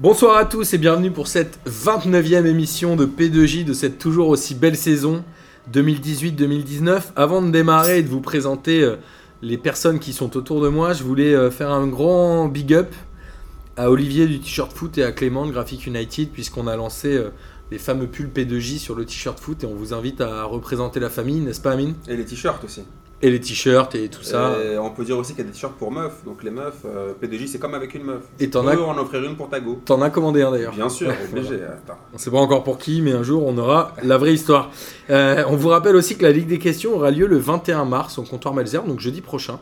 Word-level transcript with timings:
Bonsoir 0.00 0.36
à 0.36 0.44
tous 0.44 0.74
et 0.74 0.78
bienvenue 0.78 1.10
pour 1.10 1.26
cette 1.26 1.58
29e 1.66 2.46
émission 2.46 2.94
de 2.94 3.04
P2J 3.04 3.64
de 3.64 3.72
cette 3.72 3.98
toujours 3.98 4.28
aussi 4.28 4.54
belle 4.54 4.76
saison 4.76 5.24
2018-2019. 5.72 7.02
Avant 7.16 7.42
de 7.42 7.50
démarrer 7.50 7.98
et 7.98 8.02
de 8.04 8.08
vous 8.08 8.20
présenter 8.20 8.80
euh, 8.80 8.94
les 9.42 9.58
personnes 9.58 9.98
qui 9.98 10.12
sont 10.12 10.36
autour 10.36 10.60
de 10.60 10.68
moi, 10.68 10.92
je 10.92 11.02
voulais 11.02 11.34
euh, 11.34 11.50
faire 11.50 11.72
un 11.72 11.88
grand 11.88 12.46
big 12.46 12.74
up 12.74 12.94
à 13.76 13.90
Olivier 13.90 14.28
du 14.28 14.38
t-shirt 14.38 14.72
foot 14.72 14.98
et 14.98 15.02
à 15.02 15.10
Clément 15.10 15.46
de 15.46 15.50
Graphic 15.50 15.84
United 15.84 16.28
puisqu'on 16.30 16.68
a 16.68 16.76
lancé 16.76 17.16
euh, 17.16 17.30
les 17.72 17.78
fameux 17.78 18.06
pulls 18.06 18.30
P2J 18.32 18.78
sur 18.78 18.94
le 18.94 19.04
t-shirt 19.04 19.40
foot 19.40 19.64
et 19.64 19.66
on 19.66 19.74
vous 19.74 19.94
invite 19.94 20.20
à 20.20 20.44
représenter 20.44 21.00
la 21.00 21.10
famille, 21.10 21.40
n'est-ce 21.40 21.60
pas 21.60 21.72
Amine? 21.72 21.94
Et 22.06 22.16
les 22.16 22.24
t-shirts 22.24 22.62
aussi. 22.62 22.82
Et 23.20 23.30
les 23.32 23.40
t-shirts 23.40 23.96
et 23.96 24.08
tout 24.08 24.22
ça. 24.22 24.52
Et 24.62 24.78
on 24.78 24.90
peut 24.90 25.04
dire 25.04 25.18
aussi 25.18 25.32
qu'il 25.34 25.40
y 25.42 25.48
a 25.48 25.50
des 25.50 25.52
t-shirts 25.52 25.74
pour 25.76 25.90
meufs. 25.90 26.24
Donc 26.24 26.44
les 26.44 26.52
meufs, 26.52 26.82
euh, 26.84 27.12
P2J 27.20 27.48
c'est 27.48 27.58
comme 27.58 27.74
avec 27.74 27.92
une 27.94 28.04
meuf. 28.04 28.22
Et 28.38 28.44
Tu 28.44 28.50
t'en 28.50 28.64
as- 28.68 28.78
en 28.78 28.96
offrir 28.96 29.24
une 29.24 29.34
pour 29.34 29.48
ta 29.48 29.58
go. 29.58 29.80
T'en 29.84 30.00
as 30.02 30.10
commandé 30.10 30.42
un 30.42 30.52
d'ailleurs. 30.52 30.72
Bien 30.72 30.88
sûr, 30.88 31.10
obligé. 31.32 31.56
Attends. 31.64 31.98
On 32.14 32.18
sait 32.18 32.30
pas 32.30 32.38
encore 32.38 32.62
pour 32.62 32.78
qui, 32.78 33.02
mais 33.02 33.10
un 33.12 33.24
jour 33.24 33.44
on 33.44 33.58
aura 33.58 33.92
la 34.04 34.18
vraie 34.18 34.34
histoire. 34.34 34.70
Euh, 35.10 35.42
on 35.48 35.56
vous 35.56 35.68
rappelle 35.68 35.96
aussi 35.96 36.16
que 36.16 36.22
la 36.22 36.30
Ligue 36.30 36.46
des 36.46 36.60
questions 36.60 36.94
aura 36.94 37.10
lieu 37.10 37.26
le 37.26 37.38
21 37.38 37.84
mars 37.86 38.18
au 38.18 38.22
comptoir 38.22 38.54
Malzerbe, 38.54 38.86
donc 38.86 39.00
jeudi 39.00 39.20
prochain. 39.20 39.58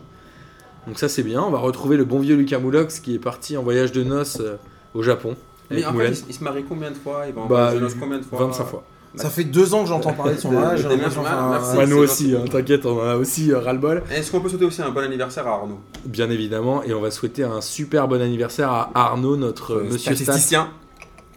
Donc 0.85 0.99
ça 0.99 1.09
c'est 1.09 1.23
bien, 1.23 1.41
on 1.41 1.49
va 1.49 1.57
retrouver 1.57 1.97
le 1.97 2.05
bon 2.05 2.19
vieux 2.19 2.35
Lucas 2.35 2.59
Moulox 2.59 2.99
qui 2.99 3.15
est 3.15 3.19
parti 3.19 3.57
en 3.57 3.63
voyage 3.63 3.91
de 3.91 4.03
noces 4.03 4.37
euh, 4.39 4.55
au 4.93 5.01
Japon. 5.01 5.35
Mais 5.71 5.83
en 5.83 5.93
fait, 5.95 6.09
il, 6.11 6.25
il 6.29 6.33
se 6.33 6.43
marie 6.43 6.63
combien 6.63 6.91
de 6.91 6.95
fois? 6.95 7.23
Il 7.27 7.33
va 7.33 7.41
en 7.41 7.45
Bah, 7.47 7.55
voyage 7.55 7.73
de 7.75 7.79
noces 7.79 7.95
combien 7.99 8.19
de 8.19 8.23
fois? 8.23 8.39
25 8.39 8.63
fois. 8.65 8.83
Ça 9.15 9.29
fait 9.29 9.43
deux 9.43 9.73
ans 9.73 9.83
que 9.83 9.89
j'entends 9.89 10.13
parler 10.13 10.35
de 10.35 10.39
son 10.39 10.51
mariage. 10.53 10.85
Des 10.85 10.95
enfin, 11.05 11.75
ouais. 11.77 11.87
Nous 11.87 11.97
aussi, 11.97 12.35
hein, 12.35 12.45
t'inquiète, 12.49 12.85
on 12.85 12.99
en 12.99 13.03
a 13.07 13.15
aussi 13.15 13.51
euh, 13.51 13.59
ras-le-bol. 13.59 14.03
Est-ce 14.11 14.31
qu'on 14.31 14.41
peut 14.41 14.49
souhaiter 14.49 14.65
aussi 14.65 14.81
un 14.81 14.91
bon 14.91 15.01
anniversaire 15.03 15.47
à 15.47 15.51
Arnaud? 15.51 15.79
Bien 16.05 16.29
évidemment, 16.29 16.83
et 16.83 16.93
on 16.93 17.01
va 17.01 17.09
souhaiter 17.11 17.43
un 17.43 17.61
super 17.61 18.07
bon 18.07 18.21
anniversaire 18.21 18.69
à 18.71 18.91
Arnaud, 18.93 19.37
notre 19.37 19.75
euh, 19.75 19.83
monsieur 19.83 20.13
Stat, 20.15 20.23
statisticien. 20.25 20.69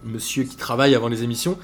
monsieur 0.04 0.44
qui 0.44 0.56
travaille 0.56 0.94
avant 0.94 1.08
les 1.08 1.22
émissions. 1.22 1.56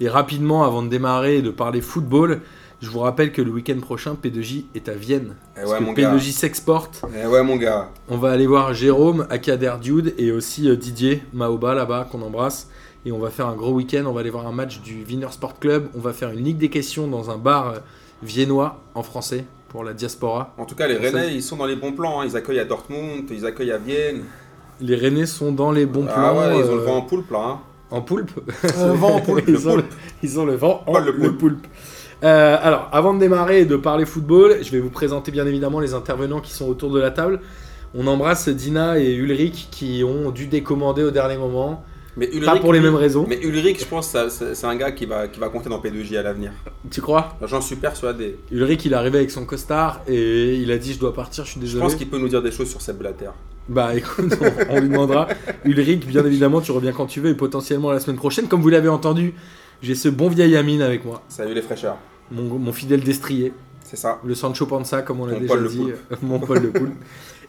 Et 0.00 0.08
rapidement, 0.08 0.64
avant 0.64 0.82
de 0.82 0.88
démarrer 0.88 1.38
et 1.38 1.42
de 1.42 1.50
parler 1.50 1.80
football, 1.80 2.40
je 2.80 2.90
vous 2.90 2.98
rappelle 2.98 3.30
que 3.30 3.40
le 3.40 3.52
week-end 3.52 3.78
prochain, 3.80 4.16
P2J 4.20 4.64
est 4.74 4.88
à 4.88 4.94
Vienne. 4.94 5.36
Eh 5.56 5.60
Parce 5.60 5.70
ouais, 5.72 5.78
que 5.78 5.84
mon 5.84 5.92
gars. 5.92 6.14
P2J 6.16 6.32
s'exporte. 6.32 7.02
Eh 7.16 7.26
ouais, 7.26 7.42
mon 7.44 7.54
gars. 7.56 7.88
On 8.08 8.16
va 8.18 8.32
aller 8.32 8.46
voir 8.46 8.74
Jérôme, 8.74 9.26
Akader 9.30 9.74
Dude 9.80 10.14
et 10.18 10.32
aussi 10.32 10.68
euh, 10.68 10.74
Didier 10.76 11.22
Maoba 11.32 11.74
là-bas 11.74 12.08
qu'on 12.10 12.22
embrasse. 12.22 12.68
Et 13.04 13.12
on 13.12 13.18
va 13.18 13.30
faire 13.30 13.46
un 13.46 13.54
gros 13.56 13.72
week-end. 13.72 14.04
On 14.06 14.12
va 14.12 14.20
aller 14.20 14.30
voir 14.30 14.46
un 14.46 14.52
match 14.52 14.80
du 14.80 15.04
Wiener 15.04 15.26
Sport 15.30 15.58
Club. 15.58 15.88
On 15.96 16.00
va 16.00 16.12
faire 16.12 16.30
une 16.30 16.44
ligue 16.44 16.58
des 16.58 16.70
questions 16.70 17.08
dans 17.08 17.30
un 17.30 17.36
bar 17.38 17.68
euh, 17.68 17.78
viennois 18.22 18.80
en 18.94 19.02
français 19.02 19.44
pour 19.68 19.82
la 19.84 19.92
diaspora. 19.92 20.54
En 20.58 20.64
tout 20.66 20.74
cas, 20.74 20.86
les 20.86 20.96
Rennais, 20.96 21.34
ils 21.34 21.42
sont 21.42 21.56
dans 21.56 21.66
les 21.66 21.76
bons 21.76 21.92
plans. 21.92 22.20
hein. 22.20 22.26
Ils 22.26 22.36
accueillent 22.36 22.60
à 22.60 22.64
Dortmund, 22.64 23.24
ils 23.30 23.44
accueillent 23.46 23.72
à 23.72 23.78
Vienne. 23.78 24.22
Les 24.80 24.94
Rennais 24.96 25.26
sont 25.26 25.52
dans 25.52 25.72
les 25.72 25.86
bons 25.86 26.06
ah 26.08 26.12
plans. 26.14 26.38
ouais, 26.38 26.58
ils 26.58 26.64
ont 26.64 26.72
euh, 26.72 26.76
le 26.76 26.82
vent 26.82 26.96
en 26.96 27.02
poulpe 27.02 27.30
là. 27.30 27.38
hein. 27.40 27.60
en 27.90 28.02
poulpe. 28.02 28.30
Euh, 28.78 28.92
vent 28.92 29.16
en 29.16 29.20
poulpe, 29.22 29.44
ils, 29.48 29.54
le 29.54 29.68
ont, 29.68 29.72
poulpe. 29.74 29.92
ils 30.22 30.38
ont 30.40 30.44
le 30.44 30.54
vent 30.54 30.82
en 30.86 30.92
Pas 30.92 31.00
le 31.00 31.06
le 31.12 31.18
poulpe. 31.18 31.38
poulpe. 31.38 31.66
Euh, 32.24 32.56
alors, 32.62 32.88
avant 32.92 33.14
de 33.14 33.18
démarrer 33.18 33.62
et 33.62 33.64
de 33.64 33.74
parler 33.76 34.06
football, 34.06 34.58
je 34.62 34.70
vais 34.70 34.78
vous 34.78 34.90
présenter 34.90 35.32
bien 35.32 35.44
évidemment 35.46 35.80
les 35.80 35.92
intervenants 35.94 36.40
qui 36.40 36.52
sont 36.52 36.68
autour 36.68 36.90
de 36.92 37.00
la 37.00 37.10
table. 37.10 37.40
On 37.94 38.06
embrasse 38.06 38.48
Dina 38.48 38.98
et 39.00 39.12
Ulrich 39.14 39.68
qui 39.72 40.04
ont 40.04 40.30
dû 40.30 40.46
décommander 40.46 41.02
au 41.02 41.10
dernier 41.10 41.36
moment. 41.36 41.82
Mais 42.16 42.26
Ulrich, 42.28 42.44
Pas 42.44 42.56
pour 42.58 42.72
les 42.74 42.80
mêmes 42.80 42.94
raisons. 42.94 43.24
Mais 43.28 43.40
Ulrich, 43.42 43.80
je 43.80 43.86
pense, 43.86 44.14
c'est 44.28 44.66
un 44.66 44.76
gars 44.76 44.92
qui 44.92 45.06
va, 45.06 45.28
qui 45.28 45.40
va 45.40 45.48
compter 45.48 45.70
dans 45.70 45.80
P2J 45.80 46.18
à 46.18 46.22
l'avenir. 46.22 46.52
Tu 46.90 47.00
crois? 47.00 47.36
J'en 47.42 47.60
suis 47.62 47.76
persuadé. 47.76 48.36
Ulrich, 48.50 48.84
il 48.84 48.92
est 48.92 48.96
arrivé 48.96 49.18
avec 49.18 49.30
son 49.30 49.46
costard 49.46 50.02
et 50.06 50.56
il 50.56 50.70
a 50.70 50.76
dit 50.78 50.92
Je 50.92 50.98
dois 50.98 51.14
partir, 51.14 51.44
je 51.44 51.52
suis 51.52 51.60
Je 51.60 51.64
désolé. 51.66 51.82
pense 51.82 51.94
qu'il 51.94 52.08
peut 52.10 52.18
nous 52.18 52.28
dire 52.28 52.42
des 52.42 52.50
choses 52.52 52.68
sur 52.68 52.82
Seb 52.82 52.98
Blatter. 52.98 53.30
Bah 53.68 53.94
écoute, 53.96 54.34
on, 54.40 54.74
on 54.76 54.80
lui 54.80 54.88
demandera. 54.90 55.28
Ulrich, 55.64 56.06
bien 56.06 56.24
évidemment, 56.26 56.60
tu 56.60 56.72
reviens 56.72 56.92
quand 56.92 57.06
tu 57.06 57.20
veux 57.20 57.30
et 57.30 57.34
potentiellement 57.34 57.90
la 57.92 58.00
semaine 58.00 58.16
prochaine. 58.18 58.46
Comme 58.46 58.60
vous 58.60 58.68
l'avez 58.68 58.88
entendu, 58.88 59.32
j'ai 59.80 59.94
ce 59.94 60.08
bon 60.10 60.28
vieil 60.28 60.54
Amine 60.56 60.82
avec 60.82 61.04
moi, 61.06 61.22
Salut 61.28 61.54
les 61.54 61.62
fraîcheurs. 61.62 61.96
mon, 62.30 62.42
mon 62.58 62.72
fidèle 62.72 63.00
destrier, 63.02 63.52
C'est 63.84 63.96
ça. 63.96 64.20
le 64.24 64.34
Sancho 64.34 64.66
Panza, 64.66 65.00
comme 65.02 65.20
on 65.20 65.26
l'a 65.26 65.38
déjà 65.40 65.56
dit, 65.56 65.86
euh, 65.90 66.16
mon 66.22 66.38
Paul 66.40 66.58
le 66.58 66.70
Poulpe. 66.70 66.94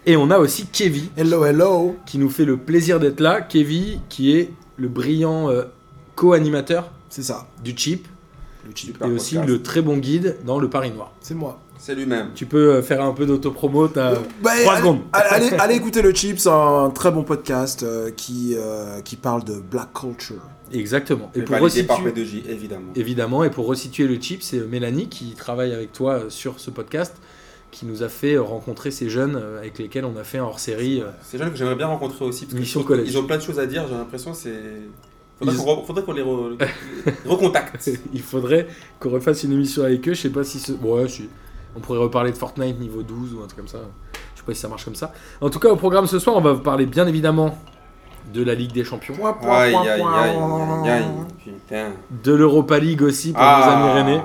Et 0.06 0.18
on 0.18 0.30
a 0.32 0.38
aussi 0.38 0.66
Kevin 0.68 1.06
Hello, 1.16 1.46
hello. 1.46 1.96
qui 2.06 2.18
nous 2.18 2.30
fait 2.30 2.46
le 2.46 2.58
plaisir 2.58 3.00
d'être 3.00 3.20
là. 3.20 3.42
Kevin 3.42 4.00
qui 4.10 4.36
est 4.38 4.52
le 4.78 4.88
brillant 4.90 5.50
euh, 5.50 5.64
co-animateur 6.16 6.92
C'est 7.10 7.24
ça. 7.24 7.48
du 7.64 7.74
Chip 7.76 8.08
Le 8.66 8.72
et 8.72 9.12
aussi 9.12 9.36
podcast. 9.36 9.50
le 9.50 9.62
très 9.62 9.82
bon 9.82 9.98
guide 9.98 10.38
dans 10.46 10.60
le 10.60 10.70
Paris 10.70 10.92
Noir. 10.92 11.12
C'est 11.22 11.36
moi. 11.36 11.60
C'est 11.78 11.96
lui-même. 11.96 12.30
Tu 12.36 12.46
peux 12.46 12.76
euh, 12.76 12.82
faire 12.82 13.04
un 13.04 13.12
peu 13.14 13.26
d'autopromo, 13.26 13.88
t'as 13.90 14.14
Bah, 14.42 14.52
3 14.62 14.74
allez, 14.74 14.80
secondes. 14.82 15.00
allez, 15.14 15.50
allez 15.60 15.76
écouter 15.76 16.02
le 16.02 16.14
Chip, 16.14 16.40
c'est 16.40 16.50
un 16.50 16.90
très 16.94 17.12
bon 17.12 17.24
podcast 17.24 17.84
euh, 17.84 18.10
qui, 18.16 18.56
euh, 18.58 19.02
qui 19.02 19.16
parle 19.18 19.44
de 19.44 19.56
black 19.60 19.92
culture. 19.94 20.42
Exactement. 20.72 21.30
Et 21.36 21.40
Et 21.40 21.42
pour 21.44 21.58
validé 21.58 21.84
par 21.84 21.98
resituer, 22.02 22.24
P2J, 22.24 22.50
évidemment. 22.50 22.92
évidemment, 22.96 23.44
et 23.44 23.50
pour 23.50 23.68
resituer 23.68 24.08
le 24.08 24.20
chip, 24.20 24.42
c'est 24.44 24.60
Mélanie 24.60 25.08
qui 25.08 25.34
travaille 25.36 25.74
avec 25.74 25.92
toi 25.92 26.14
euh, 26.14 26.30
sur 26.30 26.60
ce 26.60 26.72
podcast, 26.72 27.16
qui 27.74 27.86
nous 27.86 28.04
a 28.04 28.10
fait 28.10 28.36
euh, 28.36 28.42
rencontrer 28.42 28.92
ces 28.92 29.10
jeunes 29.10 29.36
euh, 29.36 29.60
avec 29.60 29.78
lesquels 29.80 30.06
on 30.06 30.16
a 30.18 30.24
fait 30.24 30.38
un 30.38 30.44
hors-série. 30.44 31.02
euh, 31.02 31.08
C'est 31.24 31.38
jeunes 31.38 31.50
que 31.52 31.58
j'aimerais 31.58 31.76
bien 31.76 31.88
rencontrer 31.88 32.24
aussi. 32.24 32.46
Parce 32.46 32.54
collège. 32.84 33.08
Ils 33.10 33.18
ont 33.18 33.24
plein 33.26 33.38
de 33.38 33.42
choses 33.42 33.60
à 33.60 33.66
dire, 33.66 33.86
j'ai 33.90 33.96
l'impression. 33.96 34.34
c'est 34.34 34.54
Faudrait 35.40 35.56
Ils- 35.56 35.60
qu'on 35.60 35.66
re- 35.82 35.86
faudrait 35.86 36.04
qu'on 36.04 36.14
les, 36.14 36.22
re- 36.22 36.58
les 36.60 37.30
recontacte. 37.30 37.90
Il 38.14 38.22
faudrait 38.22 38.68
qu'on 39.00 39.10
refasse 39.10 39.44
une 39.44 39.52
émission 39.54 39.84
avec 39.84 40.08
eux. 40.08 40.14
Je 40.14 40.22
sais 40.22 40.30
pas 40.30 40.44
si 40.44 40.60
ce... 40.60 40.72
bon, 40.74 40.98
ouais, 40.98 41.08
si- 41.10 41.28
on 41.76 41.80
pourrait 41.80 41.98
reparler 42.00 42.32
de 42.32 42.38
Fortnite 42.38 42.80
niveau 42.80 43.02
12 43.02 43.34
ou 43.34 43.42
un 43.42 43.48
truc 43.48 43.58
comme 43.58 43.68
ça. 43.68 43.80
Je 44.36 44.40
sais 44.40 44.46
pas 44.46 44.54
si 44.54 44.60
ça 44.62 44.68
marche 44.68 44.86
comme 44.86 44.96
ça. 44.96 45.12
En 45.42 45.50
tout 45.50 45.60
cas, 45.60 45.70
au 45.70 45.76
programme 45.76 46.06
ce 46.06 46.20
soir, 46.20 46.36
on 46.38 46.42
va 46.42 46.54
vous 46.54 46.62
parler 46.62 46.86
bien 46.86 47.08
évidemment 47.08 47.58
de 48.32 48.44
la 48.44 48.54
Ligue 48.54 48.72
des 48.72 48.84
Champions, 48.84 49.16
Aïe, 49.26 49.76
aïe, 49.76 49.90
aïe, 49.90 50.00
point. 50.00 50.22
aïe, 50.22 50.90
aïe. 50.90 51.06
Putain. 51.44 51.90
de 52.24 52.32
l'Europa 52.34 52.78
League 52.80 53.02
aussi 53.02 53.32
pour 53.34 53.42
Ah. 53.42 53.66
nos 53.66 53.72
amis 53.74 53.94
rennais. 54.00 54.22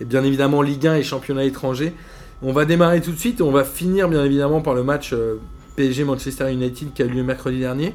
et 0.00 0.04
bien 0.04 0.22
évidemment 0.22 0.62
Ligue 0.62 0.86
1 0.86 0.94
et 0.96 1.02
championnat 1.02 1.44
étranger. 1.44 1.94
On 2.40 2.52
va 2.52 2.64
démarrer 2.64 3.00
tout 3.00 3.10
de 3.10 3.18
suite 3.18 3.40
on 3.40 3.50
va 3.50 3.64
finir 3.64 4.08
bien 4.08 4.24
évidemment 4.24 4.60
par 4.60 4.74
le 4.74 4.84
match 4.84 5.12
euh, 5.12 5.40
PSG 5.74 6.04
Manchester 6.04 6.52
United 6.52 6.92
qui 6.92 7.02
a 7.02 7.06
eu 7.06 7.08
lieu 7.08 7.24
mercredi 7.24 7.58
dernier. 7.58 7.94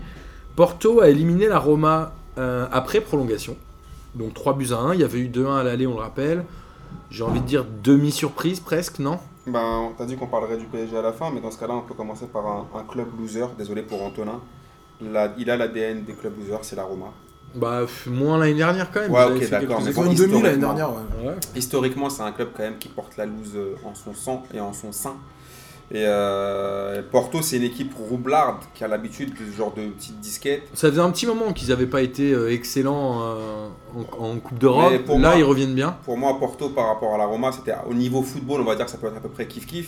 Porto 0.57 0.99
a 0.99 1.07
éliminé 1.07 1.47
la 1.47 1.59
Roma 1.59 2.11
euh, 2.37 2.67
après 2.71 2.99
prolongation. 2.99 3.55
Donc 4.15 4.33
3 4.33 4.53
buts 4.53 4.69
à 4.71 4.77
1, 4.77 4.95
il 4.95 4.99
y 4.99 5.03
avait 5.03 5.19
eu 5.19 5.29
2-1 5.29 5.59
à 5.59 5.63
l'aller, 5.63 5.87
on 5.87 5.95
le 5.95 6.01
rappelle. 6.01 6.43
J'ai 7.09 7.23
envie 7.23 7.39
de 7.39 7.45
dire 7.45 7.65
demi-surprise 7.83 8.59
presque, 8.59 8.99
non? 8.99 9.17
Ben, 9.47 9.91
t'as 9.97 10.05
dit 10.05 10.15
qu'on 10.17 10.27
parlerait 10.27 10.57
du 10.57 10.65
PSG 10.65 10.97
à 10.97 11.01
la 11.01 11.13
fin, 11.13 11.31
mais 11.33 11.41
dans 11.41 11.51
ce 11.51 11.57
cas-là, 11.59 11.75
on 11.75 11.81
peut 11.81 11.93
commencer 11.93 12.27
par 12.27 12.45
un, 12.47 12.83
club 12.83 13.07
loser. 13.19 13.45
Désolé 13.57 13.81
pour 13.81 14.03
Antonin. 14.03 14.39
Il 15.01 15.15
a 15.15 15.57
l'ADN 15.57 16.03
des 16.03 16.13
clubs 16.13 16.37
losers, 16.37 16.63
c'est 16.63 16.75
la 16.75 16.83
Roma. 16.83 17.07
Bah 17.55 17.81
moins 18.07 18.37
l'année 18.39 18.55
dernière 18.55 18.89
quand 18.91 19.01
même. 19.01 19.11
Ouais, 19.11 19.25
ok, 19.25 19.49
d'accord, 19.49 19.81
mais 19.83 19.91
bon, 19.91 20.01
demi 20.03 20.15
l'année 20.15 20.23
historiquement. 20.55 20.73
dernière. 20.73 20.89
ouais. 20.91 21.27
Ouais. 21.29 21.35
Historiquement, 21.55 22.09
c'est 22.09 22.23
un 22.23 22.31
club 22.31 22.49
quand 22.55 22.63
même 22.63 22.77
qui 22.79 22.89
porte 22.89 23.15
la 23.17 23.25
loose 23.25 23.51
euh, 23.55 23.75
en 23.85 23.93
son 23.93 24.13
sang 24.13 24.43
et 24.53 24.59
en 24.59 24.73
son 24.73 24.91
sein. 24.91 25.13
Et 25.91 26.05
euh, 26.07 27.03
Porto, 27.11 27.41
c'est 27.43 27.57
une 27.57 27.63
équipe 27.63 27.93
roublarde 27.93 28.63
qui 28.73 28.83
a 28.83 28.87
l'habitude 28.87 29.33
de 29.33 29.51
ce 29.51 29.55
genre 29.55 29.73
de 29.75 29.85
petites 29.89 30.19
disquettes. 30.19 30.63
Ça 30.73 30.89
faisait 30.89 31.01
un 31.01 31.11
petit 31.11 31.27
moment 31.27 31.53
qu'ils 31.53 31.69
n'avaient 31.69 31.85
pas 31.85 32.01
été 32.01 32.31
euh, 32.33 32.51
excellents 32.51 33.21
en, 33.21 34.25
en 34.25 34.37
Coupe 34.39 34.57
d'Europe. 34.57 34.91
Là, 35.07 35.17
moi- 35.17 35.35
ils 35.37 35.43
reviennent 35.43 35.75
bien. 35.75 35.95
Pour 36.05 36.17
moi, 36.17 36.39
Porto, 36.39 36.69
par 36.69 36.87
rapport 36.87 37.13
à 37.13 37.17
la 37.19 37.25
Roma, 37.25 37.51
c'était 37.51 37.73
au 37.87 37.93
niveau 37.93 38.23
football, 38.23 38.61
on 38.61 38.65
va 38.65 38.75
dire 38.75 38.85
que 38.85 38.91
ça 38.91 38.97
peut 38.97 39.07
être 39.07 39.17
à 39.17 39.19
peu 39.19 39.29
près 39.29 39.45
kiff-kiff. 39.45 39.87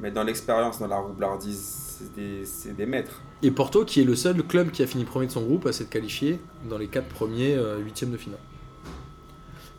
Mais 0.00 0.10
dans 0.10 0.24
l'expérience, 0.24 0.78
dans 0.78 0.88
la 0.88 0.98
roublardise, 0.98 1.85
des, 2.14 2.44
c'est 2.44 2.76
des 2.76 2.86
maîtres. 2.86 3.20
Et 3.42 3.50
Porto, 3.50 3.84
qui 3.84 4.00
est 4.00 4.04
le 4.04 4.14
seul 4.16 4.42
club 4.42 4.70
qui 4.70 4.82
a 4.82 4.86
fini 4.86 5.04
premier 5.04 5.26
de 5.26 5.32
son 5.32 5.42
groupe 5.42 5.66
à 5.66 5.72
s'être 5.72 5.90
qualifié 5.90 6.38
dans 6.68 6.78
les 6.78 6.86
quatre 6.88 7.08
premiers 7.08 7.54
euh, 7.54 7.78
huitièmes 7.78 8.10
de 8.10 8.16
finale. 8.16 8.40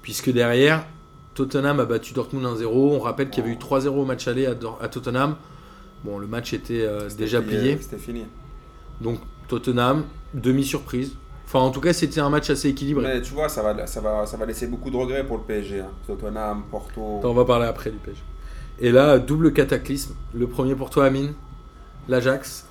Puisque 0.01 0.31
derrière, 0.31 0.85
Tottenham 1.33 1.79
a 1.79 1.85
battu 1.85 2.13
Dortmund 2.13 2.45
1-0. 2.45 2.65
On 2.67 2.99
rappelle 2.99 3.29
qu'il 3.29 3.43
y 3.43 3.47
avait 3.47 3.55
eu 3.55 3.59
3-0 3.59 3.87
au 3.89 4.05
match 4.05 4.27
aller 4.27 4.45
à, 4.45 4.55
à 4.81 4.87
Tottenham. 4.87 5.35
Bon, 6.03 6.17
le 6.17 6.27
match 6.27 6.53
était 6.53 6.81
euh, 6.81 7.09
déjà 7.17 7.41
plié. 7.41 7.77
C'était 7.81 7.97
fini. 7.97 8.25
Donc 9.01 9.19
Tottenham, 9.47 10.05
demi-surprise. 10.33 11.13
Enfin, 11.45 11.59
en 11.59 11.71
tout 11.71 11.79
cas, 11.81 11.93
c'était 11.93 12.19
un 12.19 12.29
match 12.29 12.49
assez 12.49 12.69
équilibré. 12.69 13.03
Mais 13.05 13.21
tu 13.21 13.33
vois, 13.33 13.47
ça 13.47 13.63
va, 13.63 13.87
ça, 13.87 14.01
va, 14.01 14.25
ça 14.25 14.35
va 14.37 14.45
laisser 14.45 14.67
beaucoup 14.67 14.89
de 14.89 14.97
regrets 14.97 15.25
pour 15.25 15.37
le 15.37 15.43
PSG. 15.43 15.79
hein. 15.79 15.87
Tottenham, 16.05 16.63
Porto. 16.69 17.19
Attends, 17.19 17.29
on 17.31 17.33
va 17.33 17.45
parler 17.45 17.67
après 17.67 17.89
du 17.89 17.97
PSG. 17.97 18.21
Et 18.79 18.91
là, 18.91 19.17
double 19.17 19.53
cataclysme. 19.53 20.13
Le 20.33 20.47
premier 20.47 20.75
pour 20.75 20.89
toi, 20.89 21.05
Amine. 21.05 21.33
L'Ajax, 22.07 22.65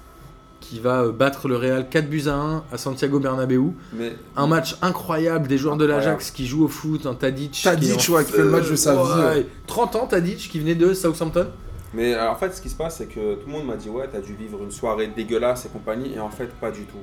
qui 0.60 0.80
va 0.80 1.02
euh, 1.02 1.12
battre 1.12 1.48
le 1.48 1.56
Real 1.56 1.88
4 1.88 2.08
buts 2.08 2.24
à 2.26 2.34
1 2.34 2.64
à 2.72 2.78
Santiago 2.78 3.18
Bernabéu. 3.20 3.72
Mais 3.92 4.14
Un 4.36 4.46
match 4.46 4.76
incroyable 4.82 5.46
des 5.48 5.58
joueurs 5.58 5.76
de 5.76 5.84
l'Ajax 5.84 6.30
qui 6.30 6.46
jouent 6.46 6.64
au 6.64 6.68
foot, 6.68 7.06
un 7.06 7.14
Tadic. 7.14 7.52
qui 7.52 7.62
Tadic, 7.64 8.08
en 8.10 8.12
ouais, 8.14 8.24
qui 8.24 8.32
fait 8.32 8.38
le 8.42 8.50
match 8.50 8.68
de 8.70 8.76
sa 8.76 8.94
vie, 8.94 9.22
ouais. 9.38 9.46
30 9.66 9.96
ans, 9.96 10.06
Tadic, 10.06 10.38
qui 10.50 10.58
venait 10.58 10.74
de 10.74 10.92
Southampton. 10.94 11.48
Mais 11.94 12.14
euh, 12.14 12.30
en 12.30 12.34
fait, 12.34 12.52
ce 12.52 12.60
qui 12.60 12.68
se 12.68 12.74
passe, 12.74 12.96
c'est 12.98 13.06
que 13.06 13.34
tout 13.36 13.46
le 13.46 13.52
monde 13.52 13.66
m'a 13.66 13.76
dit 13.76 13.88
Ouais, 13.88 14.08
t'as 14.12 14.20
dû 14.20 14.34
vivre 14.34 14.62
une 14.62 14.70
soirée 14.72 15.06
dégueulasse 15.08 15.66
et 15.66 15.68
compagnie, 15.68 16.14
et 16.14 16.20
en 16.20 16.30
fait, 16.30 16.48
pas 16.60 16.70
du 16.70 16.82
tout. 16.84 16.96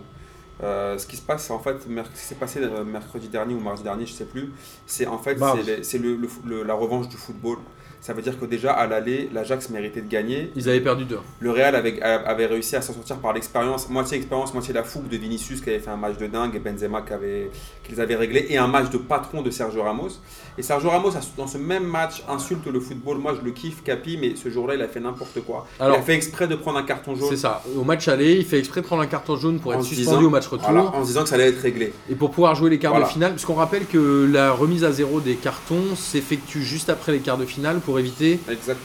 Euh, 0.62 0.98
ce 0.98 1.08
qui 1.08 1.16
se 1.18 1.22
passe, 1.22 1.46
c'est 1.46 1.54
en 1.54 1.60
fait, 1.60 1.78
ce 1.82 1.88
qui 1.88 2.26
s'est 2.28 2.36
passé 2.36 2.60
euh, 2.62 2.84
mercredi 2.84 3.28
dernier 3.28 3.56
ou 3.56 3.60
mardi 3.60 3.82
dernier, 3.82 4.06
je 4.06 4.14
sais 4.14 4.26
plus, 4.26 4.52
c'est 4.86 5.08
en 5.08 5.18
fait 5.18 5.38
c'est 5.82 5.98
le- 5.98 6.64
la 6.64 6.74
revanche 6.74 7.08
du 7.10 7.18
football. 7.18 7.58
Ça 8.04 8.12
veut 8.12 8.22
dire 8.22 8.38
que 8.38 8.44
déjà 8.44 8.74
à 8.74 8.86
l'aller, 8.86 9.30
l'Ajax 9.34 9.70
méritait 9.70 10.02
de 10.02 10.10
gagner. 10.10 10.52
Ils 10.58 10.68
avaient 10.68 10.82
perdu 10.82 11.06
deux. 11.06 11.20
Le 11.40 11.52
Real 11.52 11.74
avait, 11.74 12.02
avait 12.02 12.48
réussi 12.48 12.76
à 12.76 12.82
s'en 12.82 12.92
sortir 12.92 13.16
par 13.20 13.32
l'expérience, 13.32 13.88
moitié 13.88 14.18
expérience, 14.18 14.54
moitié 14.54 14.74
la 14.74 14.84
fougue 14.84 15.08
de 15.08 15.16
Vinicius 15.16 15.62
qui 15.62 15.70
avait 15.70 15.80
fait 15.80 15.90
un 15.90 15.96
match 15.96 16.18
de 16.18 16.28
dingue 16.28 16.54
et 16.54 16.60
Benzema 16.60 17.02
qui, 17.02 17.14
avait, 17.14 17.50
qui 17.82 17.94
les 17.94 18.02
avait 18.02 18.18
réglés 18.18 18.48
et 18.50 18.58
un 18.58 18.68
match 18.68 18.90
de 18.90 18.98
patron 18.98 19.42
de 19.42 19.50
Sergio 19.50 19.84
Ramos. 19.84 20.20
Et 20.58 20.62
Sergio 20.62 20.90
Ramos, 20.90 21.12
dans 21.38 21.48
ce 21.48 21.58
même 21.58 21.84
match, 21.86 22.24
insulte 22.30 22.68
le 22.68 22.80
football. 22.80 23.18
Moi, 23.18 23.34
je 23.40 23.44
le 23.44 23.52
kiffe, 23.52 23.84
Capi, 23.84 24.18
mais 24.22 24.36
ce 24.36 24.50
jour-là, 24.50 24.76
il 24.76 24.82
a 24.82 24.88
fait 24.88 25.00
n'importe 25.00 25.42
quoi. 25.46 25.66
Alors- 25.80 25.98
il 25.98 26.00
a 26.00 26.04
fait 26.04 26.14
exprès 26.14 26.48
de 26.48 26.56
prendre 26.56 26.78
un 26.78 26.84
carton 26.84 27.16
jaune. 27.16 27.28
C'est 27.30 27.38
ça. 27.38 27.64
Au 27.76 27.84
match 27.84 28.08
aller, 28.08 28.34
il 28.36 28.46
fait 28.46 28.60
exprès 28.60 28.82
de 28.82 28.86
prendre 28.86 29.02
un 29.02 29.08
carton 29.08 29.36
jaune 29.36 29.60
pour 29.60 29.72
En 29.72 29.76
être 29.80 29.84
suspendu 29.84 30.18
disant- 30.18 30.28
au 30.28 30.30
match 30.30 30.46
retour. 30.48 30.70
Voilà, 30.70 30.96
en 30.96 31.02
se 31.02 31.08
disant 31.08 31.24
que 31.24 31.30
ça 31.30 31.36
allait 31.36 31.48
être 31.50 31.62
réglé. 31.62 31.92
Et 32.10 32.16
pour 32.16 32.30
pouvoir 32.32 32.54
jouer 32.56 32.70
les 32.70 32.78
quarts 32.80 32.92
Voilà. 32.92 33.08
de 33.08 33.12
finale, 33.12 33.32
parce 33.32 33.46
qu'on 33.46 33.56
rappelle 33.56 33.86
que 33.88 34.30
la 34.32 34.52
remise 34.52 34.84
à 34.84 34.92
zéro 34.92 35.20
des 35.20 35.36
cartons 35.36 35.96
s'effectue 35.96 36.62
juste 36.62 36.90
après 36.90 37.12
les 37.12 37.20
quarts 37.20 37.38
de 37.38 37.46
finale 37.46 37.80
pour 37.80 37.98
éviter 38.00 38.40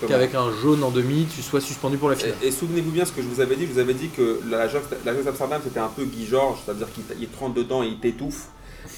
qu'avec 0.07 0.35
un 0.35 0.51
jaune 0.63 0.83
en 0.83 0.91
demi, 0.91 1.27
tu 1.35 1.43
sois 1.43 1.61
suspendu 1.61 1.99
pour 1.99 2.09
la 2.09 2.17
finale. 2.17 2.35
Et, 2.43 2.49
et 2.49 2.51
souvenez-vous 2.51 2.91
bien 2.91 3.05
ce 3.05 3.13
que 3.13 3.21
je 3.23 3.27
vous 3.29 3.41
avais 3.41 3.57
dit. 3.57 3.67
Je 3.67 3.73
vous 3.73 3.79
avais 3.79 3.95
dit 3.95 4.09
que 4.09 4.41
l'Ajax 4.51 4.87
l'Ajax 5.05 5.25
d'Amsterdam 5.25 5.61
c'était 5.65 5.81
un 5.81 5.91
peu 5.95 6.05
Guy 6.05 6.27
Georges, 6.27 6.59
c'est-à-dire 6.65 6.87
qu'il 6.93 7.29
te 7.29 7.39
rentre 7.39 7.55
dedans 7.55 7.83
et 7.83 7.89
il 7.89 7.99
t'étouffe. 7.99 8.47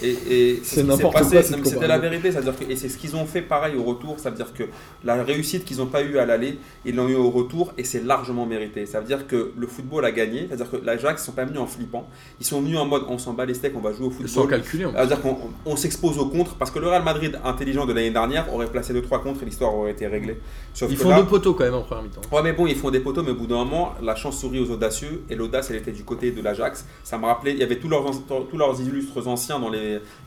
Et, 0.02 0.16
et 0.30 0.60
C'est 0.62 0.82
n'importe 0.82 1.14
quoi, 1.14 1.42
C'était 1.42 1.86
la 1.86 1.98
vérité, 1.98 2.32
c'est-à-dire 2.32 2.56
que 2.58 2.64
et 2.70 2.76
c'est 2.76 2.88
ce 2.88 2.96
qu'ils 2.96 3.16
ont 3.16 3.26
fait 3.26 3.42
pareil 3.42 3.74
au 3.76 3.82
retour, 3.82 4.18
ça 4.18 4.30
veut 4.30 4.36
dire 4.36 4.52
que 4.54 4.64
la 5.04 5.22
réussite 5.22 5.64
qu'ils 5.64 5.76
n'ont 5.78 5.86
pas 5.86 6.02
eu 6.02 6.16
à 6.18 6.24
l'aller, 6.24 6.58
ils 6.86 6.94
l'ont 6.94 7.08
eu 7.08 7.16
au 7.16 7.30
retour 7.30 7.72
et 7.76 7.84
c'est 7.84 8.02
largement 8.02 8.46
mérité. 8.46 8.86
Ça 8.86 9.00
veut 9.00 9.06
dire 9.06 9.26
que 9.26 9.52
le 9.56 9.66
football 9.66 10.04
a 10.06 10.10
gagné, 10.12 10.46
c'est-à-dire 10.48 10.70
que 10.70 10.76
l'Ajax 10.78 11.22
ils 11.22 11.26
sont 11.26 11.32
pas 11.32 11.44
venus 11.44 11.60
en 11.60 11.66
flippant, 11.66 12.08
ils 12.40 12.46
sont 12.46 12.62
venus 12.62 12.78
en 12.78 12.86
mode 12.86 13.02
on 13.08 13.18
s'en 13.18 13.34
bat 13.34 13.44
les 13.44 13.52
steaks, 13.54 13.74
on 13.76 13.80
va 13.80 13.92
jouer 13.92 14.06
au 14.06 14.12
Ils 14.20 14.28
sont 14.28 14.42
football. 14.42 14.60
calculés. 14.60 14.86
C'est-à-dire 14.90 15.20
qu'on 15.20 15.36
on 15.66 15.76
s'expose 15.76 16.18
au 16.18 16.26
contre 16.26 16.54
parce 16.54 16.70
que 16.70 16.78
le 16.78 16.86
Real 16.88 17.02
Madrid 17.04 17.38
intelligent 17.44 17.84
de 17.84 17.92
l'année 17.92 18.10
dernière 18.10 18.52
aurait 18.54 18.68
placé 18.68 18.94
2-3 18.94 19.22
contre 19.22 19.42
et 19.42 19.44
l'histoire 19.46 19.74
aurait 19.74 19.90
été 19.90 20.06
réglée. 20.06 20.38
Sauf 20.72 20.90
Ils 20.90 20.96
que 20.96 21.02
font 21.02 21.10
là- 21.10 21.16
deux 21.20 21.26
poteaux 21.26 21.52
quand 21.54 21.64
même 21.64 21.74
en 21.74 21.82
première 21.82 22.04
mi-temps. 22.04 22.22
Ouais, 22.32 22.42
mais 22.42 22.52
bon, 22.54 22.66
ils 22.66 22.76
font 22.76 22.90
des 22.90 23.00
poteaux, 23.00 23.22
mais 23.22 23.32
au 23.32 23.34
bout 23.34 23.46
d'un 23.46 23.56
moment, 23.56 23.92
la 24.02 24.14
chance 24.14 24.40
sourit 24.40 24.60
aux 24.60 24.70
audacieux, 24.70 25.24
et 25.28 25.34
l'audace, 25.34 25.68
elle 25.70 25.76
était 25.76 25.92
du 25.92 26.04
côté 26.04 26.30
de 26.30 26.40
l'Ajax. 26.40 26.86
Ça 27.04 27.18
me 27.18 27.26
rappelait, 27.26 27.52
il 27.52 27.58
y 27.58 27.62
avait 27.62 27.76
tous 27.78 27.88
leurs, 27.88 28.04
tous 28.50 28.56
leurs 28.56 28.80
illustres 28.80 29.26
anciens 29.26 29.58
dans 29.58 29.68
les, 29.68 29.79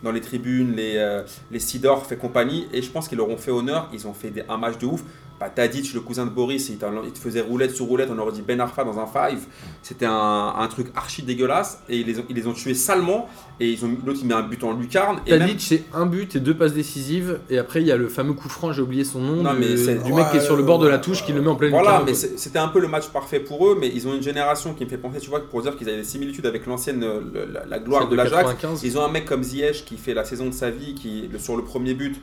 dans 0.04 0.12
les 0.12 0.22
tribunes, 0.22 0.76
les, 0.76 0.98
euh, 0.98 1.24
les 1.52 1.60
Sidorf 1.60 2.12
et 2.12 2.18
compagnie, 2.18 2.68
et 2.74 2.82
je 2.82 2.90
pense 2.90 3.08
qu'ils 3.08 3.18
leur 3.18 3.30
ont 3.30 3.38
fait 3.38 3.52
honneur, 3.52 3.90
ils 3.94 4.08
ont 4.08 4.14
fait 4.14 4.46
un 4.48 4.58
match 4.58 4.78
de 4.78 4.86
ouf. 4.86 5.04
Bah, 5.44 5.50
Tadic, 5.54 5.94
le 5.94 6.00
cousin 6.00 6.24
de 6.26 6.30
Boris, 6.30 6.70
il, 6.70 6.78
te 6.78 7.20
faisait 7.20 7.42
roulette 7.42 7.76
sur 7.76 7.86
roulette, 7.86 8.08
on 8.10 8.18
aurait 8.18 8.32
dit 8.32 8.42
Ben 8.42 8.62
Arfa 8.62 8.86
dans 8.86 8.98
un 8.98 9.06
five. 9.06 9.42
C'était 9.82 10.06
un, 10.06 10.54
un 10.58 10.68
truc 10.70 10.88
archi 10.96 11.22
dégueulasse, 11.22 11.82
et 11.90 11.98
ils 12.00 12.08
les 12.08 12.18
ont, 12.20 12.24
ils 12.30 12.36
les 12.38 12.48
ont 12.48 12.54
tués 12.54 12.74
salement, 12.76 13.28
et 13.60 13.70
ils 13.70 13.84
ont 13.84 13.90
l'autre, 14.06 14.20
il 14.22 14.28
met 14.30 14.34
un 14.36 14.44
but 14.44 14.64
en 14.64 14.72
lucarne. 14.72 15.20
Et 15.28 15.32
même- 15.32 15.40
Tadic, 15.42 15.60
c'est 15.60 15.84
un 15.94 16.06
but 16.06 16.38
et 16.38 16.40
deux 16.40 16.54
passes 16.56 16.72
décisives. 16.74 17.40
Et 17.50 17.58
après, 17.58 17.82
il 17.82 17.88
y 17.88 17.92
a 17.92 17.98
le 17.98 18.08
fameux 18.08 18.32
coup 18.32 18.48
franc, 18.48 18.72
j'ai 18.72 18.82
oublié 18.82 19.04
son 19.04 19.20
nom, 19.20 19.44
Non, 19.44 19.54
du, 19.54 19.60
mais 19.60 19.96
du 19.98 20.14
mec 20.14 20.32
qui 20.32 20.38
est 20.38 20.42
sur 20.42 20.56
le 20.56 20.64
bord 20.64 20.80
de 20.80 20.88
la 20.88 20.98
touche 20.98 21.26
qui 21.26 21.34
le 21.34 21.42
met 21.42 21.50
en 21.50 21.56
pleine 21.56 21.72
Voilà, 21.72 21.90
lucarne, 21.90 22.06
mais 22.06 22.12
quoi. 22.14 22.22
c'est- 22.22 22.38
c'était 22.40 22.60
un 22.60 22.70
peu 22.70 22.80
le 22.80 22.88
match 22.88 23.10
parfait 23.10 23.42
pour 23.42 23.68
eux, 23.68 23.78
mais 23.78 23.92
ils 23.94 24.08
ont 24.08 24.14
une 24.16 24.24
génération 24.24 24.74
qui 24.74 24.86
me 24.86 24.90
fait 24.90 24.98
penser, 24.98 25.20
tu 25.20 25.30
vois, 25.30 25.42
pour 25.42 25.62
dire 25.62 25.76
qu'ils 25.76 25.90
avaient 25.90 25.98
des 25.98 26.04
similitudes 26.06 26.46
avec 26.46 26.66
l'ancienne, 26.68 27.04
la, 27.52 27.66
la 27.66 27.80
gloire 27.80 28.04
Celle 28.04 28.12
de 28.12 28.16
l'Ajax. 28.16 28.44
95. 28.44 28.82
Ils 28.86 28.98
ont 28.98 29.04
un 29.04 29.10
mec 29.12 29.26
comme 29.26 29.44
Ziyech 29.44 29.84
qui 29.84 29.98
fait 29.98 30.14
la 30.14 30.24
saison 30.24 30.46
de 30.46 30.54
sa 30.54 30.70
vie, 30.70 30.94
qui 30.96 31.30
sur 31.38 31.58
le 31.58 31.64
premier 31.64 31.96
but, 31.96 32.16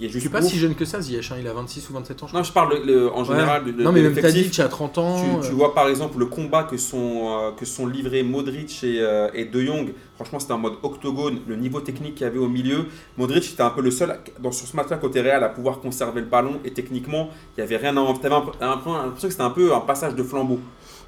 Je 0.00 0.06
juste 0.08 0.20
suis 0.20 0.28
pas 0.28 0.40
ouf. 0.40 0.46
si 0.46 0.58
jeune 0.58 0.74
que 0.74 0.84
ça, 0.84 1.00
Ziyech. 1.00 1.30
hein, 1.32 1.36
Il 1.40 1.46
a 1.48 1.52
26 1.52 1.88
ou 1.90 1.92
27 1.94 2.22
ans, 2.22 2.26
je 2.26 2.30
crois. 2.32 2.40
Non, 2.40 2.44
je 2.44 2.52
parle 2.52 2.74
le- 2.74 2.84
le- 2.84 3.12
en 3.12 3.24
général 3.24 3.64
Ouais. 3.64 3.72
de, 3.72 3.78
de- 3.78 3.82
non, 3.82 3.92
mais 3.92 4.02
même 4.02 4.14
l'effectif. 4.14 4.42
Tadic 4.42 4.60
a 4.60 4.68
30 4.68 4.98
ans. 4.98 5.16
Tu, 5.40 5.46
tu 5.48 5.52
euh, 5.52 5.56
vois 5.56 5.74
par 5.74 5.88
exemple 5.88 6.18
le 6.18 6.26
combat 6.26 6.64
que 6.64 6.76
sont, 6.76 7.28
euh, 7.30 7.50
que 7.52 7.64
sont 7.64 7.86
livrés 7.86 8.22
Modric 8.22 8.82
et, 8.84 8.98
euh, 9.00 9.28
et 9.34 9.44
De 9.46 9.60
Jong. 9.64 9.92
Franchement, 10.16 10.38
c'était 10.38 10.52
en 10.52 10.58
mode 10.58 10.74
octogone. 10.82 11.38
Le 11.46 11.56
niveau 11.56 11.80
technique 11.80 12.14
qu'il 12.16 12.24
y 12.26 12.28
avait 12.30 12.38
au 12.38 12.48
milieu. 12.48 12.86
Modric 13.16 13.44
était 13.52 13.62
un 13.62 13.70
peu 13.70 13.80
le 13.82 13.90
seul 13.90 14.10
à- 14.10 14.18
dans, 14.40 14.52
sur 14.52 14.66
ce 14.66 14.76
match-là 14.76 14.96
côté 14.98 15.20
Real 15.20 15.42
à 15.44 15.48
pouvoir 15.48 15.80
conserver 15.80 16.20
le 16.20 16.26
ballon. 16.26 16.58
Et 16.64 16.72
techniquement, 16.72 17.30
il 17.56 17.60
n'y 17.60 17.64
avait 17.64 17.76
rien 17.76 17.96
à 17.96 18.00
en. 18.00 18.14
T'avais 18.14 18.34
un- 18.34 18.38
un 18.60 18.76
peu 18.78 18.90
l'impression 18.90 19.28
que 19.28 19.32
c'était 19.32 19.42
un 19.42 19.50
peu 19.50 19.74
un 19.74 19.80
passage 19.80 20.14
de 20.14 20.22
flambeau. 20.22 20.60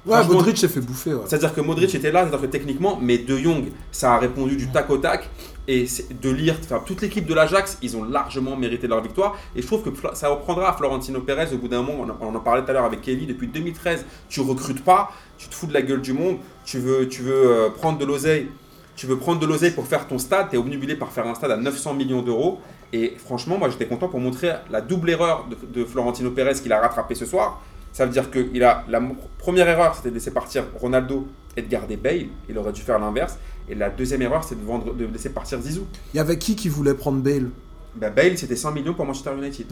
Ouais, 0.05 0.21
Modric 0.27 0.57
s'est 0.57 0.67
fait 0.67 0.81
bouffer. 0.81 1.13
ouais. 1.13 1.21
C'est-à-dire 1.27 1.53
que 1.53 1.61
Modric 1.61 1.95
était 1.95 2.11
là, 2.11 2.23
c'est-à-dire 2.23 2.41
que 2.41 2.51
techniquement, 2.51 2.99
mais 3.01 3.19
De 3.19 3.37
Jong, 3.37 3.71
ça 3.89 4.15
a 4.15 4.19
répondu 4.19 4.57
du 4.57 4.67
tac 4.69 4.89
au 4.89 4.97
tac. 4.97 5.29
Et 5.67 5.85
De 6.21 6.35
enfin 6.51 6.83
toute 6.85 7.01
l'équipe 7.01 7.25
de 7.25 7.33
l'Ajax, 7.33 7.77
ils 7.81 7.95
ont 7.95 8.03
largement 8.03 8.57
mérité 8.57 8.87
leur 8.87 9.01
victoire. 9.01 9.37
Et 9.55 9.61
je 9.61 9.67
trouve 9.67 9.81
que 9.81 9.89
ça 10.13 10.29
reprendra 10.29 10.69
à 10.69 10.73
Florentino 10.73 11.21
Pérez 11.21 11.53
au 11.53 11.57
bout 11.57 11.69
d'un 11.69 11.81
moment. 11.81 12.05
On 12.19 12.35
en, 12.35 12.39
parlait 12.39 12.63
tout 12.63 12.71
à 12.71 12.73
l'heure 12.73 12.85
avec 12.85 13.01
Kelly. 13.01 13.25
Depuis 13.25 13.47
2013, 13.47 14.05
tu 14.27 14.41
recrutes 14.41 14.83
pas, 14.83 15.11
tu 15.37 15.47
te 15.47 15.55
fous 15.55 15.67
de 15.67 15.73
la 15.73 15.81
gueule 15.81 16.01
du 16.01 16.13
monde, 16.13 16.37
tu 16.65 16.79
veux, 16.79 17.07
tu 17.07 17.21
veux 17.21 17.51
euh, 17.51 17.69
prendre 17.69 17.97
de 17.97 18.05
l'oseille. 18.05 18.49
Tu 18.95 19.07
veux 19.07 19.17
prendre 19.17 19.39
de 19.39 19.45
l'oseille 19.47 19.71
pour 19.71 19.87
faire 19.87 20.07
ton 20.07 20.19
stade, 20.19 20.49
tu 20.49 20.55
es 20.55 20.59
obnubilé 20.59 20.95
par 20.95 21.11
faire 21.11 21.25
un 21.25 21.33
stade 21.33 21.49
à 21.49 21.57
900 21.57 21.95
millions 21.95 22.21
d'euros. 22.21 22.61
Et 22.91 23.15
franchement, 23.17 23.57
moi 23.57 23.69
j'étais 23.69 23.87
content 23.87 24.07
pour 24.07 24.19
montrer 24.19 24.51
la 24.69 24.81
double 24.81 25.09
erreur 25.09 25.47
de, 25.73 25.83
Florentino 25.83 26.29
Pérez 26.29 26.53
qu'il 26.53 26.71
a 26.71 26.79
rattrapé 26.79 27.15
ce 27.15 27.25
soir. 27.25 27.59
Ça 27.91 28.05
veut 28.05 28.11
dire 28.11 28.29
que 28.29 28.47
il 28.53 28.63
a, 28.63 28.83
la 28.87 29.01
première 29.39 29.67
erreur, 29.67 29.95
c'était 29.95 30.09
de 30.09 30.15
laisser 30.15 30.31
partir 30.31 30.65
Ronaldo 30.75 31.27
et 31.57 31.61
de 31.61 31.67
garder 31.67 31.97
Bale. 31.97 32.27
Il 32.49 32.57
aurait 32.57 32.73
dû 32.73 32.81
faire 32.81 32.99
l'inverse. 32.99 33.37
Et 33.69 33.75
la 33.75 33.89
deuxième 33.89 34.21
erreur, 34.21 34.43
c'est 34.43 34.59
de, 34.59 34.65
vendre, 34.65 34.93
de 34.93 35.05
laisser 35.05 35.29
partir 35.29 35.61
Zizou. 35.61 35.85
Il 36.13 36.17
y 36.17 36.19
avait 36.19 36.37
qui 36.37 36.55
qui 36.55 36.69
voulait 36.69 36.93
prendre 36.93 37.21
Bale? 37.21 37.49
Bah, 37.95 38.09
Bale, 38.09 38.37
c'était 38.37 38.55
100 38.55 38.71
millions 38.71 38.93
pour 38.93 39.05
Manchester 39.05 39.31
United. 39.37 39.67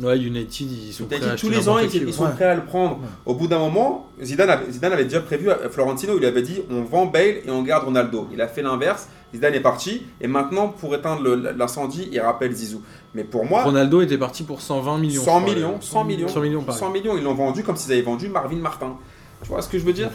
Ouais, 0.00 0.16
United, 0.16 0.70
ils 0.70 0.92
sont 0.92 1.06
prêts 1.06 1.16
à 1.28 1.34
tous 1.34 1.50
les 1.50 1.68
ans, 1.68 1.76
ils, 1.80 2.06
ouais. 2.06 2.12
sont 2.12 2.22
Ouais. 2.24 2.30
prêts 2.30 2.44
à 2.44 2.54
le 2.54 2.64
prendre. 2.64 2.98
Ouais. 3.00 3.08
Au 3.26 3.34
bout 3.34 3.48
d'un 3.48 3.58
moment, 3.58 4.08
Zidane 4.22 4.48
avait, 4.48 4.70
Zidane 4.70 4.92
avait 4.92 5.02
déjà 5.04 5.20
prévu, 5.20 5.48
Florentino, 5.72 6.12
il 6.14 6.20
lui 6.20 6.26
avait 6.26 6.42
dit 6.42 6.60
on 6.70 6.82
vend 6.82 7.06
Bale 7.06 7.38
et 7.44 7.50
on 7.50 7.64
garde 7.64 7.84
Ronaldo. 7.84 8.28
Il 8.32 8.40
a 8.40 8.46
fait 8.46 8.62
l'inverse. 8.62 9.08
Zidane 9.34 9.54
est 9.54 9.60
parti. 9.60 10.04
Et 10.20 10.28
maintenant, 10.28 10.68
pour 10.68 10.94
éteindre 10.94 11.22
l'incendie, 11.56 12.08
il 12.12 12.20
rappelle 12.20 12.52
Zizou. 12.52 12.80
Mais 13.12 13.24
pour 13.24 13.44
moi, 13.44 13.64
Ronaldo 13.64 14.00
était 14.00 14.16
parti 14.18 14.44
pour 14.44 14.60
120 14.60 14.98
millions. 14.98 15.22
100 15.22 15.38
je 15.38 15.42
crois, 15.42 15.54
millions, 15.54 15.72
là. 15.72 15.78
100 15.80 16.04
millions, 16.04 16.28
100 16.28 16.40
millions, 16.42 16.62
pareil. 16.62 16.78
100 16.80 16.90
millions, 16.90 17.16
ils 17.16 17.24
l'ont 17.24 17.34
vendu 17.34 17.64
comme 17.64 17.76
s'ils 17.76 17.90
avaient 17.92 18.02
vendu 18.02 18.28
Marvin 18.28 18.56
Martin. 18.58 18.96
Tu 19.42 19.48
vois 19.48 19.62
ce 19.62 19.68
que 19.68 19.78
je 19.80 19.84
veux 19.84 19.92
dire? 19.92 20.10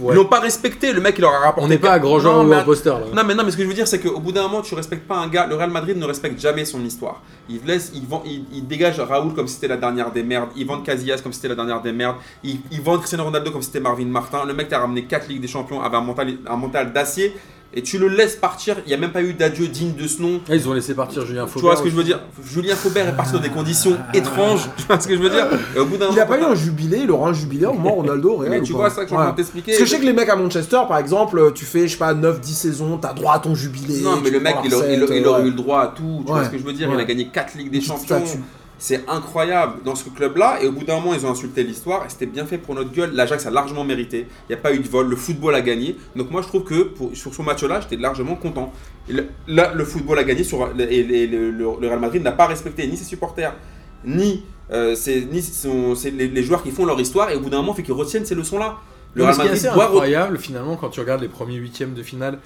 Ouais. 0.00 0.14
Ils 0.14 0.16
l'ont 0.16 0.26
pas 0.26 0.40
respecté, 0.40 0.92
le 0.92 1.00
mec 1.00 1.14
il 1.18 1.22
leur 1.22 1.32
a 1.32 1.38
rapporté. 1.38 1.64
On 1.64 1.68
n'est 1.68 1.78
pas 1.78 1.92
à 1.92 1.98
Non, 1.98 2.46
ou 2.46 2.52
un 2.52 2.62
poster 2.62 2.90
là. 2.92 3.06
Non 3.14 3.22
mais 3.24 3.34
non 3.34 3.44
mais 3.44 3.50
ce 3.50 3.56
que 3.56 3.62
je 3.62 3.68
veux 3.68 3.74
dire 3.74 3.88
c'est 3.88 4.00
qu'au 4.00 4.20
bout 4.20 4.32
d'un 4.32 4.42
moment 4.42 4.62
tu 4.62 4.74
respectes 4.74 5.06
pas 5.06 5.16
un 5.16 5.28
gars. 5.28 5.46
Le 5.46 5.54
Real 5.54 5.70
Madrid 5.70 5.96
ne 5.96 6.04
respecte 6.04 6.40
jamais 6.40 6.64
son 6.64 6.84
histoire. 6.84 7.22
Il 7.48 7.60
laisse, 7.64 7.92
il, 7.94 8.06
vend, 8.06 8.22
il, 8.26 8.44
il 8.52 8.66
dégage 8.66 8.98
Raoul 9.00 9.34
comme 9.34 9.46
si 9.46 9.54
c'était 9.54 9.68
la 9.68 9.76
dernière 9.76 10.10
des 10.10 10.22
merdes. 10.22 10.50
Il 10.56 10.66
vend 10.66 10.80
Casillas 10.80 11.20
comme 11.22 11.32
si 11.32 11.38
c'était 11.38 11.48
la 11.48 11.54
dernière 11.54 11.80
des 11.80 11.92
merdes. 11.92 12.16
Il, 12.42 12.60
il 12.70 12.80
vend 12.80 12.98
Cristiano 12.98 13.24
Ronaldo 13.24 13.50
comme 13.50 13.62
si 13.62 13.68
c'était 13.68 13.80
Marvin 13.80 14.06
Martin. 14.06 14.44
Le 14.44 14.54
mec 14.54 14.68
t'a 14.68 14.78
ramené 14.78 15.04
4 15.04 15.28
ligues 15.28 15.40
des 15.40 15.48
champions 15.48 15.80
avait 15.82 15.96
un 15.96 16.00
mental, 16.02 16.34
un 16.46 16.56
mental 16.56 16.92
d'acier 16.92 17.34
et 17.74 17.82
tu 17.82 17.98
le 17.98 18.08
laisses 18.08 18.36
partir. 18.36 18.76
Il 18.86 18.90
y 18.90 18.94
a 18.94 18.96
même 18.96 19.12
pas 19.12 19.22
eu 19.22 19.34
d'adieu 19.34 19.68
digne 19.68 19.92
de 19.94 20.06
ce 20.08 20.22
nom. 20.22 20.40
Ah, 20.48 20.54
ils 20.54 20.68
ont 20.68 20.72
laissé 20.72 20.94
partir 20.94 21.26
Julien 21.26 21.44
Tu 21.44 21.50
Faubert. 21.52 21.62
vois 21.70 21.76
ce 21.76 21.82
que 21.82 21.90
je 21.90 21.94
veux 21.94 22.04
dire 22.04 22.20
Julien 22.44 22.74
Faubert 22.74 23.08
est 23.08 23.16
parti 23.16 23.32
dans 23.32 23.38
des 23.40 23.50
conditions 23.50 23.96
étranges. 24.14 24.68
Tu 24.76 24.84
vois 24.84 24.98
ce 25.00 25.06
que 25.08 25.14
je 25.16 25.20
veux 25.20 25.30
dire 25.30 25.46
Et 25.74 25.78
au 25.78 25.84
bout 25.86 25.96
d'un 25.96 26.10
Il 26.12 26.18
a 26.20 26.24
moment, 26.24 26.36
pas 26.38 26.42
eu 26.42 26.52
un 26.52 26.54
jubilé, 26.54 27.00
il 27.04 27.10
aura 27.10 27.28
un 27.30 27.32
jubilé 27.34 27.66
au 27.66 27.72
moment 27.74 27.94
Ronaldo 27.96 28.36
Real. 28.36 28.50
Mais 28.50 28.62
tu 28.62 28.72
vois 28.72 28.90
ça 28.90 29.04
que 29.04 29.10
je 29.10 29.14
Ouais. 29.14 29.34
t'expliquer. 29.36 29.72
Parce 29.72 29.78
que 29.80 29.84
je 29.86 29.90
sais 29.90 30.00
que 30.00 30.06
les 30.06 30.12
mecs 30.12 30.28
à 30.28 30.36
Manchester, 30.36 30.80
par 30.88 30.98
exemple, 30.98 31.52
tu 31.54 31.64
fais, 31.64 31.86
je 31.86 31.92
sais 31.92 31.98
pas, 31.98 32.14
9-10 32.14 32.54
saisons, 32.54 32.98
t'as 32.98 33.12
droit 33.12 33.34
à 33.34 33.38
ton 33.40 33.54
jubilé. 33.54 34.00
Non, 34.02 34.16
mais 34.22 34.28
tu 34.28 34.34
le 34.34 34.40
mec, 34.40 34.56
il, 34.64 34.74
aurait- 34.74 34.94
il- 34.94 35.02
recette, 35.02 35.16
il 35.18 35.26
aurait 35.26 35.40
ouais. 35.42 35.46
eu 35.48 35.50
le 35.50 35.56
droit 35.56 35.80
à 35.82 35.86
tout. 35.88 36.22
Tu 36.24 36.32
vois 36.32 36.44
ce 36.44 36.50
que 36.50 36.58
je 36.58 36.62
veux 36.64 36.72
dire 36.72 36.88
Il 36.92 36.98
a 37.00 37.04
gagné 37.04 37.28
4 37.28 37.54
Ligues 37.56 37.70
des 37.70 37.80
Champions. 37.80 38.22
C'est 38.78 39.08
incroyable 39.08 39.82
dans 39.84 39.94
ce 39.94 40.08
club-là. 40.10 40.58
Et 40.62 40.66
au 40.68 40.72
bout 40.72 40.84
d'un 40.84 40.96
moment, 40.96 41.14
ils 41.14 41.24
ont 41.24 41.30
insulté 41.30 41.62
l'histoire. 41.62 42.04
Et 42.04 42.10
c'était 42.10 42.26
bien 42.26 42.44
fait 42.44 42.58
pour 42.58 42.74
notre 42.74 42.92
gueule. 42.92 43.12
L'Ajax 43.14 43.46
a 43.46 43.50
largement 43.50 43.84
mérité. 43.84 44.26
Il 44.48 44.52
n'y 44.52 44.54
a 44.54 44.58
pas 44.62 44.74
eu 44.74 44.80
de 44.80 44.88
vol. 44.88 45.08
Le 45.08 45.16
football 45.16 45.54
a 45.54 45.62
gagné. 45.62 45.96
Donc 46.14 46.30
moi, 46.30 46.42
je 46.42 46.48
trouve 46.48 46.64
que 46.64 46.82
pour, 46.82 47.16
sur 47.16 47.34
ce 47.34 47.40
match-là, 47.42 47.80
j'étais 47.80 47.96
largement 47.96 48.34
content. 48.34 48.72
Le- 49.08 49.28
là, 49.48 49.72
le 49.74 49.84
football 49.84 50.18
a 50.18 50.24
gagné. 50.24 50.44
Sur, 50.44 50.68
et, 50.78 50.82
et 50.98 51.26
le, 51.26 51.50
le- 51.50 51.64
le 51.80 51.88
Real 51.88 52.00
Madrid 52.00 52.22
n'a 52.22 52.32
pas 52.32 52.46
respecté 52.46 52.86
ni 52.86 52.96
ses 52.98 53.04
supporters, 53.04 53.54
ni, 54.04 54.44
euh, 54.72 54.94
les, 56.04 56.28
les 56.28 56.42
joueurs 56.42 56.62
qui 56.62 56.70
font 56.70 56.84
leur 56.84 57.00
histoire. 57.00 57.30
Et 57.30 57.36
au 57.36 57.40
bout 57.40 57.50
d'un 57.50 57.58
moment, 57.58 57.72
il 57.72 57.76
faut 57.76 57.82
qu'ils 57.82 57.94
retiennent 57.94 58.26
ces 58.26 58.34
leçons-là. 58.34 58.76
Le 59.14 59.22
Non, 59.22 59.28
Real 59.30 59.34
ce 59.36 59.40
qui 59.40 59.46
est 59.46 59.50
Madrid 59.50 59.66
assez 59.68 59.78
re- 59.78 59.82
incroyable 59.84 60.38
finalement 60.38 60.76
quand 60.76 60.90
tu 60.90 61.00
regardes 61.00 61.22
les 61.22 61.28
premiers 61.28 61.56
huitièmes 61.56 61.94
de 61.94 62.02
finale 62.02 62.38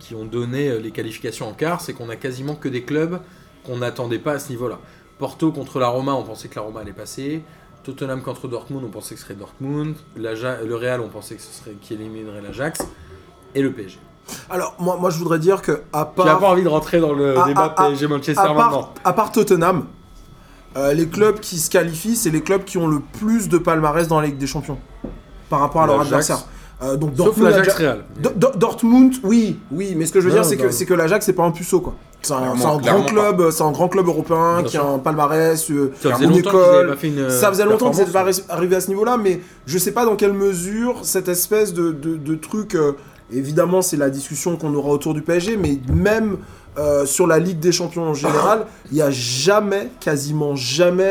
qui 0.00 0.16
ont 0.16 0.24
donné 0.24 0.68
euh, 0.70 0.78
les 0.80 0.90
qualifications 0.90 1.48
en 1.48 1.52
quart, 1.52 1.80
c'est 1.80 1.92
qu'on 1.92 2.08
a 2.08 2.16
quasiment 2.16 2.56
que 2.56 2.68
des 2.68 2.82
clubs 2.82 3.20
qu'on 3.64 3.76
n'attendait 3.78 4.18
pas 4.18 4.32
à 4.32 4.38
ce 4.40 4.50
niveau-là. 4.50 4.80
Porto 5.18 5.50
contre 5.52 5.78
la 5.80 5.88
Roma, 5.88 6.14
on 6.14 6.22
pensait 6.22 6.48
que 6.48 6.56
la 6.56 6.62
Roma 6.62 6.80
allait 6.80 6.92
passer. 6.92 7.42
Tottenham 7.84 8.22
contre 8.22 8.48
Dortmund, 8.48 8.84
on 8.84 8.90
pensait 8.90 9.14
que 9.14 9.20
ce 9.20 9.26
serait 9.26 9.34
Dortmund. 9.38 9.94
Le 10.16 10.74
Real, 10.74 11.00
on 11.00 11.08
pensait 11.08 11.36
que 11.36 11.42
ce 11.42 11.52
serait 11.52 11.74
qui 11.80 11.94
éliminerait 11.94 12.42
l'Ajax. 12.42 12.80
Et 13.54 13.62
le 13.62 13.72
PSG. 13.72 13.98
Alors, 14.50 14.74
moi, 14.78 14.96
moi, 15.00 15.08
je 15.10 15.18
voudrais 15.18 15.38
dire 15.38 15.62
que, 15.62 15.72
à 15.92 16.12
Tu 16.14 16.20
n'as 16.20 16.26
part. 16.26 16.38
pas 16.40 16.50
envie 16.50 16.62
de 16.62 16.68
rentrer 16.68 17.00
dans 17.00 17.14
le 17.14 17.34
Ah, 17.38 17.44
débat 17.46 17.70
PSG 17.70 18.06
Manchester 18.08 18.38
à 18.42 18.52
maintenant 18.52 18.70
part, 18.82 18.92
à 19.04 19.12
part 19.14 19.32
Tottenham, 19.32 19.86
euh, 20.76 20.92
les 20.92 21.08
clubs 21.08 21.40
qui 21.40 21.58
se 21.58 21.70
qualifient, 21.70 22.14
c'est 22.14 22.28
les 22.30 22.42
clubs 22.42 22.62
qui 22.64 22.76
ont 22.76 22.86
le 22.88 23.00
plus 23.00 23.48
de 23.48 23.56
palmarès 23.56 24.06
dans 24.06 24.20
la 24.20 24.26
Ligue 24.26 24.36
des 24.36 24.46
Champions 24.46 24.78
par 25.48 25.60
rapport 25.60 25.80
à 25.82 25.86
leur 25.86 26.00
adversaire. 26.02 26.44
Euh, 26.82 26.96
donc 26.96 27.12
Sauf 27.16 27.38
Dortmund, 27.38 27.54
Real. 27.76 28.04
Dortmund, 28.56 29.14
oui, 29.24 29.58
oui, 29.72 29.94
mais 29.96 30.04
ce 30.06 30.12
que 30.12 30.20
je 30.20 30.26
veux 30.28 30.34
Non, 30.36 30.42
dire, 30.42 30.70
c'est 30.72 30.84
que, 30.84 30.88
que 30.90 30.94
l'Ajax, 30.94 31.24
c'est 31.24 31.32
pas 31.32 31.44
un 31.44 31.50
puceau, 31.50 31.80
quoi. 31.80 31.94
C'est 32.22 32.32
un, 32.34 32.54
grand 32.78 33.04
club, 33.04 33.50
c'est 33.50 33.62
un 33.62 33.70
grand 33.70 33.88
club 33.88 34.06
européen 34.08 34.62
qui 34.66 34.76
a 34.76 34.84
un 34.84 34.98
palmarès, 34.98 35.70
euh, 35.70 35.92
Ça 36.02 36.12
faisait 36.14 36.24
une 36.24 36.36
école. 36.36 36.52
n'avaient 36.76 36.88
pas 36.88 36.96
fait 36.96 37.08
une. 37.08 37.30
Ça 37.30 37.48
faisait 37.48 37.64
longtemps 37.64 37.90
qu'ils 37.90 38.00
n'étaient 38.00 38.12
pas 38.12 38.24
performance. 38.24 38.40
arri- 38.50 38.56
arrivés 38.56 38.76
à 38.76 38.80
ce 38.80 38.88
niveau-là, 38.88 39.16
mais 39.16 39.40
je 39.66 39.78
sais 39.78 39.92
pas 39.92 40.04
dans 40.04 40.16
quelle 40.16 40.32
mesure 40.32 40.96
cette 41.04 41.28
espèce 41.28 41.72
de, 41.72 41.92
de, 41.92 42.16
de 42.16 42.34
truc. 42.34 42.74
euh, 42.74 42.92
évidemment, 43.32 43.82
c'est 43.82 43.96
la 43.96 44.10
discussion 44.10 44.56
qu'on 44.56 44.74
aura 44.74 44.90
autour 44.90 45.14
du 45.14 45.22
PSG, 45.22 45.56
mais 45.56 45.78
même 45.92 46.38
euh, 46.78 47.06
sur 47.06 47.26
la 47.26 47.38
Ligue 47.38 47.60
des 47.60 47.72
Champions 47.72 48.04
en 48.08 48.14
général, 48.14 48.66
il 48.90 48.96
n'y 48.96 49.02
a 49.02 49.10
jamais, 49.10 49.90
quasiment 50.00 50.56
jamais, 50.56 51.04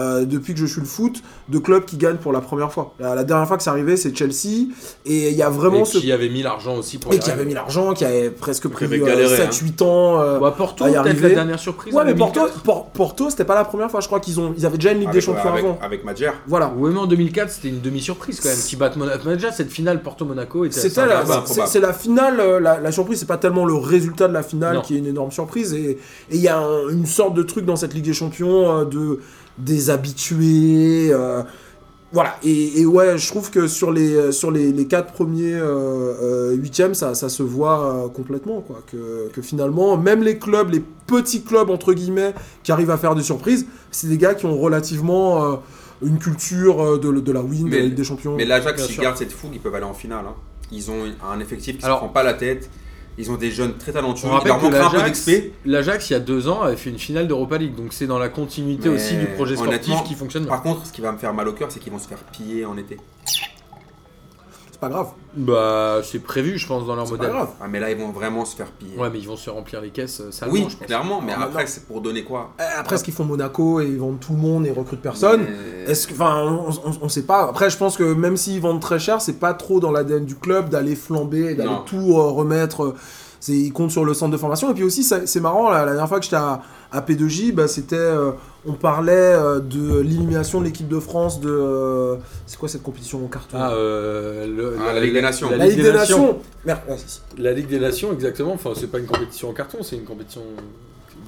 euh, 0.00 0.20
euh, 0.20 0.24
depuis 0.24 0.54
que 0.54 0.60
je 0.60 0.66
suis 0.66 0.80
le 0.80 0.86
foot, 0.86 1.22
de 1.48 1.58
club 1.58 1.84
qui 1.84 1.96
gagne 1.96 2.16
pour 2.16 2.32
la 2.32 2.40
première 2.40 2.72
fois. 2.72 2.94
La, 2.98 3.14
la 3.14 3.22
dernière 3.24 3.46
fois 3.46 3.56
que 3.56 3.62
c'est 3.62 3.70
arrivé, 3.70 3.96
c'est 3.96 4.16
Chelsea. 4.16 4.68
Et 5.04 5.28
il 5.30 5.36
y 5.36 5.42
a 5.42 5.50
vraiment 5.50 5.82
Et 5.82 5.84
ce. 5.84 5.98
qui 5.98 6.10
avait 6.10 6.28
mis 6.28 6.42
l'argent 6.42 6.76
aussi 6.76 6.98
pour 6.98 7.12
Et 7.12 7.18
qui 7.18 7.30
avait 7.30 7.44
mis 7.44 7.54
l'argent, 7.54 7.92
qui 7.92 8.04
avait 8.04 8.30
presque 8.30 8.66
pris 8.68 8.88
galéré, 8.88 9.26
7-8 9.46 9.82
ans. 9.82 10.20
euh, 10.20 10.38
Bah, 10.38 10.54
Porto, 10.56 10.84
peut-être 10.84 11.20
la 11.20 11.28
dernière 11.28 11.58
surprise. 11.58 11.94
Ouais, 11.94 12.04
mais 12.04 12.14
Porto, 12.14 12.40
2004. 12.40 12.62
Por- 12.62 12.86
Porto 12.86 13.30
c'était 13.30 13.44
pas 13.44 13.54
la 13.54 13.64
première 13.64 13.90
fois. 13.90 14.00
Je 14.00 14.06
crois 14.06 14.20
qu'ils 14.20 14.40
ont, 14.40 14.54
ils 14.56 14.64
avaient 14.66 14.78
déjà 14.78 14.92
une 14.92 15.00
Ligue 15.00 15.08
des 15.10 15.18
Avec, 15.18 15.24
Champions 15.24 15.50
avec, 15.52 15.64
avant. 15.64 15.78
avec 15.82 16.04
Madjer. 16.04 16.30
Voilà. 16.46 16.72
Ouais, 16.76 16.90
mais 16.90 16.98
en 16.98 17.06
2004, 17.06 17.50
c'était 17.50 17.68
une 17.68 17.80
demi-surprise 17.80 18.40
quand 18.40 18.48
même. 18.48 18.58
Qui 18.58 18.76
battent 18.76 18.96
Monaco. 18.96 19.28
Déjà, 19.30 19.52
cette 19.52 19.70
finale 19.70 20.02
Porto-Monaco 20.02 20.64
était. 20.64 20.80
C'était 20.80 21.00
assez 21.00 21.28
la, 21.58 21.66
c'est 21.66 21.80
la 21.80 21.92
finale, 21.92 22.40
euh, 22.40 22.60
la, 22.60 22.80
la 22.80 22.92
surprise, 22.92 23.18
c'est 23.20 23.26
pas 23.26 23.36
tellement 23.38 23.64
le 23.64 23.74
résultat 23.74 24.28
de 24.28 24.32
la 24.32 24.42
finale 24.42 24.76
Non. 24.76 24.80
qui 24.82 24.94
est 24.94 24.98
une 24.98 25.06
énorme 25.06 25.30
surprise. 25.30 25.72
Et 25.74 25.90
et 26.30 26.36
il 26.36 26.40
y 26.40 26.48
a 26.48 26.58
un- 26.58 26.88
une 26.90 27.06
sorte 27.06 27.34
de 27.34 27.42
truc 27.42 27.64
dans 27.64 27.76
cette 27.76 27.94
Ligue 27.94 28.04
des 28.04 28.12
Champions 28.12 28.80
euh, 28.80 28.84
de 28.84 29.20
des 29.64 29.90
habitués. 29.90 31.08
euh, 31.12 31.42
voilà. 32.12 32.36
Et, 32.42 32.80
et 32.80 32.86
ouais, 32.86 33.16
je 33.18 33.28
trouve 33.28 33.50
que 33.50 33.68
sur 33.68 33.92
les 33.92 34.32
sur 34.32 34.50
les, 34.50 34.72
les 34.72 34.86
quatre 34.86 35.12
premiers 35.12 35.54
euh, 35.54 35.62
euh, 36.22 36.52
huitièmes, 36.54 36.94
ça, 36.94 37.14
ça 37.14 37.28
se 37.28 37.42
voit 37.44 37.84
euh, 38.04 38.08
complètement 38.08 38.60
quoi. 38.62 38.80
Que, 38.90 39.28
que 39.32 39.40
finalement, 39.42 39.96
même 39.96 40.22
les 40.22 40.38
clubs, 40.38 40.70
les 40.70 40.82
petits 41.06 41.42
clubs 41.42 41.70
entre 41.70 41.92
guillemets, 41.92 42.34
qui 42.64 42.72
arrivent 42.72 42.90
à 42.90 42.96
faire 42.98 43.14
des 43.14 43.22
surprises, 43.22 43.66
c'est 43.92 44.08
des 44.08 44.18
gars 44.18 44.34
qui 44.34 44.46
ont 44.46 44.58
relativement 44.58 45.44
euh, 45.44 45.56
une 46.02 46.18
culture 46.18 46.98
de, 46.98 47.12
de 47.20 47.32
la 47.32 47.42
win, 47.42 47.66
de 47.66 47.70
Mais- 47.70 47.76
la 47.78 47.84
Ligue 47.84 47.94
des 47.94 48.04
Champions. 48.04 48.34
Mais 48.36 48.44
l'Ajax, 48.44 48.86
s'ils 48.86 48.98
gardent 48.98 49.16
cette 49.18 49.32
fougue, 49.32 49.50
ils 49.54 49.60
peuvent 49.60 49.74
aller 49.74 49.84
en 49.84 49.94
finale. 49.94 50.24
hein. 50.28 50.34
Ils 50.72 50.90
ont 50.90 51.02
un 51.30 51.38
effectif 51.40 51.78
qui 51.78 51.84
Alors- 51.84 51.98
ne 51.98 52.00
se 52.00 52.04
prend 52.06 52.12
pas 52.12 52.22
la 52.22 52.34
tête. 52.34 52.70
Ils 53.20 53.30
ont 53.30 53.36
des 53.36 53.50
jeunes 53.50 53.76
très 53.76 53.92
talentueux. 53.92 54.26
On 54.28 54.30
Il 54.30 54.34
rappelle 54.34 54.48
leur 54.48 54.58
que 54.60 54.64
manquera 54.64 54.86
un 54.86 54.90
peu 54.90 54.96
l'Ajax, 54.96 55.26
d'XP. 55.26 55.52
l'Ajax, 55.66 56.10
il 56.10 56.12
y 56.14 56.16
a 56.16 56.20
deux 56.20 56.48
ans, 56.48 56.62
avait 56.62 56.76
fait 56.76 56.90
une 56.90 56.98
finale 56.98 57.28
d'Europa 57.28 57.58
League. 57.58 57.74
Donc 57.74 57.92
c'est 57.92 58.06
dans 58.06 58.18
la 58.18 58.30
continuité 58.30 58.88
Mais 58.88 58.94
aussi 58.94 59.16
du 59.16 59.26
projet 59.26 59.56
sportif 59.56 60.02
qui 60.04 60.14
fonctionne. 60.14 60.46
Par 60.46 60.62
contre, 60.62 60.86
ce 60.86 60.92
qui 60.92 61.00
va 61.02 61.12
me 61.12 61.18
faire 61.18 61.34
mal 61.34 61.46
au 61.48 61.52
cœur, 61.52 61.70
c'est 61.70 61.80
qu'ils 61.80 61.92
vont 61.92 61.98
se 61.98 62.08
faire 62.08 62.18
piller 62.32 62.64
en 62.64 62.76
été. 62.78 62.96
C'est 64.82 64.88
pas 64.88 64.94
grave. 64.94 65.08
Bah, 65.36 65.98
c'est 66.02 66.20
prévu, 66.20 66.56
je 66.56 66.66
pense, 66.66 66.86
dans 66.86 66.94
leur 66.96 67.04
pas 67.04 67.10
modèle. 67.10 67.28
grave. 67.30 67.48
Ah, 67.60 67.66
mais 67.68 67.80
là, 67.80 67.90
ils 67.90 67.98
vont 67.98 68.12
vraiment 68.12 68.46
se 68.46 68.56
faire 68.56 68.70
piller. 68.70 68.96
Ouais, 68.96 69.10
mais 69.12 69.18
ils 69.18 69.28
vont 69.28 69.36
se 69.36 69.50
remplir 69.50 69.82
les 69.82 69.90
caisses 69.90 70.20
euh, 70.22 70.30
salement, 70.30 70.54
oui, 70.54 70.66
je 70.70 70.76
pense. 70.76 70.86
clairement, 70.86 71.20
mais 71.20 71.32
Ah, 71.36 71.42
après, 71.44 71.66
c'est 71.66 71.84
pour 71.86 72.00
donner 72.00 72.24
quoi 72.24 72.52
Euh, 72.58 72.64
Après, 72.78 72.96
ce 72.96 73.04
qu'ils 73.04 73.12
font 73.12 73.24
Monaco 73.24 73.80
et 73.82 73.86
ils 73.86 73.98
vendent 73.98 74.20
tout 74.20 74.32
le 74.32 74.38
monde 74.38 74.66
et 74.66 74.70
recrutent 74.70 75.02
personne. 75.02 75.42
Mais- 75.42 75.90
Est-ce 75.92 76.06
que, 76.06 76.14
enfin, 76.14 76.42
on, 76.46 76.70
on, 76.70 76.92
on 77.02 77.08
sait 77.10 77.24
pas. 77.24 77.42
Après, 77.48 77.68
je 77.68 77.76
pense 77.76 77.98
que 77.98 78.04
même 78.14 78.38
s'ils 78.38 78.60
vendent 78.62 78.80
très 78.80 78.98
cher, 78.98 79.20
c'est 79.20 79.38
pas 79.38 79.52
trop 79.52 79.80
dans 79.80 79.90
l'ADN 79.92 80.24
du 80.24 80.34
club 80.36 80.70
d'aller 80.70 80.96
flamber, 80.96 81.50
et 81.50 81.54
d'aller 81.54 81.68
Non. 81.68 81.82
tout 81.84 82.14
euh, 82.16 82.30
remettre. 82.30 82.94
C'est, 83.38 83.52
ils 83.52 83.72
comptent 83.72 83.90
sur 83.90 84.04
le 84.06 84.14
centre 84.14 84.32
de 84.32 84.36
formation. 84.38 84.70
Et 84.70 84.74
puis 84.74 84.84
aussi, 84.84 85.02
ça- 85.02 85.26
c'est 85.26 85.40
marrant, 85.40 85.68
la, 85.70 85.80
la 85.80 85.92
dernière 85.92 86.08
fois 86.08 86.18
que 86.20 86.24
j'étais 86.24 86.36
à, 86.36 86.62
à 86.90 87.00
P2J, 87.02 87.52
bah, 87.52 87.68
c'était, 87.68 87.96
euh, 87.96 88.32
on 88.66 88.72
parlait 88.72 89.12
euh, 89.14 89.58
de 89.60 90.00
l'élimination 90.00 90.60
de 90.60 90.66
l'équipe 90.66 90.88
de 90.88 91.00
France 91.00 91.40
de. 91.40 91.48
euh, 91.50 92.16
c'est 92.46 92.58
quoi 92.58 92.68
cette 92.68 92.82
compétition 92.82 93.24
en 93.24 93.28
carton? 93.28 93.56
Ah, 93.58 93.72
euh, 93.72 94.46
le- 94.46 94.76
Ah, 94.86 94.92
la 94.92 95.00
Ligue 95.00 95.14
des 95.14 95.22
Nations. 95.22 95.50
La 95.50 95.66
Ligue 95.66 95.82
des 95.82 95.92
Nations. 95.92 96.38
Merde, 96.64 96.80
ouais, 96.88 96.96
si, 96.98 97.04
si. 97.08 97.20
La 97.38 97.52
Ligue 97.52 97.68
des 97.68 97.78
Nations, 97.80 98.12
exactement. 98.12 98.52
Enfin, 98.52 98.70
c'est 98.76 98.88
pas 98.90 98.98
une 98.98 99.06
compétition 99.06 99.48
en 99.48 99.52
carton, 99.52 99.78
c'est 99.82 99.96
une 99.96 100.04
compétition 100.04 100.42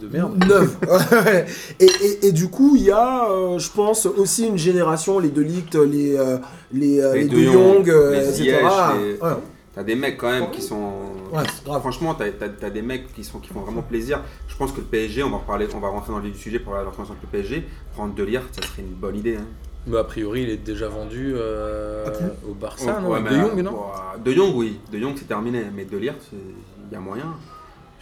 de 0.03 0.09
merde. 0.09 0.45
Neuf. 0.47 0.77
Et, 1.81 1.85
et, 1.87 2.27
et 2.27 2.33
du 2.33 2.49
coup, 2.49 2.75
il 2.77 2.83
y 2.85 2.91
a, 2.91 3.31
euh, 3.31 3.59
je 3.59 3.71
pense, 3.71 4.07
aussi 4.07 4.47
une 4.47 4.59
génération, 4.59 5.19
les 5.19 5.29
De 5.31 5.41
Ligt, 5.43 5.75
les, 5.77 6.17
euh, 6.19 6.39
les, 6.73 6.97
Les 6.97 7.23
les 7.23 7.29
De 7.29 8.11
les 8.11 8.19
etc. 8.19 8.33
Ziyech, 8.33 8.55
les- 9.01 9.13
Ouais. 9.23 9.31
T'as 9.75 9.83
des 9.83 9.95
mecs 9.95 10.19
quand 10.19 10.31
même 10.31 10.51
qui 10.51 10.61
sont. 10.61 10.93
Ouais, 11.33 11.45
c'est 11.55 11.65
grave. 11.65 11.81
Franchement, 11.81 12.15
t'as 12.15 12.27
as, 12.27 12.71
des 12.71 12.83
mecs 12.83 13.13
qui, 13.15 13.25
sont, 13.25 13.39
qui 13.39 13.49
font 13.49 13.61
vraiment 13.61 13.81
plaisir. 13.83 14.21
Je 14.47 14.57
pense 14.57 14.71
que 14.71 14.79
le 14.79 14.87
PSG, 14.87 15.23
on 15.23 15.31
va 15.31 15.39
reparler, 15.39 15.67
on 15.75 15.81
va 15.81 15.89
rentrer 15.89 16.13
dans 16.13 16.19
le 16.19 16.25
vif 16.25 16.35
du 16.35 16.39
sujet 16.39 16.59
pour 16.59 16.75
la 16.75 16.81
avec 16.81 16.93
le 16.95 17.29
PSG. 17.31 17.67
Prendre 17.95 18.15
De 18.15 18.23
Ligt, 18.23 18.43
ça 18.53 18.67
serait 18.67 18.83
une 18.83 18.89
bonne 18.95 19.17
idée. 19.17 19.37
Hein. 19.37 19.47
Bah, 19.87 20.01
a 20.01 20.05
priori, 20.05 20.43
il 20.43 20.51
est 20.51 20.59
déjà 20.59 20.89
vendu 20.89 21.33
euh, 21.35 22.05
Ah, 22.07 22.47
au 22.49 22.55
Barça, 22.55 23.01
non 23.01 23.11
Ouais, 23.11 23.23
De 23.23 23.31
Jong, 23.31 23.59
euh, 23.59 23.63
non 23.63 23.73
ouais, 23.73 24.21
De 24.23 24.33
Jong, 24.33 24.53
oui. 24.55 24.79
De 24.93 24.99
Jong, 25.01 25.15
c'est 25.17 25.27
terminé. 25.27 25.65
Mais 25.75 25.85
De 25.87 25.99
c'est- 25.99 26.37
il 26.37 26.93
y 26.93 26.97
a 26.97 27.01
moyen. 27.01 27.35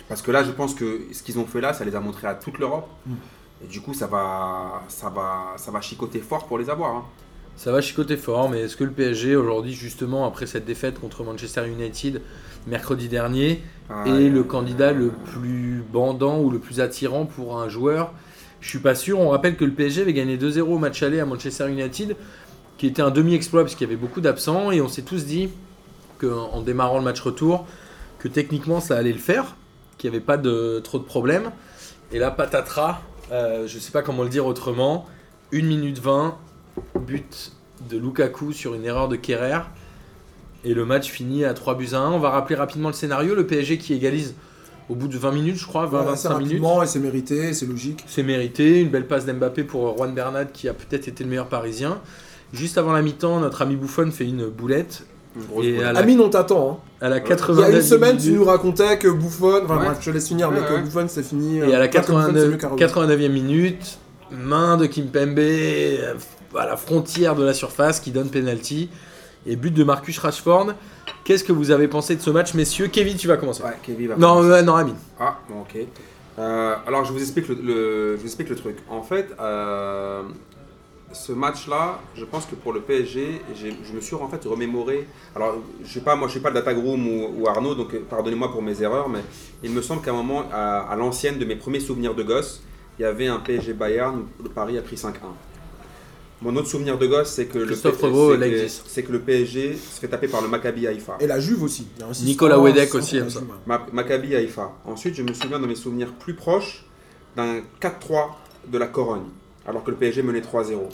Parce 0.08 0.22
que 0.22 0.32
là, 0.32 0.42
je 0.42 0.50
pense 0.50 0.74
que 0.74 1.02
ce 1.12 1.22
qu'ils 1.22 1.38
ont 1.38 1.46
fait 1.46 1.60
là, 1.60 1.72
ça 1.72 1.84
les 1.84 1.94
a 1.94 2.00
montrés 2.00 2.26
à 2.26 2.34
toute 2.34 2.58
l'Europe. 2.58 2.88
Mm. 3.06 3.12
Et 3.64 3.66
du 3.68 3.80
coup, 3.80 3.94
ça 3.94 4.08
va, 4.08 4.82
ça, 4.88 5.08
va, 5.08 5.52
ça 5.56 5.70
va 5.70 5.80
chicoter 5.80 6.18
fort 6.18 6.46
pour 6.46 6.58
les 6.58 6.68
avoir. 6.68 6.96
hein. 6.96 7.04
Ça 7.56 7.72
va 7.72 7.80
chicoter 7.80 8.16
fort, 8.16 8.48
mais 8.48 8.60
est-ce 8.60 8.76
que 8.76 8.84
le 8.84 8.90
PSG, 8.90 9.36
aujourd'hui, 9.36 9.74
justement, 9.74 10.26
après 10.26 10.46
cette 10.46 10.64
défaite 10.64 10.98
contre 10.98 11.24
Manchester 11.24 11.68
United 11.68 12.22
mercredi 12.66 13.08
dernier, 13.08 13.62
Ah, 13.90 14.04
est 14.06 14.28
le 14.28 14.44
candidat 14.44 14.92
le 14.92 15.10
plus 15.10 15.82
bandant 15.92 16.40
ou 16.40 16.50
le 16.50 16.58
plus 16.58 16.80
attirant 16.80 17.26
pour 17.26 17.60
un 17.60 17.68
joueur? 17.68 18.12
Je 18.60 18.68
suis 18.68 18.78
pas 18.78 18.94
sûr. 18.94 19.18
On 19.20 19.30
rappelle 19.30 19.56
que 19.56 19.64
le 19.64 19.72
PSG 19.72 20.02
avait 20.02 20.12
gagné 20.12 20.36
2-0 20.36 20.60
au 20.60 20.78
match 20.78 21.02
aller 21.02 21.20
à 21.20 21.26
Manchester 21.26 21.70
United, 21.70 22.16
qui 22.78 22.86
était 22.86 23.02
un 23.02 23.10
demi-exploit 23.10 23.62
parce 23.62 23.74
qu'il 23.74 23.86
y 23.86 23.90
avait 23.90 24.00
beaucoup 24.00 24.20
d'absents, 24.20 24.70
et 24.70 24.80
on 24.80 24.88
s'est 24.88 25.02
tous 25.02 25.26
dit 25.26 25.50
qu'en 26.18 26.50
en 26.52 26.62
démarrant 26.62 26.98
le 26.98 27.04
match 27.04 27.20
retour, 27.20 27.66
que 28.18 28.28
techniquement 28.28 28.80
ça 28.80 28.96
allait 28.96 29.12
le 29.12 29.18
faire, 29.18 29.56
qu'il 29.98 30.10
n'y 30.10 30.16
avait 30.16 30.24
pas 30.24 30.36
de, 30.36 30.80
trop 30.82 30.98
de 30.98 31.04
problèmes. 31.04 31.50
Et 32.12 32.18
là, 32.18 32.30
patatras, 32.30 33.00
euh, 33.32 33.66
je 33.66 33.78
sais 33.78 33.92
pas 33.92 34.02
comment 34.02 34.22
le 34.22 34.28
dire 34.28 34.46
autrement, 34.46 35.06
1 35.52 35.62
minute 35.62 35.98
20, 35.98 36.36
but 37.06 37.52
de 37.88 37.96
Lukaku 37.96 38.52
sur 38.52 38.74
une 38.74 38.84
erreur 38.84 39.08
de 39.08 39.16
Kerrer. 39.16 39.60
Et 40.64 40.74
le 40.74 40.84
match 40.84 41.10
finit 41.10 41.44
à 41.44 41.54
3 41.54 41.74
buts 41.76 41.88
à 41.92 41.98
1. 41.98 42.10
On 42.12 42.18
va 42.18 42.30
rappeler 42.30 42.56
rapidement 42.56 42.88
le 42.88 42.94
scénario. 42.94 43.34
Le 43.34 43.46
PSG 43.46 43.78
qui 43.78 43.94
égalise 43.94 44.34
au 44.90 44.94
bout 44.94 45.08
de 45.08 45.16
20 45.16 45.32
minutes, 45.32 45.56
je 45.56 45.66
crois, 45.66 45.86
20-25 45.86 45.90
Ouais, 45.90 46.12
assez 46.12 46.28
minutes. 46.28 46.42
rapidement 46.44 46.82
et 46.82 46.86
c'est 46.86 46.98
mérité, 46.98 47.54
c'est 47.54 47.66
logique. 47.66 48.04
C'est 48.06 48.22
mérité. 48.22 48.80
Une 48.80 48.88
belle 48.90 49.06
passe 49.06 49.24
d'Mbappé 49.24 49.64
pour 49.64 49.96
Juan 49.96 50.12
Bernat 50.14 50.46
qui 50.46 50.68
a 50.68 50.74
peut-être 50.74 51.08
été 51.08 51.24
le 51.24 51.30
meilleur 51.30 51.46
parisien. 51.46 52.00
Juste 52.52 52.76
avant 52.76 52.92
la 52.92 53.00
mi-temps, 53.00 53.40
notre 53.40 53.62
ami 53.62 53.76
Bouffon 53.76 54.10
fait 54.10 54.24
une 54.26 54.48
boulette. 54.48 55.04
Une 55.36 55.42
Et 55.42 55.46
boulette. 55.72 55.82
à 55.84 55.92
la, 55.92 56.00
Amine, 56.00 56.20
on 56.20 56.28
t'attend. 56.28 56.82
hein. 57.00 57.04
à 57.06 57.08
la 57.08 57.18
Il 57.18 57.24
y 57.24 57.24
80 57.24 57.62
a 57.62 57.70
une 57.70 57.80
semaine, 57.82 58.16
tu 58.18 58.32
nous 58.32 58.44
racontais 58.44 58.98
que 58.98 59.06
Buffon. 59.08 59.60
Enfin, 59.64 59.78
Ouais. 59.78 59.84
bref, 59.86 59.98
je 60.00 60.06
te 60.06 60.10
laisse 60.10 60.26
finir, 60.28 60.50
mais 60.50 60.58
Ouais, 60.60 60.66
que. 60.66 60.80
Buffon, 60.82 61.06
c'est 61.08 61.22
fini. 61.22 61.58
Et 61.58 61.62
à 61.74 61.78
la 61.78 61.84
euh, 61.84 61.88
pas 61.88 62.00
que 62.00 62.06
Buffon, 62.06 62.18
c'est 62.26 62.32
89, 62.34 62.48
mieux 62.50 62.56
qu'Aroui. 62.56 62.78
89e 62.80 63.28
minute, 63.32 63.98
main 64.32 64.76
de 64.76 64.86
Kimpembe 64.86 65.38
euh, 65.38 66.14
à 66.56 66.66
la 66.66 66.76
frontière 66.76 67.34
de 67.36 67.44
la 67.44 67.54
surface 67.54 68.00
qui 68.00 68.10
donne 68.10 68.28
penalty. 68.30 68.88
Et 69.46 69.56
but 69.56 69.72
de 69.72 69.84
Marcus 69.84 70.18
Rashford. 70.18 70.74
Qu'est-ce 71.24 71.44
que 71.44 71.52
vous 71.52 71.70
avez 71.70 71.88
pensé 71.88 72.14
de 72.16 72.20
ce 72.20 72.28
match, 72.30 72.52
messieurs 72.54 72.88
Kevin, 72.88 73.16
tu 73.16 73.26
vas 73.26 73.36
commencer. 73.38 73.62
Ouais, 73.62 73.70
Kevin 73.82 74.08
va 74.08 74.16
Non, 74.16 74.28
commencer. 74.34 74.48
ouais, 74.50 74.62
non, 74.62 74.74
Amine. 74.76 74.96
Ah, 75.18 75.38
bon, 75.48 75.62
ok. 75.62 75.78
Euh, 76.38 76.74
alors, 76.86 77.04
je 77.06 77.12
vous 77.12 77.20
explique 77.20 77.48
le, 77.48 77.54
le- 77.54 78.16
je 78.16 78.20
vous 78.20 78.26
explique 78.26 78.48
le 78.50 78.56
truc. 78.56 78.76
En 78.88 79.02
fait, 79.02 79.28
euh, 79.40 80.22
ce 81.12 81.32
match-là, 81.32 81.98
je 82.14 82.24
pense 82.24 82.44
que 82.46 82.54
pour 82.54 82.72
le 82.72 82.80
PSG, 82.80 83.40
je 83.58 83.92
me 83.94 84.00
suis 84.00 84.14
en 84.14 84.28
fait 84.28 84.44
remémoré. 84.44 85.06
Alors, 85.34 85.56
je 85.84 85.90
sais 85.92 86.00
pas, 86.00 86.16
moi, 86.16 86.28
je 86.28 86.32
suis 86.32 86.40
pas 86.40 86.50
le 86.50 86.54
data 86.54 86.72
groom 86.74 87.06
ou, 87.08 87.40
ou 87.42 87.48
Arnaud, 87.48 87.74
donc 87.74 87.94
euh, 87.94 88.00
pardonnez-moi 88.08 88.52
pour 88.52 88.62
mes 88.62 88.80
erreurs, 88.82 89.08
mais 89.08 89.20
il 89.62 89.70
me 89.70 89.80
semble 89.82 90.02
qu'à 90.02 90.10
un 90.10 90.14
moment, 90.14 90.44
à, 90.52 90.80
à 90.90 90.96
l'ancienne 90.96 91.38
de 91.38 91.44
mes 91.44 91.56
premiers 91.56 91.80
souvenirs 91.80 92.14
de 92.14 92.22
gosse, 92.22 92.62
il 92.98 93.02
y 93.02 93.04
avait 93.06 93.26
un 93.26 93.38
PSG 93.38 93.72
Bayern, 93.72 94.24
où 94.38 94.42
le 94.42 94.50
Paris 94.50 94.76
a 94.78 94.82
pris 94.82 94.96
5-1. 94.96 95.12
Mon 96.42 96.56
autre 96.56 96.68
souvenir 96.68 96.96
de 96.96 97.06
gosse, 97.06 97.28
c'est 97.32 97.46
que, 97.46 97.58
le, 97.58 97.74
c'est 97.74 99.02
que- 99.02 99.12
le 99.12 99.18
PSG 99.18 99.76
se 99.76 100.00
fait 100.00 100.08
taper 100.08 100.26
par 100.26 100.40
le 100.40 100.48
Maccabi 100.48 100.86
Haïfa. 100.86 101.18
Et 101.20 101.26
la 101.26 101.38
Juve 101.38 101.62
aussi. 101.62 101.86
Nicolas 102.22 102.58
Wedek 102.58 102.94
aussi 102.94 103.18
aime 103.18 103.28
ça. 103.28 103.40
Maccabi 103.92 104.34
Haïfa. 104.34 104.72
Ensuite, 104.86 105.14
je 105.14 105.22
me 105.22 105.34
souviens 105.34 105.58
dans 105.58 105.66
mes 105.66 105.74
souvenirs 105.74 106.12
plus 106.14 106.34
proches 106.34 106.86
d'un 107.36 107.60
4-3 107.80 108.36
de 108.68 108.78
la 108.78 108.86
Corogne, 108.86 109.26
alors 109.66 109.84
que 109.84 109.90
le 109.90 109.96
PSG 109.98 110.22
menait 110.22 110.40
3-0. 110.40 110.88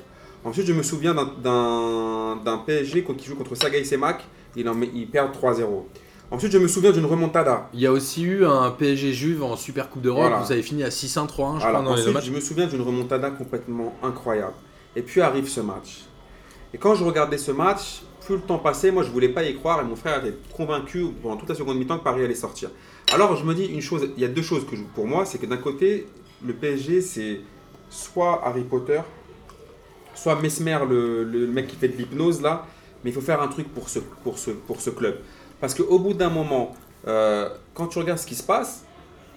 Ensuite, 0.45 0.67
je 0.67 0.73
me 0.73 0.83
souviens 0.83 1.15
d'un- 1.15 2.59
PSG 2.67 3.05
qui 3.17 3.27
joue 3.27 3.37
contre 3.37 3.55
Sagaï 3.55 3.85
Semak, 3.85 4.25
il, 4.57 4.69
en 4.69 4.75
met- 4.75 4.91
il 4.95 5.07
perd 5.09 5.33
3-0. 5.33 5.87
Ensuite, 6.33 6.51
je 6.51 6.59
me 6.59 6.67
souviens 6.67 6.91
d'une 6.91 7.05
remontada. 7.07 7.69
Il 7.73 7.79
y 7.81 7.87
a 7.87 7.93
aussi 7.93 8.25
eu 8.25 8.45
un 8.45 8.71
PSG 8.73 9.13
Juve 9.13 9.45
en 9.45 9.57
Super 9.57 9.89
Coupe 9.91 10.03
d'Europe. 10.03 10.23
Voilà. 10.29 10.39
Vous 10.45 10.51
avez 10.51 10.63
fini 10.63 10.83
à 10.83 10.91
6-1-3-1, 10.91 11.59
je 11.59 11.63
Voilà. 11.63 11.79
crois, 11.79 11.85
dans 11.85 11.91
les 11.95 12.03
deux 12.03 12.09
Ensuite, 12.09 12.15
matchs. 12.15 12.25
je 12.27 12.33
me 12.33 12.41
souviens 12.41 12.67
d'une 12.67 12.83
remontada 12.83 13.31
complètement 13.31 13.95
incroyable. 14.03 14.55
Et 14.97 15.03
puis 15.03 15.21
arrive 15.21 15.49
ce 15.49 15.61
match. 15.61 16.07
Et 16.75 16.79
quand 16.79 16.95
je 16.95 17.05
regardais 17.05 17.39
ce 17.39 17.53
match, 17.53 18.03
plus 18.25 18.37
le 18.37 18.41
temps 18.41 18.59
passait, 18.59 18.91
moi 18.91 19.05
je 19.05 19.11
voulais 19.11 19.29
pas 19.29 19.45
y 19.45 19.55
croire 19.55 19.81
et 19.81 19.85
mon 19.85 19.95
frère 19.95 20.25
était 20.25 20.37
convaincu 20.57 21.07
pendant 21.23 21.37
toute 21.37 21.49
la 21.49 21.55
seconde 21.55 21.79
mi-temps 21.79 21.99
que 21.99 22.05
Paris 22.05 22.25
allait 22.25 22.35
sortir. 22.35 22.71
Alors 23.13 23.37
je 23.37 23.45
me 23.45 23.55
dis 23.55 23.67
une 23.67 23.81
chose, 23.81 24.09
il 24.17 24.23
y 24.23 24.25
a 24.25 24.29
deux 24.29 24.43
choses 24.43 24.67
que 24.67 24.75
pour 24.95 25.07
moi, 25.07 25.25
c'est 25.25 25.39
que 25.39 25.47
d'un 25.47 25.59
côté, 25.59 26.09
le 26.45 26.53
PSG 26.53 27.03
c'est 27.03 27.41
soit 27.89 28.43
Harry 28.45 28.65
Potter, 28.65 29.01
soit 30.15 30.41
Mesmer, 30.41 30.79
le, 30.89 31.23
le 31.23 31.47
mec 31.47 31.69
qui 31.69 31.77
fait 31.77 31.89
de 31.89 31.97
l'hypnose 31.97 32.43
là, 32.43 32.67
mais 33.05 33.11
il 33.11 33.13
faut 33.13 33.21
faire 33.21 33.41
un 33.41 33.49
truc 33.49 33.73
pour 33.73 33.89
ce, 33.89 34.01
pour 34.01 34.39
ce, 34.39 34.51
pour 34.51 34.81
ce 34.81 34.91
club. 34.91 35.19
Parce 35.61 35.75
qu'au 35.75 35.99
bout 35.99 36.15
d'un 36.15 36.31
moment, 36.31 36.75
euh, 37.07 37.49
quand 37.75 37.87
tu 37.87 37.99
regardes 37.99 38.19
ce 38.19 38.27
qui 38.27 38.35
se 38.35 38.43
passe, 38.43 38.85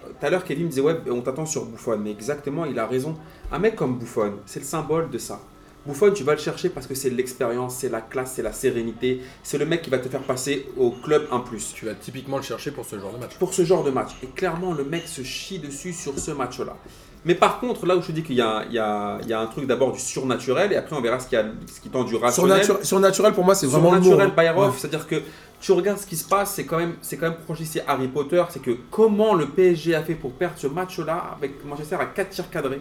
tout 0.02 0.26
à 0.26 0.30
l'heure, 0.30 0.44
Kevin 0.44 0.64
me 0.64 0.70
disait 0.70 0.80
Ouais, 0.80 0.96
on 1.10 1.20
t'attend 1.20 1.46
sur 1.46 1.66
Buffon. 1.66 1.98
Mais 1.98 2.10
exactement, 2.10 2.64
il 2.64 2.78
a 2.78 2.86
raison. 2.86 3.16
Un 3.52 3.58
mec 3.58 3.76
comme 3.76 3.98
Buffon, 3.98 4.34
c'est 4.46 4.60
le 4.60 4.66
symbole 4.66 5.10
de 5.10 5.18
ça. 5.18 5.40
Buffon, 5.86 6.10
tu 6.12 6.24
vas 6.24 6.34
le 6.34 6.38
chercher 6.40 6.68
parce 6.68 6.86
que 6.86 6.94
c'est 6.94 7.08
l'expérience, 7.10 7.76
c'est 7.76 7.88
la 7.88 8.02
classe, 8.02 8.32
c'est 8.36 8.42
la 8.42 8.52
sérénité. 8.52 9.20
C'est 9.42 9.56
le 9.56 9.64
mec 9.64 9.80
qui 9.82 9.88
va 9.90 9.98
te 9.98 10.08
faire 10.08 10.20
passer 10.22 10.66
au 10.76 10.90
club 10.90 11.26
un 11.32 11.40
plus. 11.40 11.72
Tu 11.74 11.86
vas 11.86 11.94
typiquement 11.94 12.36
le 12.36 12.42
chercher 12.42 12.70
pour 12.70 12.84
ce 12.84 12.98
genre 12.98 13.12
de 13.12 13.18
match. 13.18 13.32
Pour 13.38 13.54
ce 13.54 13.64
genre 13.64 13.82
de 13.82 13.90
match. 13.90 14.10
Et 14.22 14.26
clairement, 14.26 14.72
le 14.74 14.84
mec 14.84 15.08
se 15.08 15.22
chie 15.22 15.58
dessus 15.58 15.92
sur 15.94 16.18
ce 16.18 16.32
match-là. 16.32 16.76
Mais 17.24 17.34
par 17.34 17.60
contre, 17.60 17.84
là 17.86 17.96
où 17.96 18.02
je 18.02 18.06
te 18.08 18.12
dis 18.12 18.22
qu'il 18.22 18.36
y, 18.36 18.40
a- 18.42 18.64
il 18.68 18.74
y 18.74 18.78
a 18.78 19.18
il 19.22 19.28
y 19.28 19.32
a 19.32 19.40
un 19.40 19.46
truc 19.46 19.66
d'abord 19.66 19.92
du 19.92 20.00
surnaturel, 20.00 20.72
et 20.72 20.76
après 20.76 20.96
on 20.96 21.00
verra 21.02 21.18
ce 21.20 21.28
qui, 21.28 21.36
a, 21.36 21.44
ce 21.66 21.80
qui 21.80 21.88
tend 21.90 22.04
du 22.04 22.16
rationnel. 22.16 22.64
Surnatur- 22.64 22.84
Surnaturel, 22.86 23.32
pour 23.34 23.44
moi, 23.44 23.54
c'est 23.54 23.66
vraiment 23.66 23.92
le. 23.94 24.02
Surnaturel 24.02 24.32
hein. 24.36 24.54
by 24.54 24.58
off, 24.60 24.72
Ouais. 24.74 24.78
c'est-à-dire 24.78 25.06
que 25.06 25.16
tu 25.60 25.72
regardes 25.72 25.98
ce 25.98 26.06
qui 26.06 26.16
se 26.16 26.24
passe, 26.26 26.54
c'est 26.54 26.64
quand 26.64 26.78
même, 26.78 26.94
c'est 27.02 27.18
quand 27.18 27.28
même 27.28 27.38
proche 27.44 27.60
ici 27.60 27.78
Harry 27.86 28.08
Potter, 28.08 28.42
c'est 28.50 28.62
que 28.62 28.70
comment 28.90 29.34
le 29.34 29.46
PSG 29.48 29.94
a 29.94 30.02
fait 30.02 30.14
pour 30.14 30.32
perdre 30.32 30.54
ce 30.58 30.66
match-là 30.66 31.34
avec 31.36 31.62
Manchester 31.64 31.96
à 31.96 32.06
4 32.06 32.30
tirs 32.30 32.48
cadrés. 32.50 32.80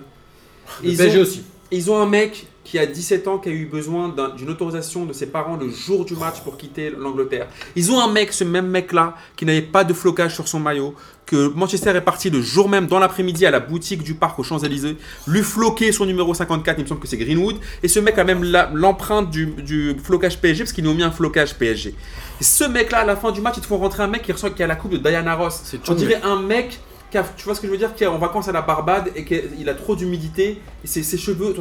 Le 0.84 0.90
Ils 0.90 0.96
PSG 0.98 1.18
ont- 1.20 1.22
aussi. 1.22 1.44
ils 1.72 1.92
ont 1.92 1.98
un 2.02 2.06
mec 2.06 2.48
qui 2.70 2.78
a 2.78 2.86
17 2.86 3.28
ans, 3.28 3.40
qui 3.40 3.50
a 3.50 3.52
eu 3.52 3.66
besoin 3.66 4.10
d'un- 4.10 4.30
d'une 4.30 4.50
autorisation 4.50 5.06
de 5.06 5.14
ses 5.14 5.26
parents 5.26 5.58
le 5.58 5.70
jour 5.72 6.06
du 6.06 6.16
match 6.16 6.42
pour 6.44 6.56
quitter 6.56 6.92
l'Angleterre. 6.96 7.48
Ils 7.76 7.92
ont 7.92 8.00
un 8.00 8.12
mec, 8.12 8.32
ce 8.32 8.44
même 8.44 8.68
mec-là, 8.68 9.16
qui 9.36 9.46
n'avait 9.46 9.64
pas 9.64 9.84
de 9.84 9.94
flocage 9.94 10.36
sur 10.36 10.48
son 10.48 10.60
maillot, 10.60 10.94
que 11.26 11.48
Manchester 11.56 11.92
est 11.96 12.02
parti 12.02 12.30
le 12.30 12.42
jour 12.42 12.70
même, 12.70 12.86
dans 12.88 13.00
l'après-midi, 13.00 13.46
à 13.46 13.52
la 13.52 13.60
boutique 13.60 14.04
du 14.04 14.14
parc 14.14 14.38
aux 14.40 14.44
Champs-Élysées, 14.44 14.98
lui 15.28 15.42
floquer 15.42 15.92
son 15.92 16.06
numéro 16.06 16.34
54, 16.34 16.78
il 16.80 16.84
me 16.84 16.88
semble 16.88 17.02
que 17.02 17.08
c'est 17.08 17.18
Greenwood, 17.18 17.56
et 17.82 17.88
ce 17.88 18.00
mec 18.00 18.18
a 18.20 18.24
même 18.24 18.44
l'empreinte 18.74 19.30
du, 19.32 19.48
du 19.48 19.96
flocage 20.04 20.40
PSG, 20.40 20.64
parce 20.64 20.74
qu'ils 20.74 20.84
nous 20.84 20.92
ont 20.92 20.96
mis 20.96 21.04
un 21.04 21.12
flocage 21.12 21.56
PSG. 21.56 21.96
Et 22.40 22.44
ce 22.44 22.64
mec-là, 22.66 23.00
à 23.00 23.06
la 23.06 23.16
fin 23.16 23.32
du 23.32 23.42
match, 23.42 23.56
ils 23.58 23.62
te 23.62 23.68
font 23.68 23.78
rentrer 23.78 24.04
un 24.04 24.08
mec 24.08 24.22
qui 24.22 24.32
ressemble 24.32 24.54
qui 24.54 24.62
a 24.64 24.68
la 24.68 24.76
coupe 24.76 24.92
de 24.92 24.98
Diana 24.98 25.36
Ross. 25.36 25.62
C'est 25.64 25.88
On 25.90 25.94
dirait 25.94 26.22
un 26.24 26.40
mec 26.42 26.80
tu 27.12 27.44
vois 27.46 27.56
ce 27.56 27.62
que 27.62 27.68
je 27.68 27.72
veux 27.72 27.78
dire, 27.78 27.96
qui 27.96 28.04
est 28.04 28.08
en 28.08 28.18
vacances 28.18 28.48
à 28.48 28.52
la 28.52 28.62
Barbade 28.62 29.12
et 29.16 29.26
qu'il 29.26 29.68
a 29.70 29.74
trop 29.74 29.96
d'humidité 29.96 30.62
et 30.84 30.88
ses, 30.88 31.18
cheveux. 31.18 31.56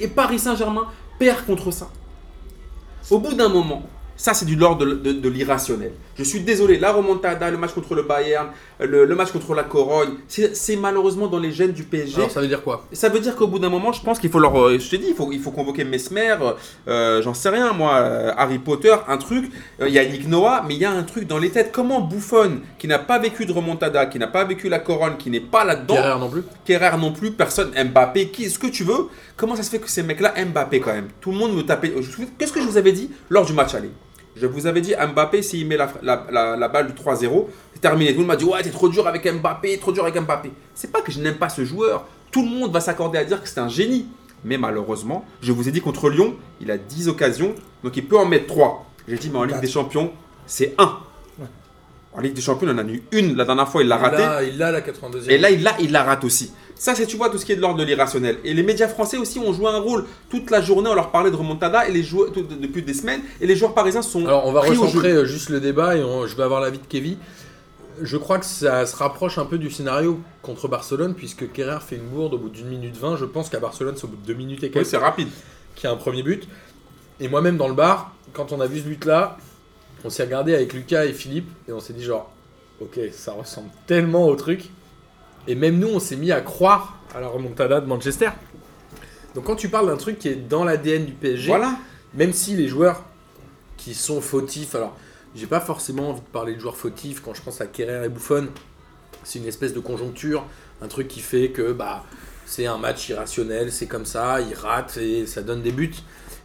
Et 0.00 0.08
Paris 0.08 0.38
Saint-Germain 0.38 0.86
perd 1.18 1.44
contre 1.46 1.70
ça. 1.70 1.90
Au 3.10 3.18
bout 3.18 3.34
d'un 3.34 3.48
moment, 3.48 3.82
ça 4.16 4.34
c'est 4.34 4.44
du 4.46 4.56
l'ordre 4.56 4.84
de, 4.86 4.94
de- 4.94 5.12
de 5.12 5.28
l'irrationnel. 5.28 5.92
Je 6.18 6.24
suis 6.24 6.40
désolé, 6.40 6.78
la 6.78 6.92
remontada, 6.92 7.50
le 7.50 7.58
match 7.58 7.72
contre 7.72 7.94
le 7.94 8.02
Bayern, 8.02 8.48
le, 8.80 9.04
le 9.04 9.14
match 9.14 9.32
contre 9.32 9.54
la 9.54 9.64
Corogne, 9.64 10.14
c'est 10.28 10.76
malheureusement 10.76 11.26
dans 11.26 11.38
les 11.38 11.52
gènes 11.52 11.72
du 11.72 11.82
PSG. 11.84 12.16
Alors 12.16 12.30
ça 12.30 12.40
veut 12.40 12.46
dire 12.48 12.62
quoi? 12.62 12.86
Ça 12.92 13.08
veut 13.08 13.20
dire 13.20 13.36
qu'au 13.36 13.46
bout 13.46 13.58
d'un 13.58 13.68
moment, 13.68 13.92
je 13.92 14.00
pense 14.02 14.18
qu'il 14.18 14.30
faut 14.30 14.38
leur. 14.38 14.58
euh, 14.58 14.78
Je 14.78 14.88
te 14.88 14.96
dis, 14.96 15.06
il 15.10 15.14
faut, 15.14 15.30
il 15.32 15.40
faut 15.40 15.50
convoquer 15.50 15.84
Mesmer, 15.84 16.36
euh, 16.88 17.20
j'en 17.22 17.34
sais 17.34 17.50
rien, 17.50 17.72
moi, 17.72 17.94
euh, 17.96 18.32
Harry 18.36 18.58
Potter, 18.58 18.94
un 19.08 19.18
truc. 19.18 19.50
Il 19.80 19.88
y 19.88 19.98
a 19.98 20.04
Nick 20.04 20.26
Noah, 20.28 20.64
mais 20.66 20.74
il 20.74 20.80
y 20.80 20.84
a 20.84 20.90
un 20.90 21.02
truc 21.02 21.26
dans 21.26 21.38
les 21.38 21.50
têtes. 21.50 21.70
Comment 21.72 22.00
Buffon, 22.00 22.60
qui 22.78 22.88
n'a 22.88 22.98
pas 22.98 23.18
vécu 23.18 23.44
de 23.46 23.52
remontada, 23.52 24.06
qui 24.06 24.18
n'a 24.18 24.26
pas 24.28 24.44
vécu 24.44 24.68
la 24.68 24.78
couronne, 24.78 25.16
qui 25.18 25.28
n'est 25.30 25.40
pas 25.40 25.64
là-dedans, 25.64 25.94
Guerrero 25.96 26.18
non 26.20 26.28
plus 26.30 26.42
Kerrer 26.64 26.96
non 26.98 27.12
plus, 27.12 27.30
personne, 27.32 27.72
Mbappé, 27.92 28.28
qui, 28.28 28.48
ce 28.48 28.58
que 28.58 28.66
tu 28.68 28.84
veux, 28.84 29.08
comment 29.36 29.54
ça 29.54 29.62
se 29.62 29.70
fait 29.70 29.78
que 29.78 29.90
ces 29.90 30.02
mecs-là, 30.02 30.32
Mbappé 30.46 30.80
quand 30.80 30.94
même? 30.94 31.08
Tout 31.20 31.30
le 31.32 31.36
monde 31.36 31.54
me 31.54 31.62
tapait. 31.62 31.92
Qu'est-ce 32.38 32.52
que 32.52 32.60
je 32.60 32.66
vous 32.66 32.76
avais 32.78 32.92
dit 32.92 33.10
lors 33.28 33.44
du 33.44 33.52
match 33.52 33.74
aller? 33.74 33.90
Je 34.38 34.46
vous 34.46 34.66
avais 34.66 34.80
dit, 34.82 34.94
Mbappé, 34.94 35.40
s'il 35.42 35.66
met 35.66 35.76
la, 35.78 35.90
la, 36.02 36.26
la- 36.30 36.56
la 36.56 36.68
balle 36.68 36.88
du 36.88 36.92
3-0, 36.92 37.46
c'est 37.74 37.80
terminé. 37.80 38.10
Tout 38.12 38.16
le 38.16 38.26
monde 38.26 38.28
m'a 38.28 38.36
dit, 38.36 38.44
ouais, 38.44 38.62
t'es 38.62 38.70
trop 38.70 38.88
dur 38.88 39.06
avec 39.06 39.24
Mbappé, 39.26 39.78
trop 39.78 39.92
dur 39.92 40.02
avec 40.04 40.20
Mbappé. 40.20 40.52
C'est 40.74 40.92
pas 40.92 41.00
que 41.00 41.10
je 41.10 41.20
n'aime 41.20 41.36
pas 41.36 41.48
ce 41.48 41.64
joueur. 41.64 42.04
Tout 42.30 42.42
le 42.42 42.50
monde 42.50 42.70
va 42.72 42.80
s'accorder 42.80 43.18
à 43.18 43.24
dire 43.24 43.42
que 43.42 43.48
c'est 43.48 43.60
un 43.60 43.68
génie. 43.68 44.06
Mais 44.44 44.58
malheureusement, 44.58 45.24
je 45.40 45.52
vous 45.52 45.68
ai 45.68 45.72
dit 45.72 45.80
contre 45.80 46.10
Lyon, 46.10 46.36
il 46.60 46.70
a 46.70 46.76
10 46.76 47.08
occasions, 47.08 47.54
donc 47.82 47.96
il 47.96 48.06
peut 48.06 48.18
en 48.18 48.26
mettre 48.26 48.46
3. 48.46 48.84
J'ai 49.08 49.16
dit, 49.16 49.30
mais 49.30 49.38
en 49.38 49.44
Ligue 49.44 49.60
des 49.60 49.66
Champions, 49.68 50.12
c'est 50.46 50.74
1. 50.78 50.98
En 52.12 52.20
Ligue 52.20 52.34
des 52.34 52.40
Champions, 52.40 52.68
il 52.68 52.74
en 52.74 52.78
a 52.78 52.82
eu 52.84 53.02
une. 53.12 53.36
La 53.36 53.44
dernière 53.44 53.68
fois, 53.68 53.82
il 53.82 53.88
l'a 53.88 53.96
raté. 53.96 54.18
Là, 54.22 54.42
il 54.42 54.62
a 54.62 54.70
la 54.72 54.80
82e. 54.80 55.28
Et 55.30 55.38
là, 55.38 55.50
il 55.50 55.62
la, 55.62 55.72
il 55.80 55.92
la 55.92 56.02
rate 56.02 56.24
aussi. 56.24 56.52
Ça, 56.78 56.94
c'est, 56.94 57.06
tu 57.06 57.16
vois, 57.16 57.30
tout 57.30 57.38
ce 57.38 57.46
qui 57.46 57.52
est 57.52 57.56
de 57.56 57.62
l'ordre 57.62 57.78
de 57.78 57.84
l'irrationnel. 57.84 58.38
Et 58.44 58.52
les 58.52 58.62
médias 58.62 58.86
français 58.88 59.16
aussi 59.16 59.38
ont 59.38 59.52
joué 59.52 59.68
un 59.68 59.78
rôle. 59.78 60.04
Toute 60.28 60.50
la 60.50 60.60
journée, 60.60 60.90
on 60.90 60.94
leur 60.94 61.10
parlait 61.10 61.30
de 61.30 61.36
remontada 61.36 61.88
et 61.88 61.92
les 61.92 62.02
joueurs, 62.02 62.30
tout- 62.32 62.42
depuis 62.42 62.82
des 62.82 62.92
semaines. 62.92 63.22
Et 63.40 63.46
les 63.46 63.56
joueurs 63.56 63.72
parisiens 63.74 64.02
sont. 64.02 64.26
Alors 64.26 64.46
on 64.46 64.52
va 64.52 64.60
pris 64.60 64.70
recentrer 64.76 65.12
euh, 65.12 65.24
juste 65.24 65.48
le 65.48 65.58
débat 65.60 65.96
et 65.96 66.04
on- 66.04 66.26
je 66.26 66.36
vais 66.36 66.42
avoir 66.42 66.60
l'avis 66.60 66.78
de 66.78 66.86
Kevin. 66.86 67.16
Je 68.02 68.18
crois 68.18 68.38
que 68.38 68.44
ça 68.44 68.84
se 68.84 68.94
rapproche 68.94 69.38
un 69.38 69.46
peu 69.46 69.56
du 69.56 69.70
scénario 69.70 70.20
contre 70.42 70.68
Barcelone 70.68 71.14
puisque 71.14 71.50
Kerrer 71.50 71.78
fait 71.80 71.96
une 71.96 72.08
bourde 72.08 72.34
au 72.34 72.38
bout 72.38 72.50
d'une 72.50 72.68
minute 72.68 72.94
20. 72.94 73.16
Je 73.16 73.24
pense 73.24 73.48
qu'à 73.48 73.58
Barcelone 73.58 73.94
c'est 73.96 74.04
au 74.04 74.08
bout 74.08 74.16
de 74.20 74.26
2 74.26 74.34
minutes 74.34 74.62
et 74.62 74.66
Oui, 74.66 74.72
quelques 74.72 74.86
c'est 74.86 74.98
rapide. 74.98 75.28
qu'il 75.74 75.84
y 75.84 75.86
a 75.90 75.94
un 75.94 75.96
premier 75.96 76.22
but. 76.22 76.46
Et 77.20 77.28
moi-même 77.28 77.56
dans 77.56 77.68
le 77.68 77.74
bar, 77.74 78.12
quand 78.34 78.52
on 78.52 78.60
a 78.60 78.66
vu 78.66 78.80
ce 78.80 78.84
but-là, 78.84 79.38
on 80.04 80.10
s'est 80.10 80.24
regardé 80.24 80.54
avec 80.54 80.74
Lucas 80.74 81.06
et 81.06 81.14
Philippe 81.14 81.48
et 81.66 81.72
on 81.72 81.80
s'est 81.80 81.94
dit 81.94 82.04
genre, 82.04 82.30
ok, 82.82 83.00
ça 83.12 83.32
ressemble 83.32 83.70
tellement 83.86 84.26
au 84.28 84.36
truc. 84.36 84.68
Et 85.48 85.54
même 85.54 85.78
nous, 85.78 85.88
on 85.88 86.00
s'est 86.00 86.16
mis 86.16 86.32
à 86.32 86.40
croire 86.40 86.98
à 87.14 87.20
la 87.20 87.28
remontada 87.28 87.80
de 87.80 87.86
Manchester. 87.86 88.30
Donc 89.34 89.44
quand 89.44 89.56
tu 89.56 89.68
parles 89.68 89.86
d'un 89.86 89.96
truc 89.96 90.18
qui 90.18 90.28
est 90.28 90.34
dans 90.34 90.64
l'ADN 90.64 91.04
du 91.04 91.12
PSG, 91.12 91.48
Voilà. 91.48 91.76
même 92.14 92.32
si 92.32 92.56
les 92.56 92.68
joueurs 92.68 93.02
qui 93.76 93.94
sont 93.94 94.20
fautifs, 94.20 94.74
alors 94.74 94.96
j'ai 95.34 95.46
pas 95.46 95.60
forcément 95.60 96.10
envie 96.10 96.20
de 96.20 96.26
parler 96.26 96.54
de 96.54 96.60
joueurs 96.60 96.76
fautifs 96.76 97.20
quand 97.20 97.34
je 97.34 97.42
pense 97.42 97.60
à 97.60 97.66
Kerrer 97.66 98.06
et 98.06 98.08
Buffon, 98.08 98.48
c'est 99.24 99.38
une 99.38 99.46
espèce 99.46 99.74
de 99.74 99.80
conjoncture, 99.80 100.44
un 100.80 100.88
truc 100.88 101.08
qui 101.08 101.20
fait 101.20 101.50
que 101.50 101.72
bah 101.72 102.04
c'est 102.46 102.66
un 102.66 102.78
match 102.78 103.08
irrationnel, 103.08 103.72
c'est 103.72 103.86
comme 103.86 104.06
ça, 104.06 104.40
ils 104.40 104.54
ratent 104.54 104.96
et 104.98 105.26
ça 105.26 105.42
donne 105.42 105.62
des 105.62 105.72
buts. 105.72 105.94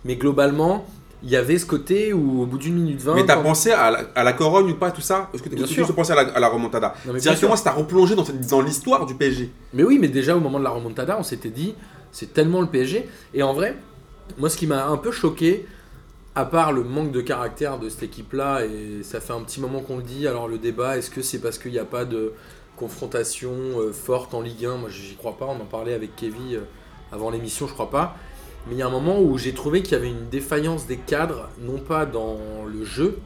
Mais 0.03 0.15
globalement, 0.15 0.85
il 1.23 1.29
y 1.29 1.36
avait 1.36 1.57
ce 1.60 1.65
côté 1.65 2.13
où 2.13 2.41
au 2.41 2.45
bout 2.45 2.57
d'une 2.57 2.75
minute 2.75 2.99
20. 3.01 3.15
Mais 3.15 3.25
t'as 3.25 3.38
pensé 3.38 3.71
à 3.71 3.91
la, 3.91 3.99
à 4.15 4.23
la 4.23 4.34
Corogne 4.34 4.71
ou 4.71 4.75
pas, 4.75 4.91
tout 4.91 5.01
ça 5.01 5.29
Est-ce 5.34 5.43
que 5.43 5.49
Bien 5.49 5.65
tu 5.65 5.73
sûr. 5.73 5.89
as 5.89 5.93
pensé 5.93 6.12
à 6.12 6.15
la, 6.15 6.21
à 6.34 6.39
la 6.39 6.47
remontada 6.47 6.93
Non, 7.05 7.13
Directement, 7.13 7.55
ça 7.55 7.65
t'a 7.65 7.71
replongé 7.71 8.15
dans 8.49 8.62
l'histoire 8.62 9.05
du 9.05 9.13
PSG. 9.15 9.51
Mais 9.73 9.84
oui, 9.84 9.97
mais 9.99 10.07
déjà 10.07 10.36
au 10.36 10.39
moment 10.39 10.57
de 10.60 10.63
la 10.63 10.71
remontada, 10.71 11.17
on 11.19 11.23
s'était 11.23 11.49
dit, 11.49 11.75
c'est 12.12 12.34
tellement 12.34 12.62
le 12.62 12.67
PSG. 12.67 13.07
Et 13.34 13.43
en 13.43 13.53
vrai, 13.53 13.77
moi 14.38 14.49
ce 14.49 14.57
qui 14.57 14.65
m'a 14.67 14.88
un 14.88 14.97
peu 14.97 15.12
choqué, 15.12 15.65
à 16.34 16.45
part 16.45 16.71
le 16.71 16.84
manque 16.84 17.12
de 17.12 17.21
caractère 17.21 17.77
de 17.77 17.89
cette 17.89 18.03
équipe-là, 18.03 18.65
et 18.65 19.03
ça 19.03 19.19
fait 19.19 19.34
un 19.34 19.41
petit 19.41 19.60
moment 19.62 19.81
qu'on 19.81 19.97
le 19.97 20.03
dit, 20.03 20.27
alors 20.27 20.47
le 20.47 20.57
débat, 20.57 20.97
est-ce 20.97 21.10
que 21.12 21.21
c'est 21.21 21.39
parce 21.39 21.57
qu'il 21.57 21.71
n'y 21.71 21.79
a 21.79 21.86
pas 21.86 22.05
de 22.05 22.34
confrontation 22.77 23.51
euh, 23.77 23.91
forte 23.91 24.34
en 24.34 24.41
Ligue 24.41 24.65
1 24.65 24.77
Moi 24.77 24.89
j'y 24.89 25.15
crois 25.15 25.38
pas, 25.38 25.45
on 25.45 25.62
en 25.62 25.65
parlait 25.65 25.93
avec 25.93 26.15
Kevin 26.15 26.55
euh, 26.55 26.60
avant 27.12 27.29
l'émission, 27.29 27.67
je 27.67 27.73
crois 27.73 27.89
pas. 27.91 28.15
Mais 28.67 28.74
il 28.76 28.78
y 28.78 28.82
a 28.82 28.88
un 28.88 28.91
moment 28.91 29.19
où 29.19 29.38
j'ai 29.38 29.54
trouvé 29.54 29.82
qu'il 29.82 29.93
y 29.93 29.95
avait 29.95 30.10
une 30.10 30.30
défaillance 30.30 30.86
des 30.88 30.97
cadres, 30.97 31.50
non 31.62 31.78
pas 31.80 32.06
dans 32.06 32.38
le 32.71 32.86
jeu, 32.86 33.17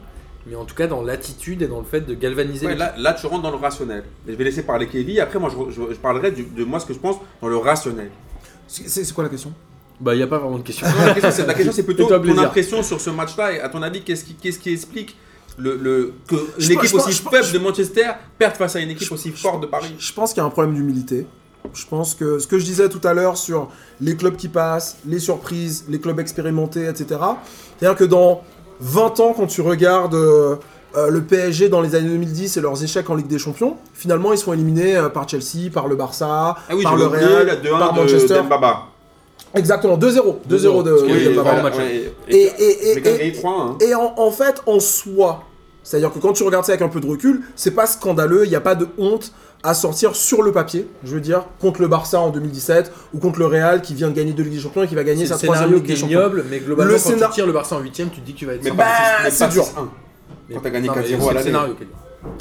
mais 0.46 0.56
en 0.56 0.64
tout 0.64 0.74
cas 0.74 0.86
dans 0.86 1.02
l'attitude 1.02 1.60
et 1.62 1.66
dans 1.68 1.78
le 1.80 1.84
fait 1.84 2.00
de 2.00 2.14
galvaniser 2.14 2.66
Ouais, 2.66 2.74
là, 2.74 2.94
là, 2.96 3.12
tu 3.12 3.26
rentres 3.26 3.42
dans 3.42 3.50
le 3.50 3.56
rationnel. 3.56 4.04
Et 4.26 4.32
je 4.32 4.36
vais 4.36 4.44
laisser 4.44 4.62
parler 4.62 4.86
Kevin. 4.86 5.20
Après, 5.20 5.38
moi, 5.38 5.50
je, 5.50 5.72
je- 5.72 5.92
je 5.94 5.98
parlerai 5.98 6.30
du- 6.30 6.44
de 6.44 6.64
moi 6.64 6.80
ce 6.80 6.86
que 6.86 6.94
je 6.94 6.98
pense 6.98 7.16
dans 7.42 7.48
le 7.48 7.56
rationnel. 7.58 8.10
C'est 8.66 9.12
quoi 9.12 9.24
la 9.24 9.30
question? 9.30 9.52
Bah 10.00 10.14
il 10.14 10.18
n'y 10.18 10.22
a 10.22 10.26
pas 10.26 10.38
vraiment 10.38 10.58
de 10.58 10.62
question. 10.62 10.86
Non, 10.86 11.06
la 11.06 11.14
question, 11.14 11.72
c'est, 11.72 11.82
plutôt 11.82 12.06
ton 12.06 12.20
plaisir. 12.20 12.42
impression 12.42 12.82
sur 12.82 13.00
ce 13.00 13.10
match-là. 13.10 13.52
Et 13.52 13.60
à 13.60 13.68
ton 13.68 13.80
avis, 13.82 14.02
qu'est-ce 14.02 14.24
qui, 14.24 14.68
explique 14.70 15.16
le, 15.58 15.76
le- 15.76 16.12
que 16.28 16.36
Je 16.58 16.68
une 16.70 16.74
pense- 16.76 16.84
équipe 16.84 16.96
pense- 16.98 17.08
aussi 17.08 17.22
faible 17.30 17.52
de 17.52 17.58
Manchester 17.58 18.06
perde 18.38 18.56
face 18.56 18.76
à 18.76 18.80
une 18.80 18.90
équipe 18.90 19.08
Je- 19.08 19.14
aussi 19.14 19.30
forte 19.30 19.62
de 19.62 19.66
Paris? 19.66 19.94
Je 19.98 20.12
pense 20.12 20.32
qu'il 20.34 20.40
y 20.40 20.44
a 20.44 20.46
un 20.46 20.50
problème 20.50 20.74
d'humilité. 20.74 21.26
Je 21.74 21.86
pense 21.86 22.14
que 22.14 22.38
ce 22.38 22.46
que 22.46 22.58
je 22.58 22.64
disais 22.64 22.88
tout 22.88 23.00
à 23.04 23.14
l'heure 23.14 23.36
sur 23.36 23.68
les 24.00 24.16
clubs 24.16 24.36
qui 24.36 24.48
passent, 24.48 24.96
les 25.06 25.18
surprises, 25.18 25.84
les 25.88 26.00
clubs 26.00 26.18
expérimentés, 26.20 26.86
etc. 26.86 27.20
C'est-à-dire 27.78 27.96
que 27.98 28.04
dans 28.04 28.42
20 28.80 29.20
ans, 29.20 29.34
quand 29.36 29.46
tu 29.46 29.60
regardes 29.60 30.14
euh, 30.14 30.56
euh, 30.96 31.08
le 31.10 31.22
PSG 31.22 31.68
dans 31.68 31.80
les 31.80 31.94
années 31.94 32.08
2010 32.08 32.56
et 32.56 32.60
leurs 32.60 32.82
échecs 32.82 33.08
en 33.10 33.14
Ligue 33.14 33.26
des 33.26 33.38
Champions, 33.38 33.76
finalement 33.94 34.32
ils 34.32 34.38
sont 34.38 34.52
éliminés 34.52 34.96
euh, 34.96 35.08
par 35.08 35.28
Chelsea, 35.28 35.70
par 35.72 35.88
le 35.88 35.96
Barça, 35.96 36.56
Ah 36.68 36.74
oui, 36.74 36.82
par 36.82 36.96
le 36.96 37.06
Real, 37.06 37.46
la 37.46 37.56
2-1 37.56 37.78
par 37.78 37.92
de 37.92 38.00
Manchester. 38.00 38.40
Exactement, 39.54 39.96
2-0. 39.96 40.36
2-0 40.48 40.82
de, 40.82 40.92
oui, 40.92 41.12
de 41.12 41.16
il 41.18 41.22
y 41.24 41.28
a 41.28 41.30
Pavard. 41.30 41.44
vraiment 41.44 41.62
match. 41.64 41.76
ouais, 41.78 42.12
Et- 42.28 42.36
et- 42.36 42.90
et- 42.90 42.94
mais 42.96 43.00
quand 43.00 43.10
même 43.10 43.20
et- 43.20 43.30
gagné 43.30 43.32
3-1. 43.32 43.60
hein. 43.70 43.76
Et 43.80 43.94
en, 43.94 44.12
en 44.16 44.30
fait, 44.30 44.60
en 44.66 44.80
soi, 44.80 45.44
c'est-à-dire 45.82 46.12
que 46.12 46.18
quand 46.18 46.32
tu 46.32 46.42
regardes 46.42 46.64
ça 46.64 46.72
avec 46.72 46.82
un 46.82 46.88
peu 46.88 47.00
de 47.00 47.06
recul, 47.06 47.42
c'est 47.54 47.70
pas 47.70 47.86
scandaleux, 47.86 48.44
il 48.44 48.50
n'y 48.50 48.56
a 48.56 48.60
pas 48.60 48.74
de 48.74 48.88
honte 48.98 49.32
à 49.66 49.74
sortir 49.74 50.14
sur 50.14 50.42
le 50.42 50.52
papier, 50.52 50.86
je 51.04 51.12
veux 51.14 51.20
dire, 51.20 51.44
contre 51.60 51.80
le 51.80 51.88
Barça 51.88 52.20
en 52.20 52.30
2017 52.30 52.92
ou 53.14 53.18
contre 53.18 53.38
le 53.40 53.46
Real 53.46 53.82
qui 53.82 53.94
vient 53.94 54.08
de 54.08 54.14
gagner 54.14 54.32
deux 54.32 54.44
Ligues 54.44 54.54
des 54.54 54.60
Champions 54.60 54.82
et 54.84 54.86
qui 54.88 54.94
va 54.94 55.02
gagner 55.04 55.26
sa 55.26 55.34
troisième 55.34 55.54
scénario 55.54 55.76
Ligue 55.76 55.82
qui 55.84 55.88
des 55.88 55.92
est 55.94 56.00
Champions. 56.00 56.18
ignoble, 56.20 56.44
mais 56.50 56.60
globalement, 56.60 56.92
Le 56.92 56.98
quand 56.98 57.04
scénar- 57.10 57.28
tu 57.30 57.34
tires 57.34 57.46
le 57.46 57.52
Barça 57.52 57.74
en 57.76 57.80
8 57.80 57.90
tu 57.92 58.04
te 58.08 58.20
dis 58.20 58.32
que 58.34 58.38
tu 58.38 58.46
vas 58.46 58.54
être 58.54 58.62
Mais 58.62 58.70
Bah, 58.70 58.84
mais 59.24 59.30
c'est 59.30 59.44
pas 59.46 59.50
dur. 59.52 59.64
6-1. 59.64 59.88
Mais- 60.48 60.54
quand 60.54 60.60
t'as 60.62 60.70
gagné 60.70 60.86
non, 60.88 60.94
mais 60.94 61.02
4-0 61.02 61.20
c'est 61.22 61.28
à 61.30 61.32
l'année. 61.34 61.74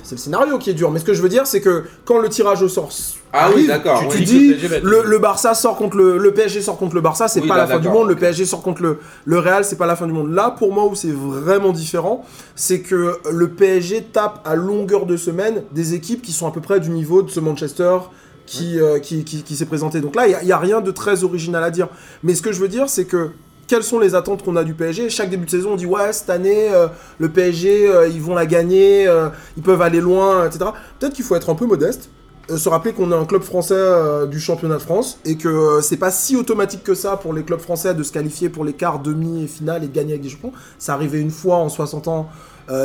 C'est 0.03 0.15
le 0.15 0.19
scénario 0.19 0.57
qui 0.57 0.69
est 0.69 0.73
dur, 0.73 0.91
mais 0.91 0.99
ce 0.99 1.05
que 1.05 1.13
je 1.13 1.21
veux 1.21 1.29
dire, 1.29 1.47
c'est 1.47 1.61
que 1.61 1.83
quand 2.05 2.19
le 2.19 2.29
tirage 2.29 2.61
au 2.61 2.69
sort 2.69 2.89
Ah 3.33 3.49
oui, 3.55 3.67
d'accord, 3.67 3.99
tu 3.99 4.05
oui. 4.05 4.11
te 4.11 4.17
Tu 4.17 4.23
dis 4.23 4.55
le 4.83 5.17
Barça 5.17 5.53
sort 5.53 5.75
contre 5.75 5.97
le, 5.97 6.17
le 6.17 6.33
PSG 6.33 6.61
sort 6.61 6.77
contre 6.77 6.95
le 6.95 7.01
Barça, 7.01 7.27
c'est 7.27 7.41
Oui, 7.41 7.47
pas 7.47 7.57
là, 7.57 7.65
la 7.65 7.67
fin 7.67 7.79
du 7.79 7.89
monde. 7.89 8.07
Le. 8.07 8.15
PSG 8.15 8.45
sort 8.45 8.61
contre 8.61 8.81
le, 8.81 8.99
le 9.25 9.39
Real, 9.39 9.65
c'est 9.65 9.75
pas 9.75 9.85
la 9.85 9.95
fin 9.95 10.07
du 10.07 10.13
monde. 10.13 10.31
Là, 10.31 10.51
pour 10.57 10.73
moi, 10.73 10.85
où 10.85 10.95
c'est 10.95 11.11
vraiment 11.11 11.71
différent, 11.71 12.25
c'est 12.55 12.79
que 12.79 13.17
le 13.29 13.49
PSG 13.49 14.07
tape 14.11 14.39
à 14.45 14.55
longueur 14.55 15.05
de 15.05 15.17
semaine 15.17 15.63
des 15.71 15.93
équipes 15.93 16.21
qui 16.21 16.31
sont 16.31 16.47
à 16.47 16.51
peu 16.51 16.61
près 16.61 16.79
du 16.79 16.89
niveau 16.89 17.21
de 17.21 17.29
ce 17.29 17.39
Manchester 17.39 17.97
qui, 18.45 18.79
euh, 18.79 18.99
qui, 18.99 19.23
qui, 19.23 19.43
qui 19.43 19.55
s'est 19.55 19.65
présenté. 19.65 20.01
Donc 20.01 20.15
là, 20.15 20.27
il 20.27 20.45
n'y 20.45 20.51
a, 20.51 20.57
rien 20.57 20.81
de 20.81 20.91
très 20.91 21.23
original 21.23 21.63
à 21.63 21.71
dire. 21.71 21.87
Mais 22.23 22.35
ce 22.35 22.41
que 22.41 22.51
je 22.51 22.59
veux 22.59 22.67
dire, 22.67 22.89
c'est 22.89 23.05
que 23.05 23.31
quelles 23.67 23.83
sont 23.83 23.99
les 23.99 24.15
attentes 24.15 24.43
qu'on 24.43 24.55
a 24.55 24.63
du 24.63 24.73
PSG 24.73 25.09
Chaque 25.09 25.29
début 25.29 25.45
de 25.45 25.49
saison, 25.49 25.73
on 25.73 25.75
dit 25.75 25.85
ouais, 25.85 26.13
cette 26.13 26.29
année, 26.29 26.69
euh, 26.71 26.87
le 27.19 27.29
PSG, 27.29 27.89
euh, 27.89 28.07
ils 28.07 28.21
vont 28.21 28.35
la 28.35 28.45
gagner, 28.45 29.07
euh, 29.07 29.29
ils 29.57 29.63
peuvent 29.63 29.81
aller 29.81 30.01
loin, 30.01 30.45
etc. 30.45 30.71
Peut-être 30.99 31.13
qu'il 31.13 31.25
faut 31.25 31.35
être 31.35 31.49
un 31.49 31.55
peu 31.55 31.65
modeste 31.65 32.09
se 32.47 32.69
rappeler 32.69 32.93
qu'on 32.93 33.11
est 33.11 33.15
un 33.15 33.25
club 33.25 33.41
français 33.41 33.75
du 34.29 34.39
championnat 34.39 34.75
de 34.75 34.81
France 34.83 35.17
et 35.25 35.35
que 35.35 35.79
c'est 35.81 35.97
pas 35.97 36.11
si 36.11 36.35
automatique 36.35 36.83
que 36.83 36.93
ça 36.93 37.17
pour 37.17 37.33
les 37.33 37.41
clubs 37.41 37.59
français 37.59 37.95
de 37.95 38.03
se 38.03 38.11
qualifier 38.11 38.49
pour 38.49 38.63
les 38.63 38.73
quarts, 38.73 38.99
demi 38.99 39.45
et 39.45 39.47
finale 39.47 39.83
et 39.83 39.87
de 39.87 39.91
gagner 39.91 40.11
avec 40.11 40.21
des 40.21 40.29
champions. 40.29 40.51
Ça 40.77 40.93
arrivait 40.93 41.19
une 41.19 41.31
fois 41.31 41.55
en 41.55 41.69
60 41.69 42.07
ans 42.07 42.29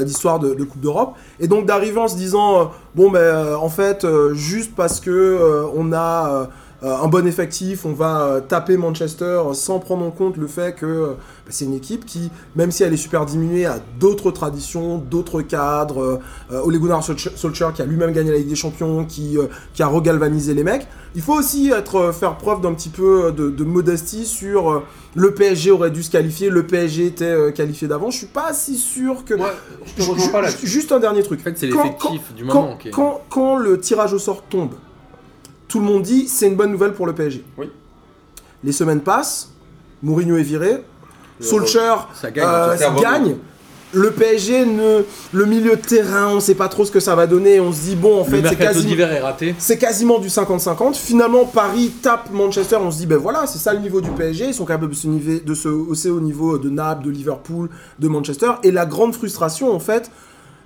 d'histoire 0.02 0.38
de, 0.38 0.54
de 0.54 0.64
Coupe 0.64 0.80
d'Europe. 0.80 1.14
Et 1.40 1.46
donc 1.46 1.66
d'arriver 1.66 2.00
en 2.00 2.08
se 2.08 2.16
disant, 2.16 2.70
bon 2.94 3.10
ben 3.10 3.54
en 3.54 3.68
fait, 3.68 4.06
juste 4.32 4.74
parce 4.74 4.98
que 4.98 5.68
on 5.76 5.92
a 5.92 6.48
un 6.82 7.08
bon 7.08 7.26
effectif, 7.26 7.84
on 7.84 7.92
va 7.92 8.22
euh, 8.22 8.40
taper 8.40 8.76
Manchester 8.76 9.24
euh, 9.24 9.52
sans 9.52 9.78
prendre 9.80 10.04
en 10.04 10.10
compte 10.10 10.36
le 10.36 10.46
fait 10.46 10.74
que 10.74 10.86
euh, 10.86 11.06
bah, 11.44 11.50
c'est 11.50 11.66
une 11.66 11.74
équipe 11.74 12.06
qui, 12.06 12.30
même 12.56 12.70
si 12.70 12.82
elle 12.82 12.92
est 12.92 12.96
super 12.96 13.26
diminuée, 13.26 13.66
a 13.66 13.78
d'autres 13.98 14.30
traditions, 14.30 14.98
d'autres 14.98 15.42
cadres. 15.42 16.02
Euh, 16.02 16.18
euh, 16.52 16.62
Ole 16.62 16.78
Gunnar 16.78 17.04
Solskjaer 17.04 17.72
qui 17.74 17.82
a 17.82 17.84
lui-même 17.84 18.12
gagné 18.12 18.30
la 18.30 18.38
Ligue 18.38 18.48
des 18.48 18.54
Champions, 18.54 19.04
qui, 19.04 19.36
euh, 19.36 19.46
qui 19.74 19.82
a 19.82 19.86
regalvanisé 19.88 20.54
les 20.54 20.64
mecs. 20.64 20.86
Il 21.14 21.22
faut 21.22 21.34
aussi 21.34 21.70
être, 21.70 21.96
euh, 21.96 22.12
faire 22.12 22.36
preuve 22.36 22.60
d'un 22.60 22.72
petit 22.72 22.88
peu 22.88 23.26
euh, 23.26 23.30
de, 23.30 23.50
de 23.50 23.64
modestie 23.64 24.24
sur 24.24 24.70
euh, 24.70 24.82
le 25.14 25.34
PSG 25.34 25.70
aurait 25.72 25.90
dû 25.90 26.02
se 26.02 26.10
qualifier, 26.10 26.50
le 26.50 26.66
PSG 26.66 27.06
était 27.06 27.24
euh, 27.24 27.50
qualifié 27.50 27.88
d'avant. 27.88 28.10
Je 28.10 28.18
suis 28.18 28.26
pas 28.26 28.52
si 28.54 28.76
sûr 28.76 29.24
que. 29.24 29.34
Je 29.84 30.02
te 30.02 30.08
rejoins 30.08 30.28
pas. 30.28 30.48
Juste 30.62 30.92
un 30.92 31.00
dernier 31.00 31.22
truc. 31.22 31.40
En 31.40 31.44
fait, 31.44 31.58
c'est 31.58 31.66
l'effectif 31.66 32.32
du 32.34 32.44
moment 32.44 32.78
quand 33.28 33.56
le 33.56 33.78
tirage 33.80 34.12
au 34.14 34.18
sort 34.18 34.42
tombe, 34.42 34.74
tout 35.70 35.78
le 35.80 35.86
monde 35.86 36.02
dit 36.02 36.28
c'est 36.28 36.48
une 36.48 36.56
bonne 36.56 36.70
nouvelle 36.72 36.92
pour 36.92 37.06
le 37.06 37.14
PSG. 37.14 37.42
Oui. 37.56 37.70
Les 38.62 38.72
semaines 38.72 39.00
passent, 39.00 39.50
Mourinho 40.02 40.36
est 40.36 40.42
viré, 40.42 40.82
Ça 42.14 42.30
gagne. 42.30 42.44
euh, 42.46 42.76
ça 42.76 42.90
va 42.90 43.00
gagne. 43.00 43.36
Le 43.92 44.12
PSG, 44.12 44.66
ne, 44.66 45.02
le 45.32 45.46
milieu 45.46 45.74
de 45.74 45.80
terrain, 45.80 46.28
on 46.28 46.38
sait 46.38 46.54
pas 46.54 46.68
trop 46.68 46.84
ce 46.84 46.92
que 46.92 47.00
ça 47.00 47.16
va 47.16 47.26
donner. 47.26 47.58
On 47.58 47.72
se 47.72 47.80
dit, 47.80 47.96
bon, 47.96 48.20
en 48.20 48.24
fait, 48.24 48.40
c'est 48.46 48.54
quasiment, 48.56 48.88
d'hiver 48.88 49.12
est 49.12 49.18
raté. 49.18 49.54
c'est 49.58 49.78
quasiment 49.78 50.20
du 50.20 50.28
50-50. 50.28 50.94
Finalement, 50.94 51.44
Paris 51.44 51.90
tape 52.00 52.30
Manchester. 52.30 52.76
On 52.80 52.92
se 52.92 52.98
dit, 52.98 53.06
ben 53.06 53.16
voilà, 53.18 53.48
c'est 53.48 53.58
ça 53.58 53.72
le 53.74 53.80
niveau 53.80 54.00
du 54.00 54.10
PSG. 54.10 54.46
Ils 54.46 54.54
sont 54.54 54.64
capables 54.64 54.90
de 54.90 54.94
se, 54.94 55.08
niver- 55.08 55.40
de 55.40 55.54
se 55.54 55.68
hausser 55.68 56.08
au 56.10 56.20
niveau 56.20 56.56
de 56.56 56.70
Naples, 56.70 57.04
de 57.06 57.10
Liverpool, 57.10 57.68
de 57.98 58.06
Manchester. 58.06 58.50
Et 58.62 58.70
la 58.70 58.86
grande 58.86 59.12
frustration, 59.12 59.74
en 59.74 59.80
fait, 59.80 60.08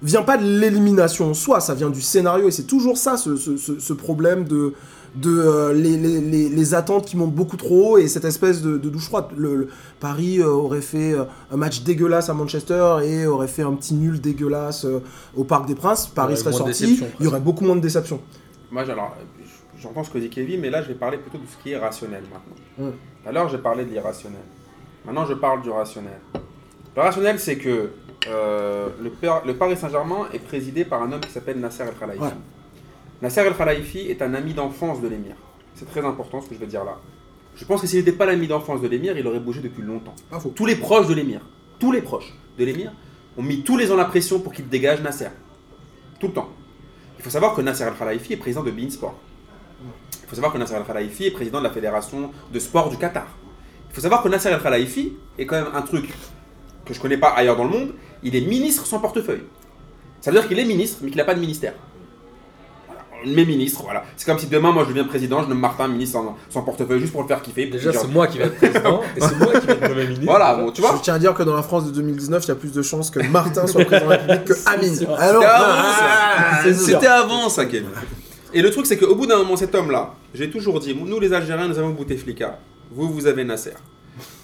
vient 0.03 0.21
pas 0.23 0.37
de 0.37 0.45
l'élimination 0.45 1.31
en 1.31 1.35
soi, 1.35 1.61
ça 1.61 1.73
vient 1.73 1.89
du 1.89 2.03
scénario. 2.03 2.49
Et 2.49 2.51
c'est 2.51 2.65
toujours 2.65 2.99
ça, 2.99 3.17
ce, 3.17 3.37
ce- 3.37 3.57
ce- 3.57 3.79
ce 3.79 3.93
problème 3.95 4.45
de, 4.45 4.75
de 5.17 5.31
euh, 5.39 5.73
les, 5.73 5.97
les- 5.97 6.21
les- 6.21 6.49
les 6.49 6.75
attentes 6.75 7.07
qui 7.07 7.17
montent 7.17 7.35
beaucoup 7.35 7.57
trop 7.57 7.93
haut 7.93 7.99
et 7.99 8.09
cette 8.09 8.25
espèce 8.25 8.63
de, 8.63 8.79
de 8.79 8.89
douche 8.89 9.07
froide. 9.07 9.27
Le, 9.37 9.55
le- 9.57 9.69
Paris 10.01 10.41
euh, 10.41 10.47
aurait 10.49 10.81
fait 10.81 11.13
euh, 11.13 11.25
un 11.53 11.57
match 11.57 11.83
dégueulasse 11.83 12.29
à 12.29 12.35
Manchester 12.35 12.97
et 13.05 13.27
aurait 13.27 13.47
fait 13.49 13.63
un 13.63 13.75
petit 13.75 13.95
nul 13.95 14.21
dégueulasse 14.21 14.85
euh, 14.85 15.01
au 15.37 15.45
Parc 15.45 15.67
des 15.67 15.75
Princes. 15.75 16.07
Paris 16.09 16.37
serait 16.37 16.53
sorti, 16.53 17.01
il 17.21 17.25
y 17.25 17.29
aurait 17.29 17.41
beaucoup 17.41 17.65
moins 17.65 17.77
de 17.77 17.81
déception. 17.81 18.21
Moi, 18.73 18.83
alors, 18.91 19.17
j'entends 19.81 20.03
ce 20.03 20.11
que 20.11 20.19
dit 20.19 20.31
Kevin, 20.31 20.61
mais 20.61 20.71
là, 20.71 20.83
je 20.83 20.89
vais 20.89 20.95
parler 20.95 21.19
plutôt 21.19 21.39
de 21.39 21.45
ce 21.47 21.63
qui 21.63 21.71
est 21.71 21.79
rationnel 21.79 22.23
maintenant. 22.25 22.89
Mm. 22.89 22.93
Tout 23.23 23.29
à 23.29 23.33
l'heure, 23.33 23.49
j'ai 23.49 23.59
parlé 23.59 23.85
de 23.85 23.91
l'irrationnel. 23.91 24.41
Maintenant, 25.07 25.27
je 25.27 25.35
parle 25.35 25.63
du 25.63 25.71
rationnel. 25.71 26.19
Le 26.97 27.03
rationnel, 27.03 27.39
c'est 27.39 27.57
que 27.57 27.91
euh, 28.29 28.89
le, 29.03 29.11
le 29.47 29.55
Paris 29.55 29.77
Saint-Germain 29.77 30.29
est 30.33 30.39
présidé 30.39 30.85
par 30.85 31.03
un 31.03 31.13
homme 31.13 31.21
qui 31.21 31.31
s'appelle 31.31 31.61
Nasser 31.61 31.83
El 31.85 31.95
Khelaifi. 31.95 32.21
Ouais. 32.23 32.29
Nasser 33.23 33.41
El 33.41 33.55
Khelaifi 33.55 34.11
est 34.11 34.23
un 34.23 34.35
ami 34.35 34.55
d'enfance 34.55 35.01
de 35.01 35.09
l'émir. 35.09 35.35
C'est 35.75 35.89
très 35.89 36.05
important 36.05 36.41
ce 36.41 36.49
que 36.49 36.55
je 36.55 36.61
vais 36.61 36.67
dire 36.67 36.85
là. 36.85 36.99
Je 37.57 37.65
pense 37.65 37.81
que 37.81 37.87
s'il 37.87 38.01
n'était 38.01 38.13
pas 38.13 38.27
l'ami 38.27 38.49
d'enfance 38.49 38.81
de 38.81 38.89
l'émir, 38.89 39.17
il 39.17 39.27
aurait 39.27 39.41
bougé 39.41 39.61
depuis 39.61 39.83
longtemps. 39.83 40.15
Faux. 40.41 40.53
Tous 40.55 40.67
les 40.67 40.77
proches 40.77 41.07
de 41.07 41.15
l'émir, 41.15 41.41
tous 41.79 41.93
les 41.93 42.03
proches 42.03 42.35
de 42.59 42.65
l'émir 42.65 42.93
ont 43.37 43.43
mis 43.43 43.63
tous 43.63 43.77
les 43.77 43.93
ans 43.93 43.97
la 43.97 44.05
pression 44.05 44.41
pour 44.41 44.53
qu'il 44.53 44.69
dégage 44.69 45.01
Nasser. 45.03 45.29
Tout 46.19 46.29
le 46.29 46.33
temps. 46.33 46.49
Il 47.19 47.23
faut 47.23 47.31
savoir 47.31 47.55
que 47.55 47.61
Nasser 47.63 47.85
Al 47.85 47.95
Khelaifi 47.95 48.33
est 48.33 48.37
président 48.37 48.63
de 48.63 48.71
Bein 48.71 48.91
Sport. 48.91 49.15
Il 50.23 50.29
faut 50.29 50.35
savoir 50.35 50.53
que 50.53 50.59
Nasser 50.59 50.75
Al 50.75 50.85
Khelaifi 50.85 51.27
est 51.27 51.31
président 51.31 51.59
de 51.59 51.65
la 51.65 51.71
fédération 51.71 52.31
de 52.53 52.59
sport 52.59 52.91
du 52.91 52.97
Qatar. 52.97 53.29
Il 53.91 53.95
faut 53.95 54.01
savoir 54.01 54.23
que 54.23 54.29
Nasser 54.29 54.49
Al 54.49 54.61
Khelaifi 54.61 55.13
est 55.39 55.47
quand 55.47 55.57
même 55.57 55.73
un 55.73 55.83
truc 55.83 56.13
que 56.85 56.93
je 56.93 57.01
connais 57.01 57.19
pas 57.19 57.29
ailleurs 57.29 57.57
dans 57.57 57.65
le 57.65 57.71
monde. 57.71 57.95
Il 58.25 58.35
est 58.35 58.41
ministre 58.41 58.87
sans 58.87 58.99
portefeuille. 58.99 59.45
Ça 60.21 60.31
veut 60.31 60.39
dire 60.39 60.49
qu'il 60.49 60.59
est 60.59 60.65
ministre, 60.65 60.99
mais 61.03 61.11
qu'il 61.11 61.19
n'a 61.19 61.25
pas 61.25 61.35
de 61.35 61.41
ministère. 61.41 61.75
Mes 63.27 63.45
ministres, 63.45 63.83
voilà. 63.83 64.05
C'est 64.17 64.27
comme 64.27 64.39
si 64.39 64.47
demain, 64.47 64.73
moi, 64.73 64.85
je 64.85 64.89
deviens 64.91 65.05
président, 65.05 65.43
je 65.43 65.49
nomme 65.49 65.61
Martin 65.61 65.89
ministre 65.89 66.19
sans, 66.19 66.37
sans 66.51 66.63
portefeuille 66.63 67.01
juste 67.01 67.13
pour 67.13 67.23
le 67.23 67.29
faire 67.29 67.43
kiffer. 67.43 67.67
Déjà, 67.67 67.93
c'est 67.93 68.09
moi 68.09 68.27
qui 68.27 68.39
vais 68.39 68.45
être 68.45 68.57
président 68.57 69.01
et 69.17 69.21
c'est 69.21 69.39
moi 69.39 69.59
qui 69.61 69.67
vais 69.67 69.73
être 69.73 69.81
Premier 69.81 70.05
ministre. 70.09 70.25
Voilà, 70.25 70.55
bon, 70.55 70.71
tu 70.71 70.81
vois. 70.81 70.95
Je 70.97 71.03
tiens 71.03 71.15
à 71.15 71.19
dire 71.19 71.35
que 71.35 71.43
dans 71.43 71.55
la 71.55 71.63
France 71.63 71.87
de 71.87 71.91
2019, 71.93 72.45
il 72.45 72.49
y 72.49 72.51
a 72.51 72.55
plus 72.55 72.73
de 72.73 72.83
chances 72.83 73.11
que 73.11 73.21
Martin 73.21 73.67
soit 73.67 73.85
président 73.85 74.07
de 74.07 74.11
la 74.13 74.17
République 74.19 74.45
que 74.45 74.55
Amine. 74.67 75.07
Alors, 75.19 75.43
C'était 75.43 75.55
avant, 75.55 75.65
ah, 75.69 76.51
ça. 76.57 76.63
c'est 76.63 76.75
sûr. 76.75 76.85
C'était 76.87 77.07
avant 77.07 77.49
ça, 77.49 77.65
Kevin. 77.67 77.89
Et 78.53 78.63
le 78.63 78.71
truc, 78.71 78.87
c'est 78.87 78.97
qu'au 78.97 79.15
bout 79.15 79.27
d'un 79.27 79.39
moment, 79.39 79.57
cet 79.57 79.75
homme-là, 79.75 80.15
j'ai 80.33 80.49
toujours 80.51 80.79
dit, 80.81 80.95
nous 80.95 81.19
les 81.21 81.33
Algériens, 81.33 81.69
nous 81.69 81.79
avons 81.79 81.91
Bouteflika. 81.91 82.59
Vous, 82.91 83.13
vous 83.13 83.27
avez 83.27 83.45
Nasser. 83.45 83.73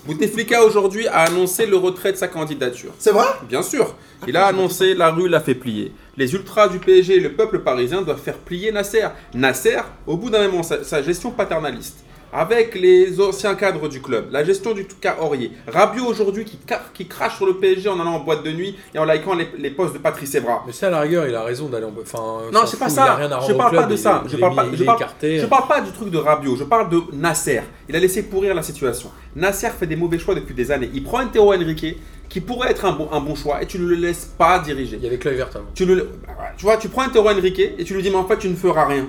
Bouteflika 0.07 0.65
aujourd'hui 0.65 1.07
a 1.09 1.21
annoncé 1.21 1.67
le 1.67 1.77
retrait 1.77 2.13
de 2.13 2.17
sa 2.17 2.27
candidature. 2.27 2.93
C'est 2.99 3.13
vrai? 3.13 3.27
Bien 3.49 3.63
sûr, 3.63 3.95
il 4.27 4.37
a 4.37 4.47
annoncé, 4.47 4.95
la 4.95 5.11
rue 5.11 5.29
l'a 5.29 5.41
fait 5.41 5.55
plier. 5.55 5.93
Les 6.17 6.33
ultras 6.35 6.69
du 6.69 6.79
PSG 6.79 7.17
et 7.17 7.21
le 7.21 7.33
peuple 7.33 7.59
parisien 7.59 8.01
doivent 8.01 8.21
faire 8.21 8.39
plier 8.39 8.73
Nasser. 8.73 9.07
Nasser, 9.35 9.79
au 10.07 10.17
bout 10.17 10.31
d'un 10.31 10.49
moment, 10.49 10.63
sa, 10.63 10.85
sa 10.85 11.03
gestion 11.03 11.31
paternaliste, 11.31 11.99
avec 12.33 12.75
les 12.75 13.21
anciens 13.21 13.55
cadres 13.55 13.89
du 13.89 14.01
club, 14.01 14.29
la 14.31 14.45
gestion 14.45 14.73
du 14.73 14.85
cas 14.87 15.17
Aurier, 15.21 15.53
Rabiot 15.67 16.05
aujourd'hui 16.05 16.45
qui, 16.45 17.07
crache 17.07 17.37
sur 17.37 17.47
le 17.47 17.55
PSG 17.55 17.89
en 17.89 17.99
allant 17.99 18.15
en 18.15 18.21
boîte 18.21 18.45
de 18.45 18.53
nuit 18.53 18.77
et 18.95 18.99
en 18.99 19.05
likant 19.05 19.35
les, 19.35 19.49
les 19.59 19.71
posts 19.71 19.95
de 19.95 19.99
Patrice 19.99 20.35
Evra. 20.35 20.63
Mais 20.67 20.73
ça, 20.73 20.89
à 20.89 20.91
la 20.91 21.01
rigueur, 21.01 21.27
il 21.27 21.35
a 21.35 21.43
raison 21.43 21.69
d'aller 21.69 21.87
en. 21.87 21.93
Enfin, 22.01 22.19
on 22.49 22.53
Non, 22.53 22.61
c'est 22.67 22.79
pas 22.79 22.89
ça. 22.89 23.19
Je 23.47 23.53
parle 23.55 23.77
pas 23.77 23.87
de 23.87 23.97
ça. 23.97 24.23
Je 24.27 24.37
parle 24.37 24.55
pas- 24.55 24.67
je 24.73 24.85
parle- 24.85 24.99
écarté. 24.99 25.39
Je 25.39 25.47
parle 25.47 25.67
pas 25.69 25.81
du 25.81 25.91
truc 25.93 26.11
de 26.11 26.19
Rabiot, 26.19 26.57
je 26.57 26.65
parle 26.65 26.89
de 26.91 27.01
Nasser. 27.13 27.63
Il 27.89 27.97
a 27.97 27.99
laissé 27.99 28.23
pourrir 28.23 28.55
la 28.55 28.63
situation. 28.63 29.11
Nasser 29.35 29.71
fait 29.71 29.87
des 29.87 29.97
mauvais 29.97 30.19
choix 30.19 30.35
depuis 30.35 30.55
des 30.55 30.71
années. 30.71 30.91
Il 30.95 31.03
prend 31.03 31.19
un 31.19 31.27
Théo 31.27 31.53
Henrique 31.53 31.97
qui 32.29 32.41
pourrait 32.41 32.71
être 32.71 32.85
un 32.85 32.93
bon, 32.93 33.09
un 33.11 33.21
bon 33.21 33.35
choix 33.35 33.61
et 33.63 33.67
tu 33.67 33.79
ne 33.79 33.87
le 33.89 33.97
laisses 33.97 34.25
pas 34.39 34.61
diriger. 34.61 34.97
Il 34.97 35.03
y 35.03 35.07
avait 35.07 35.19
Kluivert 35.19 35.49
avant. 35.55 35.65
Tu, 35.75 35.85
le, 35.85 36.09
bah, 36.27 36.35
tu 36.57 36.65
vois, 36.65 36.77
tu 36.77 36.89
prends 36.89 37.03
un 37.03 37.09
Théo 37.09 37.29
Henrique 37.29 37.59
et 37.59 37.83
tu 37.85 37.95
lui 37.95 38.03
dis 38.03 38.11
mais 38.11 38.17
en 38.17 38.27
fait 38.27 38.39
tu 38.39 38.49
ne 38.49 38.55
feras 38.55 38.87
rien. 38.87 39.07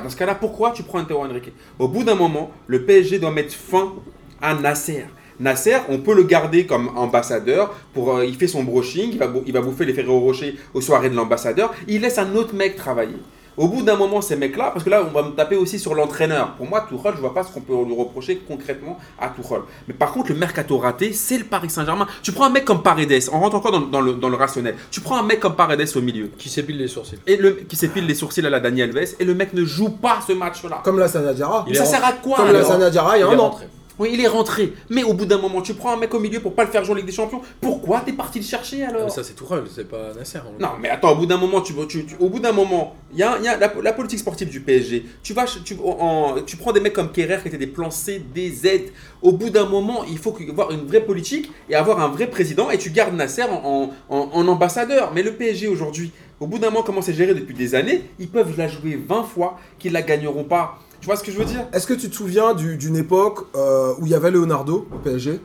Dans 0.00 0.10
ce 0.10 0.16
cas-là, 0.16 0.34
pourquoi 0.34 0.70
tu 0.72 0.82
prends 0.82 0.98
un 0.98 1.04
Théo 1.04 1.18
Henrique? 1.18 1.52
Au 1.78 1.88
bout 1.88 2.04
d'un 2.04 2.14
moment, 2.14 2.50
le 2.66 2.82
PSG 2.84 3.18
doit 3.18 3.30
mettre 3.30 3.54
fin 3.54 3.92
à 4.40 4.54
Nasser. 4.54 5.04
Nasser, 5.40 5.76
on 5.88 5.98
peut 5.98 6.14
le 6.14 6.24
garder 6.24 6.66
comme 6.66 6.88
ambassadeur. 6.96 7.74
Pour, 7.94 8.16
euh, 8.16 8.24
il 8.26 8.34
fait 8.34 8.48
son 8.48 8.64
brushing, 8.64 9.10
il 9.12 9.18
va, 9.18 9.28
bou- 9.28 9.42
il 9.46 9.52
va 9.52 9.60
bouffer 9.60 9.84
les 9.84 9.94
Ferrero 9.94 10.18
Rocher 10.20 10.56
aux 10.74 10.80
soirées 10.80 11.10
de 11.10 11.14
l'ambassadeur. 11.16 11.72
Il 11.86 12.00
laisse 12.00 12.18
un 12.18 12.34
autre 12.34 12.54
mec 12.54 12.74
travailler. 12.76 13.16
Au 13.58 13.68
bout 13.68 13.82
d'un 13.82 13.96
moment, 13.96 14.20
ces 14.22 14.36
mecs-là, 14.36 14.70
parce 14.72 14.84
que 14.84 14.90
là, 14.90 15.02
on 15.04 15.12
va 15.12 15.22
me 15.28 15.32
taper 15.32 15.56
aussi 15.56 15.78
sur 15.78 15.94
l'entraîneur. 15.94 16.52
Pour 16.56 16.66
moi, 16.68 16.86
Tuchel, 16.88 17.12
je 17.16 17.20
vois 17.20 17.34
pas 17.34 17.42
ce 17.42 17.52
qu'on 17.52 17.60
peut 17.60 17.74
lui 17.84 17.94
reprocher 17.94 18.40
concrètement 18.46 18.98
à 19.18 19.28
Tuchel. 19.30 19.62
Mais 19.88 19.94
par 19.94 20.12
contre, 20.12 20.30
le 20.32 20.36
mercato 20.38 20.78
raté, 20.78 21.12
c'est 21.12 21.38
le 21.38 21.44
Paris 21.44 21.68
Saint-Germain. 21.68 22.06
Tu 22.22 22.30
prends 22.32 22.44
un 22.46 22.50
mec 22.50 22.64
comme 22.64 22.82
Paredes, 22.82 23.24
on 23.32 23.40
rentre 23.40 23.56
encore 23.56 23.72
dans, 23.72 23.80
dans 23.80 24.00
le, 24.00 24.12
dans 24.14 24.28
le 24.28 24.36
rationnel. 24.36 24.76
Tu 24.90 25.00
prends 25.00 25.18
un 25.18 25.24
mec 25.24 25.40
comme 25.40 25.56
Paredes 25.56 25.88
au 25.96 26.00
milieu 26.00 26.30
Qui 26.38 26.48
s'épile 26.48 26.78
les 26.78 26.88
sourcils. 26.88 27.18
et 27.26 27.36
le, 27.36 27.50
qui 27.52 27.74
s'épile 27.76 28.06
les 28.06 28.14
sourcils 28.14 28.46
à 28.46 28.50
la 28.50 28.60
Daniel 28.60 28.96
Alves 28.96 29.14
et 29.18 29.24
le 29.24 29.34
mec 29.34 29.52
ne 29.54 29.64
joue 29.64 29.90
pas 29.90 30.18
ce 30.26 30.32
match-là. 30.32 30.80
Comme 30.84 30.98
la 31.00 31.08
Sana 31.08 31.34
Diarra. 31.34 31.64
Il 31.68 31.74
ça 31.76 31.84
sert 31.84 32.04
à 32.04 32.12
quoi 32.12 32.36
Comme 32.36 32.46
alors 32.48 32.62
la 32.62 32.66
Sana 32.68 32.90
Diarra 32.90 33.16
il 33.18 33.20
y 33.20 33.22
a 33.24 33.28
un 33.28 33.38
an. 33.38 33.50
rentré. 33.50 33.66
Oui, 33.98 34.10
il 34.12 34.20
est 34.20 34.28
rentré. 34.28 34.72
Mais 34.90 35.02
au 35.02 35.12
bout 35.14 35.26
d'un 35.26 35.38
moment, 35.38 35.60
tu 35.62 35.74
prends 35.74 35.92
un 35.92 35.96
mec 35.96 36.12
au 36.14 36.20
milieu 36.20 36.40
pour 36.40 36.54
pas 36.54 36.64
le 36.64 36.70
faire 36.70 36.84
jouer 36.84 36.94
en 36.94 36.96
Ligue 36.96 37.06
des 37.06 37.12
Champions. 37.12 37.40
Pourquoi 37.60 38.00
t'es 38.00 38.12
parti 38.12 38.38
le 38.38 38.44
chercher 38.44 38.84
alors 38.84 39.04
Mais 39.04 39.10
ça, 39.10 39.24
c'est 39.24 39.34
Tourelle, 39.34 39.64
c'est 39.74 39.88
pas 39.88 40.12
Nasser. 40.16 40.38
en 40.38 40.60
Non, 40.60 40.70
mais 40.80 40.88
attends, 40.88 41.12
au 41.12 41.16
bout 41.16 41.26
d'un 41.26 41.36
moment, 41.36 41.60
tu, 41.60 41.74
tu- 41.88 42.06
tu- 42.06 42.14
au 42.20 42.28
bout 42.28 42.38
d'un 42.40 42.52
moment, 42.52 42.94
il 43.12 43.18
y 43.18 43.22
a, 43.22 43.36
il 43.38 43.44
y 43.44 43.48
a 43.48 43.56
la, 43.56 43.72
la 43.82 43.92
politique 43.92 44.18
sportive 44.20 44.48
du 44.48 44.60
PSG. 44.60 45.04
Tu 45.22 45.32
vas, 45.34 45.44
tu, 45.64 45.76
en- 45.84 46.36
tu 46.46 46.56
prends 46.56 46.72
des 46.72 46.80
mecs 46.80 46.92
comme 46.92 47.10
Kerrer 47.12 47.38
qui 47.42 47.48
étaient 47.48 47.58
des 47.58 47.66
plans 47.66 47.90
C, 47.90 48.22
des 48.34 48.50
Z. 48.50 48.66
Au 49.22 49.32
bout 49.32 49.50
d'un 49.50 49.66
moment, 49.66 50.04
il 50.04 50.18
faut 50.18 50.34
avoir 50.48 50.70
une 50.70 50.86
vraie 50.86 51.00
politique 51.04 51.50
et 51.68 51.74
avoir 51.74 52.00
un 52.00 52.08
vrai 52.08 52.28
président. 52.28 52.70
Et 52.70 52.78
tu 52.78 52.90
gardes 52.90 53.14
Nasser 53.14 53.42
en, 53.42 53.54
en- 53.64 53.90
en- 54.16 54.28
en 54.32 54.48
ambassadeur. 54.48 55.12
Mais 55.14 55.22
le 55.22 55.32
PSG 55.32 55.66
aujourd'hui, 55.66 56.12
au 56.40 56.46
bout 56.46 56.58
d'un 56.58 56.70
moment, 56.70 56.82
comment 56.84 57.02
c'est 57.02 57.14
géré 57.14 57.34
depuis 57.34 57.54
des 57.54 57.74
années 57.74 58.02
Ils 58.20 58.28
peuvent 58.28 58.56
la 58.56 58.68
jouer 58.68 58.96
20 59.08 59.24
fois, 59.24 59.58
qu'ils 59.78 59.92
la 59.92 60.02
gagneront 60.02 60.44
pas. 60.44 60.78
Tu 61.00 61.06
vois 61.06 61.16
ce 61.16 61.22
que 61.22 61.30
je 61.32 61.38
veux 61.38 61.44
dire? 61.44 61.66
Est-ce 61.72 61.86
que 61.86 61.94
tu 61.94 62.10
te 62.10 62.14
souviens 62.14 62.54
du- 62.54 62.76
d'une 62.76 62.96
époque 62.96 63.46
euh, 63.56 63.94
où 63.98 64.06
il 64.06 64.12
y 64.12 64.14
avait 64.14 64.30
Leonardo 64.30 64.86
au 64.92 64.98
PSG 64.98 65.40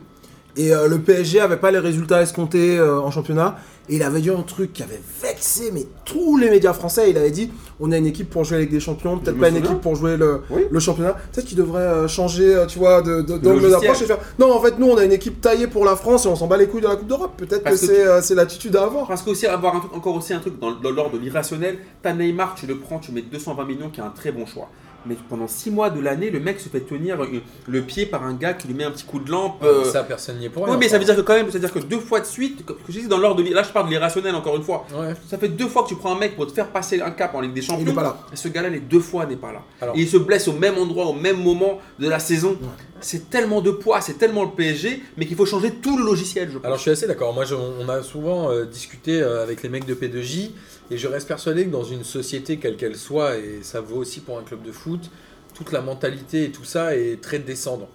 et 0.56 0.72
euh, 0.72 0.86
le 0.86 1.00
PSG 1.00 1.40
avait 1.40 1.56
pas 1.56 1.72
les 1.72 1.80
résultats 1.80 2.22
escomptés 2.22 2.78
euh, 2.78 3.00
en 3.00 3.10
championnat 3.10 3.56
et 3.88 3.96
il 3.96 4.02
avait 4.04 4.20
dit 4.20 4.30
un 4.30 4.42
truc 4.42 4.72
qui 4.72 4.84
avait 4.84 5.00
vexé 5.20 5.70
mais 5.74 5.84
tous 6.04 6.36
les 6.36 6.48
médias 6.48 6.72
français. 6.72 7.10
Il 7.10 7.16
avait 7.18 7.32
dit 7.32 7.50
on 7.80 7.90
a 7.90 7.96
une 7.98 8.06
équipe 8.06 8.30
pour 8.30 8.44
jouer 8.44 8.58
avec 8.58 8.70
des 8.70 8.78
champions, 8.78 9.18
peut-être 9.18 9.38
pas 9.38 9.48
une 9.48 9.56
équipe 9.56 9.80
pour 9.80 9.96
jouer 9.96 10.16
le, 10.16 10.42
Oui. 10.50 10.62
le 10.70 10.78
championnat. 10.80 11.16
Peut-être 11.32 11.46
qu'il 11.46 11.58
devrait 11.58 11.82
euh, 11.82 12.06
changer, 12.08 12.64
tu 12.68 12.78
vois, 12.78 13.02
de, 13.02 13.20
de, 13.22 13.36
d'angle 13.38 13.68
d'approche 13.68 14.02
et 14.02 14.06
faire 14.06 14.18
non 14.38 14.52
en 14.52 14.60
fait 14.60 14.78
nous 14.78 14.86
on 14.86 14.96
a 14.96 15.04
une 15.04 15.10
équipe 15.12 15.40
taillée 15.40 15.66
pour 15.66 15.84
la 15.84 15.96
France 15.96 16.24
et 16.24 16.28
on 16.28 16.36
s'en 16.36 16.46
bat 16.46 16.56
les 16.56 16.68
couilles 16.68 16.82
de 16.82 16.86
la 16.88 16.94
Coupe 16.96 17.08
d'Europe. 17.08 17.32
Peut-être 17.36 17.64
que 17.64 17.74
c'est 17.76 17.86
tu- 17.88 17.92
euh, 18.08 18.22
c'est 18.22 18.36
l'attitude 18.36 18.76
à 18.76 18.84
avoir. 18.84 19.08
Parce 19.08 19.22
qu'aussi 19.22 19.46
avoir 19.48 19.74
un 19.74 19.80
truc, 19.80 19.92
encore 19.94 20.14
aussi 20.14 20.32
un 20.32 20.38
truc 20.40 20.58
dans, 20.60 20.72
dans 20.72 20.90
l'ordre 20.90 21.18
de 21.18 21.22
l'irrationnel, 21.22 21.78
t'as 22.02 22.12
Neymar, 22.12 22.54
tu 22.54 22.66
le 22.68 22.76
prends, 22.78 23.00
tu 23.00 23.10
mets 23.10 23.22
220 23.22 23.64
millions, 23.64 23.90
qui 23.90 24.00
est 24.00 24.04
un 24.04 24.10
très 24.14 24.30
bon 24.30 24.46
choix. 24.46 24.68
Mais 25.06 25.16
pendant 25.28 25.46
6 25.48 25.70
mois 25.70 25.90
de 25.90 26.00
l'année, 26.00 26.30
le 26.30 26.40
mec 26.40 26.60
se 26.60 26.68
fait 26.68 26.80
tenir 26.80 27.22
euh, 27.22 27.26
le 27.68 27.82
pied 27.82 28.06
par 28.06 28.22
un 28.24 28.34
gars 28.34 28.54
qui 28.54 28.66
lui 28.68 28.74
met 28.74 28.84
un 28.84 28.90
petit 28.90 29.04
coup 29.04 29.18
de 29.18 29.30
lampe. 29.30 29.62
Euh, 29.62 29.84
Ça, 29.84 30.02
personne 30.04 30.38
n'y 30.38 30.46
est 30.46 30.48
pour 30.48 30.62
Oui, 30.62 30.70
rien. 30.70 30.78
mais 30.78 30.88
ça 30.88 30.98
veut 30.98 31.04
dire 31.04 31.16
que 31.16 31.20
quand 31.20 31.34
même, 31.34 31.50
c'est-à-dire 31.50 31.72
que 31.72 31.78
deux 31.80 31.98
fois 32.00 32.20
de 32.20 32.26
suite, 32.26 32.64
que 32.64 32.72
je 32.88 33.00
dis 33.00 33.06
dans 33.08 33.18
l'ordre 33.18 33.42
de 33.42 33.52
là, 33.52 33.62
je 33.62 33.70
parle 33.70 33.86
de 33.86 33.90
l'irrationnel 33.90 34.34
encore 34.34 34.56
une 34.56 34.62
fois. 34.62 34.86
Ouais. 34.94 35.14
Ça 35.28 35.38
fait 35.38 35.48
deux 35.48 35.68
fois 35.68 35.82
que 35.82 35.88
tu 35.88 35.96
prends 35.96 36.14
un 36.16 36.18
mec 36.18 36.36
pour 36.36 36.46
te 36.46 36.52
faire 36.52 36.68
passer 36.68 37.00
un 37.00 37.10
cap 37.10 37.34
en 37.34 37.40
Ligue 37.40 37.52
des 37.52 37.60
Il 37.60 37.66
Champions. 37.66 37.84
n'est 37.84 37.92
pas 37.92 38.02
là. 38.02 38.16
Et 38.32 38.36
ce 38.36 38.48
gars-là, 38.48 38.68
les 38.70 38.80
deux 38.80 39.00
fois, 39.00 39.26
n'est 39.26 39.36
pas 39.36 39.52
là. 39.52 39.62
Alors- 39.80 39.96
Et 39.96 40.00
il 40.00 40.08
se 40.08 40.16
blesse 40.16 40.48
au 40.48 40.52
même 40.52 40.78
endroit, 40.78 41.06
au 41.06 41.14
même 41.14 41.42
moment 41.42 41.78
de 41.98 42.08
la 42.08 42.18
saison. 42.18 42.56
C'est 43.00 43.28
tellement 43.28 43.60
de 43.60 43.70
poids, 43.70 44.00
c'est 44.00 44.14
tellement 44.14 44.44
le 44.44 44.50
PSG, 44.50 45.02
mais 45.18 45.26
qu'il 45.26 45.36
faut 45.36 45.44
changer 45.44 45.72
tout 45.72 45.98
le 45.98 46.04
logiciel, 46.04 46.48
je 46.50 46.56
pense. 46.56 46.64
Alors 46.64 46.78
je 46.78 46.82
suis 46.82 46.90
assez 46.90 47.06
d'accord. 47.06 47.34
Moi, 47.34 47.44
je- 47.44 47.54
on 47.54 47.86
a 47.90 48.02
souvent 48.02 48.50
euh, 48.50 48.64
discuté 48.64 49.20
euh, 49.20 49.42
avec 49.42 49.62
les 49.62 49.68
mecs 49.68 49.84
de 49.84 49.94
P2J 49.94 50.52
et 50.90 50.98
je 50.98 51.08
reste 51.08 51.28
persuadé 51.28 51.64
que 51.64 51.70
dans 51.70 51.84
une 51.84 52.04
société 52.04 52.58
quelle 52.58 52.76
qu'elle 52.76 52.96
soit, 52.96 53.36
et 53.38 53.60
ça 53.62 53.80
vaut 53.80 53.96
aussi 53.96 54.20
pour 54.20 54.38
un 54.38 54.42
club 54.42 54.62
de 54.62 54.72
foot, 54.72 55.10
toute 55.54 55.72
la 55.72 55.80
mentalité 55.80 56.44
et 56.44 56.50
tout 56.50 56.64
ça 56.64 56.96
est 56.96 57.20
très 57.20 57.38
descendant. 57.38 57.88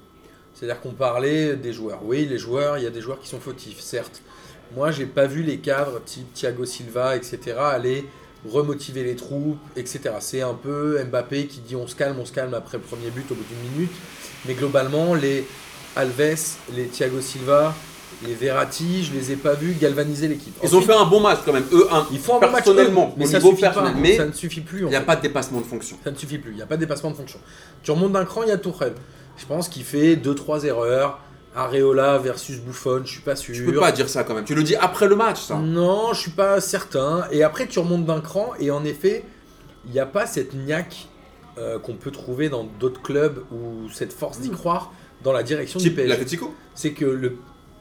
C'est-à-dire 0.56 0.82
qu'on 0.82 0.93
parlait 0.93 1.56
des 1.56 1.71
joueurs. 1.71 2.02
Oui, 2.04 2.25
les 2.25 2.38
joueurs, 2.38 2.78
il 2.78 2.84
y 2.84 2.88
a 2.88 2.89
des 2.89 3.02
joueurs 3.02 3.19
qui 3.19 3.30
sont 3.30 3.39
fautifs, 3.39 3.80
certes. 3.80 4.21
Moi, 4.75 4.91
j'ai 4.91 5.06
pas 5.06 5.25
vu 5.25 5.43
les 5.43 5.58
cadres 5.58 6.02
type 6.04 6.34
Thiago 6.34 6.65
Silva, 6.65 7.15
etc., 7.15 7.58
aller 7.58 8.06
remotiver 8.47 9.04
les 9.04 9.15
troupes, 9.15 9.60
etc. 9.75 10.15
C'est 10.19 10.41
un 10.41 10.54
peu 10.54 11.02
Mbappé 11.04 11.47
qui 11.47 11.60
dit 11.60 11.75
on 11.75 11.88
se 11.88 11.95
calme, 11.95 12.19
on 12.19 12.25
se 12.25 12.32
calme 12.32 12.54
après 12.54 12.78
premier 12.78 13.10
but 13.10 13.30
au 13.32 13.36
bout 13.36 13.43
d'une 13.43 13.71
minute. 13.71 13.91
Mais 14.45 14.54
globalement, 14.54 15.13
les 15.13 15.45
Alves, 15.95 16.58
les 16.73 16.88
Thiago 16.88 17.19
Silva, 17.19 17.75
les 18.25 18.34
Verratti, 18.34 19.03
je 19.03 19.13
les 19.13 19.32
ai 19.32 19.36
pas 19.36 19.53
vus 19.53 19.75
galvaniser 19.79 20.27
l'équipe. 20.27 20.53
Ils 20.63 20.75
ont 20.75 20.82
fait 20.82 20.93
un 20.93 21.05
bon 21.05 21.19
match 21.19 21.39
quand 21.45 21.53
même, 21.53 21.65
eux, 21.71 21.88
un. 21.91 22.05
ils 22.12 22.19
font 22.19 22.38
un 22.38 22.39
bon 22.39 22.51
match 22.51 22.65
personnellement, 22.65 23.10
eux, 23.10 23.13
mais 23.17 23.25
ça 23.25 23.39
suffit 23.39 23.62
personnel. 23.62 23.93
pas. 23.93 23.99
Mais 23.99 24.17
ça 24.17 24.25
ne 24.25 24.32
suffit 24.34 24.62
plus. 24.62 24.82
il 24.82 24.88
n'y 24.88 24.95
a 24.95 24.99
fait. 24.99 25.05
pas 25.05 25.15
de 25.15 25.21
dépassement 25.21 25.62
de 25.62 25.65
fonction. 25.65 25.97
Ça 26.03 26.12
ne 26.12 26.15
suffit 26.15 26.38
plus. 26.38 26.51
Il 26.51 26.58
n'y 26.58 26.62
a 26.62 26.65
pas 26.65 26.75
de 26.75 26.82
dépassement 26.82 27.12
de 27.12 27.15
fonction. 27.15 27.39
Tu 27.84 27.91
remontes 27.91 28.12
d'un 28.12 28.25
cran, 28.25 28.43
il 28.43 28.49
y 28.49 28.51
a 28.51 28.58
Tourelle. 28.58 28.95
Je 29.38 29.45
pense 29.45 29.69
qu'il 29.69 29.84
fait 29.84 30.15
2-3 30.15 30.65
erreurs. 30.65 31.19
Areola 31.55 32.19
versus 32.19 32.60
Buffon, 32.60 33.01
je 33.05 33.12
suis 33.12 33.21
pas 33.21 33.36
sûr. 33.36 33.55
Tu 33.55 33.65
peux 33.65 33.79
pas 33.79 33.91
dire 33.91 34.08
ça 34.08 34.23
quand 34.23 34.36
même. 34.36 34.45
Tu 34.45 34.53
le 34.53 34.63
dis 34.63 34.75
après 34.75 35.08
le 35.08 35.15
match, 35.15 35.41
ça. 35.41 35.55
Non, 35.55 36.13
je 36.13 36.19
suis 36.21 36.32
pas 36.32 36.62
certain. 36.62 37.25
Et 37.32 37.43
après, 37.43 37.67
tu 37.67 37.79
remontes 37.79 38.05
d'un 38.05 38.21
cran, 38.21 38.51
et 38.60 38.69
en 38.69 38.86
effet, 38.86 39.23
il 39.86 39.91
n'y 39.91 39.99
a 39.99 40.05
pas 40.05 40.27
cette 40.27 40.53
niaque 40.53 41.08
euh, 41.58 41.79
qu'on 41.79 41.95
peut 41.95 42.12
trouver 42.12 42.49
dans 42.49 42.63
d'autres 42.63 43.01
clubs 43.01 43.43
ou 43.51 43.89
cette 43.91 44.13
force 44.13 44.39
d'y 44.39 44.51
croire 44.51 44.93
dans 45.23 45.34
la 45.34 45.43
direction 45.43 45.79
du 45.79 45.86
Type 45.86 45.95
PSG. 45.95 46.10
l'Atletico? 46.10 46.53
C'est 46.75 46.91
que 46.91 47.05
le. 47.05 47.38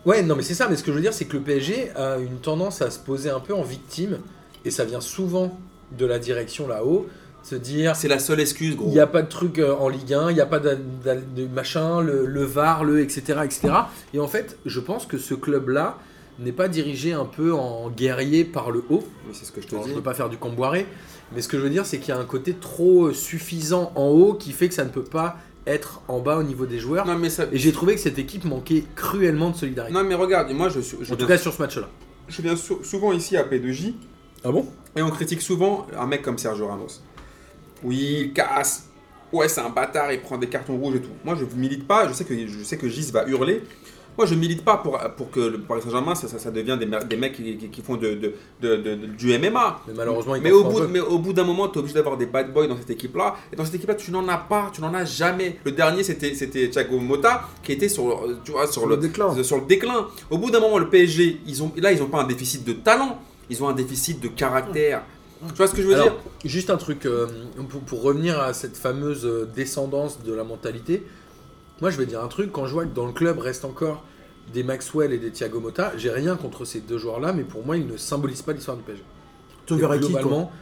Ouais, 0.09 0.23
non, 0.23 0.37
mais 0.37 0.43
c'est 0.43 0.55
ça, 0.55 0.69
mais 0.69 0.77
ce 0.77 0.83
que 0.83 0.91
je 0.91 0.97
veux 0.97 1.03
dire, 1.03 1.13
c'est 1.13 1.27
que 1.27 1.37
le 1.37 1.43
PSG 1.43 1.91
a 1.95 2.17
une 2.19 2.39
tendance 2.39 2.81
à 2.81 2.91
se 2.91 2.99
poser 2.99 3.29
un 3.31 3.41
peu 3.41 3.53
en 3.55 3.63
victime, 3.63 4.19
et 4.65 4.71
ça 4.71 4.85
vient 4.85 5.01
souvent 5.03 5.59
de 5.99 6.07
la 6.07 6.19
direction 6.19 6.67
là-haut, 6.67 7.07
se 7.43 7.55
dire. 7.55 7.95
C'est 7.95 8.09
la 8.09 8.19
seule 8.19 8.41
excuse, 8.41 8.75
gros. 8.77 8.89
Il 8.89 8.93
n'y 8.95 9.01
a 9.01 9.07
pas 9.07 9.21
de 9.23 9.29
truc 9.29 9.59
euh, 9.59 9.75
en 9.75 9.89
Ligue 9.89 10.15
1, 10.15 10.31
il 10.31 10.35
n'y 10.35 10.41
a 10.41 10.47
pas 10.47 10.61
de, 10.61 10.79
de- 11.05 11.43
de 11.43 11.47
machin, 11.47 12.01
le, 12.01 12.25
le 12.27 12.43
VAR, 12.45 12.85
le 12.85 13.01
etc., 13.03 13.41
etc. 13.45 13.69
Et 14.15 14.19
en 14.21 14.29
fait, 14.29 14.57
je 14.67 14.81
pense 14.81 15.05
que 15.07 15.19
ce 15.19 15.35
club-là 15.35 15.99
n'est 16.39 16.53
pas 16.53 16.69
dirigé 16.69 17.13
un 17.13 17.25
peu 17.27 17.53
en 17.53 17.91
guerrier 17.91 18.45
par 18.45 18.71
le 18.71 18.83
haut. 18.91 19.05
Oui, 19.27 19.33
c'est 19.35 19.45
ce 19.45 19.53
que 19.53 19.61
je 19.61 19.67
te 19.67 19.75
Alors, 19.75 19.83
je 19.85 19.89
dis. 19.89 19.95
ne 19.95 19.99
veux 19.99 20.05
pas 20.05 20.15
faire 20.15 20.29
du 20.31 20.37
camboiré, 20.39 20.87
mais 21.35 21.43
ce 21.43 21.49
que 21.49 21.59
je 21.59 21.63
veux 21.63 21.71
dire, 21.71 21.85
c'est 21.85 21.99
qu'il 21.99 22.11
y 22.15 22.17
a 22.17 22.21
un 22.21 22.25
côté 22.25 22.55
trop 22.55 23.13
suffisant 23.13 23.93
en 23.95 24.07
haut 24.09 24.33
qui 24.35 24.53
fait 24.53 24.69
que 24.69 24.75
ça 24.75 24.85
ne 24.85 24.91
peut 24.91 25.05
pas 25.05 25.37
être 25.69 26.01
en 26.09 26.19
bas 26.21 26.37
au 26.39 26.43
niveau 26.43 26.67
des 26.67 26.79
joueurs. 26.79 27.07
Non, 27.07 27.17
mais 27.19 27.31
ça. 27.31 27.45
Et 27.53 27.59
j'ai 27.59 27.73
trouvé 27.73 27.95
que 27.95 28.01
cette 28.01 28.19
équipe 28.19 28.45
manquait 28.45 28.85
cruellement 28.97 29.51
de 29.51 29.57
solidarité. 29.57 29.93
Non, 29.95 30.03
mais 30.05 30.15
regarde, 30.15 30.51
moi, 30.53 30.69
je, 30.69 30.81
suis- 30.81 30.97
je 31.03 31.13
en 31.13 31.17
tout 31.17 31.27
viens, 31.27 31.37
cas 31.37 31.39
sur 31.43 31.53
ce 31.53 31.61
match-là. 31.63 31.89
je 32.29 32.43
viens 32.43 32.57
sou- 32.57 32.83
souvent 32.83 33.13
ici 33.13 33.37
à 33.37 33.45
P2J 33.45 33.95
Ah 34.45 34.51
bon? 34.51 34.67
Et 34.97 35.03
on 35.03 35.11
critique 35.11 35.43
souvent 35.43 35.87
un 35.99 36.07
mec 36.07 36.23
comme 36.23 36.39
Sergio 36.39 36.67
Ramos. 36.67 36.89
Oui, 37.85 38.17
il 38.23 38.33
casse. 38.33 38.85
Ouais, 39.33 39.49
c'est 39.49 39.61
un 39.61 39.69
bâtard, 39.69 40.11
il 40.13 40.21
prend 40.21 40.39
des 40.39 40.49
cartons 40.49 40.77
rouges 40.79 40.97
et 40.97 41.01
tout. 41.03 41.11
Moi, 41.25 41.37
je 41.39 41.45
milite 41.57 41.87
pas. 41.87 42.09
Je 42.09 42.15
sais 42.15 42.25
que 42.25 42.35
je 42.47 42.65
sais 42.65 42.79
que 42.79 42.89
Gis 42.89 43.11
va 43.13 43.27
hurler. 43.29 43.63
Moi, 44.19 44.27
je 44.27 44.35
milite 44.35 44.65
pas 44.65 44.77
pour, 44.79 44.99
pour 45.17 45.31
que 45.31 45.39
le 45.39 45.61
Paris 45.61 45.81
Saint-Germain, 45.81 46.17
ça, 46.17 46.27
ça, 46.27 46.41
ça 46.41 46.51
devienne 46.51 46.79
des, 46.81 46.87
des 47.09 47.17
mecs 47.17 47.35
qui, 47.35 47.57
qui- 47.57 47.69
qui 47.71 47.83
font 47.83 47.97
de, 47.97 48.15
de- 48.15 48.35
de- 48.61 48.77
de- 48.77 48.95
de- 48.97 49.07
du 49.07 49.33
MMA. 49.39 49.81
Mais 49.87 49.95
malheureusement, 49.97 50.35
il 50.35 50.43
Mais 50.43 50.51
au, 50.51 50.65
bout, 50.65 50.89
mais 50.89 50.99
au 50.99 51.21
bout 51.21 51.33
d'un 51.33 51.45
moment, 51.45 51.69
tu 51.69 51.77
es 51.77 51.79
obligé 51.79 51.95
d'avoir 51.95 52.17
des 52.17 52.27
bad 52.27 52.53
boys 52.53 52.67
dans 52.67 52.77
cette 52.77 52.91
équipe-là. 52.91 53.37
Et 53.53 53.57
dans 53.57 53.65
cette 53.65 53.77
équipe-là, 53.77 53.95
tu 53.95 54.11
n'en 54.11 54.27
as 54.29 54.39
pas, 54.39 54.71
tu 54.75 54.81
n'en 54.81 54.93
as 54.93 55.05
jamais. 55.05 55.61
Le 55.65 55.71
dernier, 55.71 56.03
c'était 56.03 56.35
c'était 56.35 56.69
Thiago 56.69 56.99
Motta 56.99 57.49
qui 57.63 57.71
était 57.71 57.89
sur, 57.89 58.27
tu 58.45 58.51
vois, 58.51 58.65
sur, 58.67 58.81
Sur 58.83 58.87
le 58.89 58.97
déclin. 58.97 59.41
sur 59.43 59.57
le 59.59 59.67
déclin. 59.67 60.09
Au 60.31 60.39
bout 60.39 60.51
d'un 60.51 60.59
moment, 60.61 60.79
le 60.79 60.89
PSG, 60.91 61.41
ils 61.47 61.63
ont, 61.63 61.71
là, 61.77 61.93
ils 61.93 62.01
n'ont 62.01 62.07
pas 62.09 62.21
un 62.23 62.27
déficit 62.27 62.65
de 62.67 62.73
talent, 62.73 63.21
ils 63.49 63.63
ont 63.63 63.69
un 63.69 63.73
déficit 63.75 64.21
de 64.21 64.27
caractère. 64.27 65.03
Tu 65.47 65.55
vois 65.55 65.69
ce 65.69 65.75
que 65.77 65.83
je 65.83 65.87
veux 65.87 65.95
Alors, 65.95 66.07
dire? 66.09 66.17
juste 66.45 66.69
un 66.71 66.77
truc, 66.77 67.07
euh, 67.07 67.29
pour, 67.71 67.81
pour 67.83 68.03
revenir 68.03 68.41
à 68.41 68.53
cette 68.53 68.77
fameuse 68.77 69.25
euh, 69.25 69.49
descendance 69.55 70.21
de 70.25 70.35
la 70.35 70.43
mentalité, 70.43 71.05
moi 71.81 71.91
je 71.91 71.97
vais 71.97 72.07
dire 72.07 72.23
un 72.23 72.29
truc, 72.29 72.51
quand 72.53 72.67
je 72.67 72.73
vois 72.73 72.85
que 72.85 72.95
dans 72.95 73.07
le 73.07 73.13
club 73.13 73.39
reste 73.39 73.65
encore 73.65 74.05
des 74.53 74.63
Maxwell 74.63 75.13
et 75.13 75.19
des 75.19 75.31
Thiago 75.31 75.61
Motta, 75.61 75.93
j'ai 75.97 76.11
rien 76.11 76.37
contre 76.37 76.65
ces 76.65 76.81
deux 76.81 76.99
joueurs-là, 76.99 77.33
mais 77.33 77.43
pour 77.45 77.65
moi 77.67 77.77
ils 77.77 77.87
ne 77.87 77.97
symbolisent 77.97 78.43
pas 78.43 78.53
l'histoire 78.53 78.77
du 78.77 78.83
PSG. 78.83 79.03
Tu 79.67 79.75
verrais 79.77 80.01
qui, 80.01 80.11
toi 80.11 80.21
Globalement, 80.21 80.53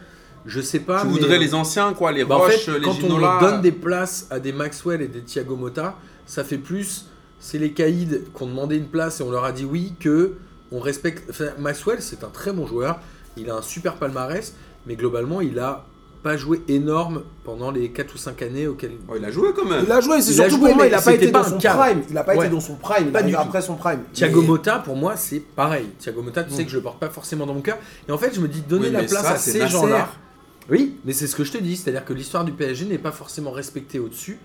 je 0.45 0.59
sais 0.61 0.79
pas. 0.79 1.01
Tu 1.01 1.07
mais- 1.07 1.13
voudrais 1.13 1.37
les 1.39 1.53
anciens, 1.53 1.93
quoi, 1.93 2.11
les 2.11 2.25
Bah, 2.25 2.35
en 2.35 2.39
Roches, 2.39 2.65
fait, 2.65 2.79
les 2.79 2.85
quand 2.85 2.93
Ginola. 2.93 3.37
on 3.37 3.41
donne 3.41 3.61
des 3.61 3.71
places 3.71 4.27
à 4.29 4.39
des 4.39 4.51
Maxwell 4.51 5.01
et 5.01 5.07
des 5.07 5.21
Thiago 5.21 5.55
Motta, 5.55 5.95
ça 6.25 6.43
fait 6.43 6.57
plus, 6.57 7.05
c'est 7.39 7.57
les 7.57 7.71
caïds 7.71 8.21
qui 8.35 8.43
ont 8.43 8.47
demandé 8.47 8.75
une 8.75 8.87
place 8.89 9.19
et 9.21 9.23
on 9.23 9.31
leur 9.31 9.45
a 9.45 9.51
dit 9.53 9.63
oui, 9.65 9.93
que 9.99 10.33
on 10.73 10.79
respecte. 10.79 11.29
enfin, 11.29 11.45
Maxwell, 11.57 12.01
c'est 12.01 12.23
un 12.25 12.29
très 12.29 12.51
bon 12.51 12.67
joueur, 12.67 12.99
il 13.37 13.49
a 13.49 13.55
un 13.55 13.61
super 13.61 13.95
palmarès, 13.95 14.53
mais 14.85 14.95
globalement, 14.95 15.39
il 15.39 15.57
a 15.59 15.85
pas 16.27 16.37
joué 16.37 16.61
énorme 16.67 17.23
pendant 17.45 17.71
les 17.71 17.89
4 17.89 18.13
ou 18.13 18.17
5 18.17 18.41
années 18.41 18.67
auxquelles. 18.67 18.91
Oh, 19.07 19.13
il 19.17 19.23
a 19.23 19.31
joué 19.31 19.49
quand 19.55 19.63
même. 19.65 19.83
Il 19.85 19.91
a 19.91 20.01
joué, 20.01 20.21
c'est 20.21 20.33
Il 20.33 20.41
a 20.41 20.49
surtout 20.49 20.57
joué, 20.59 20.69
pour 20.69 20.75
moi, 20.77 20.85
mais 20.85 20.91
il 20.91 20.93
a 20.95 21.01
pas 21.01 21.13
été 21.13 21.31
pas 21.31 21.43
dans 21.43 21.49
son 21.49 21.57
cadre. 21.57 21.79
prime. 21.79 22.01
Il 22.09 22.17
a 22.17 22.23
pas 22.23 22.35
Ouais. 22.35 22.45
été 22.45 22.53
dans 22.55 22.59
son 22.59 22.75
prime, 22.75 23.05
il 23.07 23.11
Pas 23.13 23.21
est 23.21 23.23
du 23.23 23.31
tout. 23.33 23.39
après 23.39 23.61
son 23.61 23.75
prime. 23.75 23.99
Thiago 24.13 24.41
Mais- 24.41 24.47
Motta, 24.47 24.79
pour 24.79 24.95
moi, 24.97 25.15
c'est 25.15 25.39
pareil. 25.39 25.87
Thiago 25.99 26.21
Motta, 26.21 26.43
tu 26.43 26.53
sais 26.53 26.65
que 26.65 26.69
je 26.71 26.75
le 26.75 26.81
porte 26.83 26.99
pas 26.99 27.09
forcément 27.09 27.45
dans 27.45 27.53
mon 27.53 27.61
cœur. 27.61 27.77
Et 28.09 28.11
en 28.11 28.17
fait, 28.17 28.33
je 28.35 28.41
me 28.41 28.47
dis, 28.47 28.61
donner 28.61 28.87
Oui, 28.87 28.91
la 28.93 29.03
place 29.03 29.23
ça, 29.23 29.31
à 29.31 29.37
ces 29.37 29.67
gens-là. 29.67 30.09
Oui, 30.69 30.97
mais 31.05 31.13
c'est 31.13 31.27
ce 31.27 31.35
que 31.37 31.45
je 31.45 31.51
te 31.53 31.57
dis. 31.57 31.77
C'est-à-dire 31.77 32.03
que 32.03 32.11
l'histoire 32.13 32.43
du 32.43 32.51
PSG 32.51 32.85
n'est 32.85 32.97
pas 32.97 33.13
forcément 33.13 33.51
respectée 33.51 33.99
au-dessus. 33.99 34.37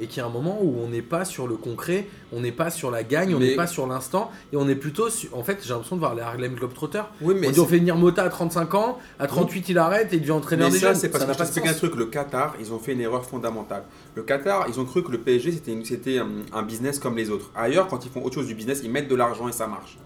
Et 0.00 0.06
qu'il 0.08 0.18
y 0.18 0.20
a 0.20 0.26
un 0.26 0.30
moment 0.30 0.58
où 0.62 0.78
on 0.84 0.88
n'est 0.88 1.00
pas 1.02 1.24
sur 1.24 1.46
le 1.46 1.56
concret, 1.56 2.06
on 2.32 2.40
n'est 2.40 2.52
pas 2.52 2.70
sur 2.70 2.90
la 2.90 3.02
gagne, 3.02 3.34
on 3.34 3.38
n'est 3.38 3.54
pas 3.56 3.66
sur 3.66 3.86
l'instant. 3.86 4.30
Et 4.52 4.56
on 4.56 4.68
est 4.68 4.74
plutôt 4.74 5.08
sur. 5.08 5.36
En 5.36 5.42
fait, 5.42 5.58
j'ai 5.62 5.70
l'impression 5.70 5.96
de 5.96 6.00
voir 6.00 6.14
les 6.14 6.20
Harlem 6.22 6.54
Globetrotters. 6.54 7.04
Oui, 7.22 7.34
mais 7.38 7.48
on 7.48 7.50
dit 7.50 7.60
on 7.60 7.64
c'est- 7.64 7.70
fait 7.70 7.78
venir 7.78 7.96
Mota 7.96 8.22
à 8.24 8.28
35 8.28 8.74
ans, 8.74 8.98
à 9.18 9.26
38 9.26 9.68
il 9.70 9.78
arrête 9.78 10.12
et 10.12 10.16
il 10.16 10.20
devient 10.20 10.32
entraîneur 10.32 10.68
Mais 10.68 10.74
des 10.74 10.78
ça, 10.80 10.88
jeunes. 10.88 10.96
c'est 10.96 11.08
parce 11.08 11.20
Ça 11.20 11.26
que 11.26 11.38
n'a 11.38 11.44
je 11.46 11.60
pas 11.60 11.70
un 11.70 11.74
truc. 11.74 11.94
Le 11.96 12.06
Qatar, 12.06 12.54
ils 12.60 12.72
ont 12.72 12.78
fait 12.78 12.92
une 12.92 13.00
erreur 13.00 13.24
fondamentale. 13.24 13.84
Le 14.14 14.22
Qatar, 14.22 14.66
ils 14.68 14.78
ont 14.78 14.84
cru 14.84 15.02
que 15.02 15.10
le 15.12 15.18
PSG, 15.18 15.52
c'était 15.52 15.72
une- 15.72 15.84
c'était 15.84 16.18
un, 16.18 16.28
un 16.52 16.62
business 16.62 16.98
comme 16.98 17.16
les 17.16 17.30
autres. 17.30 17.50
Ailleurs, 17.56 17.86
quand 17.88 18.04
ils 18.04 18.10
font 18.10 18.22
autre 18.22 18.34
chose 18.34 18.46
du 18.46 18.54
business, 18.54 18.80
ils 18.84 18.90
mettent 18.90 19.08
de 19.08 19.14
l'argent 19.16 19.48
et 19.48 19.52
ça 19.52 19.66
marche. 19.66 19.98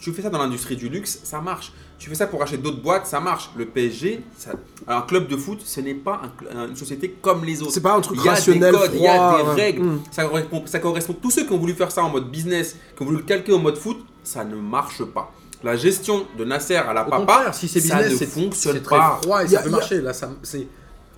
Tu 0.00 0.12
fais 0.12 0.22
ça 0.22 0.30
dans 0.30 0.38
l'industrie 0.38 0.76
du 0.76 0.88
luxe, 0.88 1.20
ça 1.24 1.40
marche. 1.40 1.72
Tu 1.98 2.08
fais 2.08 2.14
ça 2.14 2.26
pour 2.26 2.42
acheter 2.42 2.56
d'autres 2.56 2.80
boîtes, 2.80 3.06
ça 3.06 3.20
marche. 3.20 3.50
Le 3.56 3.66
PSG, 3.66 4.22
ça- 4.38 4.52
un 4.88 5.02
club 5.02 5.28
de 5.28 5.36
foot, 5.36 5.60
ce 5.64 5.80
n'est 5.80 5.94
pas 5.94 6.22
un 6.54 6.68
une 6.68 6.76
société 6.76 7.14
comme 7.20 7.44
les 7.44 7.60
autres. 7.60 7.72
C'est 7.72 7.82
pas 7.82 7.94
un 7.94 8.00
truc 8.00 8.16
Il 8.18 8.24
y 8.24 8.28
a 8.28 8.32
rationnel, 8.32 8.72
des 8.72 8.78
codes, 8.78 8.90
il 8.94 9.02
y 9.02 9.06
a 9.06 9.36
des 9.54 9.60
règles. 9.60 9.82
Mm. 9.82 10.00
Ça, 10.10 10.24
correspond, 10.24 10.62
ça 10.66 10.78
correspond. 10.78 11.12
Tous 11.20 11.30
ceux 11.30 11.44
qui 11.44 11.52
ont 11.52 11.58
voulu 11.58 11.74
faire 11.74 11.90
ça 11.90 12.02
en 12.02 12.08
mode 12.08 12.30
business, 12.30 12.76
qui 12.96 13.02
ont 13.02 13.04
voulu 13.04 13.18
le 13.18 13.24
calquer 13.24 13.52
en 13.52 13.58
mode 13.58 13.76
foot, 13.76 13.98
ça 14.24 14.42
ne 14.44 14.56
marche 14.56 15.04
pas. 15.04 15.30
La 15.62 15.76
gestion 15.76 16.24
de 16.38 16.44
Nasser 16.46 16.76
à 16.76 16.94
la 16.94 17.06
Au 17.06 17.10
papa, 17.10 17.52
si 17.52 17.68
c'est 17.68 17.80
ça 17.80 17.96
business, 17.98 18.12
ne 18.12 18.16
c'est 18.18 18.26
fonctionne 18.26 18.76
c'est 18.76 18.82
très 18.82 18.96
pas. 18.96 19.18
froid 19.22 19.42
et 19.42 19.44
a- 19.44 19.48
ça 19.48 19.60
peut 19.62 19.68
a- 19.68 19.72
marcher. 19.72 20.00
Là, 20.00 20.14
ça- 20.14 20.30
c'est 20.42 20.66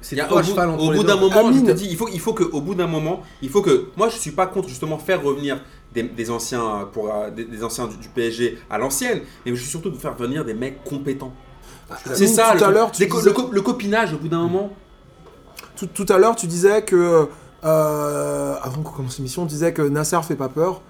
c'est 0.01 0.17
Il 0.17 0.19
y 0.19 0.21
a- 0.21 0.27
au 0.33 0.41
bout, 0.41 0.83
au 0.83 0.93
bout 0.97 1.05
d'un 1.05 1.15
moment, 1.15 1.47
Amine. 1.47 1.61
je 1.65 1.71
te 1.73 1.77
dis, 1.79 1.87
il 1.89 1.97
faut, 1.97 2.09
il 2.13 2.19
faut 2.19 2.33
que, 2.35 2.43
au 2.43 2.61
bout 2.61 2.75
d'un 2.75 2.89
moment, 2.89 3.23
il 3.41 3.49
faut 3.49 3.63
que, 3.63 3.87
moi, 3.97 4.09
je 4.09 4.17
suis 4.19 4.33
pas 4.33 4.49
contre 4.49 4.69
justement 4.69 4.99
faire 4.99 5.23
revenir 5.23 5.61
des, 5.95 6.03
des 6.05 6.31
anciens 6.31 6.89
pour 6.93 7.13
euh, 7.15 7.31
des, 7.31 7.45
des 7.45 7.63
anciens 7.65 7.87
du, 7.87 7.97
du 7.97 8.09
PSG 8.09 8.59
à 8.71 8.79
l'ancienne, 8.79 9.21
mais 9.45 9.55
je 9.55 9.61
suis 9.61 9.71
surtout 9.71 9.91
de 9.91 9.97
faire 9.97 10.15
venir 10.15 10.45
des 10.45 10.55
mecs 10.55 10.83
compétents. 10.85 11.33
C'est 12.05 12.13
Amine, 12.15 12.29
ça. 12.29 12.53
Tout 12.53 12.59
le, 12.59 12.65
à 12.65 12.71
l'heure, 12.71 12.91
tu 12.93 13.07
co- 13.09 13.19
disais- 13.19 13.29
le, 13.29 13.35
co- 13.35 13.51
le 13.53 13.61
copinage 13.61 14.15
au 14.15 14.19
bout 14.19 14.29
d'un 14.29 14.41
moment. 14.43 14.71
tout, 15.77 15.87
tout 15.87 16.07
à 16.09 16.19
l'heure, 16.19 16.37
tu 16.37 16.47
disais 16.47 16.83
que 16.83 17.27
euh, 17.65 18.55
avant 18.63 18.83
qu'on 18.83 18.93
commence 18.93 19.19
l'émission, 19.19 19.43
on 19.43 19.47
disait 19.47 19.73
que 19.73 19.83
Nasser 19.83 20.19
fait 20.23 20.37
pas 20.37 20.49
peur 20.49 20.81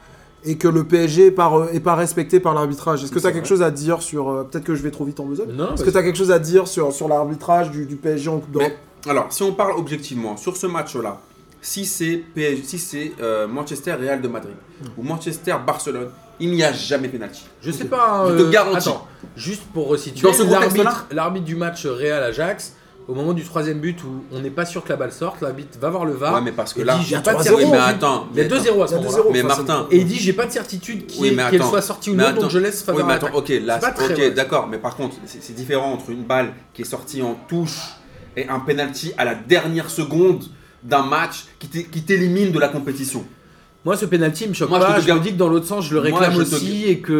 et 0.44 0.56
que 0.58 0.68
le 0.68 0.84
PSG 0.84 1.26
est 1.26 1.30
pas, 1.30 1.66
est 1.72 1.80
pas 1.80 1.94
respecté 1.94 2.40
par 2.40 2.54
l'arbitrage. 2.54 3.02
Est-ce 3.04 3.12
que 3.12 3.18
tu 3.18 3.26
as 3.26 3.28
c'est 3.30 3.34
quelque 3.34 3.48
chose 3.48 3.62
à 3.62 3.70
dire 3.70 4.02
sur 4.02 4.28
euh, 4.30 4.42
peut-être 4.44 4.64
que 4.64 4.74
je 4.74 4.82
vais 4.82 4.90
trop 4.90 5.04
vite 5.04 5.20
en 5.20 5.24
besogne 5.26 5.52
Non, 5.52 5.74
Est-ce 5.74 5.84
que 5.84 5.90
tu 5.90 5.96
as 5.96 6.02
quelque 6.02 6.18
chose 6.18 6.30
à 6.32 6.38
dire 6.38 6.66
sur, 6.68 6.92
sur 6.92 7.08
l'arbitrage 7.08 7.70
du, 7.70 7.86
du 7.86 7.96
PSG 7.96 8.28
en 8.28 8.38
Coupe 8.40 8.50
d'Europe? 8.52 8.72
Alors, 9.08 9.26
si 9.30 9.42
on 9.42 9.52
parle 9.52 9.72
objectivement 9.76 10.36
sur 10.36 10.56
ce 10.56 10.66
match-là, 10.66 11.20
si 11.62 11.86
c'est 11.86 12.16
PSG, 12.34 12.62
si 12.64 12.78
c'est 12.78 13.12
euh, 13.22 13.46
Manchester 13.46 13.92
Real 13.92 14.20
de 14.20 14.28
Madrid 14.28 14.56
ou 14.98 15.02
Manchester 15.02 15.54
Barcelone, 15.64 16.08
il 16.40 16.50
n'y 16.50 16.64
a 16.64 16.72
jamais 16.72 17.08
pénalty. 17.08 17.44
Je 17.62 17.70
sais 17.70 17.84
pas. 17.84 18.26
Je 18.28 18.36
te 18.36 18.42
euh, 18.42 18.50
garantis. 18.50 18.88
Attends, 18.88 19.06
juste 19.36 19.62
pour 19.72 19.86
resituer, 19.86 20.28
l'arbitre, 20.50 21.44
du 21.44 21.54
match 21.54 21.86
Real 21.86 22.20
Ajax, 22.24 22.74
au 23.06 23.14
moment 23.14 23.32
du 23.32 23.44
troisième 23.44 23.78
but 23.78 24.02
où 24.02 24.24
on 24.32 24.40
n'est 24.40 24.50
pas 24.50 24.64
sûr 24.64 24.82
que 24.82 24.88
la 24.88 24.96
balle 24.96 25.12
sorte, 25.12 25.40
l'arbitre 25.40 25.78
va 25.80 25.90
voir 25.90 26.04
le 26.04 26.14
VAR. 26.14 26.34
ouais, 26.34 26.40
mais 26.40 26.50
parce 26.50 26.74
que 26.74 26.82
là, 26.82 26.98
il 27.00 27.08
y 27.08 27.14
a 27.14 27.20
pas 27.20 27.34
de 27.34 27.38
3-0. 27.38 27.42
certitude. 27.44 27.64
oui, 27.64 27.70
mais 27.70 27.78
attends, 27.78 28.26
Il 28.32 28.38
y 28.38 28.40
a 28.40 28.48
mais 28.48 28.50
2-0 28.50 28.82
à 28.82 28.86
ce 28.88 28.94
moment-là. 28.96 29.18
2-0. 29.18 29.32
Mais 29.32 29.42
Martin, 29.44 29.86
Et 29.92 29.98
il 29.98 30.06
dit 30.06 30.16
j'ai 30.18 30.32
pas 30.32 30.46
de 30.46 30.52
certitude 30.52 31.04
Oui, 31.20 31.36
qu'elle 31.50 31.62
soit 31.62 31.82
sortie 31.82 32.10
ou 32.10 32.16
non, 32.16 32.32
donc 32.32 32.50
je 32.50 32.58
laisse 32.58 32.80
Oui, 32.80 32.86
faveur 32.86 33.06
mais 33.06 33.14
attends, 33.14 33.34
ok, 33.34 33.52
là, 33.62 33.78
d'accord, 34.34 34.66
mais 34.66 34.78
par 34.78 34.96
contre, 34.96 35.14
c'est 35.26 35.40
c'est 35.40 35.52
différent 35.52 35.92
entre 35.92 36.10
une 36.10 36.24
balle 36.24 36.54
qui 36.74 36.82
est 36.82 36.86
sortie 36.86 37.22
en 37.22 37.34
touche 37.48 37.78
et 38.36 38.48
un 38.48 38.58
penalty 38.58 39.12
à 39.16 39.24
la 39.24 39.36
dernière 39.36 39.90
seconde 39.90 40.42
d'un 40.84 41.02
match 41.02 41.44
qui 41.58 41.68
t'é- 41.68 41.84
qui 41.84 42.02
t'élimine 42.02 42.50
de 42.52 42.58
la 42.58 42.68
compétition. 42.68 43.24
Moi, 43.84 43.96
ce 43.96 44.06
penalty 44.06 44.46
me 44.46 44.54
choque 44.54 44.68
Moi, 44.70 44.78
je 44.78 44.84
pas. 44.86 44.94
te 44.94 45.00
Je, 45.00 45.06
garde- 45.08 45.18
me 45.18 45.24
dis 45.24 45.32
que 45.32 45.38
dans 45.38 45.48
l'autre 45.48 45.66
sens, 45.66 45.84
je 45.88 45.94
le 45.94 46.08
Moi, 46.08 46.20
réclame 46.20 46.32
je 46.38 46.48
te- 46.48 46.54
aussi 46.54 46.84
et 46.86 47.00
que 47.00 47.12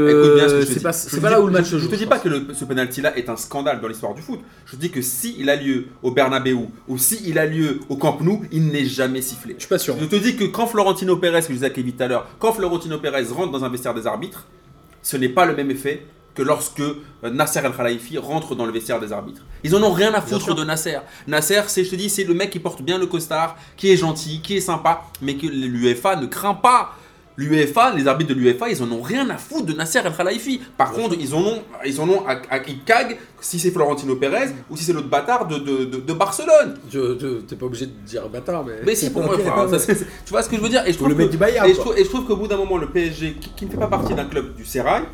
ce 0.49 0.61
je 0.61 0.67
te 0.69 0.73
c'est 0.75 0.81
pas, 0.81 0.93
Je 0.93 1.17
te 1.17 1.23
là 1.27 1.41
où 1.41 1.47
le 1.47 1.53
match 1.53 1.65
je, 1.65 1.71
se 1.71 1.77
je 1.79 1.83
joue. 1.83 1.89
te 1.89 1.97
dis 1.97 2.05
je 2.05 2.09
pas 2.09 2.21
que 2.21 2.29
le- 2.29 2.47
ce 2.55 2.65
penalty-là 2.65 3.17
est 3.19 3.29
un 3.29 3.37
scandale 3.37 3.81
dans 3.81 3.89
l'histoire 3.89 4.15
du 4.15 4.23
foot. 4.23 4.39
Je 4.67 4.77
te 4.77 4.81
dis 4.81 4.91
que 4.93 5.03
si 5.03 5.35
il 5.41 5.51
a 5.51 5.57
lieu 5.57 5.87
au 6.05 6.13
Bernabeu 6.13 6.57
ou 6.87 6.99
si 6.99 7.21
il 7.27 7.37
a 7.41 7.47
lieu 7.47 7.81
au 7.89 7.97
Camp 7.97 8.19
Nou, 8.21 8.43
il 8.53 8.69
n'est 8.69 8.85
jamais 8.85 9.23
sifflé. 9.23 9.55
Je 9.57 9.63
suis 9.63 9.69
pas 9.69 9.79
sûr. 9.79 9.97
Je 10.01 10.05
te 10.05 10.15
dis 10.15 10.37
que 10.37 10.45
quand 10.45 10.69
Florentino 10.69 11.17
Pérez, 11.17 11.41
que 11.41 11.49
je 11.49 11.53
disais 11.55 11.67
à 11.67 11.71
Kevin 11.71 11.95
tout 11.95 12.03
à 12.05 12.07
l'heure, 12.07 12.29
quand 12.39 12.53
Florentino 12.53 12.97
Pérez 12.99 13.25
rentre 13.33 13.51
dans 13.51 13.65
un 13.65 13.69
vestiaire 13.69 13.95
des 13.95 14.07
arbitres, 14.07 14.47
ce 15.03 15.17
n'est 15.17 15.31
pas 15.31 15.47
le 15.47 15.57
même 15.57 15.73
effet 15.73 16.07
que 16.35 16.43
lorsque 16.43 16.81
euh, 16.81 16.95
Nasser 17.31 17.61
El 17.65 17.73
Khelaifi 17.73 18.19
rentre 18.19 18.55
dans 18.55 18.65
le 18.67 18.73
vestiaire 18.73 18.99
des 19.01 19.13
arbitres. 19.13 19.43
Ils 19.65 19.75
en 19.77 19.83
ont 19.83 19.93
rien 19.93 20.13
à 20.15 20.21
foutre 20.21 20.55
de 20.55 20.65
Nasser. 20.65 20.97
Nasser, 21.27 21.61
c'est, 21.69 21.85
je 21.85 21.91
te 21.91 21.97
dis, 21.97 22.09
c'est 22.09 22.25
le 22.25 22.35
mec 22.35 22.51
qui 22.51 22.59
porte 22.59 22.83
bien 22.83 22.99
le 22.99 23.07
costard, 23.07 23.57
qui 23.77 23.91
est 23.91 23.97
gentil, 23.97 24.41
qui 24.43 24.57
est 24.57 24.61
sympa, 24.61 25.03
mais 25.21 25.35
que 25.37 25.47
l'UEFA 25.47 26.17
ne 26.17 26.27
craint 26.27 26.55
pas. 26.55 26.93
L'UEFA, 27.39 27.95
les 27.95 28.07
arbitres 28.07 28.35
de 28.35 28.39
l'UEFA, 28.39 28.69
ils 28.69 28.83
en 28.83 28.93
ont 28.93 29.01
rien 29.01 29.29
à 29.31 29.39
foutre 29.39 29.65
de 29.65 29.73
Nasser 29.73 30.01
El 30.05 30.13
Khelaifi. 30.13 30.61
Par 30.77 30.93
contre, 30.93 31.17
ils 31.19 31.35
en 31.35 31.41
ont, 31.41 31.63
ils 31.85 31.99
en 31.99 32.07
ont 32.09 32.27
à, 32.27 32.33
à, 32.51 32.59
ils 32.59 32.79
si 33.41 33.59
c'est 33.59 33.71
Florentino 33.71 34.17
Pérez 34.17 34.51
ou 34.69 34.77
si 34.77 34.85
c'est 34.85 34.93
l'autre 34.93 35.09
bâtard 35.09 35.47
de, 35.47 35.57
de, 35.59 35.85
de- 35.87 35.97
de 36.01 36.13
Barcelone. 36.13 36.77
Je- 36.91 37.41
T'es 37.41 37.57
pas 37.57 37.65
obligé 37.67 37.87
de 37.87 37.93
dire 38.07 38.29
bâtard, 38.29 38.65
mais. 38.67 38.75
Mais 38.85 38.95
si, 38.95 39.09
pour 39.11 39.23
moi, 39.23 39.37
ça, 39.79 39.95
tu 39.95 40.31
vois 40.31 40.43
ce 40.43 40.49
que 40.51 40.57
je 40.57 40.61
veux 40.61 40.69
dire? 40.69 40.83
Et 40.87 40.93
je 40.93 40.99
le 40.99 41.05
trouve 41.05 41.15
mec 41.17 41.27
que- 41.29 41.33
du 41.33 41.39
Bayern, 41.39 41.67
et 41.69 41.73
je 41.75 41.79
trouve, 41.81 41.99
et 41.99 42.05
je 42.05 42.09
trouve 42.11 42.27
qu'au 42.27 42.37
bout 42.37 42.47
d'un 42.49 42.59
moment, 42.59 42.77
le 42.77 42.89
PSG, 42.91 43.35
qui, 43.41 43.51
qui 43.57 43.65
ne 43.65 43.71
fait 43.71 43.79
pas 43.79 43.87
partie 43.89 44.13
d'un 44.15 44.27
club 44.27 44.55
du 44.55 44.67
Serail, 44.67 45.05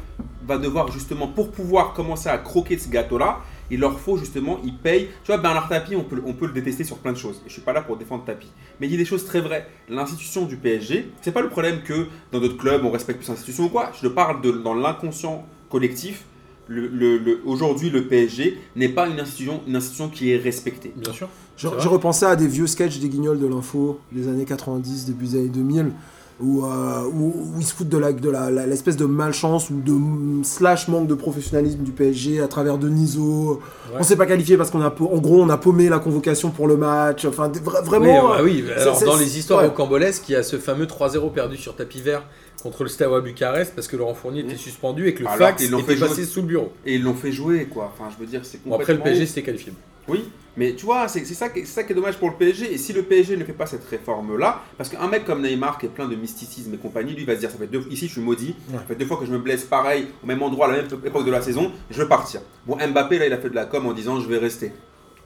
va 0.48 0.58
devoir 0.58 0.90
justement, 0.90 1.28
pour 1.28 1.50
pouvoir 1.52 1.92
commencer 1.92 2.28
à 2.28 2.38
croquer 2.38 2.76
ce 2.78 2.88
gâteau-là, 2.88 3.38
il 3.70 3.78
leur 3.80 4.00
faut 4.00 4.16
justement, 4.16 4.58
ils 4.64 4.74
payent. 4.76 5.08
Tu 5.22 5.26
vois, 5.30 5.37
Bernard 5.38 5.68
Tapie, 5.68 5.94
on 5.94 6.02
peut, 6.02 6.20
on 6.26 6.32
peut 6.32 6.46
le 6.46 6.52
détester 6.52 6.82
sur 6.84 6.96
plein 6.98 7.12
de 7.12 7.18
choses. 7.18 7.37
Et 7.44 7.48
je 7.48 7.52
suis 7.52 7.62
pas 7.62 7.72
là 7.74 7.82
pour 7.82 7.96
défendre 7.98 8.24
Tapie. 8.24 8.50
Mais 8.80 8.87
il 8.87 8.90
dit 8.90 8.96
des 8.96 9.04
choses 9.04 9.24
très 9.26 9.40
vraies. 9.42 9.68
L'institution 9.88 10.46
du 10.46 10.56
PSG, 10.56 11.11
c'est 11.20 11.32
pas 11.32 11.42
le 11.42 11.50
problème 11.50 11.82
que 11.84 12.06
dans 12.32 12.40
d'autres 12.40 12.56
clubs, 12.56 12.82
on 12.84 12.90
respecte 12.90 13.20
plus 13.20 13.28
l'institution 13.28 13.64
ou 13.66 13.68
quoi. 13.68 13.92
Je 13.94 14.08
te 14.08 14.12
parle 14.12 14.40
de, 14.40 14.50
dans 14.50 14.74
l'inconscient 14.74 15.44
collectif. 15.70 16.24
Le, 16.66 16.87
le- 16.87 17.16
le- 17.18 17.40
Aujourd'hui, 17.46 17.88
le 17.90 18.06
PSG 18.08 18.58
n'est 18.76 18.90
pas 18.90 19.06
une 19.08 19.20
institution, 19.20 19.62
une 19.66 19.76
institution 19.76 20.08
qui 20.11 20.32
est 20.32 20.37
respectée. 20.38 20.92
Bien 20.96 21.12
sûr. 21.12 21.28
Je, 21.56 21.66
je 21.78 21.88
repensais 21.88 22.26
à 22.26 22.37
des 22.37 22.46
vieux 22.46 22.66
sketchs 22.66 22.98
des 23.00 23.08
guignols 23.08 23.38
de 23.40 23.46
l'info 23.46 24.00
des 24.12 24.28
années 24.28 24.44
90, 24.44 25.06
début 25.06 25.24
des 25.26 25.34
années 25.37 25.48
2000, 25.48 25.92
où, 26.40 26.64
euh, 26.64 27.03
où, 27.12 27.35
où 27.57 27.61
ils 27.61 27.64
se 27.66 27.74
foutent 27.74 27.88
de 27.88 27.98
la- 27.98 28.12
de 28.12 28.31
la- 28.31 28.51
l'espèce 28.66 28.96
de 28.96 29.05
malchance 29.07 29.70
ou 29.70 29.81
de 29.81 30.44
slash 30.44 30.87
manque 30.88 31.09
de 31.09 31.14
professionnalisme 31.14 31.81
du 31.83 31.90
PSG 31.90 32.40
à 32.40 32.46
travers 32.48 32.79
Deniso. 32.79 33.61
On 33.98 34.03
s'est 34.05 34.16
pas 34.16 34.27
qualifié 34.27 34.57
parce 34.57 34.70
qu'on 34.70 34.81
a, 34.83 34.88
en 34.88 35.18
gros, 35.18 35.42
on 35.42 35.48
a 35.48 35.57
paumé 35.57 35.88
la 35.88 35.98
convocation 35.98 36.51
pour 36.51 36.68
le 36.68 36.77
match. 36.77 37.24
Enfin, 37.24 37.51
Oui, 37.53 37.61
vraiment. 37.85 38.33
ah 38.33 38.42
oui, 38.44 38.64
alors 38.81 38.96
c'est- 38.96 39.05
dans 39.05 39.16
c'est- 39.16 39.24
les 39.24 39.38
histoires 39.38 39.61
ouais. 39.62 39.66
rocambolesques, 39.68 40.29
il 40.29 40.33
y 40.33 40.37
a 40.37 40.42
ce 40.42 40.57
fameux 40.59 40.87
3-0 40.87 41.31
perdu 41.31 41.57
sur 41.57 41.74
tapis 41.74 42.01
vert 42.01 42.22
contre 42.62 42.83
le 42.83 42.88
Steaua 42.88 43.21
Bucarest 43.21 43.75
parce 43.75 43.87
que 43.88 43.97
Laurent 43.97 44.14
Fournier 44.14 44.40
était 44.40 44.55
Mmh. 44.55 44.59
suspendu 44.59 45.07
et 45.09 45.14
que 45.14 45.21
le 45.23 45.27
Alors 45.29 45.38
fax 45.49 45.62
était 45.62 45.77
fait 45.83 45.97
passé 45.97 46.14
jouer. 46.16 46.25
sous 46.25 46.40
le 46.42 46.47
bureau. 46.49 46.73
Et 46.85 46.94
ils 46.97 47.03
l'ont 47.03 47.14
fait 47.14 47.33
jouer, 47.33 47.66
quoi. 47.66 47.92
Enfin, 47.94 48.11
je 48.12 48.18
veux 48.21 48.29
dire, 48.29 48.44
c'est 48.44 48.59
Bon, 48.64 48.75
après, 48.75 48.92
le 48.92 48.99
complètement 48.99 49.05
PSG 49.05 49.27
s'était 49.27 49.42
qualifié. 49.42 49.73
Oui, 50.09 50.25
mais 50.57 50.75
tu 50.75 50.87
vois, 50.87 51.07
c'est 51.07 51.25
c'est 51.27 51.35
ça, 51.35 51.51
qui 51.51 51.61
est- 51.61 51.64
c'est 51.66 51.75
ça 51.75 51.85
qui 51.85 51.92
est 51.92 51.94
dommage 51.94 52.16
pour 52.16 52.31
le 52.31 52.37
PSG. 52.37 52.73
Et 52.73 52.79
si 52.79 52.94
le 52.94 53.03
PSG 53.03 53.37
ne 53.37 53.44
fait 53.44 53.53
pas 53.53 53.66
cette 53.66 53.85
réforme-là, 53.85 54.62
parce 54.79 54.88
qu'un 54.88 55.07
mec 55.07 55.27
comme 55.27 55.42
Neymar 55.42 55.77
qui 55.79 55.85
est 55.87 55.90
plein 55.90 56.09
de 56.09 56.16
mysticisme 56.16 56.73
et 56.73 56.79
compagnie, 56.79 57.12
lui 57.14 57.25
va 57.27 57.35
se 57.35 57.40
dire 57.40 57.51
ça 57.51 57.59
fait 57.59 57.66
deux, 57.66 57.85
ici 57.90 58.07
je 58.09 58.12
suis 58.12 58.21
maudit, 58.23 58.55
ça 58.73 58.79
fait 58.88 58.94
deux 58.94 59.05
fois 59.05 59.18
que 59.18 59.27
je 59.27 59.31
me 59.33 59.38
blesse 59.38 59.64
pareil 59.64 60.07
au 60.25 60.27
même 60.27 60.42
endroit 60.42 60.66
à 60.66 60.71
la 60.71 60.77
même 60.79 60.87
époque 61.05 61.27
de 61.27 61.31
la 61.31 61.42
saison, 61.42 61.71
je 61.90 62.01
veux 62.01 62.09
partir. 62.09 62.40
Bon, 62.66 62.77
Mbappé 62.77 63.18
là, 63.18 63.27
il 63.27 63.33
a 63.35 63.38
fait 63.38 63.51
de 63.51 63.55
la 63.55 63.66
com 63.66 63.85
en 63.87 63.92
disant 63.92 64.18
je 64.18 64.27
vais 64.29 64.38
rester. 64.38 64.73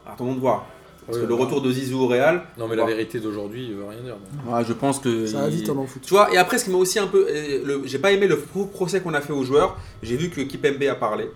Attendons 0.05 0.35
de 0.35 0.41
voir. 0.41 0.67
Parce 1.13 1.21
Oui, 1.21 1.29
que 1.29 1.29
le 1.29 1.35
retour 1.35 1.61
de 1.61 1.71
Zizou 1.71 2.01
au 2.01 2.07
Real, 2.07 2.43
Non, 2.59 2.67
mais 2.69 2.77
la 2.77 2.87
vérité 2.87 3.21
d'aujourd'hui 3.21 3.67
il 3.69 3.75
veut 3.75 3.85
rien 3.85 4.01
dire. 4.01 4.17
ouais, 4.47 4.65
je 4.67 4.73
pense 4.73 4.99
que 4.99 5.27
Ça 5.27 5.43
va 5.43 5.49
vite 5.49 5.69
le 5.69 5.75
foot. 5.87 6.01
Tu 6.03 6.15
vois, 6.15 6.33
et 6.33 6.39
après, 6.39 6.57
ce 6.59 6.65
qui 6.65 6.71
m'a 6.71 6.79
aussi 6.79 6.99
un 6.99 7.07
peu. 7.07 7.27
euh, 7.29 7.81
J'ai 7.85 7.99
pas 7.99 8.13
aimé 8.13 8.27
le 8.27 8.37
faux 8.37 8.65
procès 8.65 9.01
qu'on 9.01 9.13
a 9.15 9.21
fait 9.21 9.33
aux 9.35 9.45
joueurs. 9.45 9.77
J'ai 10.03 10.17
vu 10.17 10.31
que 10.31 10.41
Kipembe 10.41 10.83
a 10.91 10.95
parlé. 10.95 11.31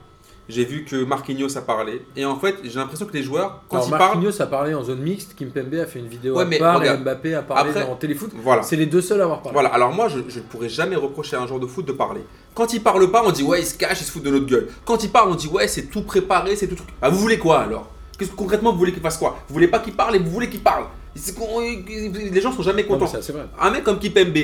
J'ai 0.48 0.64
vu 0.64 0.84
que 0.84 1.04
Marquinhos 1.04 1.58
a 1.58 1.60
parlé. 1.60 2.02
Et 2.14 2.24
en 2.24 2.38
fait, 2.38 2.54
j'ai 2.62 2.78
l'impression 2.78 3.04
que 3.04 3.12
les 3.12 3.22
joueurs, 3.24 3.62
quand 3.68 3.78
Alors, 3.78 3.88
ils 3.88 3.90
parlent. 3.90 4.00
Marquinhos 4.14 4.40
a 4.40 4.46
parlé 4.46 4.74
en 4.74 4.84
zone 4.84 5.00
mixte, 5.00 5.34
Kimpembe 5.34 5.74
a 5.74 5.86
fait 5.86 5.98
une 5.98 6.06
vidéo 6.06 6.36
Ouais, 6.36 6.42
à 6.42 6.44
mais 6.46 6.58
part 6.60 6.78
regarde. 6.78 7.00
et 7.00 7.02
Mbappé 7.02 7.34
a 7.34 7.42
parlé 7.42 7.70
Après- 7.70 7.84
dans 7.84 7.96
téléfoot. 7.96 8.30
Voilà. 8.42 8.62
C'est 8.62 8.76
les 8.76 8.86
deux 8.86 9.00
seuls 9.00 9.20
à 9.20 9.24
avoir 9.24 9.42
parlé. 9.42 9.54
Voilà, 9.54 9.70
alors 9.70 9.92
moi 9.92 10.06
je, 10.08 10.20
je 10.28 10.38
ne 10.38 10.44
pourrais 10.44 10.68
jamais 10.68 10.94
reprocher 10.94 11.34
à 11.34 11.40
un 11.42 11.48
joueur 11.48 11.58
de 11.58 11.66
foot 11.66 11.84
de 11.84 11.90
parler. 11.92 12.20
Quand 12.54 12.72
il 12.72 12.80
parle 12.80 13.10
pas, 13.10 13.24
on 13.26 13.32
dit 13.32 13.42
ouais, 13.42 13.60
il 13.60 13.66
se 13.66 13.74
cache, 13.76 14.00
il 14.00 14.04
se 14.04 14.10
fout 14.12 14.22
de 14.22 14.30
notre 14.30 14.46
gueule. 14.46 14.68
Quand 14.84 15.02
il 15.02 15.10
parle, 15.10 15.30
on 15.30 15.34
dit 15.34 15.48
ouais, 15.48 15.66
c'est 15.66 15.90
tout 15.90 16.02
préparé, 16.02 16.54
c'est 16.54 16.68
tout 16.68 16.76
truc. 16.76 16.88
Ah, 17.02 17.10
vous 17.10 17.18
voulez 17.18 17.38
quoi 17.38 17.58
alors? 17.62 17.90
Qu'est-ce 18.18 18.30
que 18.30 18.36
concrètement 18.36 18.72
vous 18.72 18.78
voulez 18.78 18.92
qu'il 18.92 19.02
fasse 19.02 19.18
quoi? 19.18 19.38
Vous 19.48 19.54
voulez 19.54 19.68
pas 19.68 19.78
qu'il 19.80 19.92
parle 19.94 20.16
et 20.16 20.18
vous 20.18 20.30
voulez 20.30 20.48
qu'il 20.48 20.60
parle 20.62 20.84
Les 21.14 22.40
gens 22.40 22.52
sont 22.52 22.62
jamais 22.62 22.82
Non, 22.82 22.88
contents. 22.90 23.06
ça, 23.06 23.22
c'est 23.22 23.32
vrai. 23.32 23.46
Un 23.60 23.70
mec 23.70 23.84
comme 23.84 23.98
Kipembe, 23.98 24.36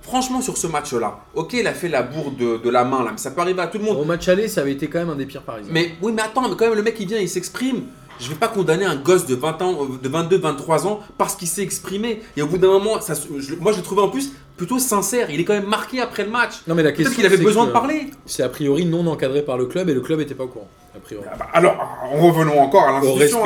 franchement 0.00 0.40
sur 0.40 0.56
ce 0.56 0.66
match-là, 0.66 1.18
ok, 1.34 1.52
il 1.54 1.66
a 1.66 1.74
fait 1.74 1.88
la 1.88 2.02
bourde 2.02 2.36
de, 2.36 2.56
de 2.58 2.70
la 2.70 2.84
main 2.84 3.04
là, 3.04 3.10
mais 3.12 3.18
ça 3.18 3.30
peut 3.30 3.40
arriver 3.40 3.60
à 3.60 3.66
tout 3.66 3.78
le 3.78 3.84
monde. 3.84 3.96
Au 3.98 4.04
match 4.04 4.28
aller, 4.28 4.48
ça 4.48 4.62
avait 4.62 4.72
été 4.72 4.88
quand 4.88 4.98
même 4.98 5.10
un 5.10 5.16
des 5.16 5.26
pires 5.26 5.42
parisiens. 5.42 5.72
Mais 5.72 5.92
oui, 6.02 6.12
mais 6.14 6.22
attends, 6.22 6.48
mais 6.48 6.56
quand 6.56 6.66
même, 6.66 6.74
le 6.74 6.82
mec 6.82 6.96
il 7.00 7.06
vient, 7.06 7.18
il 7.18 7.28
s'exprime. 7.28 7.82
Je 8.20 8.28
vais 8.28 8.34
pas 8.36 8.48
condamner 8.48 8.84
un 8.84 8.96
gosse 8.96 9.26
de 9.26 9.34
20 9.34 9.62
ans, 9.62 9.74
euh, 9.82 9.98
de 10.00 10.08
22, 10.08 10.38
23 10.38 10.86
ans 10.86 11.00
parce 11.18 11.34
qu'il 11.34 11.48
s'est 11.48 11.62
exprimé. 11.62 12.22
Et 12.36 12.42
au 12.42 12.46
bout 12.46 12.58
d'un 12.58 12.68
moment, 12.68 13.00
ça, 13.00 13.14
se- 13.14 13.26
je- 13.40 13.54
moi 13.56 13.72
je 13.72 13.78
l'ai 13.78 13.82
trouvé 13.82 14.02
en 14.02 14.08
plus 14.08 14.32
plutôt 14.56 14.78
sincère. 14.78 15.30
Il 15.30 15.40
est 15.40 15.44
quand 15.44 15.54
même 15.54 15.66
marqué 15.66 16.00
après 16.00 16.24
le 16.24 16.30
match. 16.30 16.60
Non, 16.68 16.74
mais 16.74 16.82
la 16.84 16.92
question. 16.92 17.14
qu'il 17.16 17.26
avait 17.26 17.36
c'est 17.36 17.42
besoin 17.42 17.64
que 17.64 17.68
de 17.68 17.72
parler. 17.72 18.10
C'est 18.26 18.42
a 18.44 18.48
priori 18.48 18.84
non 18.86 19.06
encadré 19.08 19.42
par 19.42 19.58
le 19.58 19.66
club 19.66 19.88
et 19.88 19.94
le 19.94 20.00
club 20.00 20.20
était 20.20 20.34
pas 20.34 20.44
au 20.44 20.48
courant. 20.48 20.68
A 20.94 21.00
priori. 21.00 21.24
Ah 21.32 21.36
bah, 21.38 21.46
alors, 21.54 21.74
revenons 22.20 22.60
encore 22.60 22.84
à 22.84 22.92
l'institution. 22.92 23.42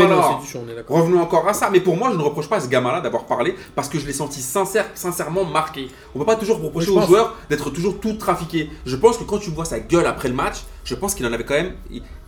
Revenons 0.89 1.21
encore 1.23 1.49
à 1.49 1.55
ça. 1.55 1.71
Mais 1.71 1.81
pour 1.81 1.97
moi, 1.97 2.11
je 2.13 2.19
ne 2.19 2.23
reproche 2.23 2.49
pas 2.49 2.57
à 2.57 2.61
ce 2.61 2.69
gamin-là 2.69 3.01
d'avoir 3.01 3.25
parlé 3.25 3.55
parce 3.77 3.89
que 3.89 3.99
je 4.01 4.07
l'ai 4.07 4.13
senti 4.13 4.43
sincère, 4.43 4.87
sincèrement 4.95 5.45
marqué. 5.45 5.89
On 6.15 6.19
peut 6.19 6.25
pas 6.27 6.37
toujours 6.37 6.61
reprocher 6.61 6.91
aux 6.91 6.97
pense. 6.97 7.07
joueurs 7.07 7.37
d'être 7.49 7.71
toujours 7.71 7.99
tout 8.01 8.15
trafiqué. 8.15 8.69
Je 8.85 8.97
pense 8.97 9.17
que 9.17 9.25
quand 9.25 9.39
tu 9.39 9.51
vois 9.51 9.65
sa 9.65 9.79
gueule 9.79 10.07
après 10.07 10.29
le 10.29 10.35
match, 10.35 10.65
je 10.85 10.95
pense 10.97 11.15
qu'il 11.15 11.25
en 11.25 11.33
avait 11.33 11.45
quand 11.45 11.55
même. 11.55 11.73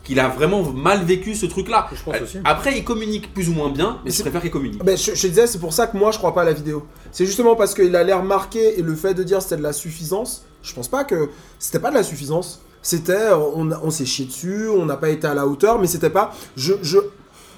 Qu'il 0.09 0.18
a 0.21 0.29
vraiment 0.29 0.62
mal 0.73 1.05
vécu 1.05 1.35
ce 1.35 1.44
truc-là. 1.47 1.87
Je 1.92 2.03
pense 2.03 2.21
aussi. 2.23 2.38
Après, 2.44 2.77
il 2.79 2.83
communique 2.83 3.33
plus 3.35 3.49
ou 3.51 3.53
moins 3.53 3.68
bien, 3.68 3.99
mais 4.05 4.11
je 4.11 4.16
C'est- 4.16 4.23
préfère 4.23 4.40
qu'il 4.40 4.51
communique. 4.51 4.83
Ben, 4.83 4.97
je, 4.97 5.14
je 5.14 5.23
te 5.23 5.27
disais, 5.27 5.47
c'est 5.47 5.59
pour 5.61 5.73
ça 5.75 5.87
que 5.87 5.97
moi 5.97 6.11
je 6.12 6.18
crois 6.18 6.33
pas 6.35 6.42
à 6.42 6.44
la 6.47 6.55
vidéo. 6.55 6.87
C'est 7.12 7.27
justement 7.27 7.55
parce 7.57 7.75
qu'il 7.75 7.94
a 7.94 8.03
l'air 8.03 8.23
marqué 8.25 8.79
et 8.79 8.83
le 8.83 8.94
fait 8.94 9.12
de 9.14 9.23
dire 9.23 9.42
c'était 9.42 9.59
de 9.59 9.62
la 9.62 9.73
suffisance, 9.75 10.44
je 10.62 10.73
pense 10.75 10.88
pas 10.88 11.05
que 11.05 11.29
c'était 11.59 11.79
pas 11.79 11.90
de 11.90 11.94
la 11.97 12.03
suffisance. 12.03 12.61
C'était, 12.81 13.12
euh, 13.12 13.37
on, 13.37 13.71
on 13.83 13.90
s'est 13.90 14.07
chié 14.07 14.25
dessus, 14.25 14.68
on 14.68 14.87
n'a 14.87 14.97
pas 14.97 15.11
été 15.11 15.27
à 15.27 15.35
la 15.35 15.47
hauteur, 15.47 15.79
mais 15.79 15.87
c'était 15.87 16.11
pas. 16.11 16.33
Je, 16.57 16.73
je... 16.83 16.99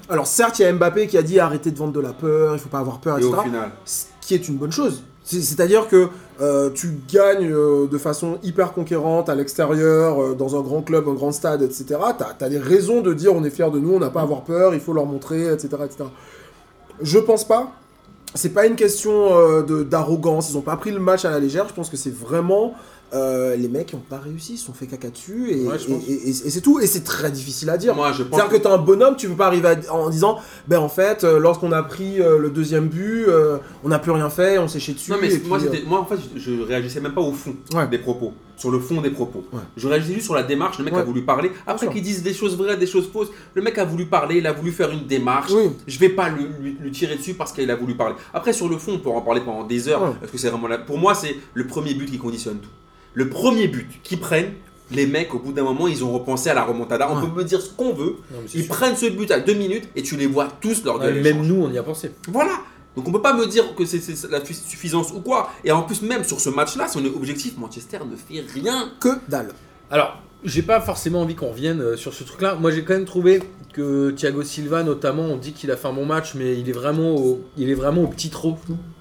Alors 0.09 0.27
certes, 0.27 0.59
il 0.59 0.63
y 0.63 0.65
a 0.65 0.73
Mbappé 0.73 1.07
qui 1.07 1.17
a 1.17 1.23
dit 1.23 1.39
arrêtez 1.39 1.71
de 1.71 1.79
vendre 1.79 1.93
de 1.93 2.01
la 2.01 2.13
peur, 2.13 2.55
il 2.55 2.59
faut 2.59 2.69
pas 2.69 2.81
avoir 2.81 2.99
peur, 2.99 3.19
Et 3.19 3.21
etc. 3.21 3.37
au 3.39 3.43
final, 3.43 3.71
Ce 3.85 4.05
qui 4.21 4.35
est 4.35 4.49
une 4.49 4.57
bonne 4.57 4.73
chose. 4.73 5.05
C'est- 5.25 5.43
C'est-à-dire 5.43 5.87
que 5.89 6.09
euh, 6.41 6.71
tu 6.71 6.99
gagnes 7.13 7.53
euh, 7.53 7.87
de 7.87 7.99
façon 7.99 8.39
hyper 8.43 8.73
conquérante 8.73 9.29
à 9.29 9.35
l'extérieur, 9.35 10.21
euh, 10.23 10.35
dans 10.35 10.57
un 10.59 10.63
grand 10.63 10.83
club, 10.83 11.07
un 11.09 11.13
grand 11.15 11.33
stade, 11.33 11.63
etc. 11.63 11.85
Tu 12.39 12.45
as, 12.45 12.49
des 12.49 12.59
raisons 12.59 13.01
de 13.03 13.13
dire 13.13 13.35
on 13.35 13.45
est 13.45 13.51
fiers 13.51 13.71
de 13.71 13.79
nous, 13.79 13.95
on 13.95 13.99
n'a 14.01 14.11
pas 14.11 14.21
à 14.21 14.23
avoir 14.25 14.43
peur, 14.43 14.75
il 14.75 14.81
faut 14.81 14.93
leur 14.95 15.07
montrer, 15.07 15.53
etc. 15.53 15.69
etc. 15.85 16.05
Je 17.03 17.19
pense 17.19 17.47
pas. 17.47 17.73
C'est 18.35 18.51
pas 18.51 18.67
une 18.67 18.77
question 18.77 19.63
d'arrogance, 19.91 20.51
ils 20.51 20.57
ont 20.57 20.61
pas 20.61 20.77
pris 20.77 20.93
le 20.93 21.01
match 21.01 21.25
à 21.25 21.31
la 21.31 21.41
légère, 21.41 21.67
je 21.69 21.75
pense 21.75 21.91
que 21.91 21.97
c'est 21.97 22.15
vraiment 22.15 22.75
euh, 23.13 23.57
les 23.57 23.69
mecs 23.69 23.87
qui 23.87 23.95
ont 23.97 24.03
pas 24.09 24.19
réussi, 24.19 24.53
ils 24.55 24.59
se 24.59 24.67
sont 24.67 24.73
fait 24.73 24.87
caca 24.87 25.11
dessus 25.11 25.51
et, 25.51 25.67
Ouais, 25.67 25.79
je 25.79 25.87
pense. 25.87 26.03
et- 26.09 26.13
et- 26.13 26.29
et 26.29 26.33
c'est 26.51 26.61
tout. 26.61 26.79
Et 26.81 26.87
c'est 26.87 27.03
très 27.05 27.31
difficile 27.31 27.69
à 27.71 27.77
dire. 27.77 27.95
C'est-à-dire 28.17 28.49
que 28.49 28.57
t'es 28.57 28.67
un 28.69 28.79
bonhomme, 28.79 29.17
tu 29.17 29.29
peux 29.29 29.35
pas 29.37 29.47
arriver 29.47 29.69
à- 29.69 29.93
en 29.93 30.09
disant, 30.11 30.39
ben 30.69 30.79
en 30.79 30.89
fait, 30.89 31.25
euh, 31.25 31.39
lorsqu'on 31.39 31.73
a 31.73 31.83
pris 31.83 32.21
euh, 32.21 32.39
le 32.39 32.51
deuxième 32.51 32.89
but, 32.89 33.27
on 33.85 33.89
n'a 33.89 33.99
plus 33.99 34.13
rien 34.13 34.31
fait, 34.31 34.59
on 34.59 34.69
s'est 34.69 34.81
chié 34.81 34.95
dessus. 34.95 35.11
Non 35.11 35.19
mais 35.21 35.29
moi, 35.47 35.59
puis, 35.59 35.67
c'était- 35.71 35.87
moi 35.87 36.01
en 36.01 36.05
fait 36.07 36.17
je, 36.37 36.41
je 36.41 36.63
réagissais 36.63 37.01
même 37.01 37.13
pas 37.15 37.21
au 37.21 37.33
fond 37.33 37.55
Ouais. 37.75 37.87
des 37.89 37.99
propos, 37.99 38.33
sur 38.57 38.71
le 38.71 38.79
fond 38.79 39.01
des 39.01 39.11
propos. 39.11 39.43
Je 39.77 39.89
réagissais 39.89 40.15
juste 40.15 40.27
sur 40.27 40.35
la 40.35 40.43
démarche, 40.45 40.79
le 40.79 40.85
mec 40.85 40.95
a 40.95 41.03
voulu 41.03 41.23
parler, 41.23 41.51
après 41.67 41.89
qu'ils 41.89 42.03
disent 42.03 42.23
des 42.23 42.35
choses 42.35 42.57
vraies, 42.57 42.77
des 42.77 42.87
choses 42.87 43.09
fausses, 43.13 43.29
le 43.55 43.63
mec 43.63 43.77
a 43.79 43.85
voulu 43.85 44.07
parler, 44.07 44.37
il 44.39 44.47
a 44.47 44.53
voulu 44.53 44.71
faire 44.73 44.91
une 44.91 45.07
démarche, 45.07 45.51
Oui. 45.53 45.71
je 45.87 45.99
vais 45.99 46.11
pas 46.11 46.29
lui, 46.29 46.47
lui- 46.61 46.77
lui 46.81 46.91
tirer 46.93 47.17
dessus 47.17 47.35
parce 47.35 47.53
qu'il 47.53 47.71
a 47.71 47.77
voulu 47.77 47.95
parler. 47.97 48.15
Après 48.33 48.53
sur 48.53 48.69
le 48.69 48.79
fond 48.79 48.93
on 48.95 48.99
peut 48.99 49.11
en 49.11 49.21
parler 49.23 49.41
pendant 49.41 49.65
des 49.65 49.89
heures, 49.89 50.15
parce 50.21 50.31
que 50.31 50.39
c'est 50.39 50.49
vraiment 50.51 50.69
là, 50.69 50.79
pour 50.79 50.99
moi 50.99 51.15
c'est 51.15 51.37
le 51.55 51.67
premier 51.67 51.95
but 51.95 52.09
qui 52.11 52.19
conditionne 52.19 52.59
tout. 52.59 52.69
Le 53.15 53.29
premier 53.29 53.69
but 53.69 53.89
qu'ils 54.03 54.21
prennent, 54.21 54.53
les 54.93 55.07
mecs 55.07 55.35
au 55.35 55.39
bout 55.39 55.53
d'un 55.53 55.63
moment 55.63 55.87
ils 55.89 56.03
ont 56.05 56.13
repensé 56.13 56.51
à 56.51 56.55
la 56.55 56.65
remontada, 56.65 57.09
on 57.11 57.17
Ouais. 57.21 57.29
peut 57.29 57.39
me 57.39 57.45
dire 57.45 57.61
ce 57.61 57.71
qu'on 57.71 57.93
veut, 57.93 58.17
Non, 58.33 58.39
ils 58.55 58.65
sûr. 58.65 58.69
prennent 58.75 58.97
ce 58.97 59.07
but 59.07 59.31
à 59.31 59.41
deux 59.41 59.55
minutes 59.55 59.89
et 59.97 60.03
tu 60.03 60.17
les 60.17 60.27
vois 60.27 60.49
tous 60.61 60.85
leur 60.85 60.99
Ouais, 60.99 61.07
gueule. 61.07 61.23
même 61.23 61.47
nous, 61.47 61.63
on 61.63 61.71
y 61.73 61.79
a 61.79 61.83
pensé. 61.83 62.11
Voilà. 62.29 62.53
Donc 62.97 63.07
on 63.07 63.13
peut 63.13 63.23
pas 63.23 63.35
me 63.35 63.47
dire 63.47 63.75
que 63.77 63.85
c'est 63.85 64.03
la 64.31 64.45
suffisance 64.45 65.13
ou 65.13 65.21
quoi. 65.21 65.51
Et 65.65 65.71
en 65.71 65.83
plus 65.83 66.03
même 66.03 66.25
sur 66.25 66.41
ce 66.41 66.51
match-là, 66.51 66.89
si 66.89 66.97
on 66.99 67.05
est 67.05 67.09
objectif, 67.15 67.57
Manchester 67.57 67.99
ne 68.11 68.17
fait 68.17 68.45
rien. 68.53 68.91
Que 68.99 69.11
dalle. 69.29 69.51
Alors, 69.93 70.21
j'ai 70.43 70.63
pas 70.63 70.81
forcément 70.81 71.21
envie 71.23 71.35
qu'on 71.37 71.51
revienne 71.51 71.81
euh, 71.83 71.97
sur 71.97 72.13
ce 72.15 72.25
truc-là. 72.25 72.55
Moi, 72.57 72.71
j'ai 72.73 72.83
quand 72.83 72.95
même 72.95 73.05
trouvé 73.05 73.43
que 73.75 74.11
Thiago 74.11 74.43
Silva, 74.43 74.83
notamment, 74.83 75.25
on 75.25 75.37
dit 75.37 75.53
qu'il 75.53 75.71
a 75.71 75.77
fait 75.77 75.87
un 75.87 75.93
bon 75.93 76.07
match, 76.07 76.35
mais 76.35 76.59
il 76.59 76.69
est 76.69 76.73
vraiment 76.73 77.15
au, 77.15 77.43
il 77.57 77.71
est 77.71 77.75
vraiment 77.75 78.03
au 78.03 78.07
petit 78.09 78.31
trot 78.31 78.57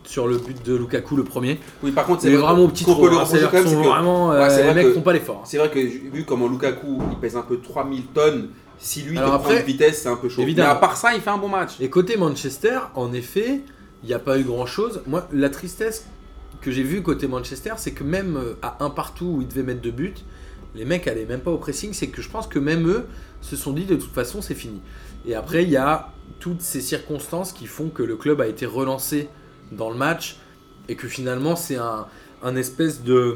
sur 0.09 0.27
le 0.27 0.37
but 0.39 0.65
de 0.65 0.75
Lukaku, 0.75 1.15
le 1.15 1.23
premier. 1.23 1.59
Oui, 1.83 1.91
par 1.91 2.07
contre, 2.07 2.25
Il 2.25 2.31
est 2.31 2.35
vrai 2.35 2.47
vraiment 2.47 2.63
au 2.63 2.67
petit 2.69 2.83
le 2.83 2.91
hein. 2.91 3.25
c'est 3.27 3.39
vraiment, 3.75 4.31
euh, 4.31 4.41
Ouais, 4.41 4.49
c'est 4.49 4.57
les 4.57 4.63
vrai 4.63 4.73
mecs 4.73 4.85
que- 4.87 4.93
font 4.93 5.01
pas 5.01 5.13
l'effort. 5.13 5.41
hein. 5.43 5.45
C'est 5.45 5.57
vrai 5.59 5.69
que 5.69 5.79
j'ai 5.79 6.09
vu 6.11 6.25
comment 6.25 6.47
Lukaku, 6.47 6.97
il 7.11 7.17
pèse 7.19 7.35
un 7.37 7.43
peu 7.43 7.59
3000 7.59 8.05
tonnes. 8.07 8.49
Si 8.79 9.03
lui 9.03 9.17
Alors 9.19 9.35
il 9.35 9.43
prend 9.43 9.51
une 9.53 9.59
vitesse, 9.65 10.01
c'est 10.01 10.09
un 10.09 10.15
peu 10.15 10.27
chaud. 10.27 10.41
évidemment. 10.41 10.69
Mais 10.69 10.75
à 10.75 10.79
part 10.79 10.97
ça, 10.97 11.13
il 11.13 11.21
fait 11.21 11.29
un 11.29 11.37
bon 11.37 11.49
match. 11.49 11.73
Et 11.79 11.89
côté 11.91 12.17
Manchester, 12.17 12.79
en 12.95 13.13
effet, 13.13 13.61
il 14.03 14.07
n'y 14.07 14.13
a 14.15 14.19
pas 14.19 14.39
eu 14.39 14.43
grand 14.43 14.65
chose. 14.65 15.01
Moi, 15.05 15.27
la 15.31 15.49
tristesse 15.51 16.07
que 16.61 16.71
j'ai 16.71 16.81
vue 16.83 17.03
côté 17.03 17.27
Manchester, 17.27 17.73
c'est 17.77 17.91
que 17.91 18.03
même 18.03 18.35
euh, 18.37 18.53
à 18.63 18.77
un 18.83 18.89
partout 18.89 19.25
où 19.37 19.41
ils 19.41 19.47
devaient 19.47 19.61
mettre 19.63 19.81
deux 19.81 19.91
buts, 19.91 20.15
les 20.73 20.85
mecs 20.85 21.07
allaient 21.07 21.25
même 21.25 21.41
pas 21.41 21.51
au 21.51 21.57
pressing. 21.57 21.93
C'est 21.93 22.07
que 22.07 22.23
je 22.23 22.29
pense 22.29 22.47
que 22.47 22.57
même 22.57 22.87
eux 22.89 23.05
se 23.41 23.55
sont 23.55 23.73
dit 23.73 23.85
de 23.85 23.95
toute 23.95 24.11
façon, 24.13 24.41
c'est 24.41 24.55
fini. 24.55 24.79
Et 25.27 25.35
après, 25.35 25.63
il 25.63 25.69
y 25.69 25.77
a 25.77 26.13
toutes 26.39 26.61
ces 26.61 26.81
circonstances 26.81 27.51
qui 27.51 27.67
font 27.67 27.89
que 27.89 28.01
le 28.01 28.15
club 28.15 28.41
a 28.41 28.47
été 28.47 28.65
relancé 28.65 29.29
dans 29.71 29.89
le 29.89 29.95
match 29.97 30.37
et 30.87 30.95
que 30.95 31.07
finalement, 31.07 31.55
c'est 31.55 31.77
un, 31.77 32.05
un 32.43 32.55
espèce 32.55 33.03
de. 33.03 33.35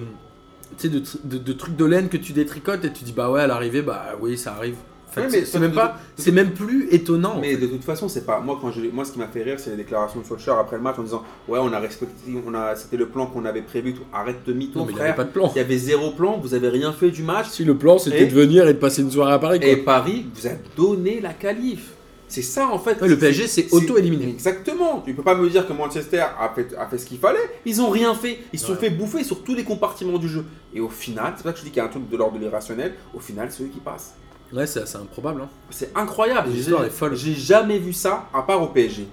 De, 0.84 0.90
de, 1.24 1.38
de 1.38 1.54
truc 1.54 1.76
de 1.76 1.86
laine 1.86 2.10
que 2.10 2.18
tu 2.18 2.34
détricotes 2.34 2.84
et 2.84 2.92
tu 2.92 3.04
dis 3.04 3.12
bah 3.12 3.30
ouais 3.30 3.42
à 3.42 3.46
l'arrivée 3.46 3.84
bah 3.84 4.16
oui 4.20 4.40
ça 4.40 4.54
arrive. 4.56 4.74
En 5.08 5.12
fait, 5.12 5.22
Ouais, 5.22 5.30
c'est- 5.30 5.38
mais 5.42 5.46
c'est 5.46 5.52
sauf 5.52 5.62
même 5.62 5.72
pas, 5.74 5.98
c'est 6.16 6.32
même 6.32 6.52
plus 6.54 6.88
étonnant. 6.92 7.34
en 7.36 7.40
Mais 7.42 7.54
fait. 7.54 7.62
de 7.62 7.68
toute 7.68 7.84
façon, 7.84 8.08
c'est 8.10 8.26
pas 8.26 8.40
moi 8.40 8.58
quand 8.60 8.72
je, 8.72 8.82
moi 8.92 9.06
ce 9.06 9.12
qui 9.12 9.20
m'a 9.20 9.28
fait 9.28 9.44
rire, 9.44 9.60
c'est 9.60 9.70
les 9.70 9.76
déclarations 9.76 10.22
de 10.22 10.26
Solskjaer 10.26 10.58
après 10.58 10.78
le 10.78 10.82
match 10.82 10.98
en 10.98 11.04
disant 11.04 11.22
ouais 11.48 11.60
on 11.62 11.72
a 11.72 11.80
respecté, 11.80 12.34
on 12.48 12.56
a 12.56 12.76
c'était 12.76 12.98
le 12.98 13.06
plan 13.08 13.28
qu'on 13.28 13.46
avait 13.46 13.62
prévu, 13.62 13.94
tout. 13.94 14.02
arrête 14.12 14.44
de 14.48 14.54
mytho 14.54 14.80
Non, 14.80 14.86
mais 14.86 14.94
il 14.94 14.96
n'y 14.96 15.02
avait 15.02 15.14
pas 15.14 15.26
de 15.26 15.30
plan. 15.30 15.52
Il 15.54 15.58
y 15.60 15.62
avait 15.62 15.78
zéro 15.78 16.10
plan, 16.10 16.40
vous 16.40 16.56
avez 16.56 16.70
rien 16.70 16.92
fait 16.92 17.12
du 17.12 17.22
match. 17.22 17.50
Si 17.50 17.64
le 17.64 17.78
plan 17.78 18.00
c'était 18.00 18.24
Et- 18.24 18.26
de 18.26 18.34
venir 18.34 18.68
et 18.68 18.74
de 18.74 18.80
passer 18.80 19.04
une 19.04 19.12
soirée 19.12 19.34
à 19.34 19.40
Paris. 19.40 19.60
Quoi. 19.60 19.70
Et 19.70 19.78
Paris 19.78 20.26
vous 20.34 20.48
a 20.48 20.52
donné 20.76 21.22
la 21.22 21.34
qualif. 21.34 21.92
C'est 22.34 22.42
ça 22.42 22.68
en 22.70 22.80
fait. 22.80 23.00
Ouais, 23.00 23.08
le 23.08 23.16
PSG 23.16 23.46
s'est 23.48 23.68
auto-éliminé. 23.72 24.28
Exactement. 24.28 25.04
Tu 25.06 25.14
peux 25.14 25.22
pas 25.22 25.36
me 25.36 25.48
dire 25.52 25.68
que 25.68 25.74
Manchester 25.74 26.18
a 26.40 26.52
fait, 26.56 26.74
a 26.76 26.88
fait 26.88 26.98
ce 26.98 27.06
qu'il 27.06 27.20
fallait. 27.20 27.38
Ils 27.64 27.80
ont 27.80 27.92
rien 27.92 28.16
fait. 28.16 28.40
Ils 28.52 28.58
se 28.60 28.66
sont 28.66 28.76
fait 28.76 28.90
bouffer 28.90 29.24
sur 29.24 29.44
tous 29.44 29.54
les 29.54 29.64
compartiments 29.64 30.18
du 30.18 30.28
jeu. 30.28 30.44
Et 30.74 30.80
au 30.80 30.90
final, 30.90 31.34
c'est 31.38 31.44
pour 31.44 31.52
ça 31.52 31.54
que 31.54 31.60
je 31.60 31.64
dis 31.66 31.70
qu'il 31.70 31.78
y 31.78 31.82
a 31.82 31.86
un 31.86 31.90
truc 31.90 32.10
de 32.10 32.18
l'ordre 32.18 32.40
de 32.40 32.44
l'irrationnel. 32.44 32.96
Au 33.14 33.20
final, 33.20 33.50
c'est 33.52 33.62
eux 33.62 33.70
qui 33.72 33.80
passent. 33.80 34.16
Ouais, 34.52 34.66
c'est 34.66 34.82
assez 34.82 34.98
improbable. 34.98 35.42
hein. 35.44 35.50
C'est 35.70 35.92
incroyable. 35.96 36.50
L'histoire 36.50 36.82
J'ai- 36.82 36.88
est 36.88 36.92
folle. 36.92 37.16
J'ai 37.16 37.36
jamais 37.36 37.78
vu 37.78 37.94
ça 37.94 38.28
à 38.34 38.42
part 38.42 38.64
au 38.64 38.68
PSG. 38.68 39.06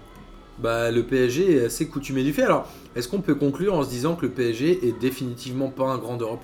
Bah, 0.59 0.91
le 0.91 1.03
PSG 1.03 1.57
est 1.57 1.65
assez 1.67 1.89
coutumé 1.89 2.23
du 2.23 2.33
fait. 2.33 2.45
Alors, 2.45 2.69
est-ce 2.97 3.07
qu'on 3.09 3.21
peut 3.21 3.35
conclure 3.35 3.75
en 3.75 3.83
se 3.85 3.91
disant 3.91 4.15
que 4.17 4.23
le 4.27 4.33
PSG 4.33 4.87
est 4.89 4.99
définitivement 4.99 5.69
pas 5.69 5.85
un 5.91 5.99
grand 5.99 6.17
d'Europe 6.17 6.43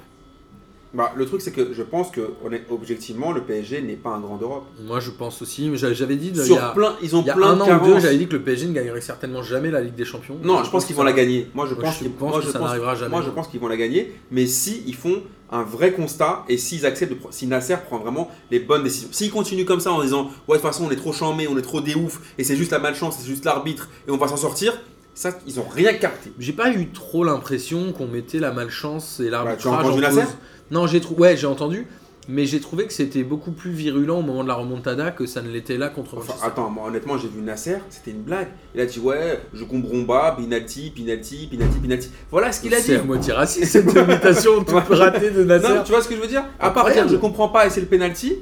Bah, 0.96 1.12
le 1.14 1.26
truc, 1.26 1.42
c'est 1.42 1.50
que 1.52 1.72
je 1.74 1.82
pense 1.82 2.10
que 2.10 2.30
on 2.42 2.50
est, 2.52 2.64
objectivement, 2.70 3.32
le 3.32 3.42
PSG 3.42 3.82
n'est 3.82 3.96
pas 3.96 4.10
un 4.10 4.20
grand 4.20 4.36
d'Europe. 4.36 4.64
Moi, 4.80 4.98
je 4.98 5.10
pense 5.10 5.42
aussi. 5.42 5.68
mais 5.68 5.76
J'avais 5.76 6.16
dit 6.16 6.28
il 6.34 6.40
y 6.40 6.44
Sur 6.46 6.62
a, 6.62 6.72
plein, 6.72 6.96
ils 7.02 7.14
ont 7.14 7.20
il 7.20 7.26
y 7.26 7.30
a 7.30 7.34
plein 7.34 7.50
un 7.50 7.56
de 7.56 7.62
an 7.62 7.82
ou 7.82 7.86
deux, 7.86 8.00
j'avais 8.00 8.16
dit 8.16 8.26
que 8.26 8.32
le 8.32 8.42
PSG 8.42 8.66
ne 8.68 8.72
gagnerait 8.72 9.00
certainement 9.00 9.42
jamais 9.42 9.70
la 9.70 9.80
Ligue 9.82 9.94
des 9.94 10.04
Champions. 10.06 10.38
Non, 10.42 10.64
je 10.64 10.70
pense 10.70 10.86
qu'ils 10.86 10.96
vont 10.96 11.02
la 11.04 11.12
gagner. 11.12 11.50
Moi, 11.54 11.66
je 11.68 11.74
Moi, 11.74 11.84
pense, 11.84 11.94
je 11.94 11.98
qu'ils- 11.98 12.10
pense 12.12 12.30
moi, 12.30 12.40
que 12.40 12.46
je 12.46 12.50
ça 12.50 12.58
n'arrivera 12.58 12.94
jamais. 12.94 13.10
Moi, 13.10 13.22
je 13.22 13.30
pense 13.30 13.48
qu'ils 13.48 13.60
vont 13.60 13.68
la 13.68 13.76
gagner. 13.76 14.14
Mais 14.30 14.46
si 14.46 14.82
ils 14.86 14.94
font 14.94 15.22
un 15.52 15.62
vrai 15.62 15.92
constat 15.92 16.44
et 16.48 16.56
s'ils 16.56 16.86
acceptent, 16.86 17.12
de, 17.12 17.18
si 17.30 17.46
Nasser 17.46 17.76
prend 17.86 17.98
vraiment 17.98 18.30
les 18.50 18.58
bonnes 18.58 18.82
décisions. 18.82 19.08
S'ils 19.12 19.30
continuent 19.30 19.64
comme 19.66 19.80
ça 19.80 19.92
en 19.92 20.02
disant 20.02 20.24
ouais 20.48 20.56
de 20.56 20.62
toute 20.62 20.70
façon 20.72 20.86
on 20.86 20.90
est 20.90 20.96
trop 20.96 21.12
chambé, 21.12 21.46
on 21.46 21.56
est 21.56 21.62
trop 21.62 21.80
des 21.80 21.94
ouf 21.94 22.20
et 22.38 22.42
c'est 22.42 22.56
juste 22.56 22.72
la 22.72 22.80
malchance, 22.80 23.18
c'est 23.20 23.26
juste 23.28 23.44
l'arbitre 23.44 23.88
et 24.08 24.10
on 24.10 24.16
va 24.16 24.26
s'en 24.26 24.36
sortir, 24.36 24.76
ça 25.14 25.30
ils 25.46 25.60
ont 25.60 25.66
rien 25.72 25.92
capté. 25.94 26.32
J'ai 26.40 26.52
pas 26.52 26.72
eu 26.72 26.88
trop 26.88 27.22
l'impression 27.22 27.92
qu'on 27.92 28.08
mettait 28.08 28.40
la 28.40 28.50
malchance 28.50 29.20
et 29.20 29.30
l'arbitrage 29.30 29.56
Bah, 29.56 29.62
tu 29.62 29.68
as 29.68 29.88
entendu 29.88 29.98
en 30.04 30.08
Nasser? 30.16 30.28
Non, 30.70 30.86
j'ai 30.86 31.00
trouvé. 31.00 31.20
Ouais, 31.20 31.36
j'ai 31.36 31.46
entendu. 31.46 31.86
Mais 32.28 32.44
j'ai 32.44 32.58
trouvé 32.58 32.86
que 32.88 32.92
c'était 32.92 33.22
beaucoup 33.22 33.52
plus 33.52 33.70
virulent 33.70 34.18
au 34.18 34.22
moment 34.22 34.42
de 34.42 34.48
la 34.48 34.54
remontada 34.54 35.12
que 35.12 35.26
ça 35.26 35.42
ne 35.42 35.48
l'était 35.48 35.76
là 35.78 35.88
contre 35.90 36.14
Enfin, 36.16 36.26
Manchester. 36.26 36.44
attends, 36.48 36.70
moi 36.70 36.88
honnêtement 36.88 37.16
j'ai 37.18 37.28
vu 37.28 37.40
Nasser, 37.40 37.76
c'était 37.88 38.10
une 38.10 38.22
blague. 38.22 38.48
Il 38.74 38.80
a 38.80 38.86
dit 38.86 38.98
ouais, 38.98 39.38
je 39.54 39.62
comprends 39.62 40.02
pas, 40.04 40.32
penalty, 40.32 40.90
penalty, 40.90 41.46
penalty, 41.48 41.78
penalty. 41.78 42.10
Voilà 42.32 42.50
ce 42.50 42.60
qu'il 42.62 42.74
a 42.74 42.78
dit. 42.78 42.82
C'est 42.82 42.96
à 42.96 43.02
moitié 43.04 43.32
raciste 43.32 43.70
cette 43.70 43.92
imitation 43.92 44.64
toute 44.64 44.74
ratée 44.90 45.30
de 45.30 45.44
Nasser. 45.44 45.68
Non, 45.72 45.84
tu 45.84 45.92
vois 45.92 46.02
ce 46.02 46.08
que 46.08 46.16
je 46.16 46.20
veux 46.20 46.26
dire? 46.26 46.42
À 46.58 46.70
part 46.70 46.90
dire 46.90 47.06
je 47.08 47.14
comprends 47.14 47.48
pas 47.48 47.64
et 47.64 47.70
c'est 47.70 47.80
le 47.80 47.86
penalty, 47.86 48.38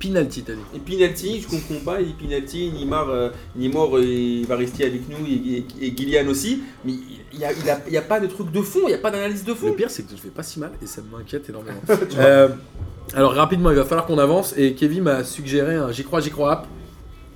Penalty, 0.00 0.42
t'as 0.42 0.54
dit. 0.54 0.60
Et 0.74 0.78
penalty, 0.78 1.40
je 1.42 1.48
comprends 1.48 1.84
pas, 1.84 2.00
et 2.00 2.06
penalty, 2.18 2.70
Neymar, 2.72 3.08
euh, 3.10 3.30
Neymar 3.54 3.96
euh, 3.96 4.02
il 4.04 4.46
va 4.46 4.56
rester 4.56 4.84
avec 4.86 5.08
nous 5.08 5.24
et, 5.26 5.58
et, 5.80 5.86
et 5.86 5.96
Gillian 5.96 6.26
aussi, 6.28 6.62
mais 6.84 6.94
il 7.32 7.38
n'y 7.38 7.44
a, 7.44 7.52
il 7.52 7.70
a, 7.70 7.80
il 7.86 7.92
y 7.92 7.96
a 7.98 8.02
pas 8.02 8.18
de 8.18 8.26
truc 8.26 8.50
de 8.50 8.60
fond, 8.62 8.80
il 8.84 8.88
n'y 8.88 8.94
a 8.94 8.98
pas 8.98 9.10
d'analyse 9.10 9.44
de 9.44 9.50
Le 9.50 9.54
fond. 9.56 9.72
pire, 9.72 9.90
c'est 9.90 10.02
que 10.04 10.10
je 10.12 10.16
fais 10.20 10.28
pas 10.30 10.42
si 10.42 10.58
mal 10.58 10.72
et 10.82 10.86
ça 10.86 11.00
m'inquiète 11.12 11.48
énormément. 11.48 11.80
Euh, 12.16 12.48
alors, 13.12 13.34
rapidement, 13.34 13.70
il 13.70 13.76
va 13.76 13.84
falloir 13.84 14.06
qu'on 14.06 14.18
avance 14.18 14.54
et 14.56 14.74
Kevin 14.74 15.02
m'a 15.04 15.22
suggéré 15.24 15.74
un 15.74 15.92
J'y 15.92 16.02
crois, 16.04 16.20
j'y 16.20 16.30
crois 16.30 16.52
app. 16.52 16.66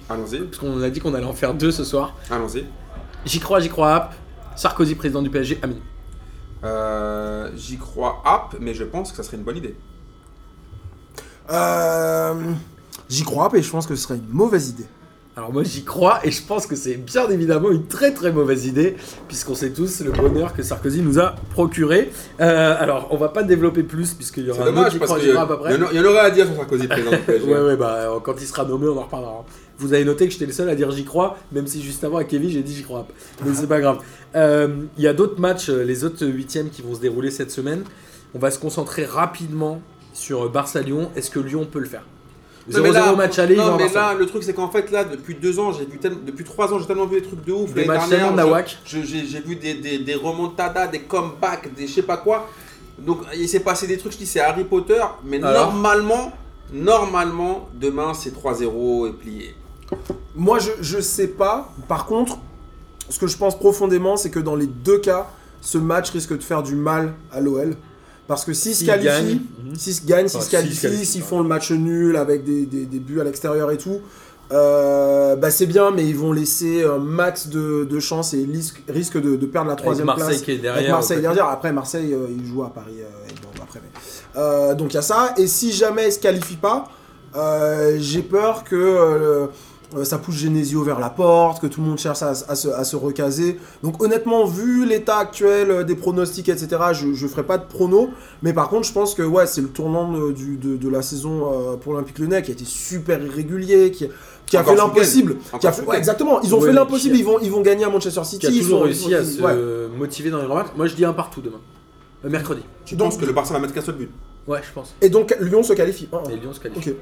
Allons-y, 0.08 0.38
Parce 0.40 0.56
qu'on 0.58 0.80
a 0.82 0.88
dit 0.88 1.00
qu'on 1.00 1.12
allait 1.14 1.26
en 1.26 1.34
faire 1.34 1.52
deux 1.52 1.70
ce 1.70 1.84
soir. 1.84 2.16
allons-y. 2.30 2.64
J'y 3.26 3.40
crois, 3.40 3.60
j'y 3.60 3.68
crois 3.68 3.94
app. 3.94 4.14
Sarkozy, 4.56 4.94
président 4.94 5.20
du 5.20 5.28
PSG, 5.30 5.58
Amin. 5.62 5.74
Euh, 6.64 7.50
J'y 7.56 7.76
crois 7.76 8.22
app, 8.24 8.56
mais 8.60 8.74
je 8.74 8.84
pense 8.84 9.10
que 9.10 9.16
ça 9.16 9.22
serait 9.22 9.36
une 9.36 9.44
bonne 9.44 9.58
idée. 9.58 9.76
Euh, 11.50 12.34
J'y 13.08 13.22
crois, 13.24 13.50
et 13.54 13.62
je 13.62 13.70
pense 13.70 13.86
que 13.86 13.94
ce 13.94 14.02
serait 14.02 14.16
une 14.16 14.28
mauvaise 14.30 14.68
idée. 14.70 14.84
Alors 15.38 15.52
moi 15.52 15.62
j'y 15.62 15.84
crois 15.84 16.18
et 16.24 16.32
je 16.32 16.42
pense 16.42 16.66
que 16.66 16.74
c'est 16.74 16.96
bien 16.96 17.28
évidemment 17.30 17.70
une 17.70 17.86
très 17.86 18.12
très 18.12 18.32
mauvaise 18.32 18.66
idée 18.66 18.96
puisqu'on 19.28 19.54
sait 19.54 19.70
tous 19.70 20.00
le 20.00 20.10
bonheur 20.10 20.52
que 20.52 20.64
Sarkozy 20.64 21.00
nous 21.00 21.20
a 21.20 21.36
procuré. 21.52 22.10
Euh, 22.40 22.74
alors 22.76 23.06
on 23.12 23.16
va 23.16 23.28
pas 23.28 23.44
développer 23.44 23.84
plus 23.84 24.14
puisqu'il 24.14 24.46
y 24.46 24.50
aura 24.50 24.64
un 24.64 24.76
autre 24.76 24.98
parce 24.98 25.12
crois 25.12 25.40
à 25.40 25.46
peu 25.46 25.58
près. 25.60 25.76
il 25.92 25.96
y 25.96 26.00
en 26.00 26.04
aurait 26.06 26.18
à 26.18 26.30
dire 26.32 26.44
sur 26.44 26.56
Sarkozy, 26.56 26.88
président. 26.88 27.12
Ouais 27.46 27.60
ouais 27.60 27.76
bah 27.76 27.98
euh, 28.00 28.18
quand 28.18 28.34
il 28.40 28.48
sera 28.48 28.64
nommé 28.64 28.88
on 28.88 28.98
en 28.98 29.04
reparlera. 29.04 29.44
Vous 29.78 29.92
avez 29.94 30.04
noté 30.04 30.26
que 30.26 30.32
j'étais 30.32 30.46
le 30.46 30.52
seul 30.52 30.68
à 30.70 30.74
dire 30.74 30.90
j'y 30.90 31.04
crois, 31.04 31.38
même 31.52 31.68
si 31.68 31.84
juste 31.84 32.02
avant 32.02 32.16
à 32.16 32.24
Kevin 32.24 32.50
j'ai 32.50 32.64
dit 32.64 32.74
j'y 32.74 32.82
crois. 32.82 33.06
Mais 33.46 33.54
c'est 33.54 33.68
pas 33.68 33.78
grave. 33.78 33.98
Euh, 34.34 34.66
Il 34.96 35.04
y 35.04 35.06
a 35.06 35.12
d'autres 35.12 35.40
matchs, 35.40 35.68
les 35.68 36.02
autres 36.02 36.26
huitièmes 36.26 36.68
qui 36.68 36.82
vont 36.82 36.96
se 36.96 37.00
dérouler 37.00 37.30
cette 37.30 37.52
semaine. 37.52 37.84
On 38.34 38.40
va 38.40 38.50
se 38.50 38.58
concentrer 38.58 39.04
rapidement 39.04 39.80
sur 40.18 40.48
Barça-Lyon. 40.50 41.10
Est-ce 41.16 41.30
que 41.30 41.38
Lyon 41.40 41.66
peut 41.70 41.78
le 41.78 41.86
faire 41.86 42.04
Non, 42.70 42.82
mais 42.82 42.90
0-0 42.90 42.92
là- 42.92 43.12
match 43.16 43.38
aller, 43.38 43.56
Non, 43.56 43.76
mais 43.76 43.88
là, 43.88 44.14
le 44.14 44.26
truc, 44.26 44.42
c'est 44.42 44.52
qu'en 44.52 44.68
fait, 44.70 44.90
là, 44.90 45.04
depuis 45.04 45.34
deux 45.34 45.58
ans, 45.58 45.72
j'ai 45.72 45.86
vu 45.86 45.98
tellement- 45.98 46.18
depuis 46.26 46.44
trois 46.44 46.72
ans, 46.72 46.78
j'ai 46.78 46.86
tellement 46.86 47.06
vu 47.06 47.20
des 47.20 47.26
trucs 47.26 47.44
de 47.44 47.52
ouf. 47.52 47.72
Des 47.72 47.84
matchs 47.84 48.08
tellement 48.08 48.32
nawak. 48.32 48.78
J'ai 48.84 49.04
j'ai 49.04 49.40
vu 49.40 49.56
des, 49.56 49.74
des, 49.74 49.98
des 50.00 50.14
remontadas, 50.14 50.88
des 50.88 51.00
comebacks, 51.00 51.72
des 51.74 51.86
je 51.86 51.94
sais 51.94 52.02
pas 52.02 52.16
quoi. 52.18 52.48
Donc, 52.98 53.20
il 53.36 53.48
s'est 53.48 53.60
passé 53.60 53.86
des 53.86 53.96
trucs, 53.96 54.12
je 54.12 54.18
dis, 54.18 54.26
c'est 54.26 54.40
Harry 54.40 54.64
Potter, 54.64 55.00
mais 55.24 55.40
Alors 55.42 55.72
normalement, 55.72 56.32
normalement, 56.72 57.68
demain, 57.74 58.12
c'est 58.12 58.30
3-0 58.34 59.06
et 59.08 59.12
plié. 59.12 59.54
Moi, 60.34 60.58
je, 60.58 60.70
je 60.80 61.00
sais 61.00 61.28
pas. 61.28 61.72
Par 61.86 62.06
contre, 62.06 62.38
ce 63.08 63.18
que 63.18 63.26
je 63.26 63.36
pense 63.36 63.56
profondément, 63.58 64.16
c'est 64.16 64.30
que 64.30 64.40
dans 64.40 64.56
les 64.56 64.66
deux 64.66 64.98
cas, 64.98 65.28
ce 65.60 65.78
match 65.78 66.10
risque 66.10 66.36
de 66.36 66.42
faire 66.42 66.62
du 66.62 66.74
mal 66.74 67.14
à 67.32 67.40
l'OL. 67.40 67.76
Parce 68.28 68.44
que 68.44 68.52
s'ils 68.52 68.74
se 68.76 68.84
qualifient, 68.84 69.40
mhm. 69.64 69.74
s'ils 69.74 69.94
se 69.94 70.06
gagnent, 70.06 70.28
s'ils 70.28 70.36
Enfin, 70.38 70.46
se 70.46 70.50
qualifient, 70.52 70.80
qualifient, 70.82 71.06
s'ils 71.06 71.22
font 71.22 71.40
le 71.40 71.48
match 71.48 71.72
nul 71.72 72.14
avec 72.16 72.44
des, 72.44 72.64
des- 72.66 72.84
des 72.86 72.98
buts 73.00 73.20
à 73.20 73.24
l'extérieur 73.24 73.70
et 73.72 73.78
tout, 73.78 73.98
euh, 74.52 75.34
bah 75.36 75.50
c'est 75.50 75.66
bien, 75.66 75.90
mais 75.90 76.06
ils 76.06 76.16
vont 76.16 76.32
laisser 76.32 76.84
un 76.84 76.98
max 76.98 77.48
de, 77.48 77.84
de 77.84 78.00
chance 78.00 78.32
et 78.34 78.44
risquent 78.50 78.82
risquent 78.88 79.20
de, 79.20 79.36
de 79.36 79.46
perdre 79.46 79.68
la 79.70 79.76
troisième 79.76 80.06
Marseille 80.06 80.26
place. 80.28 80.42
qui 80.42 80.52
est 80.52 80.58
derrière. 80.58 80.78
Avec 80.80 80.90
Marseille 80.90 81.20
derrière. 81.20 81.46
Après, 81.48 81.72
Marseille, 81.72 82.12
euh, 82.14 82.26
il 82.30 82.46
joue 82.46 82.62
à 82.62 82.70
Paris 82.72 82.94
euh, 83.00 83.04
Bordeaux 83.42 83.62
après. 83.62 83.80
mais- 83.82 84.40
Euh, 84.40 84.74
donc 84.74 84.92
il 84.92 84.96
y 84.96 84.98
a 84.98 85.02
ça. 85.02 85.34
Et 85.38 85.46
si 85.46 85.72
jamais 85.72 86.08
il 86.08 86.12
se 86.12 86.18
qualifie 86.18 86.56
pas, 86.56 86.88
j'ai 87.98 88.22
peur 88.22 88.64
que 88.64 89.48
euh, 89.96 90.04
ça 90.04 90.18
pousse 90.18 90.34
Genesio 90.36 90.82
vers 90.82 90.98
la 91.00 91.08
porte, 91.10 91.60
que 91.62 91.66
tout 91.66 91.80
le 91.80 91.86
monde 91.86 91.98
cherche 91.98 92.22
à, 92.22 92.30
à 92.30 92.54
se, 92.54 92.68
à 92.68 92.84
se 92.84 92.94
recaser. 92.96 93.58
Donc 93.82 94.02
honnêtement, 94.02 94.44
vu 94.46 94.84
l'état 94.86 95.16
actuel 95.18 95.70
euh, 95.70 95.82
des 95.84 95.94
pronostics, 95.94 96.48
etc., 96.48 96.68
je 96.92 97.06
ne 97.06 97.28
ferai 97.28 97.42
pas 97.44 97.56
de 97.58 97.64
prono. 97.64 98.10
Mais 98.42 98.52
par 98.52 98.68
contre, 98.68 98.86
je 98.86 98.92
pense 98.92 99.14
que 99.14 99.22
ouais, 99.22 99.46
c'est 99.46 99.60
le 99.62 99.68
tournant 99.68 100.12
de, 100.12 100.32
du- 100.32 100.56
de, 100.56 100.76
de 100.76 100.88
la 100.88 101.02
saison 101.02 101.50
euh, 101.72 101.76
pour 101.76 101.92
l'Olympique 101.94 102.18
Lyonnais 102.18 102.42
qui 102.42 102.50
a 102.50 102.54
été 102.54 102.64
super 102.66 103.22
irrégulier, 103.24 103.90
qui, 103.90 104.08
qui 104.46 104.56
a 104.56 104.60
Encore 104.60 104.74
fait 104.74 104.78
l'impossible. 104.80 105.36
ouais, 105.86 105.96
exactement, 105.98 106.40
ils 106.42 106.54
ont 106.54 106.60
Ouais, 106.60 106.66
fait 106.68 106.72
l'impossible, 106.74 107.16
ils 107.16 107.24
vont, 107.24 107.38
ils 107.40 107.50
vont 107.50 107.62
gagner 107.62 107.84
à 107.84 107.88
Manchester 107.90 108.24
City. 108.24 108.38
qui 108.40 108.46
a 108.46 108.50
ils 108.50 108.60
toujours 108.60 108.78
font- 108.80 108.84
réussi 108.84 109.14
à 109.14 109.24
se 109.24 109.40
ouais. 109.40 109.54
motiver 109.98 110.30
dans 110.30 110.38
les 110.38 110.44
grands 110.46 110.56
matchs. 110.56 110.68
Moi, 110.76 110.86
je 110.86 110.94
dis 110.94 111.04
un 111.04 111.12
partout 111.12 111.40
demain. 111.40 111.60
Mercredi. 112.24 112.62
Tu 112.84 112.96
Donc- 112.96 113.10
penses 113.10 113.18
que 113.20 113.24
le 113.26 113.32
Barça 113.32 113.54
va 113.54 113.60
mettre 113.60 113.72
qu'un 113.74 113.80
seul 113.80 113.94
but? 113.94 114.10
Ouais, 114.46 114.60
je 114.66 114.72
pense. 114.72 114.94
Et 115.02 115.08
donc 115.10 115.36
Lyon 115.40 115.62
se 115.62 115.72
qualifie. 115.74 116.08
Ah, 116.12 116.22
Et 116.30 116.36
Lyon 116.36 116.52
se 116.52 116.58
qualifie. 116.60 116.94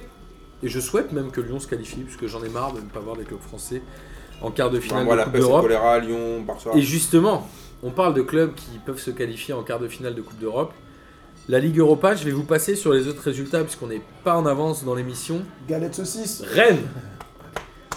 Et 0.63 0.69
je 0.69 0.81
souhaite 0.81 1.13
même 1.13 1.31
que 1.31 1.41
Lyon 1.41 1.61
se 1.61 1.67
qualifie, 1.67 2.01
puisque 2.01 2.27
j'en 2.27 2.43
ai 2.43 2.49
marre 2.49 2.73
de 2.73 2.81
ne 2.81 2.87
pas 2.87 3.01
voir 3.01 3.17
des 3.17 3.25
clubs 3.25 3.41
français 3.41 3.83
en 4.41 4.51
quart 4.51 4.71
de 4.71 4.79
Enfin, 4.79 4.87
finale 4.89 5.05
Moi, 5.05 5.15
de 5.15 5.19
la 5.19 5.25
Coupe 5.25 5.35
d'Europe. 5.37 5.63
choléra, 5.63 5.99
Lyon, 5.99 6.41
Barça. 6.43 6.71
Et 6.75 6.83
justement, 6.83 7.49
on 7.83 7.91
parle 7.91 8.15
de 8.15 8.23
clubs 8.23 8.55
qui 8.55 8.79
peuvent 8.85 8.99
se 9.01 9.11
qualifier 9.11 9.55
en 9.55 9.63
quart 9.63 9.79
de 9.79 9.89
finale 9.89 10.15
de 10.15 10.23
Coupe 10.23 10.39
d'Europe. 10.39 10.73
La 11.49 11.61
Ligue 11.61 11.79
Europa, 11.79 12.15
je 12.17 12.25
vais 12.25 12.33
vous 12.33 12.43
passer 12.45 12.75
sur 12.75 12.93
les 12.93 13.07
autres 13.07 13.23
résultats, 13.23 13.63
puisqu'on 13.63 13.87
n'est 13.87 14.03
pas 14.25 14.37
en 14.37 14.47
avance 14.47 14.85
dans 14.85 14.95
l'émission. 14.95 15.43
Galette 15.69 15.95
saucisse. 15.95 16.43
Rennes 16.43 16.83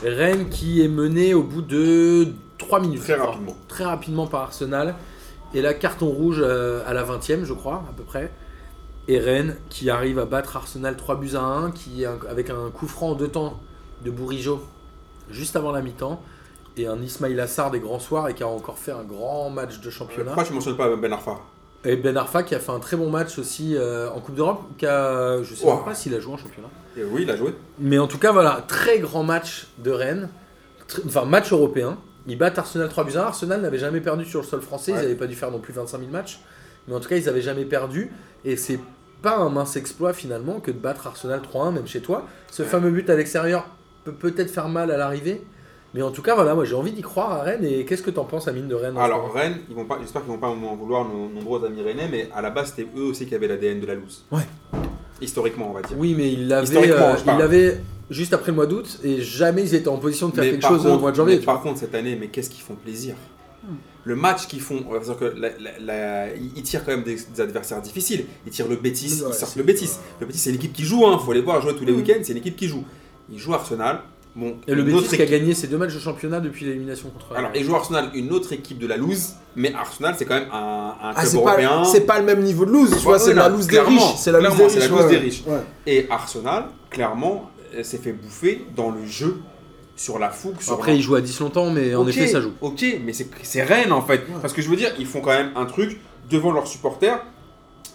Rennes 0.04 0.50
qui 0.50 0.82
est 0.84 0.88
mené 0.88 1.34
au 1.34 1.44
bout 1.44 1.62
de 1.62 2.28
3 2.58 2.80
minutes. 2.80 3.02
Très 3.02 3.16
rapidement. 3.16 3.56
Très 3.68 3.84
rapidement 3.86 4.28
par 4.28 4.42
Arsenal. 4.42 4.96
Et 5.54 5.62
là, 5.62 5.74
carton 5.74 6.08
rouge 6.08 6.42
euh, 6.44 6.82
à 6.86 6.94
la 6.94 7.04
20e, 7.04 7.44
je 7.44 7.54
crois, 7.54 7.84
à 7.90 7.94
peu 7.98 8.04
près. 8.04 8.32
Et 9.10 9.18
Rennes 9.20 9.56
qui 9.70 9.90
arrive 9.90 10.20
à 10.20 10.26
battre 10.26 10.56
Arsenal 10.56 10.96
3 10.96 11.16
buts 11.16 11.32
à 11.36 11.42
1, 11.42 11.72
qui, 11.72 12.06
avec 12.06 12.52
un 12.52 12.70
coup 12.70 12.88
franc 12.88 13.10
en 13.10 13.16
deux 13.16 13.28
temps 13.28 13.60
de 14.06 14.12
Bourigeau 14.12 14.64
juste 15.32 15.56
avant 15.56 15.72
la 15.72 15.82
mi-temps. 15.82 16.22
Et 16.78 16.86
un 16.86 17.02
Ismail 17.02 17.38
Assar 17.40 17.72
des 17.72 17.80
grands 17.80 18.00
soirs 18.00 18.30
et 18.30 18.36
qui 18.36 18.44
a 18.44 18.48
encore 18.48 18.78
fait 18.78 18.92
un 18.92 19.04
grand 19.04 19.50
match 19.50 19.80
de 19.82 19.90
championnat. 19.90 20.26
Pourquoi 20.32 20.44
tu 20.44 20.54
mentionnes 20.54 20.78
pas 20.78 20.96
Ben 20.96 21.12
Arfa? 21.12 21.40
Et 21.84 21.96
Ben 21.96 22.16
Arfa 22.16 22.44
qui 22.44 22.54
a 22.54 22.60
fait 22.60 22.72
un 22.72 22.80
très 22.80 22.96
bon 22.98 23.10
match 23.10 23.40
aussi 23.40 23.76
euh, 23.76 24.12
en 24.12 24.20
Coupe 24.22 24.36
d'Europe. 24.36 24.62
Qui 24.78 24.86
a, 24.86 25.42
je 25.42 25.56
sais 25.56 25.66
Wow. 25.66 25.78
pas 25.80 25.96
s'il 25.96 26.14
a 26.14 26.20
joué 26.20 26.34
en 26.34 26.38
championnat. 26.38 26.70
Et 26.96 27.04
Oui, 27.04 27.24
il 27.24 27.32
a 27.32 27.36
joué. 27.36 27.56
Mais 27.80 27.98
en 27.98 28.08
tout 28.08 28.20
cas, 28.20 28.32
voilà, 28.32 28.64
très 28.68 29.00
grand 29.00 29.24
match 29.24 29.68
de 29.80 29.90
Rennes. 29.90 30.30
Enfin, 31.08 31.26
match 31.26 31.52
européen. 31.52 31.98
Ils 32.28 32.38
battent 32.38 32.60
Arsenal 32.60 32.88
3 32.90 33.04
buts 33.06 33.18
1. 33.18 33.22
Arsenal 33.22 33.62
n'avait 33.62 33.80
jamais 33.80 34.02
perdu 34.02 34.24
sur 34.24 34.42
le 34.42 34.46
sol 34.46 34.62
français. 34.62 34.92
Ils 34.92 34.96
n'avaient 34.98 35.16
pas 35.16 35.26
dû 35.28 35.36
faire 35.36 35.50
non 35.50 35.60
plus 35.60 35.74
25 35.74 35.98
000 35.98 36.12
matchs. 36.12 36.40
Mais 36.88 36.94
en 36.94 37.00
tout 37.00 37.10
cas, 37.10 37.18
ils 37.18 37.26
n'avaient 37.26 37.42
jamais 37.42 37.66
perdu. 37.66 38.12
Et 38.46 38.56
c'est 38.56 38.80
pas 39.22 39.38
un 39.38 39.50
mince 39.50 39.76
exploit 39.76 40.14
finalement 40.14 40.60
que 40.60 40.72
de 40.72 40.78
battre 40.78 41.08
Arsenal 41.08 41.42
3-1, 41.42 41.74
même 41.74 41.88
chez 41.88 42.02
toi. 42.02 42.26
Ce 42.52 42.64
fameux 42.64 42.92
but 42.92 43.10
à 43.10 43.16
l'extérieur 43.16 43.68
peut 44.06 44.14
peut-être 44.14 44.50
faire 44.52 44.70
mal 44.70 44.92
à 44.92 44.98
l'arrivée. 44.98 45.42
Mais 45.94 46.04
en 46.04 46.12
tout 46.12 46.22
cas, 46.22 46.36
voilà, 46.36 46.54
moi 46.54 46.66
j'ai 46.66 46.76
envie 46.76 46.92
d'y 46.92 47.02
croire 47.02 47.32
à 47.32 47.42
Rennes. 47.42 47.66
Et 47.66 47.84
qu'est-ce 47.84 48.04
que 48.04 48.12
t'en 48.12 48.24
penses, 48.24 48.48
Amine 48.48 48.68
de 48.68 48.76
Rennes 48.76 48.98
en 48.98 49.02
Alors 49.02 49.34
Rennes, 49.34 49.58
ils 49.70 49.76
vont 49.76 49.86
pas, 49.86 49.98
j'espère 50.00 50.22
qu'ils 50.22 50.32
vont 50.32 50.38
pas 50.38 50.54
m'en 50.54 50.76
vouloir 50.76 51.08
nos 51.08 51.30
nombreux 51.30 51.66
amis 51.66 51.82
rennais, 51.82 52.08
mais 52.10 52.30
à 52.36 52.42
la 52.42 52.52
base 52.52 52.74
c'était 52.76 52.88
eux 52.96 53.04
aussi 53.04 53.26
qui 53.26 53.34
avaient 53.34 53.48
l'ADN 53.48 53.80
de 53.80 53.88
la 53.88 53.96
loose. 53.96 54.24
Ouais. 54.32 54.44
Historiquement, 55.22 55.70
on 55.72 55.74
va 55.74 55.82
dire. 55.82 55.98
Oui, 55.98 56.14
mais 56.16 56.32
ils 56.32 56.48
l'avaient 56.48 56.92
euh, 56.92 57.16
ils 57.26 57.38
l'avaient 57.38 57.82
juste 58.10 58.34
après 58.34 58.52
le 58.52 58.56
mois 58.56 58.68
d'août. 58.68 59.00
Et 59.04 59.22
jamais 59.22 59.64
ils 59.64 59.76
étaient 59.76 59.88
en 59.88 59.98
position 59.98 60.30
de 60.30 60.36
faire 60.36 60.44
Mais 60.44 60.52
quelque 60.52 60.68
chose 60.68 60.86
au 60.86 61.00
mois 61.00 61.12
de 61.12 61.16
janvier. 61.16 61.38
vois. 61.38 61.54
par 61.54 61.62
contre, 61.62 61.80
cette 61.80 61.96
année, 61.96 62.16
mais 62.20 62.28
qu'est-ce 62.28 62.50
qu'ils 62.50 62.64
font 62.64 62.76
plaisir? 62.76 63.16
Le 64.10 64.16
match 64.16 64.48
qu'ils 64.48 64.60
font, 64.62 64.84
on 64.90 64.94
va 64.94 64.98
dire 65.00 65.16
que 65.20 65.26
la- 65.38 65.50
la- 65.60 65.80
la- 65.80 66.36
ils 66.36 66.64
tirent 66.64 66.84
quand 66.84 66.90
même 66.92 67.04
des, 67.04 67.16
des 67.16 67.42
adversaires 67.42 67.80
difficiles. 67.80 68.26
Ils 68.48 68.52
tirent 68.52 68.68
le 68.68 68.76
Bétis, 68.76 69.22
Ouais, 69.22 69.30
ils 69.30 69.34
sortent 69.36 69.56
le 69.56 69.62
Bétis. 69.62 69.92
Le 70.20 70.26
Bétis, 70.26 70.40
c'est 70.40 70.52
l'équipe 70.52 70.74
qui 70.74 70.84
joue, 70.84 71.06
hein. 71.06 71.20
faut 71.24 71.32
les 71.32 71.42
voir 71.42 71.62
jouer 71.62 71.76
tous 71.76 71.86
les 71.86 71.92
Mm. 71.94 71.98
week-ends, 71.98 72.20
c'est 72.24 72.32
une 72.32 72.40
équipe 72.40 72.56
qui 72.56 72.68
joue. 72.68 72.84
Ils 73.32 73.38
jouent 73.38 73.54
Arsenal. 73.54 74.00
Bon, 74.36 74.56
Et 74.68 74.74
le 74.74 74.82
autre 74.96 75.16
qui 75.16 75.22
a 75.22 75.26
gagné 75.28 75.54
ses 75.54 75.68
deux 75.68 75.78
matchs 75.78 75.94
de 75.94 76.00
championnat 76.00 76.40
depuis 76.40 76.66
l'élimination 76.66 77.10
contre. 77.12 77.36
Alors, 77.38 77.52
ils 77.54 77.64
jouent 77.64 77.76
Arsenal, 77.76 78.10
une 78.16 78.32
autre 78.32 78.52
équipe 78.54 78.80
de 78.80 78.88
la 78.88 78.98
loose, 78.98 79.34
mais 79.56 79.74
Arsenal, 79.76 80.16
c'est 80.18 80.26
quand 80.26 80.36
même 80.40 80.50
un, 80.52 80.56
un 80.56 80.94
Ah, 81.02 81.14
club 81.14 81.26
c'est 81.28 81.38
européen. 81.38 81.70
pas, 81.70 81.86
c'est 81.86 82.02
pas 82.02 82.18
le 82.20 82.26
même 82.26 82.42
niveau 82.42 82.66
de 82.66 82.72
loose, 82.72 82.90
tu 82.90 82.96
Ouais, 82.98 83.02
vois, 83.04 83.20
c'est 83.20 83.34
la 83.36 83.48
loose 83.50 83.68
des 83.68 83.80
riches. 83.80 84.16
C'est 84.18 84.32
la 84.32 84.40
loose 84.40 85.08
des 85.10 85.18
riches. 85.18 85.44
ouais. 85.46 85.60
Et 85.86 86.08
Arsenal, 86.10 86.66
clairement, 86.90 87.50
euh, 87.76 87.84
s'est 87.84 87.98
fait 88.00 88.14
bouffer 88.14 88.66
dans 88.76 88.90
le 88.92 89.06
jeu, 89.06 89.38
sur 90.00 90.18
la 90.18 90.30
fougue, 90.30 90.62
sur 90.62 90.74
Après, 90.74 90.96
ils 90.96 91.02
jouent 91.02 91.16
à 91.16 91.22
10 91.22 91.42
longtemps, 91.42 91.70
mais 91.72 91.94
en 91.94 92.08
effet, 92.08 92.26
ça 92.26 92.40
joue. 92.40 92.54
Ok, 92.62 92.86
mais 93.04 93.12
c'est 93.12 93.28
c'est 93.44 93.64
Rennes 93.64 93.92
en 93.92 94.02
fait. 94.02 94.22
Parce 94.42 94.54
que 94.54 94.62
je 94.62 94.70
veux 94.70 94.78
dire, 94.78 94.92
ils 94.98 95.06
font 95.06 95.20
quand 95.20 95.32
même 95.32 95.52
un 95.58 95.66
truc 95.66 96.00
devant 96.32 96.54
leurs 96.54 96.68
supporters. 96.68 97.20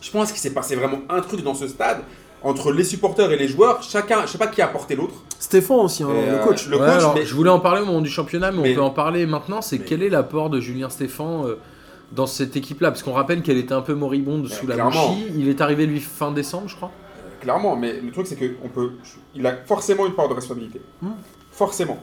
Je 0.03 0.11
pense 0.11 0.31
qu'il 0.31 0.41
s'est 0.41 0.53
passé 0.53 0.77
vraiment 0.77 0.99
un 1.09 1.23
truc 1.23 1.43
dans 1.43 1.55
ce 1.55 1.67
stade 1.67 2.03
entre 2.43 2.73
les 2.73 2.85
supporters 2.85 3.33
et 3.33 3.39
les 3.39 3.49
joueurs. 3.49 3.83
Chacun, 3.83 4.27
je 4.27 4.33
sais 4.33 4.39
pas 4.39 4.49
qui 4.49 4.61
a 4.61 4.67
apporté 4.67 4.97
l'autre. 4.97 5.15
Stéphane 5.39 5.79
aussi, 5.79 6.03
hein, 6.03 6.09
le 6.11 6.35
euh, 6.35 6.45
coach. 6.45 6.69
Le 6.69 6.77
Ouais, 6.79 6.87
coach, 6.87 6.97
alors, 6.99 7.15
mais- 7.15 7.25
Je 7.25 7.35
voulais 7.35 7.49
en 7.49 7.61
parler 7.61 7.81
au 7.81 7.87
moment 7.87 8.03
du 8.03 8.11
championnat, 8.11 8.53
mais, 8.53 8.61
Mais- 8.61 8.73
on 8.73 8.75
peut 8.75 8.83
en 8.83 8.91
parler 8.91 9.25
maintenant. 9.25 9.63
C'est 9.63 9.79
mais- 9.79 9.85
quel 9.87 10.03
est 10.03 10.11
l'apport 10.11 10.51
de 10.51 10.61
Julien 10.61 10.91
Stéphan 10.91 11.47
euh, 11.47 11.59
dans 12.13 12.27
cette 12.27 12.55
équipe-là? 12.55 12.91
Parce 12.91 13.03
qu'on 13.03 13.15
rappelle 13.15 13.41
qu'elle 13.41 13.57
était 13.57 13.73
un 13.73 13.81
peu 13.81 13.95
moribonde 13.95 14.47
sous 14.51 14.67
la 14.67 14.77
bouchie. 14.77 15.25
Il 15.39 15.49
est 15.49 15.63
arrivé, 15.63 15.87
lui, 15.87 16.01
fin 16.01 16.33
décembre, 16.33 16.69
je 16.69 16.77
crois. 16.77 16.91
Clairement, 17.41 17.77
mais 17.77 18.01
le 18.01 18.11
truc 18.11 18.27
c'est 18.27 18.37
que 18.37 18.55
on 18.65 18.69
peut, 18.69 18.93
il 19.35 19.47
a 19.47 19.55
forcément 19.67 20.07
une 20.07 20.15
part 20.15 20.29
de 20.29 20.35
responsabilité. 20.35 20.81
Hmm. 21.03 21.11
Forcément. 21.55 21.99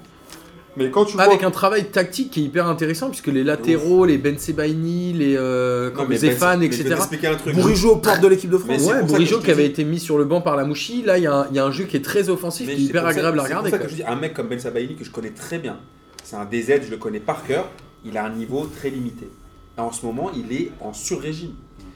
Mais 0.78 0.90
quand 0.90 1.04
tu 1.04 1.14
vois, 1.16 1.24
Avec 1.24 1.44
un 1.44 1.52
travail 1.52 1.90
tactique 1.92 2.32
qui 2.32 2.40
est 2.40 2.44
hyper 2.44 2.66
intéressant, 2.68 3.10
puisque 3.10 3.28
les 3.28 3.44
latéraux, 3.44 4.06
les 4.06 4.18
Ben 4.18 4.38
Sebaini, 4.40 5.12
les 5.12 5.36
euh, 5.38 5.90
Non, 5.90 5.96
comme 5.98 6.08
mais 6.08 6.16
Zéphane, 6.18 6.62
Ben- 6.62 6.70
vais 6.70 6.76
etc. 6.78 6.96
Bourigeau 7.54 7.92
aux 7.96 7.96
portes 7.98 8.22
de 8.22 8.28
l'équipe 8.30 8.50
de 8.50 8.58
France. 8.58 8.78
C'est 8.80 8.94
Ouais, 8.94 9.04
Bourigeau 9.04 9.40
qui 9.40 9.52
avait 9.52 9.66
été 9.66 9.84
mis 9.84 10.00
sur 10.00 10.18
le 10.18 10.24
banc 10.24 10.40
par 10.40 10.56
la 10.56 10.64
Mouchi. 10.64 11.02
Là, 11.04 11.18
il 11.18 11.26
y, 11.26 11.28
a 11.28 11.36
un- 11.40 11.48
il 11.50 11.58
y 11.58 11.60
a 11.60 11.66
un 11.66 11.72
jeu 11.72 11.84
qui 11.84 11.98
est 11.98 12.02
très 12.06 12.30
offensif, 12.30 12.68
Mais 12.68 12.76
qui 12.76 12.80
est 12.80 12.84
c'est 12.86 12.90
hyper 12.92 13.02
ça- 13.04 13.10
agréable 13.10 13.40
à 13.40 13.42
c'est 13.44 13.48
regarder. 13.50 13.70
pour 13.70 13.80
ça 13.80 13.84
que 13.86 13.90
je 13.92 13.96
dis, 13.96 14.04
un 14.04 14.16
mec 14.16 14.34
comme 14.34 14.48
Ben 14.48 14.60
Sabaini 14.60 14.96
que 14.96 15.04
je 15.04 15.12
connais 15.12 15.32
très 15.32 15.60
bien, 15.60 15.76
c'est 16.24 16.38
un 16.38 16.46
DZ, 16.46 16.84
je 16.86 16.92
le 16.92 16.98
connais 16.98 17.20
par 17.20 17.44
cœur, 17.46 17.68
il 18.06 18.18
a 18.18 18.24
un 18.24 18.30
niveau 18.30 18.66
très 18.74 18.90
limité. 18.92 19.28
Et 19.78 19.82
en 19.82 19.92
ce 19.92 20.06
moment, 20.06 20.32
il 20.34 20.56
est 20.56 20.72
en 20.80 20.94
sur-régime. 20.94 21.52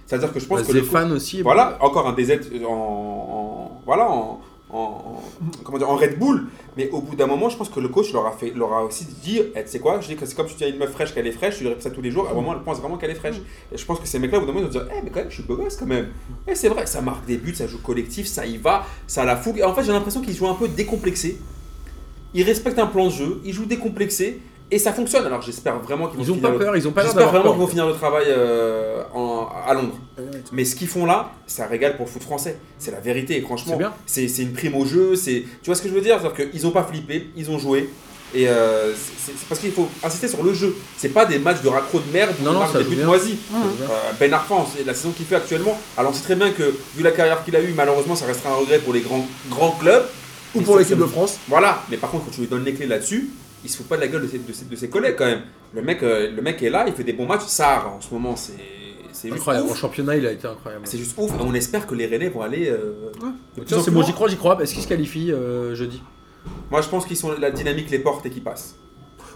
C'est-à-dire 0.06 0.34
que 0.34 0.40
je 0.42 0.46
pense 0.48 0.60
Bah, 0.62 0.68
que 0.68 0.74
le 0.74 0.82
Zéphane 0.82 1.12
aussi. 1.14 1.42
Voilà, 1.42 1.78
encore 1.80 2.08
un 2.10 2.14
DZ 2.14 2.40
en, 2.68 2.72
en- 2.74 3.82
voilà, 3.86 4.10
en, 4.12 4.42
en- 4.72 4.76
en- 4.78 5.24
comment 5.64 5.78
dire, 5.78 5.90
en 5.90 5.96
Red 5.96 6.18
Bull. 6.20 6.48
Mais 6.78 6.90
au 6.90 7.02
bout 7.02 7.16
d'un 7.16 7.28
moment, 7.28 7.50
je 7.50 7.58
pense 7.58 7.70
que 7.70 7.80
le 7.80 7.88
coach 7.88 8.12
leur 8.14 8.26
a, 8.26 8.32
fait, 8.32 8.52
leur 8.56 8.74
a 8.74 8.84
aussi 8.84 9.06
dit 9.24 9.40
eh, 9.56 9.64
Tu 9.64 9.70
sais 9.70 9.80
quoi 9.80 10.02
Je 10.02 10.08
dis 10.08 10.16
que 10.16 10.26
c'est 10.26 10.36
comme 10.36 10.48
si 10.50 10.56
tu 10.56 10.64
as 10.64 10.68
une 10.68 10.78
meuf 10.78 10.92
fraîche 10.92 11.14
qu'elle 11.14 11.28
est 11.28 11.32
fraîche, 11.32 11.56
tu 11.58 11.62
lui 11.62 11.70
répètes 11.70 11.84
ça 11.84 11.92
tous 11.92 12.02
les 12.02 12.12
jours, 12.12 12.28
à 12.28 12.32
un 12.32 12.34
moment, 12.34 12.54
elle 12.54 12.64
pense 12.64 12.80
vraiment 12.80 12.98
qu'elle 12.98 13.12
est 13.12 13.16
fraîche. 13.16 13.36
Et 13.72 13.78
je 13.78 13.86
pense 13.86 14.00
que 14.00 14.08
ces 14.08 14.20
mecs-là, 14.20 14.38
au 14.38 14.42
bout 14.42 14.48
d'un 14.48 14.54
moment, 14.54 14.68
ils 14.68 14.74
vont 14.74 14.80
dire 14.86 14.92
Eh, 14.98 15.02
mais 15.04 15.10
quand 15.12 15.20
même, 15.20 15.30
je 15.30 15.36
suis 15.36 15.44
beau 15.44 15.56
gosse 15.56 15.78
quand 15.78 15.86
même. 15.86 16.10
Et 16.48 16.56
c'est 16.56 16.70
vrai, 16.70 16.86
ça 16.88 17.02
marque 17.02 17.26
des 17.26 17.38
buts, 17.38 17.56
ça 17.56 17.68
joue 17.68 17.82
collectif, 17.82 18.26
ça 18.28 18.46
y 18.46 18.58
va, 18.58 18.86
ça 19.08 19.22
a 19.22 19.26
la 19.26 19.36
fougue. 19.38 19.60
Et 19.60 19.64
en 19.64 19.74
fait, 19.74 19.84
j'ai 19.84 19.92
l'impression 19.92 20.22
qu'ils 20.22 20.36
jouent 20.36 20.48
un 20.50 20.56
peu 20.56 20.68
décomplexés. 20.68 21.40
Ils 22.34 22.44
respectent 22.44 22.80
un 22.80 22.88
plan 22.88 23.06
de 23.06 23.12
jeu, 23.12 23.42
ils 23.46 23.54
jouent 23.54 23.66
décomplexés. 23.66 24.42
Et 24.72 24.80
ça 24.80 24.92
fonctionne. 24.94 25.26
Alors 25.26 25.42
j'espère 25.44 25.78
vraiment 25.80 26.08
qu'ils 26.08 26.18
vont 26.18 26.24
Ils 26.24 26.32
ont 26.32 26.36
finir 26.36 26.50
pas 26.50 26.54
le- 26.58 26.60
peur, 26.66 26.76
ils 26.76 26.88
ont 26.88 26.92
pas 26.92 27.02
l'air 27.02 27.12
J'espère 27.12 27.26
d'avoir 27.32 27.44
vraiment 27.44 27.54
qu'ils 27.54 27.58
peur. 27.60 27.66
vont 27.68 27.72
finir 27.72 27.88
le 27.88 27.94
travail 27.94 28.26
euh, 28.30 29.04
en- 29.14 29.48
à 29.68 29.74
Londres. 29.76 29.96
Mais 30.52 30.66
ce 30.66 30.76
qu'ils 30.76 30.88
font 30.88 31.06
là, 31.06 31.32
ça 31.46 31.68
régale 31.68 31.96
pour 31.98 32.06
le 32.08 32.12
foot 32.12 32.24
français. 32.24 32.58
C'est 32.80 32.92
la 32.92 33.00
vérité, 33.00 33.38
et 33.38 33.42
franchement. 33.42 33.74
C'est 33.74 33.78
bien. 33.78 33.94
C'est 34.08 34.28
c'est 34.28 34.42
une 34.42 34.54
prime 34.54 34.76
au 34.76 34.86
jeu. 34.86 35.16
c'est- 35.16 35.44
Tu 35.62 35.68
vois 35.68 35.76
ce 35.76 35.82
que 35.84 35.90
je 35.90 35.94
veux 35.94 36.02
dire? 36.02 36.20
C'est-à-dire 36.20 36.50
qu'ils 36.52 36.64
n'ont 36.64 36.72
pas 36.72 36.84
flippé, 36.84 37.28
ils 37.36 37.50
ont 37.52 37.60
joué. 37.60 37.90
Et 38.34 38.50
euh, 38.50 38.92
c'est 38.94 39.32
c'est 39.38 39.48
parce 39.48 39.62
qu'il 39.62 39.72
faut 39.72 39.88
insister 40.04 40.28
sur 40.28 40.44
le 40.44 40.52
jeu. 40.54 40.76
C'est 40.98 41.10
pas 41.10 41.26
des 41.26 41.38
matchs 41.38 41.62
de 41.62 41.70
raccro 41.70 42.00
de 42.00 42.12
merde 42.12 42.34
où 42.40 42.44
Non, 42.44 42.50
on 42.50 42.54
non, 42.54 42.60
marque 42.62 42.72
ça 42.74 42.80
des 42.80 42.84
joue 42.86 42.90
buts 42.90 42.96
bien. 42.98 43.06
moisis. 43.06 43.36
Euh, 43.54 43.88
ben 44.20 44.34
Arfa, 44.34 44.56
c'est 44.76 44.84
la 44.86 44.94
saison 44.96 45.12
qu'il 45.12 45.26
fait 45.28 45.36
actuellement. 45.36 45.80
Alors 45.96 46.12
on 46.12 46.14
sait 46.14 46.24
très 46.24 46.36
bien 46.36 46.50
que, 46.52 46.64
vu 46.98 47.04
la 47.04 47.12
carrière 47.12 47.46
qu'il 47.46 47.56
a 47.56 47.62
eue, 47.62 47.74
malheureusement, 47.78 48.16
ça 48.16 48.26
restera 48.26 48.50
un 48.54 48.56
regret 48.58 48.80
pour 48.80 48.94
les 48.94 49.02
grands, 49.02 49.26
grands 49.50 49.72
clubs. 49.80 50.06
Ou 50.56 50.60
Mais 50.60 50.64
pour 50.66 50.74
ça, 50.74 50.80
l'équipe 50.80 50.96
c'est- 50.98 51.02
de 51.02 51.08
France. 51.08 51.38
Voilà, 51.48 51.84
mais 51.90 51.98
par 51.98 52.10
contre, 52.10 52.26
quand 52.26 52.32
tu 52.32 52.42
lui 52.42 52.48
donnes 52.48 52.66
les 52.66 52.74
clés 52.74 52.88
là-dessus, 52.88 53.30
il 53.66 53.70
se 53.70 53.78
fout 53.78 53.88
pas 53.88 53.96
de 53.98 54.02
la 54.02 54.08
gueule 54.08 54.22
de 54.22 54.28
ses, 54.28 54.38
de 54.40 54.54
ses- 54.54 54.66
de 54.66 54.76
ses 54.76 54.90
collègues 54.90 55.16
quand 55.18 55.26
même. 55.26 55.42
Le 55.74 55.82
mec, 55.82 56.02
euh, 56.04 56.32
le 56.34 56.42
mec 56.42 56.62
est 56.64 56.70
là, 56.70 56.86
il 56.88 56.94
fait 56.94 57.04
des 57.04 57.14
bons 57.14 57.26
matchs. 57.26 57.46
Sarr, 57.48 57.92
en 57.94 58.00
ce 58.00 58.14
moment, 58.14 58.36
c'est 58.36 58.54
c'est 59.12 59.28
juste 59.30 59.40
Incroyable. 59.40 59.68
En 59.68 59.72
ouf. 59.72 59.78
championnat, 59.78 60.16
il 60.18 60.26
a 60.28 60.32
été 60.32 60.46
incroyable. 60.48 60.86
C'est 60.88 60.98
juste 60.98 61.16
ouf. 61.18 61.32
On 61.40 61.54
espère 61.54 61.88
que 61.88 61.96
les 61.96 62.06
Rennais 62.06 62.30
vont 62.30 62.42
aller. 62.42 62.68
euh, 62.70 62.92
Tiens, 63.66 63.78
en 63.78 63.82
c'est 63.82 63.92
bon, 63.92 64.04
j'y 64.04 64.12
crois, 64.14 64.28
j'y 64.28 64.36
crois. 64.38 64.62
Est-ce 64.62 64.74
qu'ils 64.74 64.84
se 64.84 64.88
qualifient 64.90 65.32
euh, 65.32 65.74
jeudi? 65.74 66.02
Moi, 66.70 66.82
je 66.82 66.90
pense 66.90 67.06
qu'ils 67.06 67.18
sont 67.18 67.32
la 67.32 67.50
dynamique 67.50 67.90
les 67.90 68.00
portes 68.00 68.26
et 68.26 68.30
qu'ils 68.30 68.44
passent. 68.44 68.76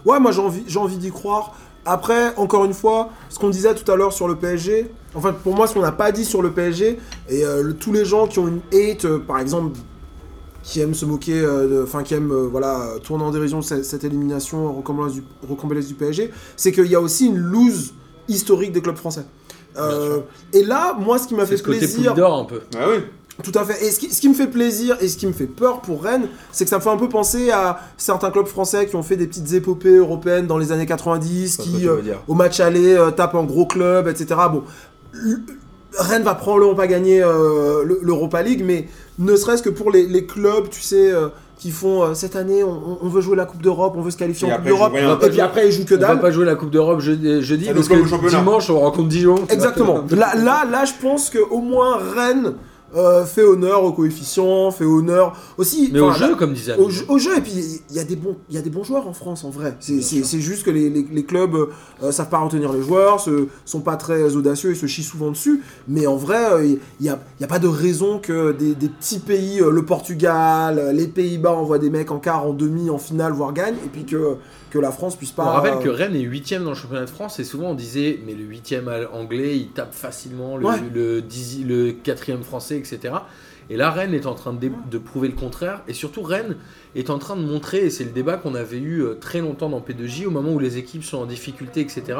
Ouais, 0.04 0.18
moi 0.20 0.32
j'ai 0.32 0.40
envie, 0.40 0.62
j'ai 0.66 0.78
envie 0.78 0.96
d'y 0.98 1.10
croire. 1.10 1.54
Après, 1.86 2.34
encore 2.36 2.64
une 2.66 2.74
fois, 2.74 3.08
ce 3.30 3.38
qu'on 3.38 3.48
disait 3.50 3.74
tout 3.74 3.90
à 3.90 3.96
l'heure 3.96 4.12
sur 4.12 4.28
le 4.28 4.36
PSG, 4.36 4.90
enfin 5.14 5.32
pour 5.32 5.54
moi 5.56 5.66
ce 5.66 5.72
qu'on 5.74 5.80
n'a 5.80 5.92
pas 5.92 6.12
dit 6.12 6.24
sur 6.26 6.42
le 6.42 6.52
PSG, 6.52 6.98
et 7.30 7.44
euh, 7.44 7.62
le- 7.62 7.74
tous 7.74 7.92
les 7.92 8.04
gens 8.04 8.26
qui 8.26 8.38
ont 8.38 8.48
une 8.48 8.60
hate, 8.72 9.06
euh, 9.06 9.18
par 9.18 9.38
exemple, 9.40 9.78
qui 10.62 10.80
aiment 10.80 10.94
se 10.94 11.04
moquer, 11.04 11.40
euh, 11.40 11.84
enfin 11.84 12.02
qui 12.02 12.14
aiment 12.14 12.32
euh, 12.32 12.48
voilà, 12.50 12.94
tourner 13.02 13.24
en 13.24 13.30
dérision 13.30 13.62
cette, 13.62 13.84
cette 13.84 14.04
élimination 14.04 14.72
rocambolesque 14.72 15.88
du, 15.88 15.94
PSG, 15.94 16.30
c'est 16.56 16.72
qu'il 16.72 16.86
y 16.86 16.94
a 16.94 17.00
aussi 17.00 17.26
une 17.26 17.38
lose 17.38 17.94
historique 18.28 18.72
des 18.72 18.82
clubs 18.82 18.96
français. 18.96 19.24
Euh, 19.76 20.20
et 20.52 20.64
là, 20.64 20.96
moi 20.98 21.18
ce 21.18 21.28
qui 21.28 21.34
m'a 21.34 21.46
fait 21.46 21.56
ce 21.56 21.62
côté 21.62 21.78
plaisir... 21.78 22.14
d'or 22.14 22.38
un 22.40 22.44
peu. 22.44 22.60
Ah 22.76 22.86
oui. 22.88 23.02
Tout 23.42 23.52
à 23.54 23.64
fait. 23.64 23.86
Et 23.86 23.90
ce 23.90 23.98
qui, 23.98 24.12
ce 24.12 24.20
qui 24.20 24.28
me 24.28 24.34
fait 24.34 24.48
plaisir 24.48 24.96
et 25.00 25.08
ce 25.08 25.16
qui 25.16 25.26
me 25.26 25.32
fait 25.32 25.46
peur 25.46 25.80
pour 25.80 26.02
Rennes, 26.02 26.28
c'est 26.52 26.64
que 26.64 26.70
ça 26.70 26.76
me 26.76 26.82
fait 26.82 26.90
un 26.90 26.96
peu 26.96 27.08
penser 27.08 27.50
à 27.50 27.80
certains 27.96 28.30
clubs 28.30 28.46
français 28.46 28.86
qui 28.86 28.96
ont 28.96 29.02
fait 29.02 29.16
des 29.16 29.26
petites 29.26 29.52
épopées 29.54 29.96
européennes 29.96 30.46
dans 30.46 30.58
les 30.58 30.72
années 30.72 30.86
90, 30.86 31.56
qui 31.56 31.88
euh, 31.88 32.00
au 32.28 32.34
match 32.34 32.60
aller 32.60 32.94
euh, 32.94 33.10
tapent 33.10 33.36
en 33.36 33.44
gros 33.44 33.66
club, 33.66 34.08
etc. 34.08 34.40
Bon, 34.52 34.64
Rennes 35.98 36.22
va 36.22 36.34
probablement 36.34 36.74
pas 36.74 36.86
gagner 36.86 37.22
euh, 37.22 37.84
le- 37.84 37.98
l'Europa 38.02 38.42
League, 38.42 38.62
mais 38.64 38.86
ne 39.18 39.34
serait-ce 39.36 39.62
que 39.62 39.70
pour 39.70 39.90
les, 39.90 40.06
les 40.06 40.24
clubs, 40.26 40.68
tu 40.70 40.80
sais, 40.80 41.10
euh, 41.12 41.28
qui 41.58 41.70
font 41.72 42.02
euh, 42.04 42.14
cette 42.14 42.36
année, 42.36 42.62
on, 42.64 42.98
on 43.02 43.08
veut 43.08 43.20
jouer 43.20 43.36
la 43.36 43.44
Coupe 43.44 43.60
d'Europe, 43.60 43.94
on 43.96 44.00
veut 44.00 44.10
se 44.10 44.16
qualifier 44.16 44.48
Et 44.48 44.52
en 44.52 44.56
Coupe 44.56 44.66
d'Europe, 44.66 44.92
et 45.24 45.28
puis 45.30 45.40
après 45.40 45.66
ils 45.68 45.72
jouent 45.72 45.84
que 45.84 45.94
On 45.94 45.98
va 46.00 46.06
dalle. 46.08 46.20
pas 46.20 46.30
jouer 46.30 46.46
la 46.46 46.54
Coupe 46.54 46.70
d'Europe 46.70 47.00
jeudi, 47.00 47.42
jeudi 47.42 47.68
parce 47.74 47.88
que 47.88 48.28
dimanche 48.30 48.70
on 48.70 48.80
rencontre 48.80 49.08
Dijon. 49.08 49.34
Exactement. 49.50 50.04
Là, 50.10 50.34
là, 50.36 50.64
là, 50.70 50.84
je 50.84 50.92
pense 51.02 51.28
que 51.28 51.38
au 51.38 51.58
moins 51.60 51.98
Rennes 52.14 52.54
euh, 52.96 53.24
fait 53.24 53.42
honneur 53.44 53.84
au 53.84 53.92
coefficient, 53.92 54.70
fait 54.70 54.84
honneur 54.84 55.36
aussi. 55.58 55.90
Mais 55.92 56.00
au 56.00 56.12
jeu, 56.12 56.34
comme 56.36 56.52
disait 56.54 56.76
au 56.76 56.88
au 57.08 57.18
jeu, 57.18 57.36
et 57.38 57.40
puis 57.40 57.80
il 57.90 57.96
y 57.96 57.98
a 58.00 58.04
des 58.04 58.16
bons 58.16 58.36
y 58.50 58.58
a 58.58 58.62
des 58.62 58.70
bons 58.70 58.84
joueurs 58.84 59.06
en 59.06 59.12
France 59.12 59.44
en 59.44 59.50
vrai. 59.50 59.76
C'est 59.80 60.40
juste 60.40 60.64
que 60.64 60.70
les, 60.70 60.90
les- 60.90 61.06
les 61.10 61.24
clubs 61.24 61.54
euh, 62.02 62.12
savent 62.12 62.28
pas 62.28 62.38
retenir 62.38 62.72
les 62.72 62.82
joueurs 62.82 63.20
se, 63.20 63.46
sont 63.64 63.80
pas 63.80 63.96
très 63.96 64.34
audacieux 64.36 64.70
et 64.72 64.74
se 64.74 64.86
chient 64.86 65.02
souvent 65.04 65.30
dessus. 65.30 65.62
Mais 65.88 66.06
en 66.06 66.16
vrai 66.16 66.52
euh, 66.52 66.64
il 67.00 67.06
y, 67.06 67.08
a, 67.08 67.20
y 67.40 67.44
a 67.44 67.48
pas 67.48 67.58
de 67.58 67.68
raison 67.68 68.18
que 68.18 68.52
des, 68.52 68.74
des 68.74 68.88
petits 68.88 69.18
pays 69.20 69.60
euh, 69.60 69.70
le 69.70 69.84
Portugal 69.84 70.78
euh, 70.78 70.92
les 70.92 71.06
Pays-Bas 71.06 71.52
envoient 71.52 71.78
des 71.78 71.90
mecs 71.90 72.10
en 72.10 72.18
quart 72.18 72.46
en 72.46 72.52
demi 72.52 72.90
en 72.90 72.98
finale 72.98 73.32
voire 73.32 73.52
gagnent. 73.52 73.76
Et 73.84 73.88
puis 73.88 74.04
que, 74.04 74.36
que 74.70 74.78
la 74.78 74.92
France 74.92 75.16
puisse 75.16 75.32
pas 75.32 75.44
On 75.44 75.50
rappelle 75.52 75.78
que 75.82 75.88
euh, 75.88 75.92
Rennes 75.92 76.16
est 76.16 76.20
8 76.20 76.54
dans 76.62 76.70
le 76.70 76.74
championnat 76.76 77.04
de 77.04 77.10
France 77.10 77.38
et 77.40 77.44
souvent 77.44 77.70
on 77.70 77.74
disait 77.74 78.20
mais 78.24 78.34
le 78.34 78.44
8 78.44 78.76
anglais 79.12 79.56
il 79.56 79.68
tape 79.68 79.92
facilement 79.92 80.56
le, 80.56 80.64
Ouais. 80.66 80.76
le, 80.94 81.20
10 81.20 81.64
le 81.66 81.92
4 81.92 82.42
français 82.42 82.78
etc. 82.78 83.14
Et 83.68 83.76
là 83.76 83.90
Rennes 83.90 84.14
est 84.14 84.26
en 84.26 84.34
train 84.34 84.52
de, 84.52 84.98
prouver 84.98 85.28
le 85.28 85.34
contraire 85.34 85.82
et 85.88 85.92
surtout 85.92 86.22
Rennes 86.22 86.56
est 86.94 87.10
en 87.10 87.18
train 87.18 87.36
de 87.36 87.42
montrer 87.42 87.78
et 87.86 87.90
c'est 87.90 88.04
le 88.04 88.10
débat 88.10 88.36
qu'on 88.36 88.54
avait 88.54 88.78
eu 88.78 89.02
euh, 89.02 89.14
très 89.14 89.40
longtemps 89.40 89.68
dans 89.68 89.80
P2J 89.80 90.26
au 90.26 90.30
moment 90.30 90.52
où 90.52 90.58
les 90.58 90.78
équipes 90.78 91.04
sont 91.04 91.18
en 91.18 91.26
difficulté 91.26 91.80
etc. 91.80 92.18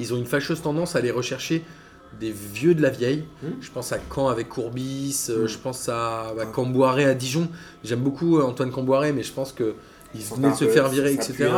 Ils 0.00 0.12
ont 0.12 0.16
une 0.16 0.26
fâcheuse 0.26 0.60
tendance 0.62 0.96
à 0.96 0.98
aller 0.98 1.10
rechercher 1.10 1.64
des 2.20 2.30
vieux 2.30 2.74
de 2.76 2.82
la 2.82 2.90
vieille. 2.90 3.24
Mhm. 3.42 3.54
Je 3.60 3.70
pense 3.72 3.92
à 3.92 3.98
Caen 4.12 4.28
avec 4.28 4.48
Courbis, 4.48 5.26
euh, 5.30 5.42
Mhm. 5.42 5.48
je 5.48 5.58
pense 5.58 5.88
à 5.88 6.32
bah, 6.36 6.46
Camboiré 6.46 7.04
à 7.04 7.14
Dijon. 7.14 7.48
J'aime 7.82 8.00
beaucoup 8.00 8.40
Antoine 8.40 8.70
Camboiré 8.70 9.12
mais 9.12 9.22
je 9.22 9.32
pense 9.32 9.52
que 9.52 9.74
Ils 10.14 10.22
venait 10.36 10.50
de 10.50 10.54
se 10.54 10.64
peu- 10.64 10.70
faire 10.70 10.88
virer 10.88 11.12
etc. 11.12 11.48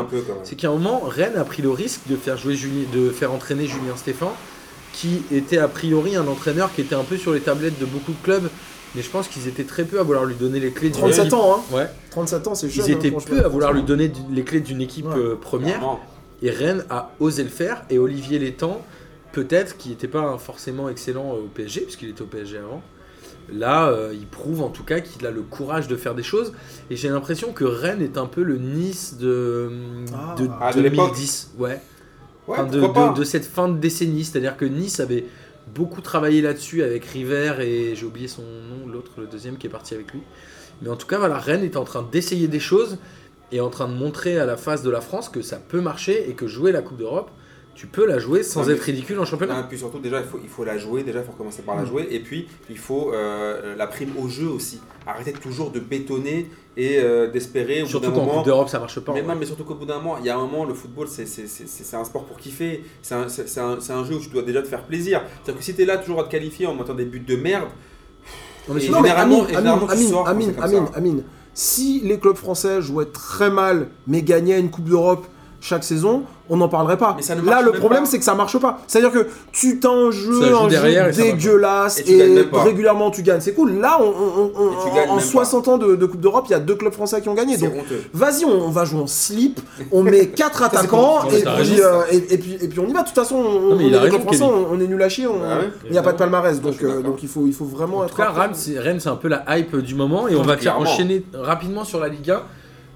C'est 0.44 0.56
qu'à 0.56 0.68
un 0.68 0.72
moment, 0.72 1.00
Rennes 1.06 1.36
a 1.36 1.44
pris 1.44 1.62
le 1.62 1.70
risque 1.70 2.00
de 2.08 2.16
faire 2.16 2.36
jouer 2.36 2.54
Julien, 2.54 2.84
de 2.92 3.10
faire 3.10 3.32
entraîner 3.32 3.66
Julien 3.66 3.96
Stéphan, 3.96 4.32
qui 4.92 5.22
était 5.30 5.58
a 5.58 5.68
priori 5.68 6.16
un 6.16 6.26
entraîneur 6.26 6.72
qui 6.74 6.80
était 6.80 6.94
un 6.94 7.04
peu 7.04 7.16
sur 7.18 7.32
les 7.34 7.40
tablettes 7.40 7.78
de 7.78 7.84
beaucoup 7.86 8.12
de 8.12 8.22
clubs 8.22 8.48
mais 8.94 9.02
je 9.02 9.10
pense 9.10 9.28
qu'ils 9.28 9.46
étaient 9.46 9.64
très 9.64 9.84
peu 9.84 10.00
à 10.00 10.02
vouloir 10.02 10.24
lui 10.24 10.36
donner 10.36 10.58
les 10.58 10.70
clés 10.70 10.88
d'une 10.88 11.00
37 11.00 11.20
équipe. 11.26 11.34
ans, 11.34 11.56
hein. 11.70 11.74
Ouais. 11.76 11.86
37 12.12 12.48
ans, 12.48 12.54
c'est 12.54 12.70
jeune. 12.70 12.86
Ils 12.86 12.92
hein, 12.94 12.96
étaient 12.96 13.10
peu 13.10 13.44
à 13.44 13.48
vouloir 13.48 13.74
lui 13.74 13.82
donner 13.82 14.10
les 14.30 14.42
clés 14.42 14.60
d'une 14.60 14.80
équipe 14.80 15.04
Ouais. 15.06 15.18
euh, 15.18 15.34
première. 15.38 15.82
Et 16.40 16.48
Rennes 16.48 16.82
a 16.88 17.10
osé 17.20 17.42
le 17.42 17.50
faire. 17.50 17.84
Et 17.90 17.98
Olivier 17.98 18.38
Létang, 18.38 18.80
peut-être, 19.32 19.76
qui 19.76 19.90
n'était 19.90 20.08
pas 20.08 20.38
forcément 20.38 20.88
excellent 20.88 21.32
euh, 21.34 21.40
au 21.44 21.48
PSG, 21.52 21.82
puisqu'il 21.82 22.08
était 22.08 22.22
au 22.22 22.26
PSG 22.26 22.56
avant, 22.56 22.80
là, 23.52 23.88
euh, 23.88 24.12
il 24.14 24.26
prouve 24.26 24.62
en 24.62 24.68
tout 24.68 24.84
cas 24.84 25.00
qu'il 25.00 25.26
a 25.26 25.30
le 25.30 25.42
courage 25.42 25.88
de 25.88 25.96
faire 25.96 26.14
des 26.14 26.22
choses. 26.22 26.52
Et 26.90 26.96
j'ai 26.96 27.08
l'impression 27.08 27.52
que 27.52 27.64
Rennes 27.64 28.02
est 28.02 28.18
un 28.18 28.26
peu 28.26 28.42
le 28.42 28.58
Nice 28.58 29.16
de, 29.18 29.70
Ah. 30.14 30.34
de 30.38 30.48
Ah, 30.60 30.72
de 30.72 30.80
l'époque. 30.80 31.10
2010. 31.12 31.52
Ouais. 31.58 31.80
Ouais, 32.48 32.58
Enfin, 32.60 32.64
de, 32.66 33.18
de 33.18 33.24
cette 33.24 33.44
fin 33.46 33.68
de 33.68 33.78
décennie. 33.78 34.24
C'est-à-dire 34.24 34.56
que 34.56 34.64
Nice 34.64 35.00
avait 35.00 35.24
beaucoup 35.74 36.00
travaillé 36.00 36.42
là-dessus 36.42 36.82
avec 36.82 37.04
River 37.06 37.54
et 37.60 37.96
j'ai 37.96 38.06
oublié 38.06 38.28
son 38.28 38.42
nom, 38.42 38.86
l'autre, 38.86 39.10
le 39.18 39.26
deuxième 39.26 39.56
qui 39.56 39.66
est 39.66 39.70
parti 39.70 39.94
avec 39.94 40.12
lui. 40.12 40.20
Mais 40.82 40.88
en 40.90 40.96
tout 40.96 41.06
cas, 41.06 41.18
voilà, 41.18 41.38
Rennes 41.38 41.64
est 41.64 41.76
en 41.76 41.84
train 41.84 42.06
d'essayer 42.10 42.48
des 42.48 42.60
choses 42.60 42.98
et 43.50 43.60
en 43.60 43.70
train 43.70 43.88
de 43.88 43.94
montrer 43.94 44.38
à 44.38 44.46
la 44.46 44.56
face 44.56 44.82
de 44.82 44.90
la 44.90 45.00
France 45.00 45.28
que 45.28 45.42
ça 45.42 45.56
peut 45.56 45.80
marcher 45.80 46.28
et 46.28 46.34
que 46.34 46.46
jouer 46.46 46.70
la 46.72 46.82
Coupe 46.82 46.98
d'Europe, 46.98 47.30
tu 47.76 47.86
peux 47.86 48.06
la 48.06 48.18
jouer 48.18 48.42
sans 48.42 48.62
Non, 48.64 48.70
être 48.70 48.80
ridicule 48.80 49.18
en 49.20 49.24
championnat. 49.26 49.54
Non, 49.54 49.60
et 49.60 49.68
puis 49.68 49.78
surtout, 49.78 49.98
déjà, 49.98 50.18
il 50.20 50.26
faut, 50.26 50.40
il 50.42 50.48
faut 50.48 50.64
la 50.64 50.78
jouer. 50.78 51.02
Déjà, 51.02 51.18
il 51.20 51.24
faut 51.26 51.32
commencer 51.32 51.60
par 51.62 51.76
la 51.76 51.82
Mm. 51.82 51.86
jouer. 51.86 52.08
Et 52.10 52.20
puis, 52.20 52.48
il 52.70 52.78
faut 52.78 53.12
euh, 53.12 53.76
la 53.76 53.86
prime 53.86 54.12
au 54.18 54.28
jeu 54.28 54.48
aussi. 54.48 54.80
Arrêtez 55.06 55.32
toujours 55.34 55.70
de 55.70 55.78
bétonner 55.78 56.48
et 56.76 56.98
euh, 56.98 57.30
d'espérer. 57.30 57.84
Surtout 57.86 58.10
qu'en 58.12 58.26
Coupe 58.26 58.46
d'Europe, 58.46 58.68
ça 58.70 58.78
marche 58.80 58.98
pas. 59.00 59.12
Mais, 59.12 59.22
non, 59.22 59.34
mais 59.38 59.44
surtout 59.46 59.64
qu'au 59.64 59.74
bout 59.74 59.84
d'un 59.84 59.96
moment, 59.98 60.16
il 60.18 60.24
y 60.24 60.30
a 60.30 60.34
un 60.36 60.40
moment, 60.40 60.64
le 60.64 60.72
football, 60.74 61.06
c'est 61.06 61.94
un 61.94 62.04
sport 62.04 62.24
pour 62.24 62.38
kiffer. 62.38 62.82
C'est 63.02 63.14
un, 63.14 64.04
jeu 64.04 64.14
où 64.14 64.20
tu 64.20 64.30
dois 64.30 64.42
déjà 64.42 64.62
te 64.62 64.68
faire 64.68 64.82
plaisir. 64.84 65.20
C'est-à-dire 65.44 65.58
que 65.58 65.64
si 65.64 65.74
tu 65.74 65.82
es 65.82 65.84
là 65.84 65.98
toujours 65.98 66.20
à 66.20 66.24
te 66.24 66.30
qualifier 66.30 66.66
en 66.66 66.74
mettant 66.74 66.94
des 66.94 67.04
buts 67.04 67.20
de 67.20 67.36
merde, 67.36 67.68
Non, 68.68 68.74
mais 68.74 68.80
Et 68.84 68.88
mais 68.90 68.96
généralement- 68.96 69.36
Amine, 69.42 69.50
et 69.50 69.54
généralement, 69.54 69.86
Amine, 69.86 70.14
Amine, 70.26 70.54
Amine. 70.60 70.86
Amine, 70.94 71.22
si 71.54 72.00
les 72.00 72.18
clubs 72.18 72.34
français 72.36 72.82
jouaient 72.82 73.06
très 73.12 73.48
mal 73.48 73.88
mais 74.08 74.22
gagnaient 74.22 74.58
une 74.58 74.70
Coupe 74.70 74.86
d'Europe 74.88 75.24
chaque 75.66 75.84
saison, 75.84 76.22
on 76.48 76.56
n'en 76.56 76.68
parlerait 76.68 76.96
pas. 76.96 77.14
Mais 77.16 77.22
ça 77.22 77.34
ne 77.34 77.42
Là, 77.42 77.60
le 77.60 77.72
problème, 77.72 78.06
c'est 78.06 78.18
que 78.18 78.24
ça 78.24 78.34
marche 78.34 78.56
pas. 78.58 78.78
C'est-à-dire 78.86 79.10
que 79.12 79.26
tu 79.52 79.80
t'as 79.80 79.90
un 79.90 80.10
jeu, 80.12 80.32
joue 80.48 80.56
un 80.56 80.68
derrière 80.68 81.12
jeu 81.12 81.22
dégueulasse 81.22 81.98
Et 82.00 82.04
tu 82.04 82.16
gagnes 82.18 82.30
et, 82.30 82.34
même 82.36 82.50
pas. 82.50 82.62
régulièrement 82.62 83.10
tu 83.10 83.22
gagnes. 83.22 83.40
C'est 83.40 83.52
cool. 83.52 83.72
Là, 83.80 83.98
on, 84.00 84.04
en, 84.04 84.60
en 84.60 85.16
même 85.16 85.16
pas. 85.16 85.20
60 85.20 85.68
ans 85.68 85.78
de, 85.78 85.96
de 85.96 86.06
Coupe 86.06 86.20
d'Europe, 86.20 86.44
il 86.48 86.52
y 86.52 86.54
a 86.54 86.60
deux 86.60 86.76
clubs 86.76 86.92
français 86.92 87.20
qui 87.20 87.28
ont 87.28 87.34
gagné. 87.34 87.56
Donc, 87.56 87.72
vas-y, 88.12 88.44
on, 88.44 88.66
on 88.66 88.70
va 88.70 88.84
jouer 88.84 89.00
en 89.00 89.06
slip, 89.06 89.60
on 89.90 90.02
met 90.02 90.26
quatre 90.36 90.62
attaquants 90.62 91.24
et, 91.30 91.42
puis, 91.42 91.80
euh, 91.80 92.02
et, 92.12 92.34
et 92.34 92.38
puis, 92.38 92.56
et 92.60 92.68
puis 92.68 92.78
on 92.80 92.86
y 92.86 92.92
va. 92.92 93.02
De 93.02 93.06
toute 93.08 93.16
façon, 93.16 93.36
on, 93.36 93.74
Non, 93.74 93.80
il 93.80 93.92
est 93.92 93.98
raison, 93.98 94.20
français, 94.20 94.42
on, 94.42 94.68
on 94.72 94.80
est 94.80 94.86
nul 94.86 95.02
à 95.02 95.08
chier, 95.08 95.26
on- 95.26 95.40
ouais. 95.40 95.70
il 95.86 95.92
n'y 95.92 95.98
a 95.98 96.02
pas 96.02 96.12
de 96.12 96.18
palmarès. 96.18 96.60
Donc, 96.60 96.82
euh, 96.82 97.02
donc 97.02 97.22
il, 97.22 97.28
faut, 97.28 97.46
il 97.46 97.52
faut 97.52 97.64
vraiment 97.64 97.98
En 97.98 98.06
être. 98.06 98.16
Rennes, 98.16 99.00
c'est 99.00 99.08
un 99.08 99.16
peu 99.16 99.28
la 99.28 99.44
hype 99.58 99.76
du 99.76 99.94
moment 99.94 100.28
et 100.28 100.36
on 100.36 100.42
va 100.42 100.56
enchaîner 100.78 101.24
rapidement 101.34 101.84
sur 101.84 101.98
la 102.00 102.08
Ligue 102.08 102.30
1. 102.30 102.42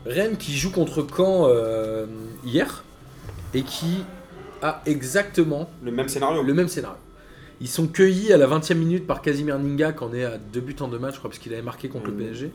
Rennes 0.06 0.36
qui 0.36 0.56
joue 0.56 0.70
contre 0.70 1.06
Caen 1.16 1.46
euh, 1.48 2.06
hier 2.44 2.84
et 3.54 3.62
qui 3.62 4.04
a 4.62 4.82
exactement 4.86 5.70
Le 5.82 5.90
même 5.92 6.08
scénario. 6.08 6.42
le 6.42 6.54
même 6.54 6.68
scénario. 6.68 6.96
Ils 7.60 7.68
sont 7.68 7.86
cueillis 7.86 8.32
à 8.32 8.38
la 8.38 8.46
20e 8.46 8.74
minute 8.74 9.06
par 9.06 9.20
Casimir 9.20 9.58
Ninga, 9.58 9.92
qui 9.92 10.02
en 10.04 10.14
est 10.14 10.24
à 10.24 10.38
deux 10.38 10.60
buts 10.60 10.76
en 10.80 10.88
deux 10.88 10.98
matchs, 10.98 11.14
je 11.14 11.18
crois, 11.18 11.30
parce 11.30 11.38
qu'il 11.38 11.52
avait 11.52 11.62
marqué 11.62 11.88
contre 11.88 12.06
le 12.06 12.12
Mhm. 12.12 12.18
PSG. 12.18 12.50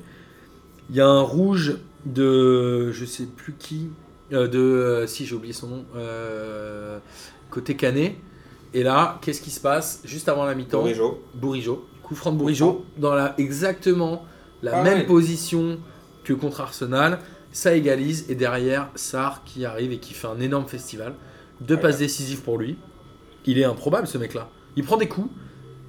Il 0.90 0.96
y 0.96 1.02
a 1.02 1.08
un 1.08 1.22
rouge 1.22 1.78
de. 2.06 2.92
Je 2.92 3.06
sais 3.06 3.26
plus 3.26 3.54
qui. 3.58 3.90
euh, 4.34 4.48
de. 4.48 4.58
euh, 4.60 5.08
si, 5.08 5.26
j'ai 5.28 5.36
oublié 5.36 5.54
son 5.54 5.68
nom. 5.68 5.86
euh, 5.96 6.98
côté 7.52 7.76
Canet. 7.76 8.16
Et 8.74 8.82
là, 8.84 9.20
qu'est-ce 9.22 9.42
qui 9.42 9.52
se 9.52 9.60
passe 9.60 10.02
Juste 10.06 10.28
avant 10.28 10.44
la 10.46 10.56
mi-temps, 10.56 10.80
Torrijo. 10.80 11.24
Bourigeau. 11.36 11.86
Coup 12.04 12.16
franc 12.16 12.32
de 12.32 12.38
Bourigeau, 12.38 12.84
dans 12.98 13.14
la, 13.14 13.34
exactement 13.38 14.26
la 14.64 14.80
Ah 14.80 14.84
même 14.84 15.00
ouais. 15.00 15.06
position 15.06 15.78
que 16.24 16.34
contre 16.34 16.62
Arsenal. 16.62 17.20
Ça 17.56 17.74
égalise. 17.74 18.26
Et 18.28 18.36
derrière, 18.36 18.90
Sarr 18.96 19.44
qui 19.46 19.64
arrive 19.64 19.94
et 19.94 19.98
qui 20.00 20.14
fait 20.14 20.28
un 20.28 20.40
énorme 20.42 20.68
festival. 20.68 21.14
Deux 21.62 21.78
passes 21.80 22.00
décisives 22.00 22.42
pour 22.42 22.58
lui. 22.58 22.78
Il 23.46 23.58
est 23.58 23.64
improbable 23.64 24.08
ce 24.08 24.18
mec-là. 24.18 24.50
Il 24.76 24.84
prend 24.84 24.98
des 24.98 25.08
coups, 25.08 25.30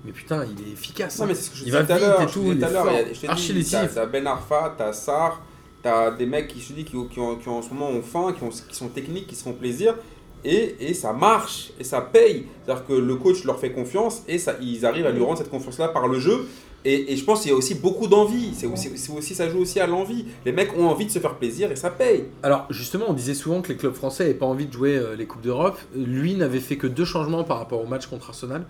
mais 0.04 0.12
putain, 0.12 0.44
il 0.44 0.68
est 0.68 0.72
efficace. 0.72 1.18
Non, 1.18 1.24
hein. 1.24 1.28
mais 1.28 1.34
c'est 1.34 1.42
ce 1.46 1.50
que 1.50 1.56
je 1.56 1.64
Il 1.64 1.72
va 1.72 1.82
tout 1.82 1.92
à 1.92 1.96
vite 1.96 2.06
l'heure. 2.06 2.22
et 2.22 2.26
tout, 2.26 2.42
il 2.44 2.50
est 2.62 2.70
l'heure, 2.70 2.84
fort. 2.84 2.92
il 2.92 2.98
y 3.06 3.10
a- 3.10 3.12
je 3.12 3.20
t'ai 3.20 3.28
Archi 3.28 3.52
dit, 3.54 3.70
T'as 3.94 4.06
Ben 4.06 4.26
Arfa, 4.28 4.74
t'as 4.78 4.92
Sarr, 4.92 5.42
t'as 5.82 6.12
des 6.12 6.26
mecs 6.26 6.46
qui, 6.46 6.60
je 6.60 6.72
dis, 6.72 6.84
qui, 6.84 6.92
qui, 7.08 7.18
ont- 7.18 7.34
qui 7.36 7.48
en 7.48 7.60
ce 7.62 7.70
moment 7.70 7.88
ont 7.90 8.02
faim, 8.02 8.32
qui, 8.38 8.44
ont- 8.44 8.50
qui 8.68 8.76
sont 8.76 8.88
techniques, 8.88 9.26
qui 9.26 9.34
se 9.34 9.42
font 9.42 9.54
plaisir. 9.54 9.96
Et, 10.44 10.76
et 10.78 10.94
ça 10.94 11.12
marche, 11.12 11.72
et 11.80 11.82
ça 11.82 12.00
paye. 12.00 12.46
C'est-à-dire 12.64 12.86
que 12.86 12.92
le 12.92 13.16
coach 13.16 13.42
leur 13.42 13.58
fait 13.58 13.72
confiance, 13.72 14.22
et 14.28 14.38
ça, 14.38 14.54
ils 14.60 14.86
arrivent 14.86 15.06
à 15.06 15.10
lui 15.10 15.24
rendre 15.24 15.38
cette 15.38 15.50
confiance-là 15.50 15.88
par 15.88 16.06
le 16.06 16.20
jeu. 16.20 16.46
Et, 16.88 17.12
et 17.12 17.16
je 17.16 17.24
pense 17.24 17.40
qu'il 17.42 17.50
y 17.50 17.54
a 17.54 17.56
aussi 17.56 17.74
beaucoup 17.74 18.06
d'envie. 18.06 18.52
C'est 18.54 18.66
aussi, 18.66 19.34
ça 19.34 19.48
joue 19.48 19.58
aussi 19.58 19.80
à 19.80 19.88
l'envie. 19.88 20.24
Les 20.44 20.52
mecs 20.52 20.72
ont 20.78 20.86
envie 20.86 21.04
de 21.06 21.10
se 21.10 21.18
faire 21.18 21.34
plaisir, 21.34 21.72
et 21.72 21.76
ça 21.76 21.90
paye. 21.90 22.26
Alors 22.44 22.66
justement, 22.70 23.06
on 23.08 23.12
disait 23.12 23.34
souvent 23.34 23.60
que 23.60 23.68
les 23.68 23.76
clubs 23.76 23.92
français 23.92 24.22
n'avaient 24.22 24.38
pas 24.38 24.46
envie 24.46 24.66
de 24.66 24.72
jouer 24.72 24.96
euh, 24.96 25.16
les 25.16 25.26
Coupes 25.26 25.42
d'Europe. 25.42 25.76
Lui 25.96 26.34
n'avait 26.34 26.60
fait 26.60 26.76
que 26.76 26.86
deux 26.86 27.04
changements 27.04 27.42
par 27.42 27.58
rapport 27.58 27.82
au 27.82 27.86
match 27.86 28.06
contre 28.06 28.28
Arsenal. 28.28 28.64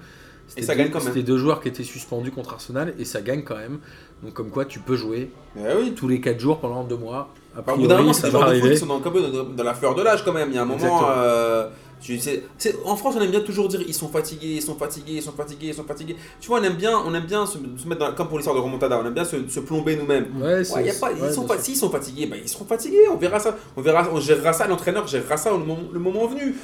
Et 0.56 0.62
ça 0.62 0.72
deux- 0.72 0.78
gagne 0.78 0.90
quand 0.90 1.00
même. 1.00 1.08
C'était 1.08 1.24
deux 1.24 1.36
joueurs 1.36 1.60
qui 1.60 1.68
étaient 1.68 1.84
suspendus 1.84 2.30
contre 2.30 2.54
Arsenal 2.54 2.94
et 2.98 3.04
ça 3.04 3.20
gagne 3.20 3.42
quand 3.42 3.56
même. 3.56 3.80
Donc 4.22 4.32
comme 4.32 4.48
quoi 4.48 4.64
tu 4.64 4.78
peux 4.78 4.96
jouer 4.96 5.30
oui. 5.54 5.92
tous 5.94 6.08
les 6.08 6.22
4 6.22 6.40
jours 6.40 6.58
pendant 6.58 6.84
deux 6.84 6.96
mois. 6.96 7.28
A 7.54 7.60
Enfin, 7.60 7.72
au 7.72 7.76
bout 7.76 7.86
d'un 7.86 7.98
moment, 7.98 8.12
c'est 8.14 8.30
joueurs 8.30 8.50
de 8.50 8.60
foot 8.60 8.70
qui 8.70 8.76
sont 8.78 8.86
dans, 8.86 9.64
la 9.64 9.74
fleur 9.74 9.94
de 9.94 10.02
l'âge 10.02 10.24
quand 10.24 10.32
même. 10.32 10.48
Il 10.50 10.54
y 10.54 10.58
a 10.58 10.62
un 10.62 10.66
moment. 10.66 11.10
Euh, 11.10 11.68
tu 12.00 12.18
sais, 12.20 12.44
c'est- 12.58 12.76
en 12.84 12.94
France, 12.96 13.14
on 13.18 13.20
aime 13.22 13.30
bien 13.30 13.40
toujours 13.40 13.68
dire 13.68 13.80
ils 13.86 13.94
sont 13.94 14.08
fatigués, 14.08 14.54
ils 14.56 14.62
sont 14.62 14.74
fatigués, 14.76 15.14
ils 15.14 15.22
sont 15.22 15.32
fatigués, 15.32 15.68
ils 15.68 15.74
sont 15.74 15.84
fatigués. 15.84 16.16
Tu 16.40 16.48
vois, 16.48 16.60
on 16.60 16.62
aime 16.62 16.74
bien, 16.76 16.92
on 17.04 17.14
aime 17.14 17.24
bien 17.26 17.46
se, 17.46 17.54
se 17.58 17.88
mettre 17.88 18.00
dans, 18.00 18.14
comme 18.14 18.28
pour 18.28 18.38
l'histoire 18.38 18.54
de 18.56 18.60
Remontada, 18.60 18.98
on 19.02 19.06
aime 19.06 19.14
bien 19.14 19.24
se, 19.24 19.36
se 19.48 19.60
plomber 19.60 19.96
nous-mêmes. 19.96 20.26
Ouais, 20.40 20.62
c'est- 20.64 20.74
Ouais, 20.74 20.84
y 20.86 20.90
a 20.90 20.94
pas, 20.94 21.10
ouais, 21.10 21.16
ils 21.28 21.34
sont 21.34 21.46
s'ils 21.58 21.76
fatigués, 21.90 22.26
bah, 22.26 22.36
ils 22.42 22.48
seront 22.48 22.64
fatigués. 22.66 23.08
On 23.12 23.16
verra 23.16 23.40
ça, 23.40 23.56
on 23.76 23.80
verra, 23.82 24.08
on 24.12 24.20
gérera 24.20 24.52
ça. 24.52 24.66
L'entraîneur 24.66 25.06
gérera 25.06 25.36
ça 25.36 25.52
au 25.54 25.58
moment, 25.58 25.78
le 25.92 25.98
moment 25.98 26.26
venu. 26.26 26.54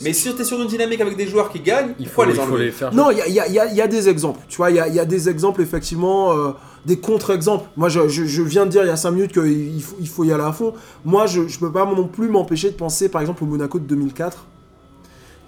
Mais 0.00 0.12
si 0.12 0.32
tu 0.32 0.40
es 0.40 0.44
sur 0.44 0.60
une 0.62 0.68
dynamique 0.68 1.00
avec 1.00 1.16
des 1.16 1.26
joueurs 1.26 1.50
qui 1.50 1.58
gagnent, 1.58 1.92
Il 1.98 2.06
faut, 2.06 2.22
les 2.24 2.30
il 2.30 2.36
faut 2.36 2.56
les 2.56 2.70
faire. 2.70 2.94
Non, 2.94 3.10
il 3.10 3.18
y 3.18 3.20
a, 3.20 3.26
il 3.26 3.34
y 3.34 3.40
a- 3.40 3.48
il 3.48 3.52
y 3.54 3.58
a- 3.58 3.66
il 3.66 3.76
y 3.76 3.82
a 3.82 3.88
des 3.88 4.08
exemples. 4.08 4.38
Tu 4.48 4.56
vois, 4.56 4.70
il 4.70 4.76
y 4.76 4.80
a, 4.80 4.86
il 4.86 4.94
y 4.94 5.00
a 5.00 5.04
des 5.04 5.28
exemples, 5.28 5.60
effectivement, 5.60 6.32
euh, 6.38 6.50
des 6.86 6.98
contre-exemples. 7.00 7.68
Moi, 7.76 7.88
je, 7.88 8.06
je- 8.06 8.24
je 8.24 8.42
viens 8.42 8.64
de 8.64 8.70
dire 8.70 8.84
il 8.84 8.86
y 8.86 8.90
a 8.90 8.96
5 8.96 9.10
minutes 9.10 9.32
qu'il 9.32 9.82
faut, 9.82 9.96
il 10.00 10.08
faut 10.08 10.22
y 10.22 10.32
aller 10.32 10.44
à 10.44 10.52
fond. 10.52 10.72
Moi, 11.04 11.26
je 11.26 11.40
ne 11.40 11.46
peux 11.58 11.72
pas 11.72 11.84
non 11.84 12.06
plus 12.06 12.28
m'empêcher 12.28 12.70
de 12.70 12.76
penser, 12.76 13.08
par 13.08 13.20
exemple, 13.22 13.42
au 13.42 13.46
Monaco 13.48 13.80
de 13.80 13.84
2004, 13.86 14.46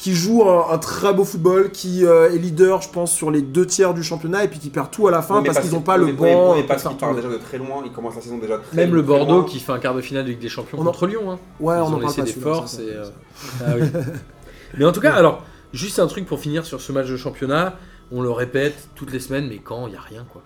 qui 0.01 0.15
joue 0.15 0.49
un, 0.49 0.71
un 0.73 0.79
très 0.79 1.13
beau 1.13 1.25
football, 1.27 1.71
qui 1.73 2.07
euh, 2.07 2.33
est 2.33 2.39
leader, 2.39 2.81
je 2.81 2.89
pense, 2.89 3.13
sur 3.13 3.31
les 3.31 3.43
deux 3.43 3.67
tiers 3.67 3.93
du 3.93 4.03
championnat, 4.03 4.45
et 4.45 4.49
puis 4.49 4.59
qui 4.59 4.71
perd 4.71 4.91
tout 4.91 5.07
à 5.07 5.11
la 5.11 5.21
fin 5.21 5.37
Oui, 5.37 5.41
mais 5.43 5.49
parce 5.49 5.61
qu'ils 5.61 5.73
n'ont 5.75 5.83
pas 5.83 5.99
oui, 5.99 6.07
le 6.07 6.07
mais- 6.07 6.35
banc. 6.35 6.55
pour 6.55 6.67
parce 6.67 6.83
qu'ils 6.85 6.97
partent 6.97 7.17
déjà 7.17 7.29
de 7.29 7.37
très 7.37 7.59
loin, 7.59 7.83
ils 7.85 7.93
commencent 7.93 8.15
la 8.17 8.23
saison 8.23 8.39
déjà 8.39 8.57
très 8.59 8.77
Même 8.79 8.95
le 8.95 9.03
très 9.03 9.09
Bordeaux 9.09 9.41
loin. 9.41 9.45
qui 9.45 9.61
fait 9.61 9.73
un 9.73 9.79
quart 9.79 9.95
de 9.95 10.01
finale 10.01 10.25
de 10.25 10.31
Ligue 10.31 10.39
des 10.41 10.49
Champions 10.49 10.79
On 10.81 10.83
en- 10.83 10.87
contre 10.87 11.07
Lyon. 11.07 11.31
hein. 11.31 11.39
Ouais, 11.61 11.75
Ils 11.77 11.81
on 11.81 11.83
ont 11.83 11.87
en 11.87 11.91
parle 11.91 12.03
laissé 12.05 12.17
pas 12.17 12.25
des 12.25 12.33
forces. 12.33 12.79
et, 12.79 12.91
euh, 12.93 13.05
ah 13.67 13.71
oui. 13.79 13.89
Mais 14.79 14.85
en 14.87 14.93
tout 14.93 15.01
cas, 15.03 15.13
alors, 15.13 15.45
juste 15.75 15.99
un 15.99 16.07
truc 16.07 16.25
pour 16.25 16.41
finir 16.41 16.65
sur 16.65 16.81
ce 16.81 16.93
match 16.93 17.07
de 17.09 17.17
championnat. 17.19 17.75
On 18.13 18.23
le 18.23 18.31
répète 18.31 18.89
toutes 18.97 19.13
les 19.13 19.21
semaines, 19.21 19.47
mais 19.49 19.59
quand 19.59 19.87
il 19.87 19.91
n'y 19.91 19.97
a 19.97 20.01
rien 20.01 20.27
quoi. 20.33 20.43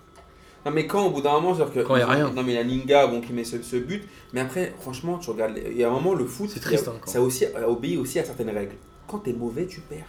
Non 0.67 0.71
mais 0.71 0.85
quand 0.85 1.05
au 1.05 1.11
bout 1.11 1.21
d'un 1.21 1.31
moment, 1.33 1.55
c'est-à-dire 1.55 1.73
que 1.83 1.87
Quand 1.87 1.95
y 1.95 2.01
a 2.01 2.07
rien. 2.07 2.29
Non 2.35 2.43
mais 2.43 2.51
il 2.51 2.55
y 2.55 2.59
a 2.59 2.63
Ninga 2.63 3.07
bon, 3.07 3.21
qui 3.21 3.33
met 3.33 3.43
ce, 3.43 3.55
ce 3.63 3.77
but, 3.77 4.03
mais 4.33 4.41
après 4.41 4.73
franchement 4.81 5.17
tu 5.17 5.29
regardes, 5.31 5.53
il 5.71 5.77
y 5.77 5.83
a 5.83 5.87
un 5.87 5.91
moment 5.91 6.13
le 6.13 6.25
foot, 6.25 6.49
C'est 6.53 6.59
triste, 6.59 6.83
il 6.85 6.89
a- 6.89 6.91
hein, 6.91 6.95
quand. 7.01 7.09
ça 7.09 7.21
aussi 7.21 7.45
obéit 7.67 7.97
aussi 7.97 8.19
à 8.19 8.23
certaines 8.25 8.49
règles. 8.49 8.75
Quand 9.07 9.19
t'es 9.19 9.33
mauvais, 9.33 9.65
tu 9.65 9.81
perds. 9.81 10.05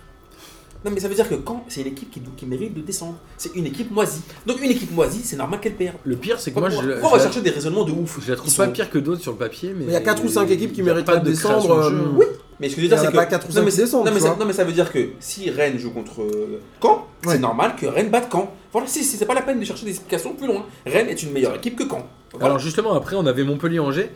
Non 0.84 0.90
mais 0.92 1.00
ça 1.00 1.08
veut 1.08 1.14
dire 1.14 1.28
que 1.28 1.34
quand 1.34 1.64
c'est 1.68 1.80
une 1.80 1.88
équipe 1.88 2.10
qui, 2.10 2.20
qui 2.36 2.46
mérite 2.46 2.74
de 2.74 2.80
descendre, 2.80 3.16
c'est 3.36 3.54
une 3.56 3.66
équipe 3.66 3.90
moisie. 3.90 4.20
Donc 4.46 4.60
une 4.62 4.70
équipe 4.70 4.92
moisie, 4.92 5.20
c'est 5.24 5.36
normal 5.36 5.58
qu'elle 5.58 5.74
perde. 5.74 5.96
Le 6.04 6.16
pire, 6.16 6.38
c'est 6.38 6.52
que 6.52 6.60
moi, 6.60 6.68
je, 6.70 6.76
Pourquoi 6.76 7.08
on 7.08 7.16
va 7.16 7.22
chercher 7.22 7.40
des 7.40 7.50
raisonnements 7.50 7.84
de 7.84 7.92
ouf 7.92 8.18
je 8.24 8.30
la 8.30 8.36
trouve 8.36 8.54
pas 8.54 8.66
sont- 8.66 8.72
pire 8.72 8.88
que 8.90 8.98
d'autres 8.98 9.22
sur 9.22 9.32
le 9.32 9.38
papier. 9.38 9.74
Mais 9.76 9.84
il 9.86 9.90
y 9.90 9.96
a 9.96 10.00
quatre 10.00 10.22
ou 10.24 10.28
cinq 10.28 10.48
équipes 10.50 10.72
qui 10.72 10.82
mériteraient 10.82 11.16
pas 11.16 11.20
de 11.24 11.30
descendre, 11.30 11.90
de 11.90 11.94
euh, 11.96 12.02
Oui. 12.16 12.26
Mais 12.60 12.68
ce 12.68 12.76
que 12.76 12.80
je 12.82 12.86
veux 12.86 12.88
dire, 12.88 12.98
c'est 13.00 13.06
a 13.08 13.10
que 13.10 13.16
pas 13.16 13.26
quatre 13.26 13.48
ou 13.48 13.52
cinq 13.52 13.60
non, 13.60 13.64
mais, 13.66 13.70
qui 13.72 13.76
descendent, 13.78 14.06
non, 14.06 14.12
mais 14.12 14.20
ça, 14.20 14.36
non, 14.38 14.44
mais 14.46 14.52
ça 14.52 14.64
veut 14.64 14.72
dire 14.72 14.92
que 14.92 15.08
si 15.18 15.50
Rennes 15.50 15.78
joue 15.78 15.90
contre 15.90 16.22
euh, 16.22 16.60
Caen, 16.80 17.06
Ouais. 17.26 17.32
c'est 17.32 17.38
normal 17.38 17.74
que 17.76 17.86
Rennes 17.86 18.10
batte 18.10 18.28
Caen. 18.30 18.52
Voilà, 18.72 18.86
si 18.86 19.02
c'est 19.02 19.26
pas 19.26 19.34
la 19.34 19.42
peine 19.42 19.58
de 19.58 19.64
chercher 19.64 19.84
des 19.86 19.90
explications 19.90 20.34
plus 20.34 20.46
loin. 20.46 20.64
Rennes 20.86 21.08
est 21.08 21.22
une 21.22 21.32
meilleure 21.32 21.54
équipe 21.56 21.76
que 21.76 21.88
Caen. 21.88 22.06
Voilà. 22.32 22.46
Alors 22.46 22.58
justement, 22.58 22.94
après, 22.94 23.16
on 23.16 23.26
avait 23.26 23.42
Montpellier-Angers. 23.44 24.10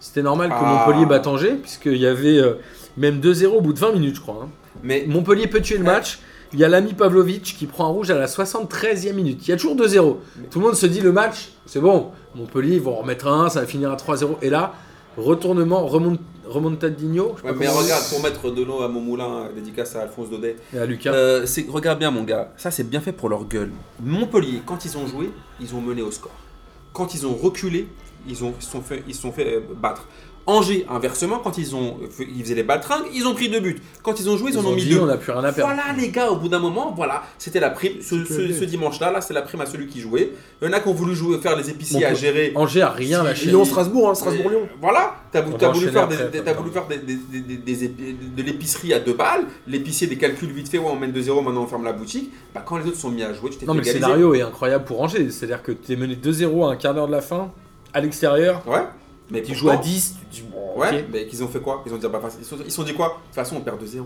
C'était 0.00 0.22
normal 0.22 0.48
que 0.50 0.54
Ah. 0.56 0.84
Montpellier 0.86 1.06
batte 1.06 1.26
Angers, 1.26 1.54
puisqu'il 1.62 1.96
y 1.96 2.06
avait 2.06 2.38
euh, 2.38 2.54
même 2.98 3.20
2-0 3.20 3.46
au 3.46 3.60
bout 3.60 3.72
de 3.72 3.78
20 3.78 3.92
minutes, 3.92 4.16
je 4.16 4.20
crois. 4.20 4.40
hein. 4.44 4.48
mais 4.82 5.04
Montpellier 5.08 5.46
peut 5.46 5.60
tuer 5.62 5.78
le 5.78 5.84
match. 5.84 6.18
Il 6.52 6.58
y 6.58 6.64
a 6.64 6.68
l'ami 6.68 6.94
Pavlovic 6.94 7.42
qui 7.42 7.66
prend 7.66 7.84
un 7.84 7.88
rouge 7.90 8.10
à 8.10 8.18
la 8.18 8.26
73e 8.26 9.12
minute. 9.12 9.46
Il 9.46 9.50
y 9.50 9.52
a 9.52 9.56
toujours 9.56 9.76
2-0. 9.76 10.16
Tout 10.50 10.58
le 10.60 10.64
monde 10.66 10.74
se 10.76 10.86
dit 10.86 11.00
le 11.02 11.12
match, 11.12 11.50
c'est 11.66 11.80
bon. 11.80 12.10
Montpellier, 12.34 12.76
ils 12.76 12.80
vont 12.80 12.94
en 12.94 13.02
remettre 13.02 13.26
un, 13.28 13.50
ça 13.50 13.60
va 13.60 13.66
finir 13.66 13.90
à 13.92 13.96
3-0. 13.96 14.36
Et 14.40 14.48
là, 14.48 14.72
retournement, 15.18 15.86
remont, 15.86 16.16
remontadinho. 16.46 17.34
je 17.36 17.42
sais 17.42 17.48
Ouais, 17.48 17.54
mais 17.58 17.66
comment 17.66 17.78
regarde, 17.80 18.02
pour 18.08 18.22
mettre 18.22 18.50
de 18.50 18.62
l'eau 18.62 18.82
à 18.82 18.88
mon 18.88 19.00
moulin, 19.00 19.28
euh, 19.48 19.52
dédicace 19.54 19.94
à 19.96 20.02
Alphonse 20.02 20.30
Daudet. 20.30 20.56
Et 20.74 20.78
à 20.78 20.86
Lucas. 20.86 21.12
Euh, 21.12 21.44
c'est- 21.46 21.66
regarde 21.68 21.98
bien, 21.98 22.10
mon 22.10 22.24
gars, 22.24 22.52
ça 22.56 22.70
c'est 22.70 22.88
bien 22.88 23.00
fait 23.00 23.12
pour 23.12 23.28
leur 23.28 23.44
gueule. 23.44 23.70
Montpellier, 24.02 24.62
quand 24.64 24.84
ils 24.84 24.96
ont 24.96 25.06
joué, 25.06 25.30
ils 25.60 25.74
ont 25.74 25.80
mené 25.80 26.02
au 26.02 26.10
score. 26.10 26.32
Quand 26.92 27.14
ils 27.14 27.26
ont 27.26 27.34
reculé, 27.34 27.88
ils 28.26 28.42
ont, 28.44 28.54
ils 28.58 28.64
se 28.64 28.70
sont 28.70 28.80
fait, 28.80 29.02
ils 29.06 29.14
se 29.14 29.22
sont 29.22 29.32
fait 29.32 29.56
euh, 29.56 29.60
battre. 29.80 30.06
Angers, 30.50 30.86
inversement, 30.88 31.40
quand 31.44 31.58
ils, 31.58 31.76
ont, 31.76 31.98
ils 32.18 32.42
faisaient 32.42 32.54
les 32.54 32.62
baltringues, 32.62 33.04
ils 33.14 33.26
ont 33.26 33.34
pris 33.34 33.50
deux 33.50 33.60
buts. 33.60 33.76
Quand 34.02 34.18
ils 34.18 34.30
ont 34.30 34.36
joué, 34.38 34.50
ils, 34.50 34.54
Ils 34.54 34.58
en 34.58 34.64
ont 34.64 34.68
ont 34.72 34.74
mis 34.74 34.82
dit, 34.82 34.90
deux. 34.94 35.00
on 35.00 35.04
n'a 35.04 35.18
plus 35.18 35.30
rien 35.30 35.44
à 35.44 35.52
perdre. 35.52 35.74
Voilà 35.74 35.92
les 35.94 36.08
gars, 36.08 36.30
au 36.30 36.36
bout 36.36 36.48
d'un 36.48 36.58
moment, 36.58 36.94
voilà, 36.96 37.22
c'était 37.36 37.60
la 37.60 37.68
prime. 37.68 38.00
Ce, 38.00 38.64
dimanche-là, 38.64 39.12
là, 39.12 39.20
c'est 39.20 39.34
la 39.34 39.42
prime 39.42 39.60
à 39.60 39.66
celui 39.66 39.86
qui 39.88 40.00
jouait. 40.00 40.32
Il 40.62 40.66
y 40.66 40.70
en 40.70 40.72
a 40.72 40.80
qui 40.80 40.88
ont 40.88 40.94
voulu 40.94 41.14
jouer, 41.14 41.36
faire 41.38 41.54
les 41.54 41.68
épiciers 41.68 42.00
Bon, 42.00 42.06
à 42.06 42.14
gérer. 42.14 42.52
Angers 42.54 42.80
a 42.80 42.88
rien 42.88 43.22
lâché. 43.22 43.50
Lyon-Strasbourg, 43.50 44.08
hein, 44.08 44.14
Strasbourg-Lyon. 44.14 44.60
Euh, 44.64 44.76
Voilà, 44.80 45.16
t'as 45.30 45.42
voulu 45.42 45.58
faire, 45.90 46.08
des, 46.08 46.14
après, 46.14 46.30
des- 46.30 46.38
comme 46.38 46.44
t'as 46.46 46.52
ça. 46.54 46.58
voulu 46.60 46.70
faire 46.72 46.86
des- 46.86 46.96
des- 46.96 47.14
des- 47.16 47.40
des- 47.40 47.56
des 47.58 47.84
épi- 47.84 48.16
de 48.36 48.42
l'épicerie 48.42 48.94
à 48.94 49.00
deux 49.00 49.12
balles. 49.14 49.44
L'épicier 49.66 50.06
des 50.06 50.16
calculs 50.16 50.50
vite 50.50 50.70
fait, 50.70 50.78
ouais, 50.78 50.88
on 50.90 50.96
mène 50.96 51.12
2-0, 51.12 51.42
maintenant 51.42 51.64
on 51.64 51.66
ferme 51.66 51.84
la 51.84 51.92
boutique. 51.92 52.32
Bah, 52.54 52.62
quand 52.64 52.78
les 52.78 52.86
autres 52.86 52.96
sont 52.96 53.10
mis 53.10 53.22
à 53.22 53.34
jouer, 53.34 53.50
tu 53.50 53.58
t'es 53.58 53.66
Non, 53.66 53.74
fait 53.74 53.80
mais 53.80 53.84
le 53.86 53.92
scénario 53.92 54.34
est 54.34 54.40
incroyable 54.40 54.84
pour 54.86 55.02
Angers. 55.02 55.30
C'est-à-dire 55.30 55.62
que 55.62 55.72
tu 55.72 55.92
es 55.92 55.96
mené 55.96 56.16
2-0 56.16 56.64
à 56.64 56.72
un 56.72 56.76
quart 56.76 56.94
d'heure 56.94 57.06
de 57.06 57.12
la 57.12 57.20
fin, 57.20 57.50
à 57.92 58.00
l'extérieur. 58.00 58.62
Ouais, 58.66 58.80
mais 59.30 59.40
pourtant- 59.42 59.54
joues 59.54 59.70
à 59.70 59.76
10. 59.76 60.16
Tu 60.30 60.42
dis, 60.42 60.48
Ouais, 60.76 61.04
mais 61.12 61.26
qu'ils 61.26 61.42
ont 61.42 61.48
fait 61.48 61.58
quoi? 61.60 61.82
Ils 61.86 61.92
ont 61.92 61.96
dit, 61.96 62.06
bah, 62.06 62.20
ils 62.38 62.44
sont, 62.44 62.56
ils 62.64 62.70
sont 62.70 62.82
dit 62.84 62.94
quoi? 62.94 63.06
De 63.08 63.12
toute 63.26 63.34
façon, 63.34 63.56
on 63.56 63.60
perd 63.60 63.80
2-0. 63.82 64.02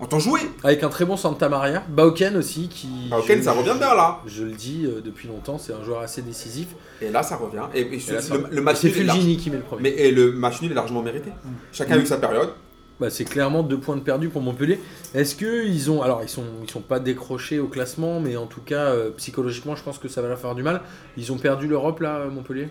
On 0.00 0.06
t'en 0.06 0.18
joué 0.18 0.40
Avec 0.64 0.82
un 0.82 0.88
très 0.88 1.04
bon 1.04 1.16
Santa 1.16 1.48
Maria. 1.48 1.84
Bauken 1.88 2.36
aussi, 2.36 2.68
qui. 2.68 2.88
Je- 3.10 3.40
ça 3.42 3.52
revient 3.52 3.74
bien 3.78 3.94
là. 3.94 4.18
Je 4.26 4.42
le 4.44 4.50
dis 4.52 4.84
euh, 4.84 5.00
depuis 5.00 5.28
longtemps, 5.28 5.58
c'est 5.58 5.72
un 5.72 5.84
joueur 5.84 6.00
assez 6.00 6.22
décisif. 6.22 6.68
Et 7.00 7.10
là, 7.10 7.22
ça 7.22 7.36
revient. 7.36 7.62
Et, 7.74 7.82
et 7.82 7.94
Et 7.94 8.12
là, 8.12 8.20
ça- 8.20 8.36
le, 8.36 8.46
le 8.50 8.62
match 8.62 8.78
c'est 8.80 8.88
large- 9.04 9.18
Fulgini 9.18 9.36
qui 9.36 9.50
met 9.50 9.58
le 9.58 9.62
premier. 9.62 9.82
Mais 9.82 9.90
et 9.90 10.10
le 10.10 10.32
match 10.32 10.60
nul 10.60 10.72
est 10.72 10.74
largement 10.74 11.02
mérité. 11.02 11.30
Chacun 11.72 11.94
a 11.94 11.98
eu 11.98 12.06
sa 12.06 12.16
période. 12.16 12.50
Bah, 12.98 13.10
c'est 13.10 13.24
clairement 13.24 13.62
deux 13.62 13.78
points 13.78 13.96
de 13.96 14.00
perdu 14.02 14.28
pour 14.28 14.42
Montpellier. 14.42 14.80
Est-ce 15.14 15.34
que 15.36 15.66
ils 15.66 15.90
ont, 15.90 16.02
alors 16.02 16.22
ils 16.22 16.28
sont, 16.28 16.44
ils 16.62 16.70
sont 16.70 16.80
pas 16.82 16.98
décrochés 17.00 17.58
au 17.60 17.66
classement, 17.68 18.18
mais 18.20 18.36
en 18.36 18.46
tout 18.46 18.60
cas 18.60 18.86
euh, 18.90 19.10
psychologiquement, 19.16 19.74
je 19.76 19.82
pense 19.82 19.98
que 19.98 20.08
ça 20.08 20.20
va 20.22 20.28
leur 20.28 20.38
faire 20.38 20.54
du 20.54 20.62
mal. 20.62 20.82
Ils 21.16 21.32
ont 21.32 21.38
perdu 21.38 21.66
l'Europe 21.68 22.00
là, 22.00 22.26
Montpellier? 22.26 22.68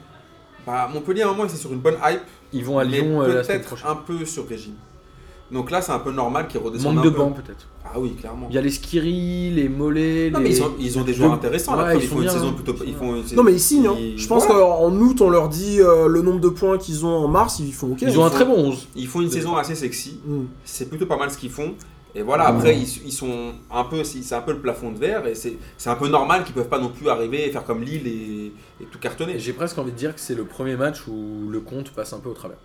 Bah, 0.65 0.89
Montpellier, 0.93 1.21
à 1.23 1.29
un 1.29 1.31
moment, 1.33 1.47
c'est 1.49 1.57
sur 1.57 1.71
une 1.73 1.79
bonne 1.79 1.97
hype. 2.03 2.21
Ils 2.53 2.63
vont 2.65 2.77
à 2.77 2.83
Lyon 2.83 3.21
euh, 3.21 3.35
la 3.35 3.43
semaine 3.43 3.61
peut-être 3.61 3.85
un 3.87 3.95
peu 3.95 4.25
sur 4.25 4.47
régime. 4.47 4.73
Donc 5.51 5.69
là, 5.69 5.81
c'est 5.81 5.91
un 5.91 5.99
peu 5.99 6.11
normal 6.11 6.47
qu'ils 6.47 6.61
redescendent 6.61 6.95
Manque 6.95 7.05
un 7.05 7.09
de 7.09 7.13
peu. 7.13 7.17
banc 7.19 7.31
peut-être. 7.31 7.67
Ah 7.83 7.99
oui, 7.99 8.13
clairement. 8.17 8.47
Il 8.49 8.55
y 8.55 8.57
a 8.57 8.61
les 8.61 8.69
Skiri, 8.69 9.49
les 9.51 9.67
Mollets, 9.67 10.29
Non, 10.31 10.39
les. 10.39 10.45
mais 10.45 10.55
ils 10.55 10.63
ont, 10.63 10.71
ils 10.79 10.97
ont 10.99 11.01
des 11.03 11.13
joueurs 11.13 11.29
Le- 11.31 11.35
intéressants. 11.35 11.75
Ouais, 11.77 11.83
là. 11.83 11.95
ils 11.95 12.01
font 12.01 12.15
une 12.17 12.21
bien, 12.21 12.31
saison 12.31 12.49
hein. 12.49 12.53
plutôt. 12.53 12.81
Ils 12.85 12.93
font 12.95 13.15
une- 13.15 13.35
Non 13.35 13.43
mais 13.43 13.51
ils 13.51 13.59
signent. 13.59 13.87
hein. 13.87 13.95
Je 14.15 14.27
pense 14.27 14.45
voilà. 14.45 14.61
qu'en 14.61 14.91
août, 14.95 15.19
on 15.19 15.29
leur 15.29 15.49
dit 15.49 15.81
euh, 15.81 16.07
le 16.07 16.21
nombre 16.21 16.39
de 16.39 16.47
points 16.47 16.77
qu'ils 16.77 17.05
ont 17.05 17.09
en 17.25 17.27
mars, 17.27 17.59
ils 17.59 17.73
font 17.73 17.91
OK. 17.91 18.01
Ils 18.01 18.17
ont 18.17 18.23
un 18.23 18.29
font- 18.29 18.35
très 18.35 18.45
bon 18.45 18.53
11. 18.55 18.87
Ils 18.95 19.07
font 19.07 19.19
une 19.19 19.29
saison 19.31 19.57
assez 19.57 19.75
sexy. 19.75 20.19
Mm. 20.25 20.43
C'est 20.63 20.87
plutôt 20.87 21.05
pas 21.05 21.17
mal 21.17 21.29
ce 21.31 21.37
qu'ils 21.37 21.49
font. 21.51 21.73
Et 22.13 22.23
voilà, 22.23 22.47
après, 22.47 22.75
ils, 22.77 23.05
ils 23.05 23.11
sont 23.13 23.53
un 23.71 23.83
peu, 23.85 24.03
c'est 24.03 24.35
un 24.35 24.41
peu 24.41 24.51
le 24.51 24.59
plafond 24.59 24.91
de 24.91 24.97
verre 24.99 25.25
et 25.27 25.33
c'est 25.35 25.53
c'est 25.77 25.89
un 25.89 25.95
peu 25.95 26.09
normal 26.09 26.43
qu'ils 26.43 26.53
peuvent 26.53 26.67
pas 26.67 26.79
non 26.79 26.89
plus 26.89 27.07
arriver 27.09 27.47
et 27.47 27.51
faire 27.51 27.63
comme 27.63 27.81
Lille 27.83 28.05
et, 28.05 28.51
et 28.83 28.85
tout 28.91 28.99
cartonner. 28.99 29.39
J'ai 29.39 29.53
presque 29.53 29.77
envie 29.77 29.91
de 29.91 29.95
dire 29.97 30.13
que 30.13 30.19
c'est 30.19 30.35
le 30.35 30.43
premier 30.43 30.75
match 30.75 31.07
où 31.07 31.47
le 31.49 31.61
compte 31.61 31.91
passe 31.91 32.11
un 32.11 32.19
peu 32.19 32.27
au 32.29 32.33
travers. 32.33 32.57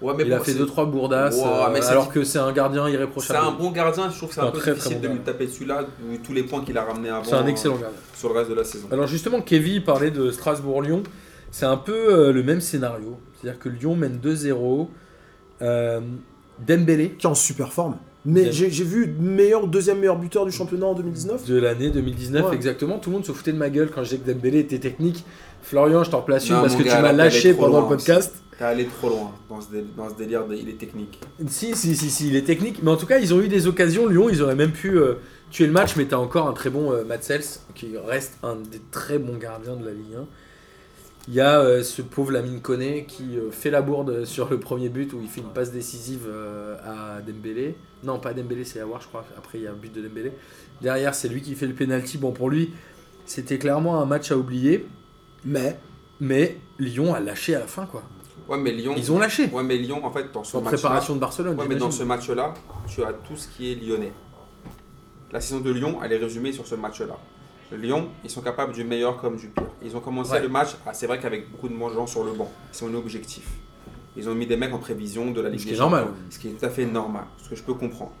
Ouais, 0.00 0.12
mais 0.16 0.24
il 0.24 0.30
bon, 0.30 0.36
a 0.36 0.40
fait 0.40 0.52
c'est- 0.52 0.58
2-3 0.58 0.90
bourdasses, 0.90 1.36
Ouais, 1.36 1.42
euh, 1.46 1.80
c'est 1.80 1.88
alors 1.88 2.10
que 2.10 2.22
c'est 2.24 2.38
un 2.38 2.52
gardien 2.52 2.84
C'est 2.86 2.92
irréprochable. 2.92 3.46
un 3.46 3.50
bon 3.52 3.70
gardien, 3.70 4.10
je 4.10 4.16
trouve 4.16 4.28
que 4.28 4.34
c'est 4.34 4.40
C'est 4.40 4.46
un, 4.46 4.48
un 4.50 4.52
peu 4.52 4.58
très, 4.58 4.72
difficile 4.72 4.92
très 4.98 5.00
de 5.02 5.08
bon 5.08 5.14
lui 5.14 5.20
taper 5.20 5.46
dessus-là, 5.46 5.84
vu 6.08 6.18
tous 6.20 6.32
les 6.34 6.42
points 6.42 6.62
qu'il 6.62 6.76
a 6.76 6.84
ramenés 6.84 7.08
avant. 7.10 7.24
C'est 7.24 7.34
un 7.34 7.46
excellent 7.46 7.76
euh, 7.76 7.80
gardien. 7.80 7.98
Sur 8.14 8.28
le 8.30 8.38
reste 8.38 8.50
de 8.50 8.54
la 8.56 8.64
saison. 8.64 8.88
Alors 8.90 9.06
justement, 9.06 9.40
Kevin 9.40 9.82
parlait 9.84 10.10
de 10.10 10.30
Strasbourg-Lyon. 10.30 11.02
C'est 11.50 11.64
un 11.66 11.76
peu 11.78 11.92
euh, 11.94 12.32
le 12.32 12.42
même 12.42 12.60
scénario. 12.60 13.18
C'est-à-dire 13.40 13.58
que 13.58 13.68
Lyon 13.70 13.96
mène 13.96 14.18
2-0. 14.22 14.88
Euh, 15.62 16.00
Dembélé 16.66 17.10
Qui 17.18 17.26
est 17.26 17.30
en 17.30 17.34
super 17.34 17.72
forme. 17.72 17.96
Mais 18.26 18.50
j'ai 18.52 18.70
j'ai 18.70 18.84
vu 18.84 19.14
meilleur 19.20 19.66
deuxième 19.68 19.98
meilleur 19.98 20.18
buteur 20.18 20.44
du 20.44 20.52
championnat 20.52 20.86
en 20.86 20.94
2019. 20.94 21.46
de 21.46 21.56
l'année 21.58 21.90
2019, 21.90 22.46
Ouais. 22.50 22.54
exactement. 22.56 22.98
Tout 22.98 23.10
le 23.10 23.14
monde 23.16 23.24
se 23.24 23.32
foutait 23.32 23.52
de 23.52 23.58
ma 23.58 23.70
gueule 23.70 23.90
quand 23.94 24.02
je 24.02 24.10
disais 24.10 24.18
que 24.22 24.30
Dembélé 24.32 24.58
était 24.60 24.78
technique. 24.80 25.24
Florian, 25.62 26.04
je 26.04 26.10
t'en 26.10 26.22
place 26.22 26.48
une 26.48 26.56
parce 26.56 26.74
que 26.76 26.82
gars, 26.82 26.96
tu 26.96 27.02
m'as 27.02 27.12
lâché 27.12 27.54
pendant 27.54 27.68
loin 27.80 27.80
le 27.82 27.96
podcast. 27.96 28.34
T'es 28.58 28.64
allé 28.64 28.86
trop 28.86 29.08
loin 29.10 29.32
dans 29.50 29.60
ce, 29.60 29.70
dé- 29.70 29.84
dans 29.96 30.08
ce 30.08 30.14
délire, 30.14 30.46
de, 30.46 30.54
il 30.54 30.68
est 30.68 30.78
technique. 30.78 31.20
Si, 31.48 31.74
si, 31.76 31.94
si, 31.94 32.08
si, 32.10 32.28
il 32.28 32.36
est 32.36 32.42
technique. 32.46 32.82
Mais 32.82 32.90
en 32.90 32.96
tout 32.96 33.04
cas, 33.06 33.18
ils 33.18 33.34
ont 33.34 33.40
eu 33.40 33.48
des 33.48 33.66
occasions. 33.66 34.06
Lyon, 34.06 34.28
ils 34.30 34.42
auraient 34.42 34.54
même 34.54 34.72
pu 34.72 34.96
euh, 34.98 35.14
tuer 35.50 35.66
le 35.66 35.72
match. 35.72 35.94
Mais 35.96 36.06
t'as 36.06 36.16
encore 36.16 36.48
un 36.48 36.52
très 36.54 36.70
bon 36.70 36.90
euh, 36.92 37.04
Matsels 37.04 37.42
qui 37.74 37.88
reste 37.98 38.38
un 38.42 38.56
des 38.56 38.80
très 38.90 39.18
bons 39.18 39.36
gardiens 39.36 39.76
de 39.76 39.84
la 39.84 39.90
Ligue 39.92 40.14
1. 40.18 40.24
Il 41.28 41.34
y 41.34 41.40
a 41.40 41.58
euh, 41.58 41.82
ce 41.82 42.02
pauvre 42.02 42.30
Lamine 42.30 42.60
Koné 42.60 43.04
qui 43.04 43.36
euh, 43.36 43.50
fait 43.50 43.70
la 43.70 43.82
bourde 43.82 44.24
sur 44.24 44.48
le 44.48 44.60
premier 44.60 44.88
but 44.88 45.12
où 45.12 45.20
il 45.20 45.28
fait 45.28 45.40
une 45.40 45.52
passe 45.52 45.72
décisive 45.72 46.26
euh, 46.28 46.76
à 46.84 47.20
Dembélé. 47.20 47.76
Non, 48.04 48.20
pas 48.20 48.32
Dembélé, 48.32 48.64
c'est 48.64 48.78
Awar, 48.80 49.00
je 49.00 49.08
crois. 49.08 49.24
Après, 49.36 49.58
il 49.58 49.64
y 49.64 49.66
a 49.66 49.72
un 49.72 49.74
but 49.74 49.92
de 49.92 50.02
Dembélé. 50.02 50.32
Derrière, 50.80 51.14
c'est 51.16 51.28
lui 51.28 51.42
qui 51.42 51.56
fait 51.56 51.66
le 51.66 51.74
penalty. 51.74 52.18
Bon, 52.18 52.30
pour 52.30 52.48
lui, 52.48 52.72
c'était 53.24 53.58
clairement 53.58 54.00
un 54.00 54.06
match 54.06 54.30
à 54.30 54.36
oublier. 54.36 54.86
Mais 55.44 55.78
Mais 56.20 56.58
Lyon 56.78 57.12
a 57.12 57.18
lâché 57.18 57.56
à 57.56 57.60
la 57.60 57.66
fin, 57.66 57.86
quoi. 57.86 58.04
Ouais, 58.48 58.58
mais 58.58 58.70
Lyon. 58.70 58.94
Ils 58.96 59.10
ont 59.10 59.18
lâché. 59.18 59.46
Ouais, 59.46 59.64
mais 59.64 59.76
Lyon, 59.78 60.04
en 60.04 60.12
fait, 60.12 60.30
dans 60.32 60.44
ce 60.44 60.56
En 60.56 60.62
préparation 60.62 61.16
de 61.16 61.20
Barcelone. 61.20 61.58
Ouais, 61.58 61.66
mais 61.68 61.74
dans 61.74 61.90
ce 61.90 62.04
match-là, 62.04 62.54
tu 62.86 63.02
as 63.02 63.12
tout 63.12 63.36
ce 63.36 63.48
qui 63.48 63.72
est 63.72 63.74
lyonnais. 63.74 64.12
La 65.32 65.40
saison 65.40 65.60
de 65.60 65.72
Lyon, 65.72 65.98
elle 66.04 66.12
est 66.12 66.18
résumée 66.18 66.52
sur 66.52 66.66
ce 66.68 66.76
match-là. 66.76 67.16
Lyon, 67.72 68.08
ils 68.24 68.30
sont 68.30 68.42
capables 68.42 68.72
du 68.72 68.84
meilleur 68.84 69.16
comme 69.16 69.36
du 69.36 69.48
pire. 69.48 69.64
Ils 69.82 69.96
ont 69.96 70.00
commencé 70.00 70.32
Ouais. 70.32 70.42
le 70.42 70.48
match, 70.48 70.70
ah, 70.86 70.94
c'est 70.94 71.06
vrai 71.06 71.18
qu'avec 71.18 71.50
beaucoup 71.50 71.68
de 71.68 71.76
gens 71.94 72.06
sur 72.06 72.24
le 72.24 72.32
banc, 72.32 72.50
ils 72.72 72.76
sont 72.76 72.92
objectifs. 72.94 73.48
Ils 74.16 74.28
ont 74.28 74.34
mis 74.34 74.46
des 74.46 74.56
mecs 74.56 74.72
en 74.72 74.78
prévision 74.78 75.30
de 75.30 75.40
la 75.40 75.50
Ligue 75.50 75.60
Ce 75.60 75.66
qui 75.66 75.74
est 75.74 75.78
normal. 75.78 76.06
Ce 76.30 76.38
qui 76.38 76.48
est 76.48 76.52
tout 76.52 76.64
à 76.64 76.70
fait 76.70 76.86
normal, 76.86 77.24
ce 77.42 77.50
que 77.50 77.56
je 77.56 77.62
peux 77.62 77.74
comprendre. 77.74 78.12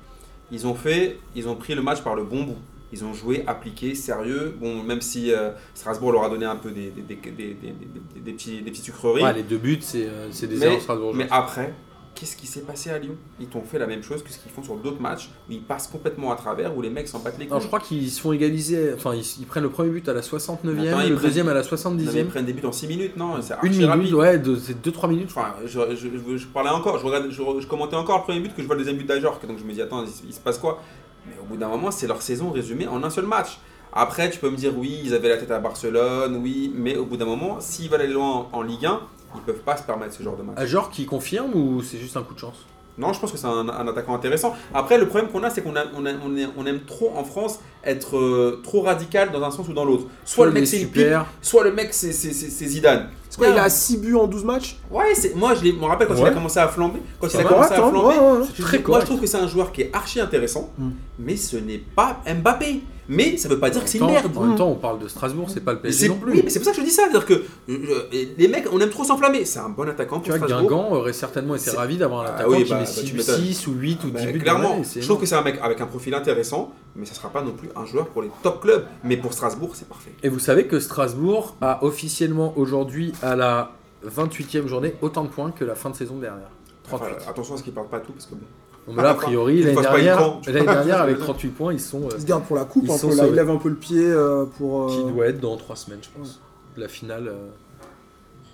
Ils 0.50 0.66
ont 0.66 0.74
fait, 0.74 1.18
ils 1.34 1.48
ont 1.48 1.54
pris 1.56 1.74
le 1.74 1.82
match 1.82 2.02
par 2.02 2.14
le 2.14 2.24
bon 2.24 2.42
bout. 2.44 2.56
Ils 2.92 3.04
ont 3.04 3.12
joué, 3.14 3.42
appliqué, 3.48 3.94
sérieux. 3.96 4.56
Bon, 4.60 4.82
même 4.82 5.00
si 5.00 5.32
euh, 5.32 5.50
Strasbourg 5.74 6.12
leur 6.12 6.22
a 6.24 6.28
donné 6.28 6.44
un 6.46 6.54
peu 6.56 6.70
des, 6.70 6.90
des, 6.90 7.02
des, 7.02 7.16
des- 7.16 7.32
des- 7.32 7.54
des- 7.54 8.20
des 8.20 8.32
petits, 8.32 8.62
des 8.62 8.70
petites 8.70 8.84
sucreries. 8.84 9.22
Ouais, 9.24 9.32
les 9.32 9.42
deux 9.42 9.58
buts, 9.58 9.78
c'est 9.80 10.06
euh, 10.06 10.28
c'est 10.30 10.46
des 10.46 10.56
Mais- 10.56 10.66
erreurs 10.66 10.80
strasbourgeoises. 10.80 11.16
Mais 11.18 11.28
après, 11.32 11.74
qu'est-ce 12.18 12.36
qui 12.36 12.46
s'est 12.46 12.62
passé 12.62 12.90
à 12.90 12.98
Lyon? 12.98 13.14
Ils 13.38 13.46
t'ont 13.46 13.62
fait 13.62 13.78
la 13.78 13.86
même 13.86 14.02
chose 14.02 14.22
que 14.24 14.32
ce 14.32 14.38
qu'ils 14.38 14.50
font 14.50 14.62
sur 14.62 14.74
d'autres 14.76 15.00
matchs 15.00 15.28
où 15.48 15.52
ils 15.52 15.62
passent 15.62 15.86
complètement 15.86 16.32
à 16.32 16.36
travers, 16.36 16.76
où 16.76 16.82
les 16.82 16.90
mecs 16.90 17.06
s'en 17.06 17.20
battent 17.20 17.38
les 17.38 17.46
couilles. 17.46 17.60
Je 17.60 17.66
crois 17.66 17.78
qu'ils 17.80 18.10
se 18.10 18.20
font 18.20 18.32
égaliser. 18.32 18.92
Enfin, 18.94 19.14
ils, 19.14 19.24
ils 19.40 19.46
prennent 19.46 19.62
le 19.62 19.70
premier 19.70 19.90
but 19.90 20.08
à 20.08 20.14
la 20.14 20.22
69e, 20.22 20.48
Attends, 20.48 20.48
le 20.72 20.80
prennent- 20.80 21.16
deuxième 21.22 21.48
à 21.48 21.54
la 21.54 21.60
Non, 21.62 21.66
mais 21.70 21.76
70e. 21.76 22.16
ils 22.18 22.26
prennent 22.26 22.44
des 22.46 22.52
buts 22.52 22.66
en 22.66 22.72
6 22.72 22.86
minutes, 22.88 23.16
non? 23.16 23.40
C'est 23.42 23.54
Une 23.62 23.70
minute, 23.70 23.86
rapide. 23.86 24.14
ouais, 24.14 24.42
c'est 24.60 24.82
2-3 24.82 25.08
minutes. 25.08 25.28
Enfin, 25.30 25.54
je, 25.64 25.68
je- 25.94 25.96
je- 25.96 26.36
je 26.36 26.46
parlais 26.48 26.70
encore, 26.70 26.98
je, 26.98 27.04
regarde, 27.06 27.28
je, 27.30 27.66
commentais 27.66 27.96
encore 27.96 28.18
le 28.18 28.22
premier 28.24 28.40
but 28.40 28.54
que 28.54 28.62
je 28.62 28.66
vois 28.66 28.74
le 28.76 28.80
deuxième 28.80 28.96
but 28.98 29.06
d'Ajorc, 29.06 29.46
donc 29.46 29.58
je 29.58 29.64
me 29.64 29.72
dis 29.72 29.82
attends, 29.82 30.02
il, 30.04 30.10
il 30.28 30.32
se 30.34 30.40
passe 30.40 30.58
quoi? 30.58 30.82
Mais 31.26 31.34
au 31.42 31.44
bout 31.44 31.56
d'un 31.56 31.68
moment, 31.68 31.90
c'est 31.90 32.06
leur 32.06 32.22
saison 32.22 32.50
résumée 32.50 32.86
en 32.88 33.02
un 33.04 33.10
seul 33.10 33.26
match. 33.26 33.58
Après, 33.92 34.28
tu 34.30 34.38
peux 34.38 34.50
me 34.50 34.56
dire 34.56 34.72
oui, 34.76 35.00
ils 35.04 35.14
avaient 35.14 35.28
la 35.30 35.38
tête 35.38 35.50
à 35.50 35.58
Barcelone, 35.58 36.40
oui, 36.42 36.70
mais 36.74 36.96
au 36.96 37.04
bout 37.04 37.16
d'un 37.16 37.24
moment, 37.24 37.58
s'ils 37.60 37.88
veulent 37.90 38.02
aller 38.02 38.12
loin 38.12 38.46
en, 38.52 38.58
en 38.58 38.62
Ligue 38.62 38.84
1, 38.86 39.00
ils 39.36 39.42
peuvent 39.42 39.62
pas 39.62 39.76
se 39.76 39.82
permettre 39.82 40.14
ce 40.14 40.22
genre 40.22 40.36
de 40.36 40.42
match. 40.42 40.56
Ajor 40.58 40.90
qui 40.90 41.06
confirme 41.06 41.52
ou 41.54 41.82
c'est 41.82 41.98
juste 41.98 42.16
un 42.16 42.22
coup 42.22 42.34
de 42.34 42.38
chance? 42.38 42.66
Non, 42.98 43.12
je 43.12 43.20
pense 43.20 43.30
que 43.30 43.36
c'est 43.36 43.46
un, 43.46 43.68
un 43.68 43.88
attaquant 43.88 44.14
intéressant. 44.14 44.54
Après, 44.72 44.96
le 44.96 45.06
problème 45.06 45.30
qu'on 45.30 45.42
a, 45.42 45.50
c'est 45.50 45.60
qu'on 45.60 45.76
a- 45.76 45.84
on 45.94 46.06
a- 46.06 46.12
on 46.24 46.34
est- 46.34 46.46
on 46.56 46.64
aime 46.64 46.80
trop 46.86 47.12
en 47.14 47.24
France 47.24 47.60
être 47.84 48.16
euh, 48.16 48.62
trop 48.64 48.80
radical 48.80 49.30
dans 49.32 49.42
un 49.42 49.50
sens 49.50 49.68
ou 49.68 49.74
dans 49.74 49.84
l'autre. 49.84 50.04
Soit 50.24 50.46
le 50.46 50.52
mec 50.52 50.62
est 50.62 50.66
c'est 50.66 50.80
une 50.80 51.22
soit 51.42 51.62
le 51.64 51.72
mec 51.74 51.88
c'est 51.92 52.12
c'est- 52.12 52.32
c'est- 52.32 52.48
c'est 52.48 52.64
Zidane. 52.66 53.10
c'est 53.28 53.36
quoi, 53.36 53.48
il 53.48 53.58
a 53.58 53.68
6 53.68 53.98
buts 53.98 54.14
en 54.16 54.26
12 54.26 54.44
matchs? 54.44 54.78
Ouais, 54.90 55.14
c'est 55.14 55.34
moi 55.36 55.54
je 55.54 55.62
me 55.70 55.84
rappelle 55.84 56.08
quand 56.08 56.14
il 56.16 56.24
a 56.24 56.30
commencé 56.30 56.58
à 56.58 56.68
flamber. 56.68 57.02
Quand 57.20 57.28
il 57.28 57.38
a 57.38 57.44
commencé 57.44 57.68
correct, 57.74 57.84
à 57.84 57.90
flamber, 57.90 57.98
ouais, 58.18 58.18
ouais, 58.18 58.38
ouais. 58.38 58.46
je- 58.56 58.62
Très 58.62 58.78
moi 58.78 58.86
correct. 58.86 59.00
je 59.02 59.06
trouve 59.08 59.20
que 59.20 59.26
c'est 59.26 59.36
un 59.36 59.46
joueur 59.48 59.72
qui 59.72 59.82
est 59.82 59.90
archi 59.94 60.18
intéressant, 60.18 60.70
Mm. 60.78 60.88
mais 61.18 61.36
ce 61.36 61.58
n'est 61.58 61.82
pas 61.94 62.16
Mbappé. 62.26 62.80
Mais 63.08 63.36
ça 63.36 63.48
veut 63.48 63.58
pas 63.58 63.70
dire 63.70 63.82
que 63.84 63.88
c'est 63.88 63.98
une 63.98 64.06
merde. 64.06 64.30
En 64.36 64.44
même 64.44 64.56
temps, 64.56 64.68
on 64.68 64.74
parle 64.74 64.98
de 64.98 65.08
Strasbourg, 65.08 65.48
c'est 65.48 65.60
pas 65.64 65.72
le 65.72 65.80
PSG 65.80 66.08
non 66.08 66.16
plus. 66.16 66.32
Oui, 66.32 66.40
mais 66.44 66.50
c'est 66.50 66.58
pour 66.58 66.66
ça 66.66 66.72
que 66.72 66.78
je 66.80 66.84
dis 66.84 66.90
ça. 66.90 67.02
C'est-à-dire 67.02 67.24
que 67.26 67.34
euh, 67.34 67.42
euh, 67.68 68.24
les 68.36 68.48
mecs, 68.48 68.66
on 68.72 68.80
aime 68.80 68.90
trop 68.90 69.04
s'enflammer. 69.04 69.44
C'est 69.44 69.58
un 69.60 69.68
bon 69.68 69.88
attaquant 69.88 70.20
tu 70.20 70.30
pour 70.30 70.38
vois, 70.38 70.48
Strasbourg. 70.48 70.70
Guingamp 70.70 70.92
aurait 70.92 71.12
certainement 71.12 71.54
été 71.54 71.70
ravi 71.70 71.96
d'avoir 71.96 72.22
un 72.22 72.26
Ah 72.30 72.34
attaquant 72.34 72.50
oui, 72.50 72.64
qui 72.64 72.70
bah, 72.70 72.76
met 72.76 72.84
bah, 72.84 72.90
6, 72.90 73.04
tu 73.04 73.14
m'étonnes. 73.14 73.40
6 73.40 73.66
ou 73.68 73.72
8 73.74 74.04
ou 74.04 74.06
10 74.10 74.12
Bah, 74.12 74.32
buts. 74.32 74.38
clairement, 74.40 74.76
je 74.82 74.88
trouve 74.90 75.02
énorme. 75.04 75.20
que 75.20 75.26
c'est 75.26 75.34
un 75.36 75.42
mec 75.42 75.58
avec 75.62 75.80
un 75.80 75.86
profil 75.86 76.14
intéressant, 76.14 76.72
mais 76.96 77.06
ça 77.06 77.14
sera 77.14 77.28
pas 77.28 77.42
non 77.42 77.52
plus 77.52 77.68
un 77.76 77.84
joueur 77.84 78.06
pour 78.08 78.22
les 78.22 78.30
top 78.42 78.60
clubs. 78.62 78.84
Mais 79.04 79.16
pour 79.16 79.32
Strasbourg, 79.32 79.70
c'est 79.74 79.88
parfait. 79.88 80.12
Et 80.22 80.28
vous 80.28 80.38
savez 80.40 80.66
que 80.66 80.80
Strasbourg 80.80 81.56
a 81.60 81.84
officiellement 81.84 82.54
aujourd'hui, 82.56 83.12
à 83.22 83.36
la 83.36 83.72
28e 84.06 84.66
journée, 84.66 84.94
autant 85.02 85.24
de 85.24 85.28
points 85.28 85.50
que 85.50 85.64
la 85.64 85.74
fin 85.74 85.90
de 85.90 85.96
saison 85.96 86.16
dernière. 86.18 86.48
38. 86.84 87.04
Enfin, 87.18 87.30
attention 87.30 87.54
à 87.54 87.58
ce 87.58 87.62
qu'ils 87.64 87.72
parlent 87.72 87.88
pas 87.88 87.98
tout 88.00 88.12
parce 88.12 88.26
que 88.26 88.34
bon. 88.34 88.46
Mais 88.88 89.02
là, 89.02 89.10
a 89.10 89.14
priori, 89.14 89.56
Ils 89.58 89.64
l'année 89.66 89.80
dernière, 89.82 90.38
dernière, 90.54 91.00
avec 91.00 91.16
Je 91.16 91.20
veux 91.20 91.26
dire. 91.26 91.34
38 91.34 91.48
points, 91.48 91.72
ils 91.72 91.80
sont. 91.80 92.02
euh, 92.04 92.08
Il 92.14 92.20
se 92.20 92.26
garde 92.26 92.44
pour 92.44 92.56
la 92.56 92.64
coupe, 92.64 92.84
Ils 92.86 92.90
un 92.92 92.96
sont 92.96 93.08
peu, 93.08 93.14
là, 93.14 93.22
sauvés. 93.22 93.30
il 93.32 93.34
lève 93.36 93.50
un 93.50 93.56
peu 93.56 93.68
le 93.68 93.74
pied 93.76 94.00
euh, 94.04 94.44
pour. 94.58 94.86
qui 94.90 94.98
euh, 94.98 95.10
doit 95.12 95.26
être 95.26 95.40
dans 95.40 95.56
3 95.56 95.74
semaines, 95.76 95.98
je 96.02 96.08
pense. 96.16 96.40
La 96.76 96.88
finale, 96.88 97.28
euh, 97.28 97.48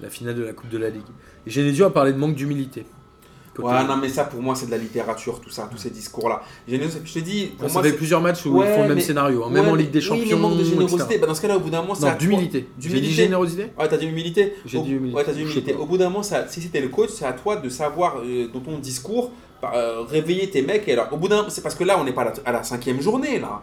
la 0.01 0.09
finale 0.11 0.35
de 0.35 0.43
la 0.45 0.53
Coupe 0.53 0.71
de 0.71 0.79
la 0.79 0.89
Ligue. 0.91 1.03
Et 1.47 1.51
Genesio 1.51 1.85
a 1.87 1.93
parlé 1.93 2.13
de 2.13 2.19
manque 2.19 2.35
d'humilité. 2.35 2.87
Côté- 3.55 3.69
Ouais, 3.69 3.85
non, 3.85 3.99
mais 3.99 4.09
ça 4.09 4.25
pour 4.25 4.41
moi, 4.41 4.55
c'est 4.55 4.65
de 4.65 4.71
la 4.71 4.79
littérature, 4.79 5.39
tout 5.39 5.51
ça, 5.51 5.69
tous 5.71 5.77
ces 5.77 5.91
discours-là. 5.91 6.41
Générosité, 6.67 7.03
je 7.05 7.13
te 7.13 7.19
dis, 7.19 7.47
pour 7.59 7.69
ça 7.69 7.75
moi, 7.75 7.83
fait 7.83 7.93
plusieurs 7.93 8.23
matchs 8.23 8.47
où 8.47 8.57
Ouais, 8.59 8.67
ils 8.71 8.75
font 8.75 8.83
le 8.83 8.89
même 8.89 8.97
mais- 8.97 9.03
scénario, 9.03 9.45
hein, 9.45 9.51
même 9.51 9.69
en 9.69 9.75
Ligue 9.75 9.91
des 9.91 10.01
Champions. 10.01 10.23
Oui, 10.25 10.31
mais 10.33 10.41
manque 10.41 10.57
de 10.59 10.65
générosité. 10.65 11.19
Bah, 11.19 11.27
dans 11.27 11.35
ce 11.35 11.43
cas-là, 11.43 11.59
au 11.59 11.61
bout 11.61 11.69
d'un 11.69 11.83
moment, 11.83 11.93
à 11.93 11.97
toi. 11.99 12.15
d'humilité. 12.15 12.69
J'ai 12.79 12.89
dit 12.89 12.95
D'humilité. 12.95 13.15
générosité 13.25 13.63
Ouais, 13.79 13.89
t'as 13.91 13.99
dit 13.99 14.07
humilité. 14.07 14.55
J'ai 14.65 14.79
Au- 14.79 14.83
dit 14.83 14.93
humilité. 14.93 15.17
Ouais, 15.19 15.25
t'as 15.25 15.33
dit 15.33 15.43
humilité. 15.43 15.75
Au 15.75 15.85
bout 15.85 15.99
d'un 15.99 16.09
moment, 16.09 16.23
ça- 16.23 16.49
si 16.49 16.63
c'était 16.63 16.81
le 16.81 16.89
coach, 16.89 17.11
c'est 17.11 17.27
à 17.27 17.35
toi 17.35 17.57
de 17.57 17.69
savoir 17.69 18.21
euh, 18.25 18.49
dans 18.55 18.61
ton 18.61 18.79
discours 18.79 19.31
euh, 19.65 20.03
réveiller 20.09 20.51
tes 20.51 20.63
mecs. 20.63 20.89
Et 20.89 20.93
alors, 20.93 21.09
au 21.13 21.17
bout 21.17 21.29
d'un, 21.29 21.47
c'est 21.49 21.63
parce 21.63 21.75
que 21.75 21.85
là, 21.85 21.99
on 22.01 22.05
n'est 22.05 22.13
pas 22.13 22.23
à 22.23 22.25
la, 22.27 22.33
à 22.45 22.53
la 22.53 22.63
cinquième 22.63 23.01
journée 23.01 23.39
là. 23.39 23.63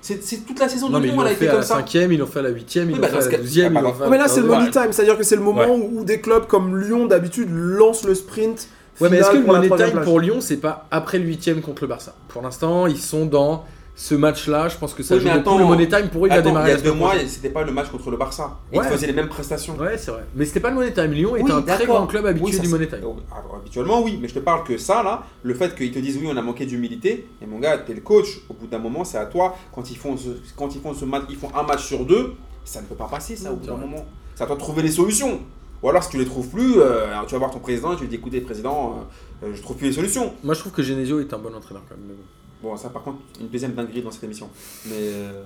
C'est 0.00 0.46
toute 0.46 0.60
la 0.60 0.68
saison 0.68 0.88
de 0.88 0.98
ils 0.98 1.10
Lyon, 1.10 1.20
elle 1.22 1.28
a 1.28 1.32
été 1.32 1.40
fait 1.40 1.48
à 1.48 1.50
comme 1.50 1.60
la 1.60 1.66
ça. 1.66 1.74
cinquième, 1.76 2.12
ils 2.12 2.18
l'ont 2.18 2.26
fait 2.26 2.38
à 2.38 2.42
la 2.42 2.50
huitième, 2.50 2.88
ils 2.90 2.94
l'ont 2.94 3.02
bah, 3.02 3.08
fait 3.08 3.26
à 3.26 3.30
la 3.30 3.38
douzième, 3.38 3.76
ah, 3.76 3.80
ils 3.80 3.82
bah, 3.82 3.88
l'ont 3.88 3.94
fait 3.94 4.02
à 4.02 4.06
Ouais, 4.06 4.10
mais 4.12 4.18
là, 4.18 4.28
c'est 4.28 4.40
le 4.40 4.46
money 4.46 4.70
time, 4.70 4.92
c'est-à-dire 4.92 5.18
que 5.18 5.24
c'est 5.24 5.36
le 5.36 5.42
moment 5.42 5.74
où, 5.74 6.04
des 6.04 6.20
clubs 6.20 6.46
comme 6.46 6.78
Lyon, 6.78 7.06
d'habitude, 7.06 7.48
lancent 7.50 8.04
le 8.04 8.14
sprint. 8.14 8.68
Ouais, 9.00 9.08
mais 9.10 9.18
est-ce 9.18 9.30
que 9.30 9.36
le 9.36 9.46
la 9.46 9.52
money 9.52 9.68
time 9.68 10.00
pour 10.02 10.20
Lyon, 10.20 10.40
c'est 10.40 10.58
pas 10.58 10.86
après 10.90 11.18
le 11.18 11.24
huitième 11.24 11.60
contre 11.60 11.82
le 11.82 11.88
Barça? 11.88 12.14
Pour 12.28 12.42
l'instant, 12.42 12.86
ils 12.86 12.98
sont 12.98 13.26
dans 13.26 13.64
ce 13.98 14.14
match-là. 14.14 14.68
Je 14.68 14.76
pense 14.76 14.94
que 14.94 15.02
ça 15.02 15.16
Oui, 15.16 15.20
joue 15.20 15.26
beaucoup. 15.26 15.38
attends, 15.40 15.58
le 15.58 15.64
money 15.64 15.88
time 15.88 16.08
pour 16.08 16.24
eux, 16.24 16.28
il 16.28 16.32
Attends, 16.32 16.50
démarrer 16.50 16.70
il 16.70 16.76
y 16.76 16.78
a 16.78 16.80
deux 16.80 16.92
mois, 16.92 17.14
c'était 17.26 17.50
pas 17.50 17.64
le 17.64 17.72
match 17.72 17.88
contre 17.88 18.12
le 18.12 18.16
Barça. 18.16 18.56
Ouais. 18.72 18.78
Ils 18.84 18.88
faisaient 18.92 19.08
les 19.08 19.12
mêmes 19.12 19.28
prestations. 19.28 19.76
Ouais, 19.76 19.98
c'est 19.98 20.12
vrai. 20.12 20.24
Mais 20.36 20.44
c'était 20.44 20.60
pas 20.60 20.70
le 20.70 20.76
money 20.76 20.92
time. 20.92 21.10
Lyon 21.10 21.34
est 21.34 21.42
Oui, 21.42 21.50
un 21.50 21.62
très 21.62 21.84
grand 21.84 22.06
club 22.06 22.24
habitué 22.24 22.52
Oui, 22.54 22.60
du 22.60 22.68
money 22.68 22.86
time. 22.86 23.00
Alors, 23.00 23.56
habituellement, 23.56 24.00
oui, 24.00 24.16
mais 24.22 24.28
je 24.28 24.34
te 24.34 24.38
parle 24.38 24.62
que 24.62 24.78
ça, 24.78 25.02
là, 25.02 25.24
le 25.42 25.52
fait 25.52 25.74
qu'ils 25.74 25.90
te 25.90 25.98
disent 25.98 26.16
oui, 26.16 26.28
on 26.32 26.36
a 26.36 26.42
manqué 26.42 26.64
d'humilité, 26.64 27.26
et 27.42 27.46
mon 27.46 27.58
gars, 27.58 27.76
t'es 27.78 27.92
le 27.92 28.00
coach, 28.00 28.40
au 28.48 28.54
bout 28.54 28.68
d'un 28.68 28.78
moment, 28.78 29.02
c'est 29.02 29.18
à 29.18 29.26
toi, 29.26 29.56
quand 29.74 29.90
ils 29.90 29.96
font 29.96 30.16
ce, 30.16 30.28
quand 30.56 30.72
ils 30.76 30.80
font 30.80 30.94
ce 30.94 31.04
match, 31.04 31.24
ils 31.28 31.36
font 31.36 31.50
un 31.56 31.64
match 31.64 31.84
sur 31.84 32.04
deux, 32.04 32.34
ça 32.64 32.80
ne 32.80 32.86
peut 32.86 32.94
pas 32.94 33.08
passer, 33.08 33.34
ça, 33.34 33.50
au 33.52 33.56
bout 33.56 33.66
d'un 33.66 33.76
moment. 33.76 34.06
C'est 34.36 34.44
à 34.44 34.46
toi 34.46 34.54
de 34.54 34.60
trouver 34.60 34.82
les 34.82 34.92
solutions. 34.92 35.40
Ou 35.82 35.88
alors, 35.88 36.04
si 36.04 36.10
tu 36.10 36.18
les 36.18 36.24
trouves 36.24 36.46
plus, 36.48 36.74
euh, 36.78 37.06
tu 37.26 37.32
vas 37.32 37.38
voir 37.38 37.50
ton 37.50 37.58
président 37.58 37.92
et 37.92 37.96
tu 37.96 38.02
lui 38.02 38.08
dis 38.08 38.14
écoutez, 38.16 38.40
président, 38.40 39.00
euh, 39.42 39.46
euh, 39.46 39.52
je 39.54 39.60
trouve 39.62 39.76
plus 39.76 39.88
les 39.88 39.92
solutions. 39.92 40.32
Moi, 40.44 40.54
je 40.54 40.60
trouve 40.60 40.72
que 40.72 40.82
Genesio 40.82 41.18
est 41.18 41.32
un 41.34 41.38
bon 41.38 41.52
entraîneur 41.52 41.82
quand 41.88 41.96
même. 41.96 42.16
Bon, 42.62 42.76
ça 42.76 42.88
par 42.88 43.02
contre, 43.04 43.18
une 43.40 43.48
deuxième 43.48 43.72
dinguerie 43.72 44.02
dans 44.02 44.10
cette 44.10 44.24
émission. 44.24 44.50
Mais, 44.86 44.94
euh, 44.96 45.42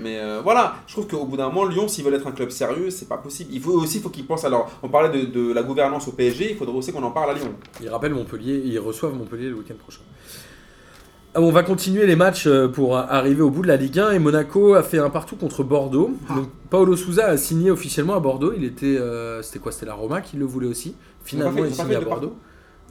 mais 0.00 0.18
euh, 0.18 0.40
voilà, 0.42 0.76
je 0.86 0.94
trouve 0.94 1.06
qu'au 1.06 1.26
bout 1.26 1.36
d'un 1.36 1.48
moment, 1.48 1.66
Lyon, 1.66 1.88
s'ils 1.88 2.04
veulent 2.04 2.14
être 2.14 2.26
un 2.26 2.32
club 2.32 2.50
sérieux, 2.50 2.88
c'est 2.88 3.08
pas 3.08 3.18
possible. 3.18 3.50
Il 3.52 3.60
faut 3.60 3.72
aussi 3.72 4.00
faut 4.00 4.08
qu'ils 4.08 4.26
pensent. 4.26 4.46
Alors, 4.46 4.70
on 4.82 4.88
parlait 4.88 5.26
de, 5.26 5.52
la 5.52 5.62
gouvernance 5.62 6.08
au 6.08 6.12
PSG, 6.12 6.52
il 6.52 6.56
faudrait 6.56 6.74
aussi 6.74 6.90
qu'on 6.90 7.02
en 7.02 7.10
parle 7.10 7.32
à 7.32 7.34
Lyon. 7.34 7.52
Ils 7.82 7.88
rappellent 7.90 8.14
Montpellier, 8.14 8.62
ils 8.64 8.78
reçoivent 8.78 9.14
Montpellier 9.14 9.50
le 9.50 9.56
week-end 9.56 9.74
prochain. 9.74 10.00
Euh, 11.36 11.40
on 11.40 11.50
va 11.50 11.62
continuer 11.64 12.06
les 12.06 12.16
matchs 12.16 12.48
pour 12.72 12.96
arriver 12.96 13.42
au 13.42 13.50
bout 13.50 13.60
de 13.60 13.68
la 13.68 13.76
Ligue 13.76 13.98
1 13.98 14.12
et 14.12 14.18
Monaco 14.18 14.72
a 14.72 14.82
fait 14.82 14.98
un 14.98 15.10
partout 15.10 15.36
contre 15.36 15.64
Bordeaux. 15.64 16.12
Ah. 16.30 16.36
Donc 16.36 16.48
Paolo 16.70 16.96
Souza 16.96 17.26
a 17.26 17.36
signé 17.36 17.70
officiellement 17.70 18.14
à 18.14 18.20
Bordeaux. 18.20 18.54
Il 18.56 18.64
était, 18.64 18.98
c'était 19.42 19.58
quoi? 19.58 19.70
C'était 19.70 19.86
la 19.86 19.94
Roma 19.94 20.22
qui 20.22 20.38
le 20.38 20.46
voulait 20.46 20.68
aussi. 20.68 20.94
Finalement, 21.24 21.62
il 21.62 21.74
signe 21.74 21.94
à 21.94 22.00
Bordeaux. 22.00 22.34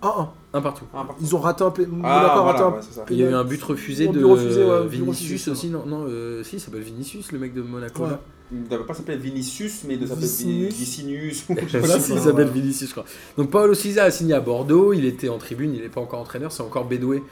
1-1. 0.03 0.27
Un 0.53 0.61
partout. 0.61 0.85
Ils 1.21 1.35
ont 1.35 1.39
raté 1.39 1.63
un 1.63 1.71
pénalty. 1.71 2.01
Ah, 2.03 2.41
voilà, 2.43 2.69
ouais, 2.69 2.81
il 3.09 3.17
y 3.17 3.23
a 3.23 3.29
eu 3.29 3.33
un 3.33 3.43
but 3.43 3.61
refusé 3.63 4.07
de 4.07 4.23
refusé, 4.23 4.63
Vinicius 4.87 5.47
aussi. 5.47 5.69
Non, 5.69 5.85
non 5.85 6.05
euh, 6.07 6.43
si, 6.43 6.57
il 6.57 6.59
s'appelle 6.59 6.81
Vinicius, 6.81 7.31
le 7.31 7.39
mec 7.39 7.53
de 7.53 7.61
Monaco. 7.61 8.03
Ouais. 8.03 8.09
Il 8.51 8.61
ne 8.69 8.77
pas 8.83 8.93
s'appeler 8.93 9.17
Vinicius, 9.17 9.83
mais 9.87 9.95
il 9.95 10.07
s'appelle 10.07 10.25
Vinicius. 10.25 11.45
Voilà, 11.47 11.99
s'il 11.99 12.19
s'appelle 12.19 12.49
Vinicius, 12.49 12.89
je 12.89 12.93
crois. 12.93 13.05
Donc, 13.37 13.49
Paolo 13.49 13.73
Siza 13.73 14.03
a 14.03 14.11
signé 14.11 14.33
à 14.33 14.41
Bordeaux. 14.41 14.93
Il 14.93 15.05
était 15.05 15.29
en 15.29 15.37
tribune, 15.37 15.73
il 15.73 15.81
n'est 15.81 15.89
pas 15.89 16.01
encore 16.01 16.19
entraîneur. 16.19 16.51
C'est 16.51 16.63
encore 16.63 16.85
Bédoué 16.85 17.23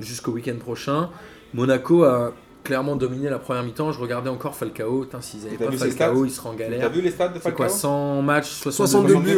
jusqu'au 0.00 0.32
week-end 0.32 0.56
prochain. 0.58 1.10
Monaco 1.52 2.04
a 2.04 2.32
clairement 2.62 2.96
dominé 2.96 3.28
la 3.28 3.38
première 3.38 3.62
mi-temps. 3.62 3.92
Je 3.92 4.00
regardais 4.00 4.30
encore 4.30 4.54
Falcao. 4.54 5.02
Putain, 5.02 5.20
s'ils 5.20 5.44
n'avaient 5.44 5.56
pas 5.56 5.70
Falcao, 5.70 6.24
ils 6.24 6.30
seraient 6.30 6.48
en 6.48 6.54
galère. 6.54 6.80
T'as 6.80 6.88
vu 6.88 7.02
les 7.02 7.10
stats 7.10 7.28
de 7.28 7.38
Falcao 7.38 7.50
C'est 7.50 7.54
quoi 7.54 7.68
100 7.68 8.22
matchs, 8.22 8.50
62, 8.62 9.16
buts? 9.16 9.36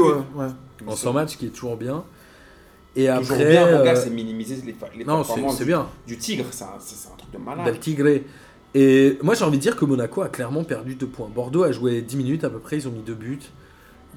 En 0.86 0.94
100 0.94 1.12
matchs, 1.12 1.36
qui 1.36 1.46
est 1.46 1.50
toujours 1.50 1.76
bien. 1.76 2.04
Et 2.97 3.09
après. 3.09 3.44
bien, 3.51 3.66
mon 3.70 3.78
euh, 3.78 3.84
gars, 3.84 3.94
c'est 3.97 4.11
minimiser 4.11 4.57
les, 4.64 4.74
les 4.99 5.05
non, 5.05 5.22
c'est 5.22 5.28
performances 5.34 5.59
c'est 5.59 5.64
du, 5.64 5.70
bien. 5.70 5.86
du 6.07 6.16
Tigre. 6.16 6.47
C'est 6.51 6.64
un, 6.64 6.68
c'est- 6.80 6.97
c'est 6.97 7.09
un 7.12 7.16
truc 7.16 7.30
de 7.32 7.38
malade. 7.38 7.66
Del 7.66 7.78
Tigre. 7.78 8.09
Et 8.74 9.18
moi, 9.22 9.34
j'ai 9.34 9.44
envie 9.44 9.59
de 9.59 9.62
dire 9.62 9.76
que 9.76 9.84
Monaco 9.84 10.22
a 10.22 10.28
clairement 10.28 10.64
perdu 10.64 10.94
deux 10.97 11.07
points. 11.07 11.28
Bordeaux 11.34 11.62
a 11.64 11.72
joué 11.72 12.03
10 12.03 12.16
minutes 12.16 12.44
à 12.44 12.51
peu 12.51 12.59
près, 12.59 12.76
ils 12.78 12.88
ont 12.88 12.90
mis 12.92 13.03
deux 13.03 13.14
buts. 13.14 13.38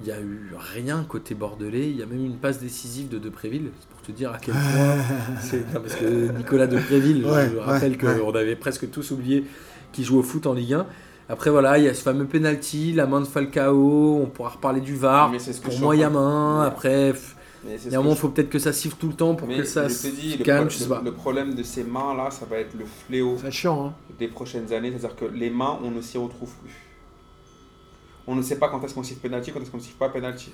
Il 0.01 0.05
n'y 0.05 0.11
a 0.11 0.19
eu 0.21 0.51
rien 0.73 1.05
côté 1.07 1.35
bordelais. 1.35 1.89
Il 1.89 1.97
y 1.97 2.03
a 2.03 2.05
même 2.05 2.21
eu 2.23 2.25
une 2.25 2.37
passe 2.37 2.59
décisive 2.59 3.09
de 3.09 3.17
Depréville. 3.19 3.71
C'est 3.81 3.89
pour 3.89 4.01
te 4.01 4.11
dire 4.13 4.31
à 4.31 4.37
quel 4.37 4.53
point. 4.53 4.95
c'est- 5.41 5.73
non, 5.73 5.81
parce 5.81 5.95
que 5.95 6.31
Nicolas 6.37 6.67
Depréville, 6.67 7.25
Ouais, 7.25 7.49
je 7.53 7.57
rappelle 7.57 7.91
ouais. 8.01 8.17
qu'on 8.19 8.31
avait 8.31 8.55
presque 8.55 8.89
tous 8.89 9.11
oublié 9.11 9.43
qu'il 9.91 10.05
joue 10.05 10.19
au 10.19 10.23
foot 10.23 10.47
en 10.47 10.53
Ligue 10.53 10.73
1. 10.73 10.85
Après, 11.27 11.49
voilà, 11.49 11.77
il 11.77 11.83
y 11.83 11.87
a 11.89 11.93
ce 11.93 12.01
fameux 12.01 12.25
penalty, 12.25 12.93
la 12.93 13.05
main 13.07 13.19
de 13.21 13.25
Falcao. 13.27 14.19
On 14.23 14.27
pourra 14.27 14.49
reparler 14.49 14.81
du 14.81 14.95
VAR. 14.95 15.29
Mais 15.29 15.37
c'est 15.39 15.51
ce 15.53 15.59
que 15.61 15.65
Pour 15.67 15.79
moi, 15.79 15.95
il 15.95 15.99
y 15.99 16.03
a 16.03 16.09
main. 16.09 16.61
Après, 16.63 17.11
pff, 17.11 17.35
il 17.67 18.15
faut 18.15 18.29
peut-être 18.29 18.49
que 18.49 18.59
ça 18.59 18.71
siffle 18.73 18.95
tout 18.99 19.07
le 19.07 19.13
temps 19.13 19.35
pour 19.35 19.47
Mais 19.47 19.57
que 19.57 19.63
ça 19.63 19.89
se 19.89 20.07
dis, 20.07 20.37
calme. 20.39 20.67
pro- 20.67 20.69
Je 20.69 20.77
sais 20.77 20.83
le- 20.85 20.89
pas. 20.89 21.01
le 21.03 21.11
problème 21.11 21.53
de 21.55 21.63
ces 21.63 21.83
mains-là, 21.83 22.31
ça 22.31 22.45
va 22.45 22.57
être 22.57 22.73
le 22.77 22.85
fléau 23.07 23.37
chiant, 23.49 23.87
hein. 23.87 23.93
des 24.17 24.27
prochaines 24.27 24.71
années. 24.73 24.91
C'est-à-dire 24.91 25.15
que 25.15 25.25
les 25.25 25.49
mains, 25.49 25.77
on 25.83 25.91
ne 25.91 26.01
s'y 26.01 26.17
retrouve 26.17 26.51
plus. 26.63 26.71
On 28.27 28.35
ne 28.35 28.41
sait 28.41 28.57
pas 28.57 28.69
quand 28.69 28.83
est-ce 28.83 28.93
qu'on 28.93 29.03
siffle 29.03 29.21
penalty, 29.21 29.51
quand 29.51 29.59
est-ce 29.61 29.71
qu'on 29.71 29.77
ne 29.77 29.81
siffle 29.81 29.97
pas 29.97 30.09
penalty. 30.09 30.51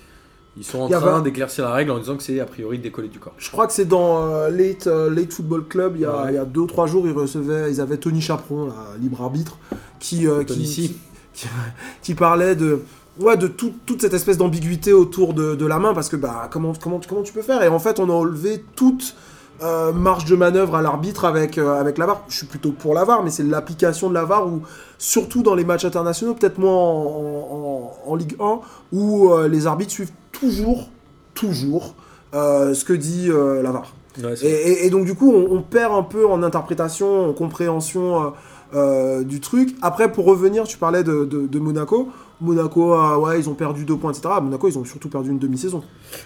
Ils 0.58 0.64
sont 0.64 0.80
en 0.80 0.88
Il 0.88 0.92
y 0.92 0.94
a 0.94 1.02
train 1.02 1.22
d'éclaircir 1.22 1.66
la 1.66 1.74
règle 1.74 1.92
en 1.92 2.00
disant 2.00 2.16
que 2.16 2.24
c'est 2.24 2.40
a 2.40 2.46
priori 2.46 2.80
décollé 2.80 3.10
du 3.10 3.20
corps. 3.20 3.34
Je 3.38 3.52
crois 3.52 3.68
que 3.68 3.74
c'est 3.74 3.84
dans 3.86 4.24
euh, 4.24 4.50
Late, 4.50 4.88
euh, 4.88 5.14
Late 5.14 5.34
Football 5.34 5.68
Club, 5.68 5.96
il 5.98 6.02
y, 6.04 6.06
a, 6.06 6.24
Ouais. 6.24 6.32
il 6.32 6.36
y 6.36 6.38
a 6.38 6.46
deux 6.46 6.62
ou 6.62 6.68
trois 6.68 6.88
jours, 6.88 7.06
ils 7.06 7.12
recevaient, 7.12 7.70
ils 7.70 7.82
avaient 7.82 7.98
Tony 7.98 8.22
Chaperon, 8.22 8.68
là, 8.68 8.74
libre 9.02 9.22
arbitre, 9.22 9.58
qui, 10.00 10.26
euh, 10.28 10.46
qui 12.02 12.16
parlait 12.16 12.56
de, 12.56 12.82
ouais, 13.20 13.38
de 13.38 13.48
tout- 13.48 13.74
toute 13.86 14.02
cette 14.02 14.14
espèce 14.14 14.38
d'ambiguïté 14.38 14.94
autour 14.94 15.34
de, 15.34 15.56
de 15.56 15.66
la 15.66 15.80
main, 15.80 15.94
parce 15.94 16.10
que 16.10 16.16
bah, 16.16 16.50
comment, 16.52 16.74
comment, 16.82 17.00
comment 17.08 17.22
tu 17.24 17.34
peux 17.34 17.42
faire? 17.42 17.62
Et 17.64 17.68
en 17.68 17.80
fait, 17.80 18.00
on 18.00 18.10
a 18.10 18.14
enlevé 18.14 18.64
toute 18.76 19.16
euh, 19.64 19.94
marge 19.94 20.26
de 20.26 20.36
manœuvre 20.36 20.76
à 20.76 20.82
l'arbitre 20.82 21.24
avec, 21.26 21.58
euh, 21.58 21.80
avec 21.80 21.98
la 21.98 22.06
VAR. 22.08 22.24
Je 22.28 22.36
suis 22.38 22.46
plutôt 22.46 22.72
pour 22.72 22.94
la 22.94 23.06
VAR, 23.06 23.24
mais 23.24 23.30
c'est 23.30 23.44
l'application 23.44 24.10
de 24.10 24.14
la 24.14 24.26
VAR, 24.26 24.46
où, 24.48 24.62
surtout 24.98 25.44
dans 25.44 25.56
les 25.56 25.64
matchs 25.64 25.86
internationaux, 25.86 26.34
peut-être 26.34 26.58
moins 26.58 26.74
en, 26.74 27.48
en- 27.52 27.94
en 28.12 28.16
Ligue 28.16 28.36
1, 28.40 28.60
où 28.92 29.32
euh, 29.32 29.48
les 29.48 29.66
arbitres 29.68 29.92
suivent 29.92 30.12
toujours, 30.32 30.90
toujours 31.34 31.96
ce 32.34 32.84
que 32.84 32.92
dit 32.94 33.28
la 33.30 33.72
VAR. 33.72 33.94
Ouais, 34.22 34.34
Et, 34.44 34.48
et- 34.50 34.86
et 34.86 34.90
donc 34.90 35.06
du 35.06 35.16
coup, 35.16 35.32
on, 35.32 35.56
on 35.56 35.62
perd 35.62 35.94
un 35.94 36.04
peu 36.04 36.28
en 36.28 36.44
interprétation, 36.44 37.30
en 37.30 37.34
compréhension 37.34 38.34
euh, 38.74 39.24
du 39.24 39.40
truc. 39.40 39.74
Après, 39.82 40.12
pour 40.12 40.26
revenir, 40.26 40.64
tu 40.66 40.78
parlais 40.78 41.04
de, 41.04 41.24
de- 41.24 41.48
de 41.48 41.60
Monaco. 41.60 42.10
Monaco, 42.42 42.94
ah 42.94 43.18
ouais, 43.20 43.40
ils 43.40 43.50
ont 43.50 43.54
perdu 43.54 43.86
deux 43.86 43.96
points, 43.96 44.12
etc. 44.12 44.28
Monaco, 44.42 44.68
ils 44.68 44.78
ont 44.78 44.86
surtout 44.86 45.10
perdu 45.10 45.30
une 45.32 45.40
demi-saison. 45.40 45.82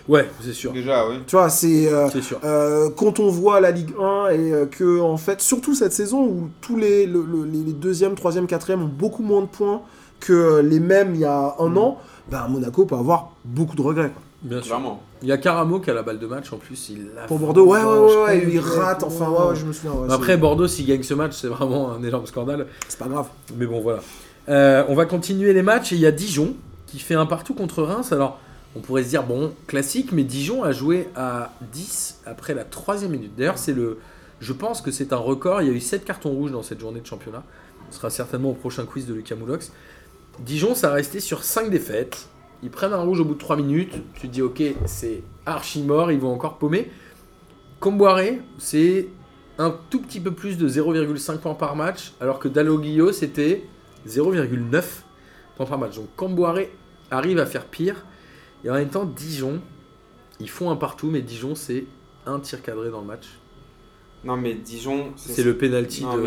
Ouais, 0.08 0.30
c'est 0.42 0.54
sûr. 0.54 0.72
Déjà, 0.72 1.08
oui. 1.08 1.16
Tu 1.28 1.36
vois, 1.36 1.50
c'est 1.50 1.88
euh, 1.92 2.10
C'est 2.12 2.22
sûr. 2.24 2.40
euh, 2.44 2.90
quand 2.96 3.20
on 3.20 3.30
voit 3.30 3.60
la 3.60 3.72
Ligue 3.72 3.94
1 4.00 4.30
et 4.30 4.52
euh, 4.54 4.66
que 4.66 5.00
en 5.02 5.18
fait, 5.18 5.42
surtout 5.42 5.76
cette 5.76 5.94
saison 5.94 6.24
où 6.26 6.50
tous 6.62 6.78
les, 6.78 7.06
le- 7.06 7.24
le- 7.24 7.46
les 7.46 7.60
les 7.60 7.74
deuxième, 7.74 8.16
troisième, 8.16 8.48
quatrième 8.48 8.82
ont 8.84 8.88
beaucoup 8.92 9.24
moins 9.24 9.42
de 9.42 9.48
points 9.48 9.82
que 10.20 10.60
les 10.62 10.80
mêmes 10.80 11.14
il 11.16 11.22
y 11.22 11.26
a 11.26 11.56
un 11.60 11.76
an, 11.78 11.98
ben 12.30 12.48
Monaco 12.50 12.86
peut 12.86 12.96
avoir 12.96 13.32
beaucoup 13.46 13.76
de 13.76 13.82
regrets. 13.82 14.10
quoi. 14.10 14.22
Bien 14.42 14.58
sûr. 14.60 14.68
Clairement. 14.68 15.02
Il 15.22 15.28
y 15.28 15.32
a 15.34 15.38
Caramo 15.38 15.80
qui 15.82 15.90
a 15.92 15.94
la 15.94 16.02
balle 16.02 16.18
de 16.20 16.26
match 16.28 16.52
en 16.54 16.58
plus. 16.58 16.90
Il 16.90 17.08
Pour 17.28 17.40
Bordeaux, 17.40 17.66
ouais, 17.68 17.84
ouais, 17.84 17.86
ouais, 17.86 18.24
ouais, 18.24 18.48
il 18.54 18.60
rate, 18.60 19.04
enfin, 19.04 19.30
ouais, 19.30 19.50
ouais, 19.50 19.56
je 19.56 19.66
me 19.66 19.74
souviens. 19.74 19.92
ouais, 19.92 20.08
Après, 20.14 20.38
Bordeaux, 20.38 20.68
s'il 20.68 20.86
gagne 20.86 21.04
ce 21.04 21.14
match, 21.14 21.34
c'est 21.40 21.48
vraiment 21.50 21.92
un 21.92 22.02
énorme 22.04 22.26
scandale. 22.26 22.68
c'est 22.88 22.98
pas 22.98 23.08
grave. 23.10 23.28
Mais 23.58 23.66
bon, 23.66 23.82
voilà. 23.82 24.00
Euh, 24.50 24.84
on 24.88 24.96
va 24.96 25.06
continuer 25.06 25.54
les 25.54 25.62
matchs 25.62 25.94
et 25.94 25.96
il 25.96 26.02
y 26.02 26.08
a 26.08 26.12
Dijon 26.12 26.56
qui 26.88 27.00
fait 27.00 27.14
un 27.14 27.26
partout 27.26 27.54
contre 27.54 27.84
Reims. 27.84 28.12
Alors, 28.12 28.40
on 28.76 28.80
pourrait 28.80 29.04
se 29.04 29.10
dire, 29.10 29.24
bon, 29.24 29.54
classique, 29.68 30.12
mais 30.12 30.24
Dijon 30.24 30.64
a 30.64 30.72
joué 30.72 31.08
à 31.16 31.54
10 31.72 32.22
après 32.26 32.54
la 32.54 32.64
troisième 32.64 33.12
minute. 33.12 33.32
D'ailleurs, 33.38 33.58
c'est 33.58 33.74
le. 33.74 34.00
Je 34.40 34.54
pense 34.54 34.82
que 34.82 34.92
c'est 34.92 35.14
un 35.14 35.18
record. 35.18 35.62
Il 35.62 35.68
y 35.68 35.72
a 35.72 35.74
eu 35.74 35.80
7 35.80 36.06
cartons 36.06 36.32
rouges 36.32 36.52
dans 36.52 36.64
cette 36.64 36.80
journée 36.80 37.02
de 37.02 37.06
championnat. 37.06 37.44
Ce 37.92 37.98
sera 37.98 38.10
certainement 38.10 38.52
au 38.52 38.54
prochain 38.54 38.86
quiz 38.86 39.06
de 39.06 39.14
Lucas 39.14 39.36
Moulox. 39.36 39.72
Dijon, 40.40 40.76
ça 40.76 40.92
a 40.92 40.94
resté 40.94 41.20
sur 41.20 41.44
5 41.44 41.70
défaites. 41.70 42.30
Ils 42.64 42.70
prennent 42.70 42.94
un 42.94 43.02
rouge 43.02 43.20
au 43.20 43.26
bout 43.26 43.34
de 43.34 43.40
3 43.40 43.58
minutes. 43.58 43.96
Tu 44.16 44.28
te 44.28 44.34
dis, 44.34 44.42
ok, 44.42 44.62
c'est 44.86 45.24
archi 45.46 45.82
mort, 45.82 46.12
ils 46.12 46.20
vont 46.20 46.34
encore 46.34 46.58
paumer. 46.58 46.90
Comboiré, 47.80 48.42
c'est 48.58 49.08
un 49.58 49.76
tout 49.90 50.02
petit 50.02 50.20
peu 50.20 50.32
plus 50.32 50.58
de 50.58 50.70
0,5 50.70 51.38
points 51.40 51.54
par 51.54 51.76
match, 51.76 52.14
alors 52.22 52.40
que 52.40 52.48
Dalloglio, 52.48 53.12
c'était 53.12 53.64
0,9 54.08 54.84
points 55.56 55.66
par 55.66 55.78
match. 55.78 55.96
Donc 55.96 56.08
Camboiré 56.16 56.72
arrive 57.12 57.40
à 57.40 57.46
faire 57.46 57.66
pire. 57.66 58.06
Et 58.64 58.70
en 58.70 58.74
même 58.74 58.90
temps, 58.90 59.06
Dijon, 59.06 59.62
ils 60.40 60.50
font 60.50 60.70
un 60.70 60.76
partout, 60.76 61.10
mais 61.10 61.22
Dijon, 61.22 61.56
c'est 61.56 61.86
un 62.26 62.40
tir 62.40 62.62
cadré 62.62 62.90
dans 62.90 63.02
le 63.02 63.08
match. 63.08 63.28
Non, 64.24 64.36
mais 64.36 64.54
Dijon. 64.54 65.14
C'est 65.16 65.44
le 65.44 65.58
penalty 65.58 66.04
non, 66.04 66.18
de. 66.18 66.22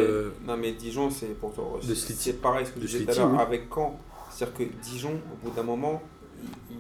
mais, 0.47 0.47
non, 0.53 0.57
mais 0.57 0.73
Dijon, 0.73 1.11
c'est 1.11 1.39
pour 1.39 1.53
toi. 1.53 1.79
de 1.87 1.95
c'est- 1.95 2.41
pareil 2.41 2.65
ce 2.67 2.73
que 2.73 2.81
De 2.81 2.87
je 2.87 2.99
disais 2.99 3.05
tout 3.05 3.11
à 3.13 3.15
l'heure 3.17 3.33
oui. 3.33 3.39
avec 3.41 3.69
Caen. 3.75 3.99
C'est-à-dire 4.31 4.57
que 4.57 4.65
Dijon, 4.83 5.21
au 5.33 5.47
bout 5.47 5.55
d'un 5.55 5.63
moment, 5.63 6.03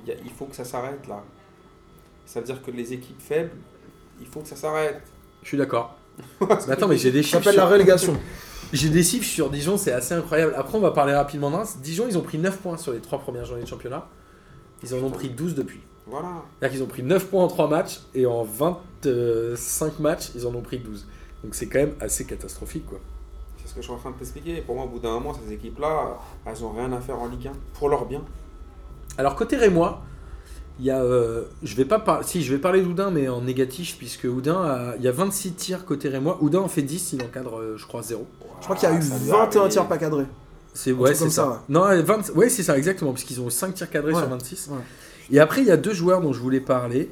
il, 0.07 0.31
faut 0.31 0.47
que 0.47 0.57
ça 0.57 0.65
s'arrête 0.65 1.07
là. 1.07 1.23
Ça 2.25 2.41
veut 2.41 2.47
dire 2.47 2.63
que 2.63 2.71
les 2.71 2.95
équipes 2.95 3.21
faibles, 3.21 3.51
il 4.21 4.27
faut 4.27 4.41
que 4.41 4.49
ça 4.49 4.57
s'arrête. 4.57 5.03
Je 5.43 5.49
suis 5.49 5.59
d'accord. 5.59 5.99
Mais 6.41 6.71
attends, 6.71 6.89
mais 6.89 6.97
j'ai 6.97 7.11
des 7.11 7.23
Ça 7.23 7.29
chiffres. 7.29 7.43
s'appelle 7.43 7.57
la 7.57 7.67
relégation. 7.67 8.19
J'ai 8.73 8.89
des 8.89 9.03
chiffres 9.03 9.27
sur 9.27 9.51
Dijon, 9.51 9.77
c'est 9.77 9.93
assez 9.93 10.15
incroyable. 10.15 10.55
Après, 10.57 10.79
on 10.79 10.81
va 10.81 10.93
parler 10.93 11.13
rapidement 11.13 11.51
de 11.51 11.57
Reims. 11.57 11.79
Dijon, 11.83 12.07
ils 12.09 12.17
ont 12.17 12.23
pris 12.23 12.39
9 12.39 12.57
points 12.59 12.79
sur 12.79 12.93
les 12.93 13.01
3 13.01 13.19
premières 13.19 13.45
journées 13.45 13.65
de 13.65 13.69
championnat. 13.69 14.07
Ils 14.83 14.95
en 14.95 14.99
ont 14.99 15.11
pris 15.11 15.29
12 15.29 15.55
depuis. 15.55 15.81
Voilà. 16.07 16.43
C'est-à-dire 16.59 16.77
qu'ils 16.77 16.85
ont 16.85 16.89
pris 16.89 17.03
9 17.03 17.27
points 17.27 17.45
en 17.45 17.49
3 17.49 17.69
matchs 17.69 18.01
et 18.15 18.25
en 18.25 18.45
25 18.45 19.99
matchs, 20.01 20.31
ils 20.35 20.47
en 20.47 20.55
ont 20.55 20.63
pris 20.63 20.79
12. 20.79 21.07
Donc 21.45 21.55
c'est 21.55 21.67
quand 21.67 21.81
même 21.81 21.95
assez 22.01 22.25
catastrophique 22.25 22.87
quoi. 22.87 22.99
C'est 23.59 23.69
ce 23.69 23.75
que 23.75 23.81
je 23.81 23.87
suis 23.87 23.95
en 23.95 23.99
train 23.99 24.11
de 24.11 24.17
t'expliquer. 24.17 24.63
Pour 24.63 24.75
moi, 24.75 24.85
au 24.85 24.89
bout 24.89 24.99
d'un 24.99 25.13
moment, 25.13 25.35
ces 25.35 25.53
équipes-là, 25.53 26.19
elles 26.47 26.65
ont 26.65 26.71
rien 26.73 26.93
à 26.93 27.01
faire 27.01 27.19
en 27.21 27.29
Ligue 27.29 27.49
1. 27.49 27.53
Pour 27.75 27.89
leur 27.89 28.07
bien. 28.07 28.23
Alors 29.19 29.37
côté 29.37 29.57
Rémois, 29.57 30.03
Il 30.83 30.87
y 30.87 30.91
a, 30.91 31.01
euh, 31.01 31.45
je 31.63 31.77
vais 31.77 31.85
pas 31.85 32.01
par- 32.01 32.25
si 32.25 32.43
je 32.43 32.53
vais 32.53 32.59
parler 32.59 32.83
d'Oudin 32.83 33.13
mais 33.13 33.29
en 33.29 33.41
négatif 33.41 33.95
puisque 33.99 34.25
Oudin 34.25 34.57
a- 34.65 34.95
il 34.99 35.05
y 35.05 35.07
a 35.09 35.13
26 35.13 35.53
tirs 35.53 35.85
côté 35.85 36.09
Rémois. 36.09 36.39
Oudin 36.41 36.59
en 36.59 36.67
fait 36.67 36.83
10, 36.83 37.13
il 37.13 37.23
encadre 37.23 37.59
euh, 37.61 37.77
je 37.79 37.87
crois 37.87 38.03
0. 38.03 38.27
Je 38.59 38.65
crois 38.65 38.75
qu'il 38.75 38.89
y 38.89 38.93
a 38.93 38.95
eu 38.97 38.99
Ah, 38.99 39.03
ça 39.03 39.19
lui 39.19 39.31
21 39.31 39.61
arrive. 39.61 39.73
tirs 39.73 39.87
pas 39.87 39.97
cadrés. 39.99 40.25
C'est 40.75 40.91
ouais, 40.91 41.15
c'est 41.15 41.31
ça. 41.31 41.43
ça. 41.43 41.63
Non, 41.69 41.85
euh, 41.87 42.03
20 42.03 42.35
ouais, 42.35 42.49
c'est 42.49 42.65
ça 42.65 42.77
exactement 42.77 43.13
parce 43.13 43.23
qu'ils 43.23 43.41
ont 43.41 43.49
5 43.49 43.75
tirs 43.75 43.91
cadrés 43.91 44.13
Ouais. 44.13 44.19
sur 44.21 44.29
26. 44.29 44.69
Ouais. 44.73 44.79
Et 45.31 45.39
après 45.39 45.61
il 45.61 45.69
y 45.69 45.71
a 45.71 45.77
deux 45.77 45.95
joueurs 45.95 46.21
dont 46.21 46.33
je 46.33 46.41
voulais 46.41 46.61
parler. 46.61 47.11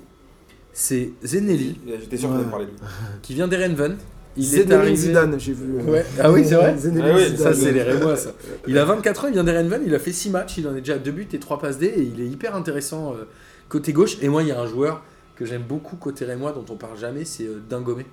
C'est 0.72 1.10
Zenelli 1.24 1.78
J'étais 2.00 2.16
sûr 2.16 2.30
Ouais. 2.30 2.42
parler 2.50 2.66
de 2.66 2.70
lui. 2.72 2.78
qui 3.22 3.34
vient 3.34 3.46
d'Erenven. 3.48 3.96
Il 4.36 4.44
est 4.44 4.46
Zinedine 4.48 4.72
arrivé 4.72 4.96
Zidane, 4.96 5.40
j'ai 5.40 5.52
vu. 5.52 5.78
euh, 5.80 5.90
Ouais. 5.92 6.06
Ah 6.20 6.30
oui, 6.30 6.44
c'est 6.46 6.54
vrai 6.54 6.70
Ah 6.70 6.74
oui, 6.74 7.24
Zidane. 7.24 7.36
Ça, 7.36 7.52
c'est 7.52 7.72
les 7.72 7.82
Rémois, 7.82 8.16
ça. 8.16 8.30
Il 8.68 8.78
a 8.78 8.84
24 8.84 9.24
ans, 9.24 9.26
il 9.28 9.32
vient 9.34 9.42
d'Erenven, 9.44 9.82
il 9.84 9.92
a 9.94 9.98
fait 9.98 10.12
6 10.12 10.30
matchs, 10.30 10.58
il 10.58 10.68
en 10.68 10.74
est 10.76 10.80
déjà 10.80 10.94
à 10.94 10.98
2 10.98 11.10
buts 11.10 11.26
et 11.32 11.38
3 11.40 11.58
passes 11.58 11.78
D, 11.78 11.86
et 11.86 12.00
il 12.02 12.20
est 12.20 12.26
hyper 12.28 12.54
intéressant 12.54 13.12
euh, 13.12 13.24
côté 13.70 13.94
gauche. 13.94 14.18
Et 14.20 14.28
moi, 14.28 14.42
il 14.42 14.48
y 14.48 14.52
a 14.52 14.60
un 14.60 14.66
joueur 14.66 15.02
que 15.36 15.46
j'aime 15.46 15.62
beaucoup 15.62 15.96
côté 15.96 16.26
Rémois, 16.26 16.52
dont 16.52 16.66
on 16.68 16.76
parle 16.76 16.98
jamais, 16.98 17.24
c'est 17.24 17.46
euh, 17.46 17.62
Dingomé, 17.66 18.04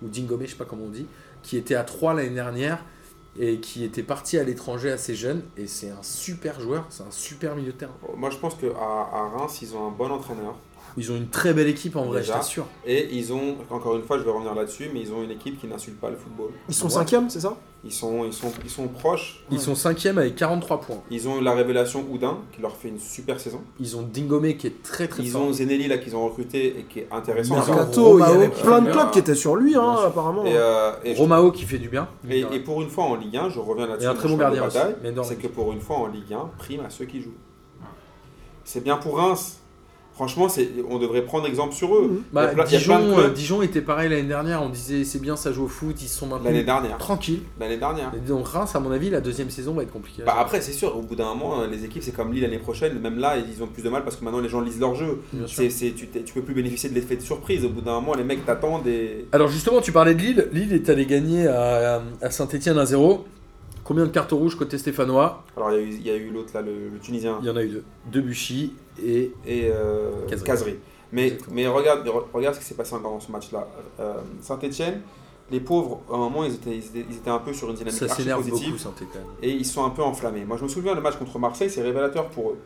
ou 0.00 0.08
Dingomé, 0.08 0.46
je 0.46 0.52
sais 0.52 0.56
pas 0.56 0.64
comment 0.64 0.84
on 0.84 0.90
dit, 0.90 1.06
qui 1.42 1.56
était 1.56 1.74
à 1.74 1.82
3 1.82 2.14
l'année 2.14 2.30
dernière, 2.30 2.84
et 3.36 3.58
qui 3.58 3.82
était 3.82 4.04
parti 4.04 4.38
à 4.38 4.44
l'étranger 4.44 4.92
assez 4.92 5.16
jeune, 5.16 5.42
et 5.56 5.66
c'est 5.66 5.90
un 5.90 6.02
super 6.02 6.60
joueur, 6.60 6.86
c'est 6.88 7.02
un 7.02 7.10
super 7.10 7.56
milieu 7.56 7.72
de 7.72 7.78
terrain. 7.78 7.94
Moi, 8.16 8.30
je 8.30 8.36
pense 8.36 8.54
qu'à 8.54 8.66
à 8.68 9.28
Reims, 9.36 9.58
ils 9.62 9.74
ont 9.74 9.88
un 9.88 9.90
bon 9.90 10.10
entraîneur. 10.10 10.56
Ils 10.96 11.12
ont 11.12 11.16
une 11.16 11.28
très 11.28 11.52
belle 11.54 11.68
équipe 11.68 11.94
en 11.96 12.04
vrai, 12.04 12.18
je 12.18 12.26
Déjà. 12.26 12.34
t'assure. 12.34 12.66
Et 12.86 13.08
ils 13.14 13.32
ont, 13.32 13.56
encore 13.70 13.94
une 13.96 14.02
fois, 14.02 14.18
je 14.18 14.24
vais 14.24 14.30
revenir 14.30 14.54
là-dessus, 14.54 14.90
mais 14.92 15.00
ils 15.00 15.12
ont 15.12 15.22
une 15.22 15.30
équipe 15.30 15.60
qui 15.60 15.66
n'insulte 15.66 16.00
pas 16.00 16.10
le 16.10 16.16
football. 16.16 16.50
Ils 16.68 16.74
sont 16.74 16.86
Ouais. 16.86 16.92
cinquième, 16.92 17.30
c'est 17.30 17.40
ça? 17.40 17.56
Ils 17.84 17.92
sont, 17.92 18.24
ils 18.24 18.32
sont, 18.32 18.50
ils 18.64 18.70
sont 18.70 18.88
proches. 18.88 19.44
Ils 19.52 19.58
Ouais. 19.58 19.62
sont 19.62 19.74
5ème 19.76 20.18
avec 20.18 20.34
43 20.34 20.80
points. 20.80 21.00
Ils 21.12 21.28
ont 21.28 21.40
la 21.40 21.52
révélation 21.54 22.04
Oudin, 22.10 22.38
qui 22.52 22.60
leur 22.60 22.76
fait 22.76 22.88
une 22.88 22.98
super 22.98 23.38
saison. 23.38 23.60
Ils 23.78 23.96
ont 23.96 24.02
Dingomé 24.02 24.56
qui 24.56 24.66
est 24.66 24.82
très 24.82 25.06
très 25.06 25.22
Ils 25.22 25.30
fort. 25.30 25.42
ont 25.42 25.52
Zenelli, 25.52 25.86
là, 25.86 25.98
qu'ils 25.98 26.16
ont 26.16 26.24
recruté 26.26 26.76
et 26.80 26.82
qui 26.88 26.98
est 27.00 27.08
intéressant. 27.12 27.54
Mercato. 27.54 28.18
Il 28.18 28.22
y 28.22 28.24
avait 28.24 28.46
Romao, 28.48 28.62
plein 28.64 28.80
de 28.80 28.86
qui- 28.86 28.92
clubs 28.92 29.10
qui 29.12 29.18
étaient 29.20 29.34
sur 29.36 29.54
lui, 29.54 29.76
hein, 29.76 29.96
apparemment. 30.06 30.44
Et, 30.44 30.56
euh, 30.56 30.90
et 31.04 31.14
je- 31.14 31.20
Romao 31.20 31.52
qui 31.52 31.64
fait 31.64 31.78
du 31.78 31.88
bien. 31.88 32.08
et- 32.28 32.40
et 32.52 32.58
pour 32.60 32.82
une 32.82 32.88
fois 32.90 33.04
en 33.04 33.14
Ligue 33.14 33.36
1, 33.36 33.48
je 33.48 33.60
reviens 33.60 33.86
là-dessus. 33.86 34.04
Et 34.06 34.08
un 34.08 34.14
je 34.14 34.18
très 34.18 34.28
bon 34.28 34.36
gardien. 34.36 34.68
C'est 35.22 35.36
que 35.38 35.46
pour 35.46 35.72
une 35.72 35.80
fois 35.80 35.98
en 35.98 36.06
Ligue 36.08 36.32
1, 36.32 36.50
prime 36.58 36.80
à 36.84 36.90
ceux 36.90 37.04
qui 37.04 37.22
jouent. 37.22 37.30
C'est 38.64 38.82
bien 38.82 38.96
pour 38.96 39.16
Reims. 39.18 39.57
Franchement, 40.18 40.48
c'est- 40.48 40.68
on 40.90 40.98
devrait 40.98 41.22
prendre 41.22 41.46
exemple 41.46 41.72
sur 41.72 41.94
eux. 41.94 42.08
Mhm. 42.10 42.22
Bah, 42.32 42.48
plein- 42.48 42.64
Dijon, 42.64 43.16
euh, 43.20 43.28
Dijon 43.30 43.62
était 43.62 43.80
pareil 43.80 44.08
l'année 44.10 44.24
dernière, 44.26 44.64
on 44.64 44.68
disait 44.68 45.04
c'est 45.04 45.20
bien, 45.20 45.36
ça 45.36 45.52
joue 45.52 45.66
au 45.66 45.68
foot, 45.68 45.94
ils 46.02 46.08
se 46.08 46.18
sont 46.18 46.26
L'année 46.26 46.42
maintenus 46.42 46.64
dernière. 46.66 46.98
tranquilles. 46.98 47.42
L'année 47.60 47.76
dernière. 47.76 48.10
Et 48.16 48.28
donc 48.28 48.48
Reims, 48.48 48.74
à 48.74 48.80
mon 48.80 48.90
avis, 48.90 49.10
la 49.10 49.20
deuxième 49.20 49.48
saison 49.48 49.74
va 49.74 49.84
être 49.84 49.92
compliquée. 49.92 50.24
Bah 50.26 50.34
après, 50.36 50.60
c'est 50.60 50.72
sûr, 50.72 50.96
au 50.96 51.02
bout 51.02 51.14
d'un 51.14 51.26
moment, 51.34 51.64
les 51.70 51.84
équipes, 51.84 52.02
c'est 52.02 52.10
comme 52.16 52.32
Lille 52.32 52.42
l'année 52.42 52.58
prochaine. 52.58 52.98
Même 52.98 53.18
là, 53.20 53.36
ils 53.36 53.62
ont 53.62 53.68
plus 53.68 53.82
de 53.84 53.88
mal 53.90 54.02
parce 54.02 54.16
que 54.16 54.24
maintenant, 54.24 54.40
les 54.40 54.48
gens 54.48 54.60
lisent 54.60 54.80
leur 54.80 54.96
jeu. 54.96 55.20
Bien 55.32 55.46
sûr. 55.46 55.62
C'est, 55.62 55.70
c'est- 55.70 55.92
tu, 55.94 56.08
tu 56.08 56.34
peux 56.34 56.42
plus 56.42 56.54
bénéficier 56.54 56.90
de 56.90 56.96
l'effet 56.96 57.14
de 57.14 57.22
surprise. 57.22 57.64
Au 57.64 57.68
bout 57.68 57.80
d'un 57.80 57.92
moment, 58.00 58.14
les 58.14 58.24
mecs 58.24 58.44
t'attendent 58.44 58.88
et. 58.88 59.26
Alors 59.30 59.46
justement, 59.46 59.80
tu 59.80 59.92
parlais 59.92 60.14
de 60.16 60.20
Lille. 60.20 60.48
Lille 60.52 60.72
est 60.72 60.88
allé 60.88 61.06
gagner 61.06 61.46
à, 61.46 62.02
à 62.20 62.30
Saint-Etienne 62.32 62.76
1-0. 62.76 63.24
Combien 63.88 64.04
de 64.04 64.10
cartes 64.10 64.32
rouges 64.32 64.54
côté 64.54 64.76
stéphanois 64.76 65.42
Alors, 65.56 65.72
il 65.72 66.06
y 66.06 66.10
a 66.10 66.14
eu, 66.16 66.28
l'autre, 66.28 66.50
là, 66.52 66.60
le, 66.60 66.90
le 66.90 66.98
Tunisien 66.98 67.38
Il 67.40 67.46
y 67.46 67.50
en 67.50 67.56
a 67.56 67.62
eu 67.64 67.68
deux. 67.68 67.84
Debuchy 68.12 68.74
et 69.02 69.32
et 69.46 69.70
euh. 69.72 70.10
Mais, 71.10 71.28
Exactement. 71.28 71.54
mais 71.54 71.66
regarde, 71.66 72.06
re- 72.06 72.24
regarde 72.34 72.54
ce 72.54 72.60
qui 72.60 72.66
s'est 72.66 72.74
passé 72.74 72.94
encore 72.94 73.12
dans 73.12 73.20
ce 73.20 73.32
match-là. 73.32 73.66
Saint-Etienne, 74.42 75.00
les 75.50 75.60
pauvres, 75.60 76.02
à 76.12 76.16
un 76.16 76.18
moment, 76.18 76.44
ils 76.44 76.52
étaient, 76.52 76.76
ils 76.76 76.84
étaient, 76.84 77.06
ils 77.08 77.16
étaient 77.16 77.30
un 77.30 77.38
peu 77.38 77.54
sur 77.54 77.70
une 77.70 77.76
dynamique 77.76 77.98
ça 77.98 78.08
s'énerve 78.08 78.46
positive. 78.46 78.72
beaucoup 78.72 78.82
Saint-Etienne. 78.82 79.24
et 79.42 79.50
ils 79.50 79.64
sont 79.64 79.82
un 79.86 79.90
peu 79.90 80.02
enflammés. 80.02 80.44
Moi, 80.44 80.58
je 80.58 80.64
me 80.64 80.68
souviens, 80.68 80.94
le 80.94 81.00
match 81.00 81.16
contre 81.16 81.38
Marseille, 81.38 81.70
c'est 81.70 81.80
révélateur 81.82 82.28
pour 82.28 82.50
eux. 82.50 82.58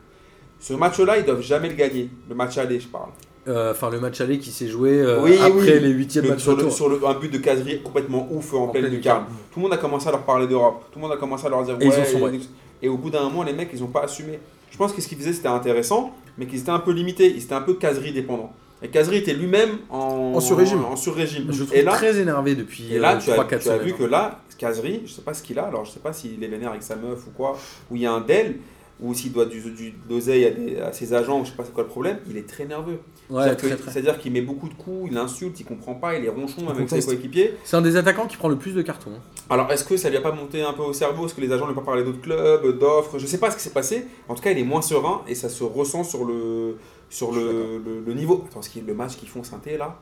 Ce 0.58 0.74
match-là, 0.74 1.18
ils 1.18 1.24
doivent 1.24 1.40
jamais 1.40 1.68
le 1.68 1.76
gagner. 1.76 2.10
Le 2.28 2.34
match 2.34 2.58
aller, 2.58 2.80
je 2.80 2.88
parle. 2.88 3.10
Euh, 3.48 3.72
Enfin, 3.72 3.90
le 3.90 3.98
match 3.98 4.20
aller 4.20 4.38
qui 4.38 4.50
s'est 4.50 4.68
joué 4.68 5.00
euh, 5.00 5.20
Oui, 5.22 5.36
après 5.36 5.50
oui. 5.50 5.80
les 5.80 5.88
huitièmes 5.90 6.28
matchs 6.28 6.42
sur, 6.42 6.54
le, 6.56 6.70
sur 6.70 6.88
le- 6.88 7.00
un 7.04 7.14
but 7.14 7.32
de 7.32 7.38
Kazri 7.38 7.82
complètement 7.82 8.28
ouf 8.30 8.54
en, 8.54 8.64
En 8.64 8.68
pleine 8.68 8.86
lucarne. 8.86 9.24
Tout 9.50 9.58
le 9.58 9.62
monde 9.64 9.72
a 9.72 9.78
commencé 9.78 10.06
à 10.08 10.12
leur 10.12 10.22
parler 10.22 10.46
d'Europe. 10.46 10.84
Tout 10.92 10.98
le 11.00 11.02
monde 11.02 11.12
a 11.12 11.16
commencé 11.16 11.46
à 11.46 11.48
leur 11.48 11.64
dire 11.64 11.76
Et 11.80 11.84
ils 11.86 11.90
ouais, 11.90 12.00
en 12.00 12.04
sont 12.04 12.10
il 12.12 12.18
y 12.20 12.22
a 12.22 12.24
ouais. 12.26 12.30
des- 12.38 12.44
Et 12.82 12.88
au 12.88 12.96
bout 12.96 13.10
d'un 13.10 13.22
moment, 13.24 13.42
les 13.42 13.52
mecs, 13.52 13.70
ils 13.74 13.80
n'ont 13.80 13.86
pas 13.88 14.02
assumé. 14.04 14.38
Je 14.70 14.76
pense 14.76 14.92
que 14.92 15.00
ce 15.02 15.08
qu'ils 15.08 15.18
faisaient, 15.18 15.32
c'était 15.32 15.48
intéressant, 15.48 16.14
mais 16.38 16.46
qu'ils 16.46 16.60
étaient 16.60 16.70
un 16.70 16.78
peu 16.78 16.92
limités. 16.92 17.30
Ils 17.34 17.42
étaient 17.42 17.52
un 17.54 17.60
peu 17.62 17.74
Kazri 17.74 18.12
dépendants. 18.12 18.52
Et 18.80 18.88
Kazri 18.88 19.16
était 19.18 19.34
lui-même 19.34 19.70
en, 19.90 20.34
En 20.36 20.40
sur-régime. 20.40 20.84
En 20.84 20.96
sur-régime. 20.96 21.46
Je 21.50 21.60
le 21.60 21.66
trouve 21.66 21.78
et 21.78 21.82
là, 21.82 21.92
très 21.92 22.18
énervé 22.18 22.54
depuis 22.56 22.92
et 22.94 22.98
là 22.98 23.14
euh, 23.14 23.18
tu 23.18 23.30
as, 23.30 23.36
3-4 23.36 23.58
tu 23.60 23.68
as 23.70 23.78
vu 23.78 23.92
que 23.94 24.02
là, 24.04 24.40
Kazri, 24.58 25.02
je 25.06 25.12
sais 25.12 25.22
pas 25.22 25.34
ce 25.34 25.42
qu'il 25.42 25.58
a. 25.58 25.64
Alors, 25.64 25.84
je 25.84 25.90
sais 25.90 26.00
pas 26.00 26.12
s'il 26.12 26.42
est 26.42 26.48
vénère 26.48 26.70
avec 26.70 26.82
sa 26.84 26.94
meuf 26.96 27.26
ou 27.26 27.30
quoi, 27.36 27.56
ou 27.90 27.96
il 27.96 28.02
y 28.02 28.06
a 28.06 28.12
un 28.12 28.20
del, 28.20 28.56
ou 29.00 29.14
s'il 29.14 29.32
doit 29.32 29.46
du, 29.46 29.60
du 29.72 29.94
d'oseille 30.08 30.44
à, 30.46 30.50
des- 30.50 30.78
à 30.80 30.92
ses 30.92 31.12
agents, 31.14 31.40
ou 31.40 31.44
je 31.44 31.50
sais 31.50 31.56
pas 31.56 31.64
c'est 31.64 31.72
quoi 31.72 31.82
le 31.82 31.88
problème. 31.88 32.18
Il 32.30 32.36
est 32.36 32.48
très 32.48 32.64
nerveux. 32.66 32.98
Ouais, 33.30 33.42
C'est-à-dire 33.44 33.56
très, 33.56 33.70
que- 33.70 33.82
très. 33.82 33.90
C'est-à-dire 33.92 34.18
qu'il 34.18 34.32
met 34.32 34.42
beaucoup 34.42 34.68
de 34.68 34.74
coups, 34.74 35.08
il 35.10 35.16
insulte, 35.18 35.58
il 35.58 35.64
comprend 35.64 35.94
pas, 35.94 36.16
il 36.16 36.24
est 36.24 36.28
ronchon 36.28 36.68
avec 36.68 36.88
ses 36.88 37.02
coéquipiers. 37.04 37.54
C'est 37.64 37.76
un 37.76 37.82
des 37.82 37.96
attaquants 37.96 38.26
qui 38.26 38.36
prend 38.36 38.48
le 38.48 38.56
plus 38.56 38.72
de 38.74 38.82
cartons. 38.82 39.10
hein. 39.16 39.20
Alors, 39.50 39.70
est-ce 39.72 39.84
que 39.84 39.96
ça 39.96 40.08
lui 40.08 40.16
a 40.16 40.20
pas 40.20 40.32
monté 40.32 40.62
un 40.62 40.72
peu 40.72 40.82
au 40.82 40.92
cerveau 40.92 41.26
Est-ce 41.26 41.34
que 41.34 41.40
les 41.40 41.50
agents 41.52 41.66
lui 41.66 41.72
ont 41.72 41.80
pas 41.80 41.82
parlé 41.82 42.04
d'autres 42.04 42.20
clubs, 42.20 42.78
d'offres 42.78 43.18
Je 43.18 43.26
sais 43.26 43.38
pas 43.38 43.50
ce 43.50 43.56
qui 43.56 43.62
s'est 43.62 43.70
passé. 43.70 44.06
En 44.28 44.34
tout 44.34 44.42
cas, 44.42 44.50
il 44.52 44.58
est 44.58 44.64
moins 44.64 44.82
serein 44.82 45.22
et 45.26 45.34
ça 45.34 45.48
se 45.48 45.64
ressent 45.64 46.04
sur 46.04 46.24
le, 46.24 46.76
sur 47.10 47.32
Je 47.32 47.38
suis 47.40 47.48
le, 47.48 47.78
le, 47.84 48.00
le 48.06 48.14
niveau. 48.14 48.44
Attends, 48.48 48.62
ce 48.62 48.70
qui 48.70 48.78
est 48.78 48.86
le 48.86 48.94
match 48.94 49.16
qu'ils 49.16 49.28
font 49.28 49.42
synthé 49.42 49.76
là, 49.76 49.98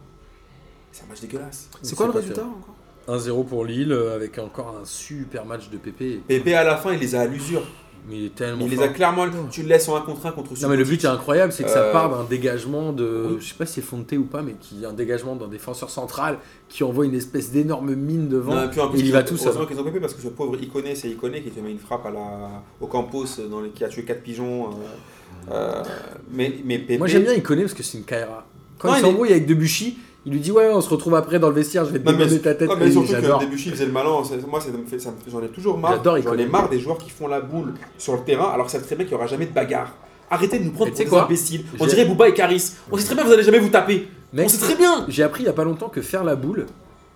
c'est 0.93 1.05
un 1.05 1.09
match 1.09 1.21
dégueulasse. 1.21 1.69
C'est 1.83 1.97
quoi 1.97 2.07
le 2.07 2.13
résultat 2.13 2.43
encore? 2.45 2.75
1-0 3.09 3.47
pour 3.47 3.65
Lille 3.65 3.93
euh, 3.93 4.15
avec 4.15 4.39
encore 4.39 4.77
un 4.81 4.85
super 4.85 5.45
match 5.47 5.69
de 5.71 5.79
PP. 5.79 6.21
Pépé 6.29 6.55
à 6.55 6.63
la 6.65 6.77
fin, 6.77 6.93
il 6.93 7.01
les 7.01 7.15
a 7.15 7.23
à 7.23 7.27
l'usure. 7.27 7.63
Mais 8.09 8.17
il 8.19 8.25
est 8.27 8.35
tellement 8.35 8.65
Il 8.65 8.71
les 8.71 8.77
fort. 8.77 8.85
a 8.87 8.89
clairement. 8.89 9.27
Tu 9.51 9.63
le 9.63 9.69
laisses 9.69 9.89
en 9.89 9.97
un 9.97 10.01
contre 10.01 10.27
un 10.27 10.33
contre 10.33 10.53
Non 10.63 10.69
mais 10.69 10.77
le 10.77 10.85
but 10.85 11.05
est 11.05 11.09
incroyable, 11.09 11.53
c'est 11.53 11.65
que 11.65 11.71
ça 11.71 11.85
Euh, 11.85 11.93
part 11.93 12.11
d'un 12.11 12.25
dégagement 12.25 12.93
de, 12.93 13.37
je 13.39 13.47
sais 13.49 13.55
pas 13.55 13.67
si 13.67 13.75
c'est 13.75 13.81
Fonte 13.83 14.13
ou 14.13 14.25
pas, 14.25 14.43
mais 14.43 14.55
qui 14.61 14.85
un 14.87 14.93
dégagement 14.93 15.37
d'un 15.37 15.49
défenseur 15.49 15.91
central 15.91 16.39
qui 16.69 16.83
envoie 16.83 17.05
une 17.05 17.15
espèce 17.15 17.51
d'énorme 17.53 17.95
mine 17.95 18.29
devant. 18.29 18.55
Non, 18.55 18.65
et 18.65 18.69
puis 18.71 18.81
en 18.81 18.89
plus, 18.89 19.01
il 19.01 19.07
y 19.07 19.11
va 19.11 19.23
tout 19.23 19.37
seul. 19.37 19.49
Heureusement 19.49 19.67
qu'ils 19.67 19.79
ont 19.81 19.85
Pépé 19.85 20.01
parce 20.01 20.15
que 20.15 20.23
ce 20.23 20.29
pauvre 20.29 20.57
Iconé, 20.61 20.95
c'est 20.95 21.09
Iconé 21.11 21.43
qui 21.43 21.51
te 21.51 21.61
met 21.61 21.71
une 21.71 21.79
frappe 21.79 22.07
à 22.07 22.11
la, 22.11 22.63
au 22.81 22.87
Campos 22.87 23.27
dans 23.51 23.61
les, 23.61 23.71
qui 23.71 23.85
a 23.85 23.89
tué 23.89 24.03
4 24.05 24.23
pigeons. 24.23 24.71
euh, 24.71 25.53
euh, 25.53 25.83
mais, 26.31 26.55
mais 26.65 26.79
Pépé. 26.79 26.99
Moi 26.99 27.07
j'aime 27.07 27.23
bien 27.25 27.39
connaît 27.41 27.63
parce 27.63 27.75
que 27.75 27.83
c'est 27.83 27.99
une 27.99 28.05
Kaira. 28.05 28.47
Quand 28.79 28.95
il 28.95 28.99
il 28.99 29.01
s'embrouille 29.03 29.31
avec 29.31 29.47
Debuchy, 29.47 29.99
il 30.27 30.33
lui 30.33 30.41
dit 30.41 30.53
ouais 30.53 30.69
on 30.73 30.81
se 30.81 30.89
retrouve 30.91 31.15
après 31.15 31.39
dans 31.39 31.49
le 31.49 31.55
vestiaire, 31.55 31.85
je 31.85 31.93
vais 31.93 31.99
te 31.99 32.11
dégainer 32.11 32.41
ta 32.41 32.55
tête. 32.55 32.69
non, 32.69 32.77
mais 32.79 32.91
surtout 32.91 33.13
que 33.13 33.45
Debuchy 33.45 33.71
faisait 33.71 33.87
le 33.87 33.93
malin. 33.93 34.11
Moi, 34.49 34.61
ça 34.61 34.69
me 34.71 34.85
fait, 34.87 34.99
ça 34.99 35.11
me 35.11 35.31
j'en 35.31 35.43
ai 35.43 35.49
toujours 35.49 35.79
marre. 35.79 36.03
J'en 36.05 36.37
ai 36.37 36.47
marre 36.47 36.69
des 36.69 36.79
joueurs 36.79 36.99
qui 36.99 37.11
font 37.11 37.27
la 37.27 37.41
boule 37.41 37.75
sur 37.97 38.15
le 38.15 38.21
terrain 38.21 38.51
alors 38.51 38.67
que 38.67 38.73
savent 38.73 38.85
très 38.85 38.97
bien 38.97 39.05
qu'il 39.05 39.15
n'y 39.15 39.19
aura 39.21 39.27
jamais 39.29 39.47
de 39.47 39.53
bagarre. 39.53 39.95
Arrêtez 40.31 40.59
de 40.59 40.65
nous 40.65 40.71
prendre 40.71 40.93
pour 40.93 41.05
des 41.05 41.15
imbéciles. 41.15 41.65
On 41.79 41.87
dirait 41.87 42.05
Booba 42.05 42.29
et 42.29 42.35
Caris. 42.35 42.73
On 42.91 42.97
sait 42.97 43.05
très 43.05 43.15
bien 43.15 43.25
que 43.25 43.29
vous 43.29 43.35
allez 43.35 43.43
jamais 43.43 43.59
vous 43.59 43.69
taper. 43.69 44.09
Mec, 44.33 44.47
on 44.47 44.49
sait 44.49 44.59
très 44.59 44.77
bien. 44.77 45.05
J'ai 45.09 45.25
appris 45.25 45.43
il 45.43 45.47
y 45.47 45.49
a 45.49 45.53
pas 45.53 45.65
longtemps 45.65 45.89
que 45.89 46.03
faire 46.03 46.23
la 46.23 46.37
boule, 46.37 46.67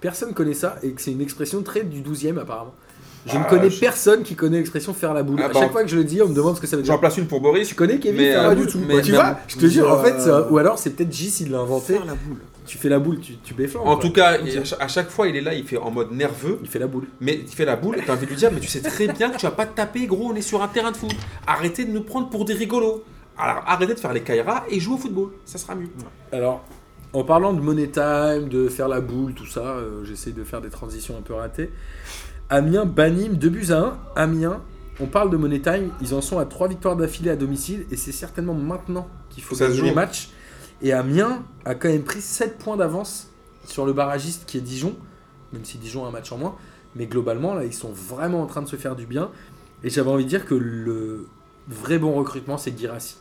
personne 0.01 0.35
connaît 0.35 0.55
ça 0.55 0.77
et 0.83 0.91
que 0.91 1.01
c'est 1.01 1.13
une 1.13 1.21
expression 1.21 1.63
très 1.63 1.85
du 1.85 2.03
12e 2.03 2.39
apparemment. 2.41 2.75
Je 3.27 3.37
ne 3.39 3.43
Ah, 3.43 3.47
connais 3.49 3.71
je- 3.71 3.81
personne 3.81 4.23
qui 4.23 4.35
connaît 4.35 4.59
l'expression 4.59 4.93
faire 4.93 5.15
la 5.15 5.23
boule. 5.23 5.39
Ah, 5.43 5.47
à 5.47 5.49
bah, 5.49 5.61
chaque 5.61 5.73
fois 5.73 5.83
que 5.83 5.89
je 5.89 5.97
le 5.97 6.05
dis, 6.05 6.21
on 6.21 6.29
me 6.29 6.35
demande 6.35 6.57
ce 6.57 6.61
que 6.61 6.67
ça 6.67 6.77
veut 6.77 6.83
dire. 6.83 6.93
J'en 6.93 6.99
place 6.99 7.17
une 7.17 7.27
pour 7.27 7.41
Boris. 7.41 7.69
Tu 7.69 7.75
connais 7.75 7.99
Kevin 7.99 8.21
Mais, 8.21 8.33
faire 8.33 8.43
euh, 8.45 8.49
la 8.49 8.55
boule 8.55 8.67
du 8.67 8.73
tout. 8.73 8.79
Bah, 8.81 8.95
Tu 9.03 9.13
Mais- 9.13 9.17
vois, 9.19 9.39
je 9.49 9.57
te 9.57 9.67
jure, 9.67 9.91
en 9.91 10.03
fait, 10.03 10.13
Euh, 10.13 10.21
ça- 10.21 10.53
ou 10.53 10.59
alors 10.59 10.79
c'est 10.79 10.91
peut-être 10.91 11.13
Gis 11.13 11.39
il 11.41 11.51
l'a 11.51 11.61
inventé. 11.61 11.95
Faire 11.95 12.05
la 12.05 12.15
boule. 12.15 12.39
Tu 12.67 12.79
fais 12.79 12.89
la 12.89 12.99
boule, 12.99 13.21
tu, 13.21 13.37
tu 13.39 13.53
béflandes. 13.55 13.87
En 13.89 13.95
quoi. 13.97 14.03
tout 14.03 14.13
cas, 14.13 14.39
il- 14.39 14.59
à 14.59 14.65
cha- 14.65 14.77
à 14.81 14.89
chaque 14.89 15.11
fois, 15.11 15.27
il 15.29 15.37
est 15.37 15.41
là, 15.43 15.53
il 15.55 15.65
fait 15.65 15.77
en 15.79 15.91
mode 15.91 16.13
nerveux. 16.13 16.59
il 16.63 16.69
fait 16.69 16.79
la 16.79 16.87
boule. 16.87 17.05
Mais 17.21 17.35
il 17.47 17.49
fait 17.55 17.65
la 17.67 17.77
boule 17.77 17.99
et 17.99 18.03
t'as 18.07 18.13
envie 18.15 18.25
de 18.27 18.31
lui 18.31 18.37
dire, 18.37 18.51
mais 18.53 18.61
tu 18.61 18.69
sais 18.69 18.81
très 18.81 19.07
bien 19.09 19.31
que 19.31 19.37
tu 19.39 19.45
vas 19.47 19.53
pas 19.53 19.67
te 19.67 19.75
taper, 19.77 20.07
gros, 20.07 20.31
on 20.31 20.35
est 20.35 20.43
sur 20.43 20.63
un 20.63 20.69
terrain 20.69 20.91
de 20.91 20.97
foot. 20.97 21.11
Arrêtez 21.47 21.85
de 21.85 21.91
nous 21.93 22.03
prendre 22.03 22.29
pour 22.31 22.45
des 22.45 22.55
rigolos. 22.55 23.05
Alors 23.39 23.63
arrêtez 23.67 23.95
de 23.95 23.99
faire 24.01 24.13
les 24.13 24.23
Kaira 24.23 24.65
et 24.71 24.81
joue 24.81 24.95
au 24.95 24.99
football, 24.99 25.31
ça 25.45 25.59
sera 25.59 25.75
mieux. 25.75 25.89
Alors, 26.33 26.65
en 27.13 27.23
parlant 27.25 27.53
de 27.53 27.61
money 27.61 27.89
time, 27.89 28.49
de 28.49 28.69
faire 28.69 28.89
la 28.89 29.01
boule, 29.01 29.35
tout 29.35 29.47
ça, 29.47 29.61
euh, 29.61 30.05
j'essaie 30.05 30.31
de 30.33 30.43
faire 30.45 30.61
des 30.61 30.71
transitions 30.71 31.17
un 31.19 31.23
peu 31.23 31.35
ratées. 31.35 31.71
Amiens, 32.55 32.85
Banim, 32.85 33.35
2 33.35 33.49
buts 33.49 33.73
à 33.73 33.79
1. 33.79 33.99
Amiens, 34.15 34.61
on 35.01 35.07
parle 35.07 35.29
de 35.29 35.37
money 35.37 35.61
time, 35.61 35.91
ils 36.01 36.15
en 36.15 36.21
sont 36.21 36.39
à 36.39 36.45
3 36.45 36.69
victoires 36.69 36.95
d'affilée 36.95 37.31
à 37.31 37.37
domicile 37.37 37.85
et 37.91 37.97
c'est 37.97 38.13
certainement 38.13 38.55
maintenant 38.55 39.09
qu'il 39.31 39.43
faut 39.43 39.57
Ça 39.57 39.67
gagner 39.67 39.83
les 39.83 39.93
matchs. 39.93 40.31
Et 40.81 40.93
Amiens 40.93 41.43
a 41.65 41.75
quand 41.75 41.89
même 41.89 42.05
pris 42.05 42.21
7 42.21 42.59
points 42.59 42.77
d'avance 42.77 43.29
sur 43.67 43.85
le 43.85 43.93
barragiste 43.93 44.45
qui 44.47 44.59
est 44.59 44.61
Dijon, 44.61 44.95
même 45.53 45.65
si 45.65 45.79
Dijon 45.79 46.05
a 46.05 46.09
un 46.09 46.11
match 46.13 46.31
en 46.31 46.39
moins. 46.39 46.55
Mais 46.95 47.07
globalement, 47.07 47.55
là, 47.55 47.65
ils 47.65 47.73
sont 47.73 47.91
vraiment 47.91 48.41
en 48.41 48.47
train 48.47 48.63
de 48.63 48.69
se 48.69 48.77
faire 48.77 48.95
du 48.95 49.05
bien. 49.05 49.31
Et 49.83 49.91
j'avais 49.91 50.11
envie 50.11 50.25
de 50.25 50.29
dire 50.29 50.47
que 50.47 50.55
le 50.55 51.27
vrai 51.67 51.99
bon 51.99 52.13
recrutement, 52.13 52.57
c'est 52.57 52.79
Girassi, 52.79 53.17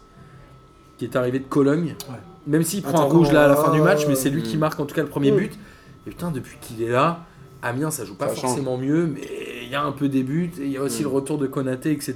qui 0.99 1.05
est 1.05 1.15
arrivé 1.15 1.39
de 1.39 1.45
Cologne. 1.45 1.95
Ouais. 2.07 2.19
Même 2.45 2.61
s'il 2.61 2.83
prend 2.83 3.01
un 3.01 3.05
rouge 3.05 3.31
là 3.31 3.45
à 3.45 3.47
la 3.47 3.55
fin 3.55 3.73
du 3.73 3.81
match, 3.81 4.05
mais 4.07 4.13
c'est 4.13 4.29
lui 4.29 4.43
qui 4.43 4.57
marque 4.57 4.79
en 4.79 4.85
tout 4.85 4.93
cas 4.93 5.01
le 5.01 5.09
premier 5.09 5.31
but. 5.31 5.57
Et 6.05 6.11
putain, 6.11 6.29
depuis 6.29 6.57
qu'il 6.61 6.83
est 6.83 6.91
là, 6.91 7.25
Amiens, 7.63 7.89
ça 7.91 8.05
joue 8.05 8.15
pas 8.15 8.27
Ça 8.29 8.35
change. 8.35 8.41
forcément 8.41 8.77
mieux, 8.77 9.07
mais 9.07 9.21
il 9.63 9.69
y 9.69 9.75
a 9.75 9.81
un 9.83 9.91
peu 9.93 10.09
des 10.09 10.21
buts, 10.23 10.51
il 10.59 10.67
y 10.69 10.77
a 10.77 10.81
aussi 10.83 10.99
Mm. 11.01 11.05
le 11.05 11.09
retour 11.09 11.37
de 11.39 11.47
Konaté, 11.47 11.91
etc. 11.91 12.15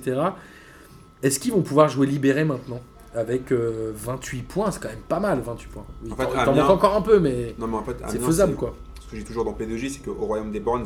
Est-ce 1.23 1.39
qu'ils 1.39 1.51
vont 1.53 1.61
pouvoir 1.61 1.89
jouer 1.89 2.05
libéré 2.05 2.43
maintenant 2.43 2.79
Avec 3.15 3.51
euh, 3.51 3.91
28 3.95 4.43
points, 4.43 4.69
c'est 4.71 4.81
quand 4.81 4.89
même 4.89 4.97
pas 5.07 5.19
mal, 5.19 5.39
28 5.43 5.67
points. 5.69 5.85
Il 6.05 6.13
En 6.13 6.15
fait, 6.15 6.25
t'en- 6.45 6.53
manque 6.53 6.69
encore 6.69 6.95
un 6.95 7.01
peu, 7.01 7.19
mais 7.19 7.55
Non 7.57 7.65
mais 7.67 7.77
en 7.77 7.83
fait, 7.83 7.95
c'est 8.07 8.21
faisable 8.21 8.55
quoi. 8.55 8.75
Ce 9.01 9.09
que 9.11 9.17
j'ai 9.17 9.23
toujours 9.23 9.45
dans 9.45 9.53
P2J, 9.53 9.89
c'est 9.89 10.03
qu'au 10.03 10.13
royaume 10.25 10.51
des 10.51 10.59
bornes, 10.59 10.83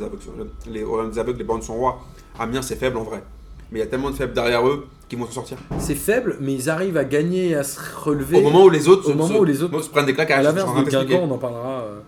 les 0.68 0.72
les 0.74 0.84
au 0.84 0.91
royaume 0.91 1.09
des 1.12 1.18
aveugles, 1.20 1.39
les 1.39 1.43
bornes 1.43 1.62
sont 1.64 1.74
rois. 1.76 1.99
Amiens, 2.39 2.62
c'est 2.62 2.76
faible 2.76 2.97
en 2.97 3.03
vrai. 3.03 3.24
mais 3.72 3.80
il 3.80 3.84
y 3.84 3.86
a 3.86 3.88
tellement 3.88 4.09
de 4.12 4.16
faibles 4.16 4.34
derrière 4.34 4.68
eux 4.68 4.86
qui 5.09 5.16
vont 5.16 5.26
s'en 5.26 5.32
sortir. 5.32 5.57
C'est 5.80 5.95
faible, 5.95 6.36
mais 6.41 6.53
ils 6.53 6.70
arrivent 6.70 6.97
à 6.97 7.05
gagner 7.05 7.55
à 7.55 7.64
se 7.64 7.80
relever. 8.03 8.38
Au 8.38 8.41
moment 8.41 8.66
où 8.66 8.70
les 8.70 8.88
autres, 8.89 9.07
au 9.07 9.12
se- 9.14 9.18
moment 9.18 9.28
se- 9.34 9.39
où 9.39 9.43
les 9.45 9.64
autres- 9.64 9.82
se 9.82 9.89
prennent 9.89 10.05
des 10.05 10.14
claques 10.14 10.30
à 10.32 10.36
à 10.36 10.41
la 10.41 10.43
l'inverse 10.51 10.76
de 10.76 10.89
Guingamp, 10.89 11.22
on 11.24 11.32
en 11.32 11.38
parlera. 11.38 11.82
euh. 11.82 11.99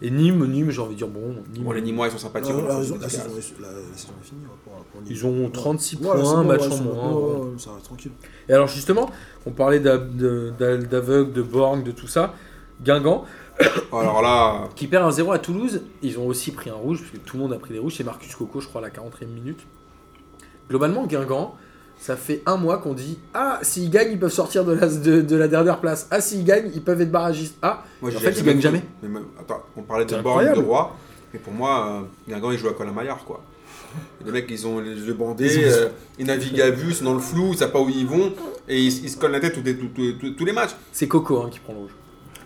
Et 0.00 0.10
Nîmes, 0.10 0.46
Nîmes, 0.46 0.70
j'ai 0.70 0.80
envie 0.80 0.94
de 0.94 0.98
dire 0.98 1.08
bon. 1.08 1.34
Nîmes, 1.52 1.64
Bon, 1.64 1.72
les 1.72 1.80
Nîmois, 1.82 2.06
ils 2.06 2.12
sont 2.12 2.18
sympathiques. 2.18 2.54
La 2.54 2.82
saison 2.82 2.96
est, 3.36 3.40
finie. 3.40 4.42
hein. 4.44 4.70
Ils 5.08 5.26
ont 5.26 5.50
36 5.50 5.96
Ouais, 5.96 6.02
c'est 6.02 6.20
points, 6.22 6.42
bon, 6.42 6.44
match 6.44 6.60
ouais, 6.68 6.72
en 6.72 6.76
moins. 6.82 7.12
ouais, 7.12 7.22
ouais. 7.22 7.40
ouais, 7.52 7.58
ça 7.58 7.70
va 7.70 7.80
tranquille. 7.82 8.12
Et 8.48 8.52
alors 8.52 8.68
justement, 8.68 9.10
on 9.46 9.50
parlait 9.50 9.80
d'a- 9.80 9.98
de- 9.98 10.52
d'a- 10.58 10.76
d'aveugles, 10.76 11.32
de 11.32 11.42
Borg, 11.42 11.82
de 11.82 11.90
tout 11.90 12.06
ça. 12.06 12.34
Guingamp, 12.80 13.24
Alors 13.92 14.22
là, 14.22 14.68
qui 14.76 14.86
perd 14.86 15.04
un 15.04 15.10
0 15.10 15.32
à 15.32 15.40
Toulouse, 15.40 15.82
ils 16.02 16.16
ont 16.20 16.28
aussi 16.28 16.52
pris 16.52 16.70
un 16.70 16.74
rouge, 16.74 17.00
parce 17.00 17.10
que 17.10 17.16
tout 17.16 17.36
le 17.36 17.42
monde 17.42 17.52
a 17.52 17.58
pris 17.58 17.72
des 17.74 17.80
rouges, 17.80 17.94
c'est 17.96 18.04
Marcus 18.04 18.32
Coco, 18.36 18.60
je 18.60 18.68
crois, 18.68 18.80
à 18.80 18.84
la 18.84 18.90
40e 18.90 19.26
minute. 19.26 19.58
Globalement, 20.70 21.06
Guingamp, 21.06 21.56
ça 21.98 22.16
fait 22.16 22.42
un 22.46 22.56
mois 22.56 22.78
qu'on 22.78 22.94
dit 22.94 23.18
Ah, 23.34 23.58
s'ils 23.62 23.90
gagnent, 23.90 24.12
ils 24.12 24.18
peuvent 24.18 24.32
sortir 24.32 24.64
de 24.64 24.72
la, 24.72 24.86
de, 24.86 25.20
de 25.20 25.36
la 25.36 25.48
dernière 25.48 25.80
place. 25.80 26.06
Ah, 26.10 26.20
s'ils 26.20 26.44
gagnent, 26.44 26.70
ils 26.74 26.82
peuvent 26.82 27.00
être 27.00 27.10
barragistes. 27.10 27.56
Ah, 27.62 27.82
moi, 28.00 28.10
En 28.14 28.18
fait, 28.18 28.30
ils 28.38 28.44
gagnent 28.44 28.60
jamais. 28.60 28.82
Mais 29.02 29.20
attends, 29.38 29.62
on 29.76 29.82
parlait 29.82 30.04
de 30.04 30.10
C'est 30.10 30.22
Borgne, 30.22 30.52
de. 30.54 30.60
Roi, 30.60 30.96
mais 31.32 31.38
pour 31.40 31.52
moi, 31.52 32.02
euh, 32.28 32.30
Guingamp, 32.32 32.50
ils 32.52 32.58
jouent 32.58 32.68
à 32.68 32.74
Colin 32.74 32.92
Maillard, 32.92 33.24
quoi. 33.24 33.42
Les 34.24 34.30
mecs, 34.30 34.46
ils 34.50 34.66
ont 34.66 34.80
les 34.80 34.90
yeux 34.94 35.14
bandés, 35.14 35.52
Ils 35.54 35.64
euh, 35.64 35.88
ils 36.18 36.26
naviguent 36.26 36.60
à 36.60 36.70
vue, 36.70 36.90
ils 36.90 36.94
sont 36.94 37.04
dans 37.04 37.14
le 37.14 37.20
flou, 37.20 37.50
ils 37.52 37.58
savent 37.58 37.72
pas 37.72 37.80
où 37.80 37.88
ils 37.88 38.06
vont, 38.06 38.32
et 38.68 38.78
ils, 38.78 39.04
ils 39.04 39.08
se 39.10 39.16
collent 39.16 39.32
la 39.32 39.40
tête 39.40 39.54
tous 39.54 39.62
les, 39.62 39.76
tous- 39.76 39.88
tous- 39.88 40.12
tous- 40.20 40.30
tous 40.32 40.44
les 40.44 40.52
matchs. 40.52 40.72
c'est 40.92 41.08
Coco 41.08 41.40
hein, 41.42 41.48
qui 41.50 41.58
prend 41.58 41.72
le 41.72 41.78
rouge. 41.80 41.90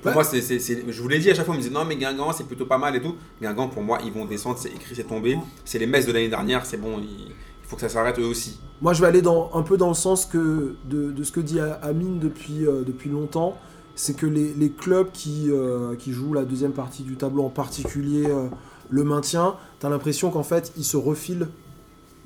Pour 0.00 0.08
Ouais. 0.08 0.14
moi, 0.14 0.24
c'est, 0.24 0.40
c'est- 0.40 0.58
c'est- 0.60 0.84
je 0.88 1.02
vous 1.02 1.08
l'ai 1.08 1.18
dit 1.18 1.30
à 1.30 1.34
chaque 1.34 1.44
fois, 1.44 1.54
on 1.54 1.56
me 1.58 1.62
disait 1.62 1.74
non, 1.74 1.84
mais 1.84 1.96
Guingamp, 1.96 2.32
c'est 2.32 2.46
plutôt 2.46 2.66
pas 2.66 2.78
mal 2.78 2.94
et 2.96 3.00
tout. 3.02 3.16
Guingamp, 3.40 3.68
pour 3.68 3.82
moi, 3.82 3.98
ils 4.04 4.12
vont 4.12 4.24
descendre, 4.24 4.56
c'est 4.58 4.68
écrit, 4.70 4.94
c'est 4.94 5.02
tombé. 5.06 5.36
C'est 5.64 5.78
les 5.80 5.86
messes 5.86 6.06
de 6.06 6.12
l'année 6.12 6.28
dernière, 6.28 6.64
c'est 6.64 6.76
bon, 6.76 6.98
il, 6.98 7.04
il 7.04 7.32
faut 7.72 7.76
que 7.76 7.82
ça 7.82 7.88
s'arrête 7.88 8.18
eux 8.18 8.26
aussi. 8.26 8.58
Moi, 8.82 8.92
je 8.92 9.00
vais 9.00 9.06
aller 9.06 9.22
dans, 9.22 9.50
un 9.54 9.62
peu 9.62 9.78
dans 9.78 9.88
le 9.88 9.94
sens 9.94 10.26
que, 10.26 10.74
de, 10.90 11.10
de 11.10 11.24
ce 11.24 11.32
que 11.32 11.40
dit 11.40 11.58
Amine 11.80 12.18
depuis, 12.18 12.66
euh, 12.66 12.82
depuis 12.86 13.08
longtemps. 13.08 13.56
C'est 13.94 14.14
que 14.14 14.26
les, 14.26 14.52
les 14.52 14.70
clubs 14.70 15.10
qui, 15.10 15.46
euh, 15.50 15.94
qui 15.96 16.12
jouent 16.12 16.34
la 16.34 16.44
deuxième 16.44 16.72
partie 16.72 17.02
du 17.02 17.16
tableau, 17.16 17.44
en 17.44 17.48
particulier 17.48 18.26
euh, 18.26 18.48
le 18.90 19.04
maintien, 19.04 19.54
tu 19.80 19.86
as 19.86 19.88
l'impression 19.88 20.30
qu'en 20.30 20.42
fait, 20.42 20.72
ils 20.76 20.84
se 20.84 20.98
refilent 20.98 21.48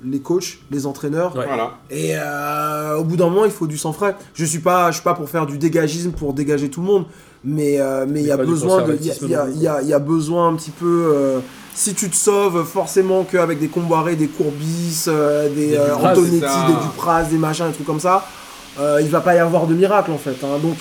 les 0.03 0.19
coachs, 0.19 0.59
les 0.69 0.85
entraîneurs. 0.85 1.33
Ouais. 1.35 1.45
Voilà. 1.45 1.77
Et 1.89 2.11
euh, 2.17 2.97
au 2.97 3.05
bout 3.05 3.15
d'un 3.15 3.29
moment, 3.29 3.45
il 3.45 3.51
faut 3.51 3.67
du 3.67 3.77
sang 3.77 3.93
frais. 3.93 4.17
Je 4.33 4.43
suis 4.43 4.59
pas, 4.59 4.91
je 4.91 4.95
suis 4.95 5.03
pas 5.03 5.13
pour 5.13 5.29
faire 5.29 5.45
du 5.45 5.57
dégagisme 5.57 6.11
pour 6.11 6.33
dégager 6.33 6.69
tout 6.69 6.81
le 6.81 6.87
monde, 6.87 7.05
mais 7.43 7.79
euh, 7.79 8.05
mais 8.07 8.21
il 8.21 8.25
y 8.27 8.31
a 8.31 8.37
besoin 8.51 8.77
de, 8.87 8.93
il 9.25 9.29
y 9.29 9.67
a, 9.67 9.81
y 9.83 9.89
y 9.89 9.99
besoin 9.99 10.49
un 10.49 10.55
petit 10.55 10.71
peu. 10.71 11.11
euh, 11.15 11.39
si 11.73 11.93
tu 11.93 12.09
te 12.09 12.15
sauves 12.15 12.63
forcément 12.65 13.23
qu'avec 13.23 13.59
des 13.59 13.67
Comboiré, 13.67 14.15
des 14.15 14.27
Courbis, 14.27 15.05
euh, 15.07 15.47
des 15.53 15.77
Antonetti, 16.11 16.39
des 16.39 16.73
Dupraz, 16.89 17.23
des 17.25 17.37
machins, 17.37 17.67
des 17.67 17.73
trucs 17.73 17.85
comme 17.85 17.99
ça, 17.99 18.25
il 18.99 19.07
va 19.09 19.21
pas 19.21 19.35
y 19.35 19.39
avoir 19.39 19.67
de 19.67 19.75
miracle 19.75 20.11
en 20.11 20.17
fait. 20.17 20.37
hein. 20.43 20.57
Donc 20.61 20.75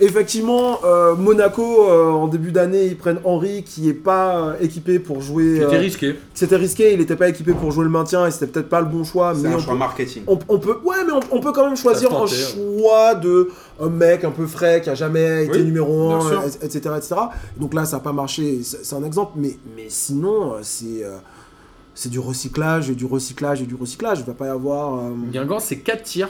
effectivement, 0.00 0.80
euh, 0.84 1.14
Monaco 1.14 1.88
euh, 1.88 2.10
en 2.10 2.28
début 2.28 2.52
d'année, 2.52 2.86
ils 2.86 2.96
prennent 2.96 3.20
Henry 3.24 3.62
qui 3.62 3.88
est 3.88 3.92
pas 3.94 4.38
euh, 4.38 4.54
équipé 4.60 4.98
pour 4.98 5.20
jouer. 5.20 5.60
C'était 5.60 5.78
risqué. 5.78 6.14
C'était 6.34 6.56
risqué, 6.56 6.92
il 6.92 6.98
n'était 6.98 7.16
pas 7.16 7.28
équipé 7.28 7.52
pour 7.52 7.70
jouer 7.72 7.84
le 7.84 7.90
maintien 7.90 8.26
et 8.26 8.30
c'était 8.30 8.46
peut-être 8.46 8.68
pas 8.68 8.80
le 8.80 8.86
bon 8.86 9.04
choix. 9.04 9.34
C'est 9.34 9.42
mais 9.42 9.54
un 9.54 9.56
on 9.56 9.58
choix 9.60 9.72
peut- 9.74 9.78
marketing. 9.78 10.22
on, 10.26 10.38
on 10.48 10.58
peut, 10.58 10.78
ouais, 10.84 10.96
mais 11.06 11.12
on, 11.12 11.20
on 11.36 11.40
peut 11.40 11.52
quand 11.52 11.66
même 11.66 11.76
choisir 11.76 12.12
un 12.14 12.24
hein. 12.24 12.26
choix 12.26 13.14
de 13.14 13.48
un 13.80 13.88
mec 13.88 14.24
un 14.24 14.30
peu 14.30 14.46
frais 14.46 14.80
qui 14.82 14.90
a 14.90 14.94
jamais 14.94 15.44
été 15.46 15.58
Oui, 15.58 15.64
numéro 15.64 16.08
bien 16.08 16.18
1, 16.18 16.28
sûr. 16.28 16.42
etc., 16.62 16.78
etc. 16.96 17.14
Donc 17.56 17.74
là, 17.74 17.84
ça 17.84 17.96
n'a 17.96 18.02
pas 18.02 18.12
marché, 18.12 18.60
c'est 18.62 18.94
un 18.94 19.04
exemple, 19.04 19.32
mais, 19.36 19.56
mais 19.76 19.86
sinon, 19.88 20.54
c'est 20.62 21.04
euh, 21.04 21.16
c'est 21.94 22.08
du 22.08 22.18
recyclage 22.18 22.90
et 22.90 22.94
du 22.94 23.04
recyclage 23.06 23.62
et 23.62 23.66
du 23.66 23.74
recyclage. 23.76 24.18
Il 24.20 24.24
va 24.24 24.34
pas 24.34 24.46
y 24.46 24.50
avoir. 24.50 24.96
euh, 24.98 25.10
Guingamp, 25.32 25.60
c'est 25.60 25.78
4 25.78 26.02
tirs. 26.02 26.28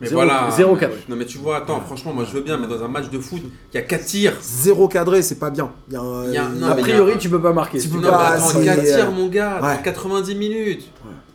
Mais 0.00 0.06
Zéro- 0.06 0.20
voilà. 0.22 0.48
zéro 0.56 0.74
mais- 0.74 0.80
cadré. 0.80 0.98
Non, 1.08 1.16
mais 1.16 1.24
tu 1.26 1.38
vois, 1.38 1.56
attends, 1.56 1.80
franchement, 1.80 2.12
moi 2.12 2.24
je 2.24 2.32
veux 2.32 2.42
bien, 2.42 2.56
mais 2.56 2.66
dans 2.68 2.82
un 2.84 2.88
match 2.88 3.10
de 3.10 3.18
foot, 3.18 3.40
il 3.42 3.74
y 3.76 3.78
a 3.78 3.82
4 3.82 4.04
tirs. 4.04 4.34
Zéro 4.40 4.86
cadré, 4.86 5.22
c'est 5.22 5.38
pas 5.40 5.50
bien. 5.50 5.72
Y 5.90 5.96
a 5.96 6.00
un- 6.00 6.32
y 6.32 6.36
non, 6.36 6.74
mais 6.76 6.82
priori, 6.82 7.10
il 7.10 7.14
y 7.14 7.16
a- 7.16 7.18
tu 7.18 7.28
peux 7.28 7.40
pas 7.42 7.52
marquer. 7.52 7.78
Tu 7.78 7.88
peux 7.88 7.96
Non, 8.00 8.10
pas, 8.10 8.30
mais 8.30 8.36
attends, 8.36 8.48
c'est- 8.48 8.64
4 8.64 8.78
euh, 8.78 8.96
tirs, 8.96 9.10
mon 9.10 9.26
gars, 9.28 9.60
ouais. 9.62 9.76
dans 9.76 9.82
90 9.82 10.34
minutes. 10.36 10.88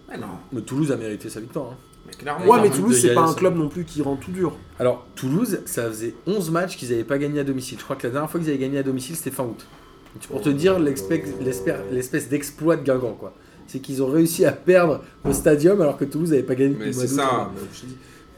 Ouais, 0.10 0.18
non, 0.18 0.28
Mais 0.54 0.62
Toulouse 0.62 0.92
a 0.92 0.96
mérité 0.96 1.30
sa 1.30 1.40
victoire. 1.42 1.72
hein. 1.72 1.78
mais 2.08 2.14
clairement. 2.14 2.46
Ouais, 2.46 2.62
mais 2.62 2.70
but 2.70 2.76
Toulouse, 2.78 3.00
c'est 3.02 3.14
pas 3.14 3.22
un 3.22 3.34
club 3.34 3.58
non 3.58 3.68
plus 3.70 3.84
qui 3.86 4.02
rend 4.02 4.16
tout 4.16 4.32
dur. 4.32 4.54
Alors, 4.80 5.06
Toulouse, 5.16 5.60
ça 5.66 5.88
faisait 5.90 6.14
11 6.28 6.52
matchs 6.52 6.78
qu'ils 6.78 6.90
n'avaient 6.92 7.04
pas 7.04 7.18
gagné 7.18 7.40
à 7.40 7.44
domicile. 7.44 7.78
Je 7.80 7.84
crois 7.84 7.96
que 7.96 8.06
la 8.08 8.12
dernière 8.14 8.30
fois 8.30 8.40
qu'ils 8.40 8.50
avaient 8.50 8.60
gagné 8.60 8.78
à 8.78 8.84
domicile, 8.84 9.16
c'était 9.16 9.32
fin 9.32 9.44
août. 9.44 9.66
Donc, 10.14 10.28
Pour 10.28 10.42
te 10.42 10.50
dire 10.50 10.78
l'espèce 10.80 12.30
d'exploit 12.30 12.76
de 12.76 12.84
Guingamp, 12.84 13.14
quoi. 13.20 13.34
C'est 13.66 13.80
qu'ils 13.80 14.04
ont 14.04 14.08
réussi 14.08 14.46
à 14.46 14.52
perdre 14.52 15.02
au 15.28 15.32
stadium 15.34 15.82
alors 15.82 15.98
que 15.98 16.06
Toulouse 16.06 16.30
n'avait 16.32 16.44
pas 16.44 16.54
gagné 16.56 16.76
Mais 16.78 16.94
c'est 16.94 17.08
ça. 17.08 17.50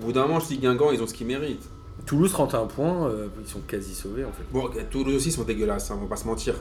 Au 0.02 0.06
bout 0.06 0.12
d'un 0.12 0.24
moment, 0.24 0.40
je 0.40 0.48
dis 0.48 0.58
Guingamp, 0.58 0.92
ils 0.92 1.02
ont 1.02 1.08
ce 1.08 1.14
qu'ils 1.14 1.28
méritent. 1.28 1.70
Toulouse 2.06 2.32
31 2.32 2.66
points, 2.66 3.08
euh, 3.08 3.28
ils 3.44 3.50
sont 3.50 3.62
quasi 3.68 3.96
sauvés 3.96 4.26
en 4.26 4.32
fait. 4.32 4.44
Bon, 4.52 4.70
Toulouse 4.92 5.16
aussi, 5.16 5.30
ils 5.30 5.32
sont 5.32 5.44
dégueulasses, 5.44 5.90
hein, 5.92 5.96
on 5.98 6.04
va 6.04 6.10
pas 6.10 6.18
se 6.18 6.28
mentir. 6.28 6.54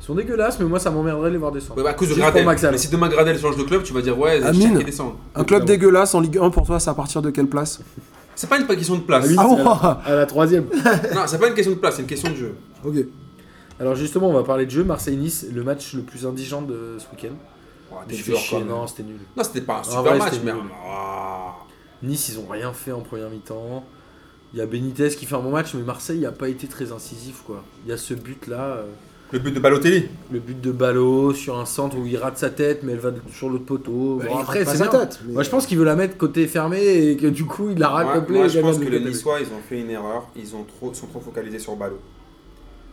Ils 0.00 0.04
sont 0.04 0.14
dégueulasses, 0.14 0.60
mais 0.60 0.66
moi 0.66 0.78
ça 0.78 0.90
m'emmerderait 0.90 1.28
de 1.28 1.32
les 1.32 1.38
voir 1.38 1.50
descendre. 1.50 1.78
Ouais, 1.78 1.82
bah, 1.82 1.90
à 1.90 1.94
cause 1.94 2.10
de 2.10 2.14
Gradel. 2.14 2.46
Mais 2.46 2.78
si 2.78 2.88
demain 2.88 3.08
Gradel 3.08 3.38
change 3.38 3.56
de 3.56 3.64
club, 3.64 3.82
tu 3.82 3.92
vas 3.92 4.02
dire 4.02 4.16
ouais, 4.18 4.42
Amine. 4.42 4.78
Descend. 4.78 5.14
Un 5.34 5.44
club 5.44 5.64
dégueulasse 5.64 6.14
en 6.14 6.20
Ligue 6.20 6.38
1 6.38 6.50
pour 6.50 6.66
toi, 6.66 6.78
c'est 6.78 6.90
à 6.90 6.94
partir 6.94 7.22
de 7.22 7.30
quelle 7.30 7.48
place? 7.48 7.80
C'est 8.36 8.48
pas 8.48 8.58
une 8.58 8.66
question 8.68 8.94
de 8.94 9.00
place. 9.00 9.24
Ah 9.26 9.28
oui, 9.28 9.36
Ah 9.36 9.44
bon 9.44 9.56
à, 9.68 10.02
la, 10.06 10.12
à 10.12 10.14
la 10.14 10.26
troisième. 10.26 10.66
Non, 11.14 11.22
c'est 11.26 11.38
pas 11.38 11.48
une 11.48 11.54
question 11.54 11.72
de 11.72 11.78
place, 11.78 11.96
c'est 11.96 12.02
une 12.02 12.08
question 12.08 12.30
de 12.30 12.36
jeu. 12.36 12.54
Ok. 12.84 12.94
Alors 13.80 13.96
justement, 13.96 14.28
on 14.28 14.32
va 14.32 14.44
parler 14.44 14.66
de 14.66 14.70
jeu. 14.70 14.84
Marseille-Nice, 14.84 15.46
le 15.52 15.64
match 15.64 15.94
le 15.94 16.02
plus 16.02 16.24
indigent 16.26 16.62
de 16.62 16.98
ce 16.98 17.06
week-end. 17.12 17.34
Oh, 17.90 17.96
non, 18.68 18.86
c'était 18.86 19.02
nul. 19.02 19.18
Non, 19.36 19.42
c'était 19.42 19.62
pas 19.62 19.80
un 19.80 19.82
super 19.82 20.02
vrai, 20.02 20.18
match, 20.18 20.34
mais. 20.44 20.52
Nice, 22.02 22.28
ils 22.28 22.38
ont 22.38 22.46
rien 22.50 22.72
fait 22.72 22.92
en 22.92 23.00
première 23.00 23.30
mi-temps. 23.30 23.84
Il 24.54 24.58
y 24.58 24.62
a 24.62 24.66
Benitez 24.66 25.10
qui 25.10 25.26
fait 25.26 25.34
un 25.34 25.40
bon 25.40 25.50
match, 25.50 25.74
mais 25.74 25.82
Marseille 25.82 26.20
n'a 26.20 26.32
pas 26.32 26.48
été 26.48 26.66
très 26.68 26.92
incisif 26.92 27.42
quoi. 27.46 27.62
Il 27.84 27.90
y 27.90 27.92
a 27.92 27.96
ce 27.96 28.14
but 28.14 28.46
là. 28.46 28.78
Le 29.30 29.38
but 29.40 29.52
de 29.52 29.60
Balotelli. 29.60 30.06
Le 30.32 30.38
but 30.40 30.58
de 30.58 30.72
Ballot 30.72 31.34
sur 31.34 31.58
un 31.58 31.66
centre 31.66 31.98
où 31.98 32.06
il 32.06 32.16
rate 32.16 32.38
sa 32.38 32.48
tête, 32.48 32.82
mais 32.82 32.92
elle 32.92 32.98
va 32.98 33.10
sur 33.30 33.50
l'autre 33.50 33.66
poteau. 33.66 34.16
Bah, 34.16 34.24
Bon, 34.26 34.38
après, 34.38 34.64
c'est 34.64 34.78
sa 34.78 34.86
tête, 34.88 35.20
mais- 35.26 35.34
Moi, 35.34 35.42
je 35.42 35.50
pense 35.50 35.66
qu'il 35.66 35.76
veut 35.76 35.84
la 35.84 35.96
mettre 35.96 36.16
côté 36.16 36.46
fermé 36.46 36.80
et 36.82 37.16
que 37.18 37.26
du 37.26 37.44
coup, 37.44 37.68
il 37.70 37.78
la 37.78 37.88
rate 37.90 38.06
Moi, 38.06 38.14
complet. 38.20 38.38
moi, 38.38 38.48
je 38.48 38.60
pense 38.60 38.78
que 38.78 38.84
les. 38.88 39.00
Niçois, 39.00 39.40
ils 39.40 39.48
ont 39.48 39.60
fait 39.68 39.80
une 39.80 39.90
erreur. 39.90 40.28
Ils 40.34 40.56
ont 40.56 40.64
trop, 40.64 40.94
sont 40.94 41.08
trop 41.08 41.20
focalisés 41.20 41.58
sur 41.58 41.76
Ballot. 41.76 41.98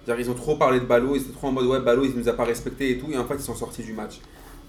C'est-à-dire, 0.04 0.26
ils 0.26 0.30
ont 0.30 0.36
trop 0.36 0.58
parlé 0.58 0.82
de 0.82 0.86
Ballot, 0.86 1.16
ils 1.16 1.22
étaient 1.22 1.32
trop 1.32 1.48
en 1.48 1.52
mode 1.54 1.68
ouais, 1.68 1.80
Ballot, 1.80 2.04
il 2.04 2.12
nous 2.20 2.28
a 2.28 2.34
pas 2.34 2.44
respecté 2.44 2.92
et 2.92 2.98
tout, 2.98 3.08
et 3.12 3.18
en 3.18 3.26
fait, 3.26 3.36
ils 3.36 3.42
sont 3.42 3.56
sortis 3.56 3.82
du 3.84 3.94
match. 3.94 4.20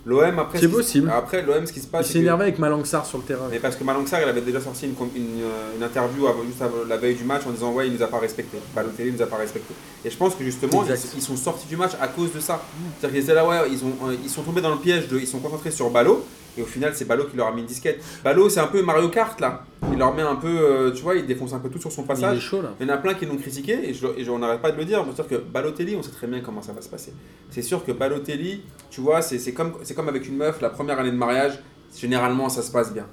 L'OM, 0.06 0.38
après. 0.38 0.58
C'est 0.60 0.66
ce 0.66 0.70
possible. 0.70 1.10
Après, 1.12 1.42
l'OM, 1.42 1.66
ce 1.66 1.72
qui 1.72 1.80
se 1.80 1.86
Il 1.86 1.90
passe. 1.90 2.06
c'est 2.06 2.12
s'est 2.12 2.18
que- 2.20 2.22
énervé 2.24 2.44
avec 2.44 2.58
Malangsar 2.60 3.04
sur 3.04 3.18
le 3.18 3.24
terrain. 3.24 3.48
Mais 3.50 3.58
parce 3.58 3.74
que 3.74 3.82
Malangsar, 3.82 4.22
il 4.22 4.28
avait 4.28 4.40
déjà 4.40 4.60
sorti 4.60 4.86
une, 4.86 4.94
une, 5.16 5.42
euh, 5.42 5.76
une 5.76 5.82
interview 5.82 6.28
avant- 6.28 6.44
juste 6.46 6.62
avant 6.62 6.84
la 6.88 6.96
veille 6.96 7.16
du 7.16 7.24
match 7.24 7.42
en 7.46 7.50
disant 7.50 7.72
Ouais, 7.72 7.88
il 7.88 7.94
nous 7.94 8.02
a 8.02 8.06
pas 8.06 8.20
respecté. 8.20 8.58
Balotelli 8.74 9.10
nous 9.12 9.22
a 9.22 9.26
pas 9.26 9.36
respecté. 9.36 9.74
Et 10.04 10.10
je 10.10 10.16
pense 10.16 10.36
que 10.36 10.44
justement, 10.44 10.84
ils 11.16 11.20
sont 11.22 11.36
sortis 11.36 11.66
du 11.66 11.76
match 11.76 11.92
à 12.00 12.06
cause 12.06 12.32
de 12.32 12.38
ça. 12.40 12.62
C'est-à-dire 13.00 13.16
qu'ils 13.18 13.24
étaient 13.24 13.34
là, 13.34 13.46
ouais, 13.46 13.68
ils, 13.70 13.84
ont, 13.84 14.08
euh, 14.08 14.14
ils 14.22 14.30
sont 14.30 14.42
tombés 14.42 14.60
dans 14.60 14.70
le 14.70 14.78
piège, 14.78 15.08
de, 15.08 15.18
ils 15.18 15.26
sont 15.26 15.40
concentrés 15.40 15.72
sur 15.72 15.90
Ballot. 15.90 16.24
Et 16.58 16.62
au 16.62 16.66
final, 16.66 16.92
c'est 16.94 17.04
Ballot 17.04 17.24
qui 17.26 17.36
leur 17.36 17.48
a 17.48 17.52
mis 17.52 17.60
une 17.60 17.66
disquette. 17.66 18.02
Ballot, 18.24 18.48
c'est 18.48 18.60
un 18.60 18.66
peu 18.66 18.82
Mario 18.82 19.08
Kart 19.08 19.38
là. 19.40 19.64
Il 19.92 19.98
leur 19.98 20.14
met 20.14 20.22
un 20.22 20.36
peu, 20.36 20.48
euh, 20.48 20.90
tu 20.90 21.02
vois, 21.02 21.14
il 21.16 21.26
défonce 21.26 21.52
un 21.52 21.58
peu 21.58 21.68
tout 21.68 21.78
sur 21.80 21.92
son 21.92 22.02
Il 22.02 22.04
est 22.04 22.08
passage. 22.08 22.40
chaud 22.40 22.62
là. 22.62 22.70
Il 22.80 22.86
y 22.86 22.90
en 22.90 22.94
a 22.94 22.96
plein 22.98 23.14
qui 23.14 23.26
l'ont 23.26 23.36
critiqué 23.36 23.78
et 23.90 23.94
je, 23.94 24.06
et 24.16 24.24
je- 24.24 24.30
on 24.30 24.38
n'arrête 24.38 24.60
pas 24.62 24.70
de 24.72 24.76
le 24.78 24.84
dire. 24.84 25.04
C'est-à-dire 25.14 25.38
que 25.38 25.44
Balotelli, 25.44 25.96
on 25.96 26.02
sait 26.02 26.10
très 26.12 26.26
bien 26.26 26.40
comment 26.40 26.62
ça 26.62 26.72
va 26.72 26.80
se 26.80 26.88
passer. 26.88 27.12
C'est 27.50 27.62
sûr 27.62 27.84
que 27.84 27.92
Balotelli, 27.92 28.62
tu 28.90 29.00
vois, 29.00 29.20
c'est 29.22 29.52
comme, 29.52 29.74
avec 30.08 30.26
une 30.26 30.36
meuf, 30.36 30.60
la 30.60 30.70
première 30.70 30.98
année 30.98 31.10
de 31.12 31.16
mariage, 31.16 31.58
généralement 31.96 32.48
ça 32.48 32.62
se 32.62 32.70
passe 32.70 32.92
bien. 32.92 33.06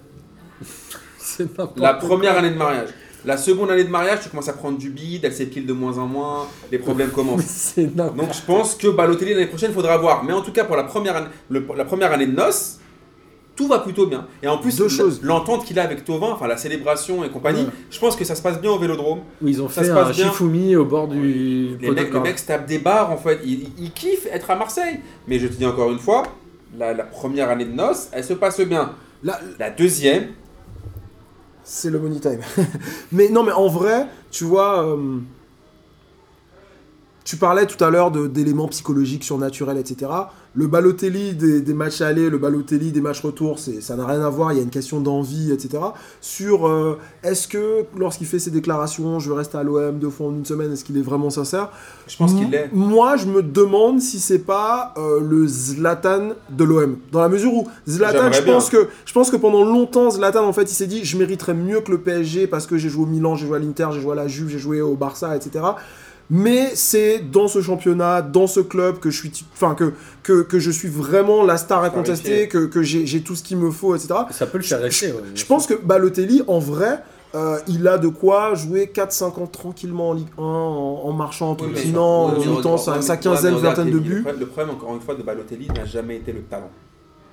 C'est 1.18 1.44
n'importe 1.46 1.80
La 1.80 1.94
première 1.96 2.38
année 2.38 2.52
de 2.52 2.58
mariage. 2.58 2.90
La 3.26 3.38
seconde 3.38 3.72
année 3.72 3.86
de 3.86 3.90
mariage, 3.90 4.20
tu 4.22 4.30
commences 4.30 4.50
à 4.50 4.54
prendre 4.54 4.78
du 4.78 4.90
bide, 4.90 5.24
elle 5.24 5.34
s'épile 5.34 5.66
de 5.66 5.72
moins 5.72 5.98
en 5.98 6.06
moins, 6.08 6.46
les 6.72 6.78
problèmes 6.78 7.10
commencent. 7.16 7.44
C'est 7.46 7.96
n'importe 7.96 8.18
Donc 8.18 8.34
je 8.34 8.42
pense 8.42 8.76
que 8.76 8.88
Balotelli 8.90 9.34
l'année 9.34 9.48
prochaine, 9.48 9.72
il 9.72 9.74
faudra 9.74 9.98
voir. 9.98 10.24
Mais 10.26 10.34
en 10.34 10.42
tout 10.42 10.52
cas, 10.52 10.66
pour 10.66 10.76
la 10.76 10.84
première 10.84 11.16
année, 11.16 11.28
le- 11.50 11.66
la 11.78 11.86
première 11.86 12.12
année 12.12 12.28
de 12.28 12.36
noces, 12.36 12.80
tout 13.56 13.68
va 13.68 13.80
plutôt 13.80 14.08
bien. 14.08 14.26
Et 14.42 14.48
en 14.48 14.58
plus, 14.58 14.82
l'entente 15.22 15.64
qu'il 15.66 15.78
a 15.80 15.84
avec 15.84 16.04
Tovin, 16.06 16.32
enfin 16.32 16.48
la 16.48 16.58
célébration 16.58 17.24
et 17.24 17.30
compagnie, 17.30 17.62
Ouais. 17.64 17.70
je 17.92 18.00
pense 18.00 18.16
que 18.16 18.26
ça 18.26 18.34
se 18.36 18.42
passe 18.42 18.60
bien 18.60 18.72
au 18.72 18.80
Vélodrome. 18.80 19.20
Où 19.42 19.48
ils 19.48 19.62
ont 19.62 19.70
Ça 19.70 19.82
fait 19.82 19.88
se 19.88 19.92
un 19.92 19.96
passe 19.96 20.16
bien. 20.16 20.30
Shifumi 20.32 20.76
au 20.76 20.86
bord 20.86 21.08
du 21.08 21.78
Les 21.80 21.90
mecs, 21.90 21.98
de 21.98 22.04
le 22.06 22.06
corner. 22.10 22.24
mec 22.24 22.40
se 22.40 22.46
tape 22.48 22.66
des 22.66 22.80
barres 22.80 23.12
en 23.12 23.18
fait. 23.18 23.40
Il, 23.44 23.52
il- 23.64 23.72
il 23.78 23.92
kiffe 23.92 24.28
être 24.32 24.50
à 24.50 24.56
Marseille. 24.56 25.00
Mais 25.28 25.38
je 25.40 25.48
te 25.48 25.54
dis 25.54 25.66
encore 25.66 25.92
une 25.92 26.00
fois, 26.00 26.24
la, 26.78 26.94
la 26.94 27.04
première 27.04 27.50
année 27.50 27.66
de 27.66 27.74
noces, 27.74 28.10
elle 28.12 28.24
se 28.24 28.34
passe 28.34 28.60
bien. 28.62 28.94
La 29.24 29.70
deuxième, 29.70 30.30
c'est 31.64 31.90
le 31.90 32.00
money 32.00 32.20
time. 32.20 32.40
mais 33.12 33.30
non, 33.30 33.44
mais 33.44 33.52
en 33.54 33.68
vrai, 33.68 34.08
tu 34.32 34.44
vois, 34.44 34.84
euh, 34.86 35.20
tu 37.24 37.38
parlais 37.38 37.66
tout 37.66 37.82
à 37.84 37.90
l'heure 37.90 38.12
d'éléments 38.12 38.68
psychologiques, 38.68 39.24
surnaturels, 39.24 39.78
etc. 39.78 40.12
Le 40.56 40.68
Balotelli 40.68 41.34
des, 41.34 41.62
des 41.62 41.74
matchs 41.74 42.02
allés, 42.02 42.30
le 42.30 42.38
Balotelli 42.38 42.92
des 42.92 43.02
matchs 43.02 43.22
retour, 43.22 43.58
ça 43.58 43.96
n'a 43.96 44.06
rien 44.06 44.22
à 44.22 44.30
voir. 44.30 44.52
Il 44.52 44.58
y 44.58 44.60
a 44.60 44.64
une 44.64 44.70
question 44.70 45.00
d'envie, 45.00 45.52
etc. 45.52 45.82
Sur 46.22 46.68
euh, 46.68 47.00
est-ce 47.24 47.48
que 47.48 47.86
lorsqu'il 47.98 48.28
fait 48.28 48.40
ses 48.40 48.52
déclarations, 48.52 49.20
je 49.20 49.32
vais 49.32 49.38
rester 49.38 49.58
à 49.58 49.64
l'OM 49.64 49.98
deux 49.98 50.10
fois 50.10 50.28
en 50.28 50.32
une 50.32 50.46
semaine, 50.46 50.72
est-ce 50.74 50.84
qu'il 50.84 50.98
est 50.98 51.02
vraiment 51.02 51.30
sincère? 51.30 51.70
Je 52.08 52.18
pense 52.18 52.34
qu'il 52.34 52.52
l'est. 52.52 52.70
Moi, 52.74 53.16
je 53.16 53.26
me 53.26 53.42
demande 53.42 54.02
si 54.02 54.20
c'est 54.20 54.40
pas 54.40 54.94
euh, 54.98 55.20
le 55.22 55.48
Zlatan 55.48 56.34
de 56.50 56.64
l'OM. 56.64 56.98
Dans 57.12 57.22
la 57.22 57.30
mesure 57.30 57.54
où 57.54 57.68
Zlatan, 57.88 58.30
bien. 58.30 58.60
que, 58.60 58.90
je 59.06 59.14
pense 59.14 59.32
que 59.32 59.38
pendant 59.38 59.64
longtemps, 59.64 60.12
Zlatan, 60.12 60.46
en 60.46 60.54
fait, 60.54 60.64
il 60.64 60.76
s'est 60.76 60.88
dit 60.88 61.04
je 61.04 61.18
mériterais 61.18 61.56
mieux 61.56 61.80
que 61.80 61.92
le 61.92 62.00
PSG 62.00 62.48
parce 62.48 62.68
que 62.68 62.78
j'ai 62.78 62.90
joué 62.90 63.04
au 63.04 63.08
Milan, 63.08 63.36
j'ai 63.36 63.48
joué 63.48 63.58
à 63.58 63.60
l'Inter, 63.60 63.88
j'ai 63.94 64.02
joué 64.02 64.12
à 64.12 64.16
la 64.16 64.28
Juve, 64.28 64.50
j'ai 64.50 64.60
joué 64.60 64.82
au 64.82 64.96
Barça, 64.96 65.36
etc. 65.36 65.64
Mais 66.30 66.72
c'est 66.76 67.20
dans 67.20 67.48
ce 67.48 67.62
championnat, 67.62 68.22
dans 68.22 68.48
ce 68.48 68.60
club 68.62 69.00
que 69.00 69.10
je 69.10 69.18
suis, 69.18 69.46
enfin 69.54 69.76
que, 69.76 69.94
que, 70.24 70.42
que 70.42 70.58
je 70.60 70.72
suis 70.72 70.88
vraiment 70.88 71.44
la 71.44 71.58
star 71.58 71.84
incontestée, 71.84 72.48
que, 72.48 72.66
que 72.66 72.82
j'ai 72.82 73.22
tout 73.22 73.36
ce 73.36 73.44
qu'il 73.44 73.58
me 73.58 73.70
faut, 73.72 73.96
etc. 73.96 74.14
Ça 74.32 74.48
peut 74.48 74.58
le 74.58 74.64
faire 74.64 74.80
rester. 74.82 75.12
ouais, 75.12 75.20
Je 75.36 75.46
pense 75.46 75.68
que 75.68 75.74
Balotelli, 75.76 76.42
en 76.48 76.60
vrai, 76.60 77.00
euh, 77.36 77.58
il 77.68 77.88
a 77.88 77.98
de 77.98 78.08
quoi 78.08 78.54
jouer 78.56 78.90
4-5 78.94 79.42
ans 79.42 79.48
tranquillement 79.48 80.10
en 80.10 80.14
Ligue 80.14 80.28
1, 80.38 80.42
en, 80.42 81.02
en 81.04 81.12
marchant, 81.14 81.52
en 81.52 81.54
Oui, 81.56 81.64
mais- 81.68 81.74
trottinant, 81.74 82.30
oui, 82.38 82.48
en 82.48 82.56
regarde- 82.56 83.02
sa, 83.02 83.18
quinzaine, 83.18 83.56
vingtaine 83.56 83.92
de 83.92 84.00
buts. 84.00 84.26
Le 84.40 84.46
problème, 84.46 84.76
encore 84.76 84.94
une 84.94 85.02
fois, 85.02 85.16
de 85.16 85.24
Balotelli 85.24 85.68
n'a 85.70 85.86
jamais 85.86 86.18
été 86.18 86.32
le 86.32 86.42
talent. 86.44 86.70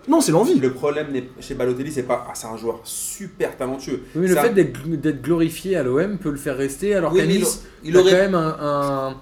Non, 0.09 0.21
c'est 0.21 0.33
l'envie. 0.33 0.55
Le 0.59 0.73
problème 0.73 1.09
n'est- 1.13 1.29
chez 1.41 1.55
Balotelli, 1.55 1.93
c'est 1.93 2.03
pas. 2.05 2.27
Ah, 2.29 2.33
c'est 2.35 2.47
un 2.47 2.57
joueur 2.57 2.81
super 2.85 3.57
talentueux. 3.57 4.03
Oui, 4.15 4.23
mais 4.23 4.29
le 4.29 4.39
un- 4.39 4.43
fait 4.43 4.51
d'être 4.55 5.23
glorifié 5.23 5.77
à 5.77 5.83
l'OM 5.83 6.19
peut 6.19 6.31
le 6.31 6.37
faire 6.39 6.57
rester, 6.57 6.95
alors 6.95 7.13
Oui, 7.13 7.19
qu'à 7.21 7.25
il 7.27 7.39
Nice, 7.41 7.65
il 7.85 7.91
il 7.91 7.97
a 7.97 8.01
aurait- 8.01 8.11
quand 8.11 8.17
même 8.19 8.35
un, 8.35 8.57
un, 8.61 9.17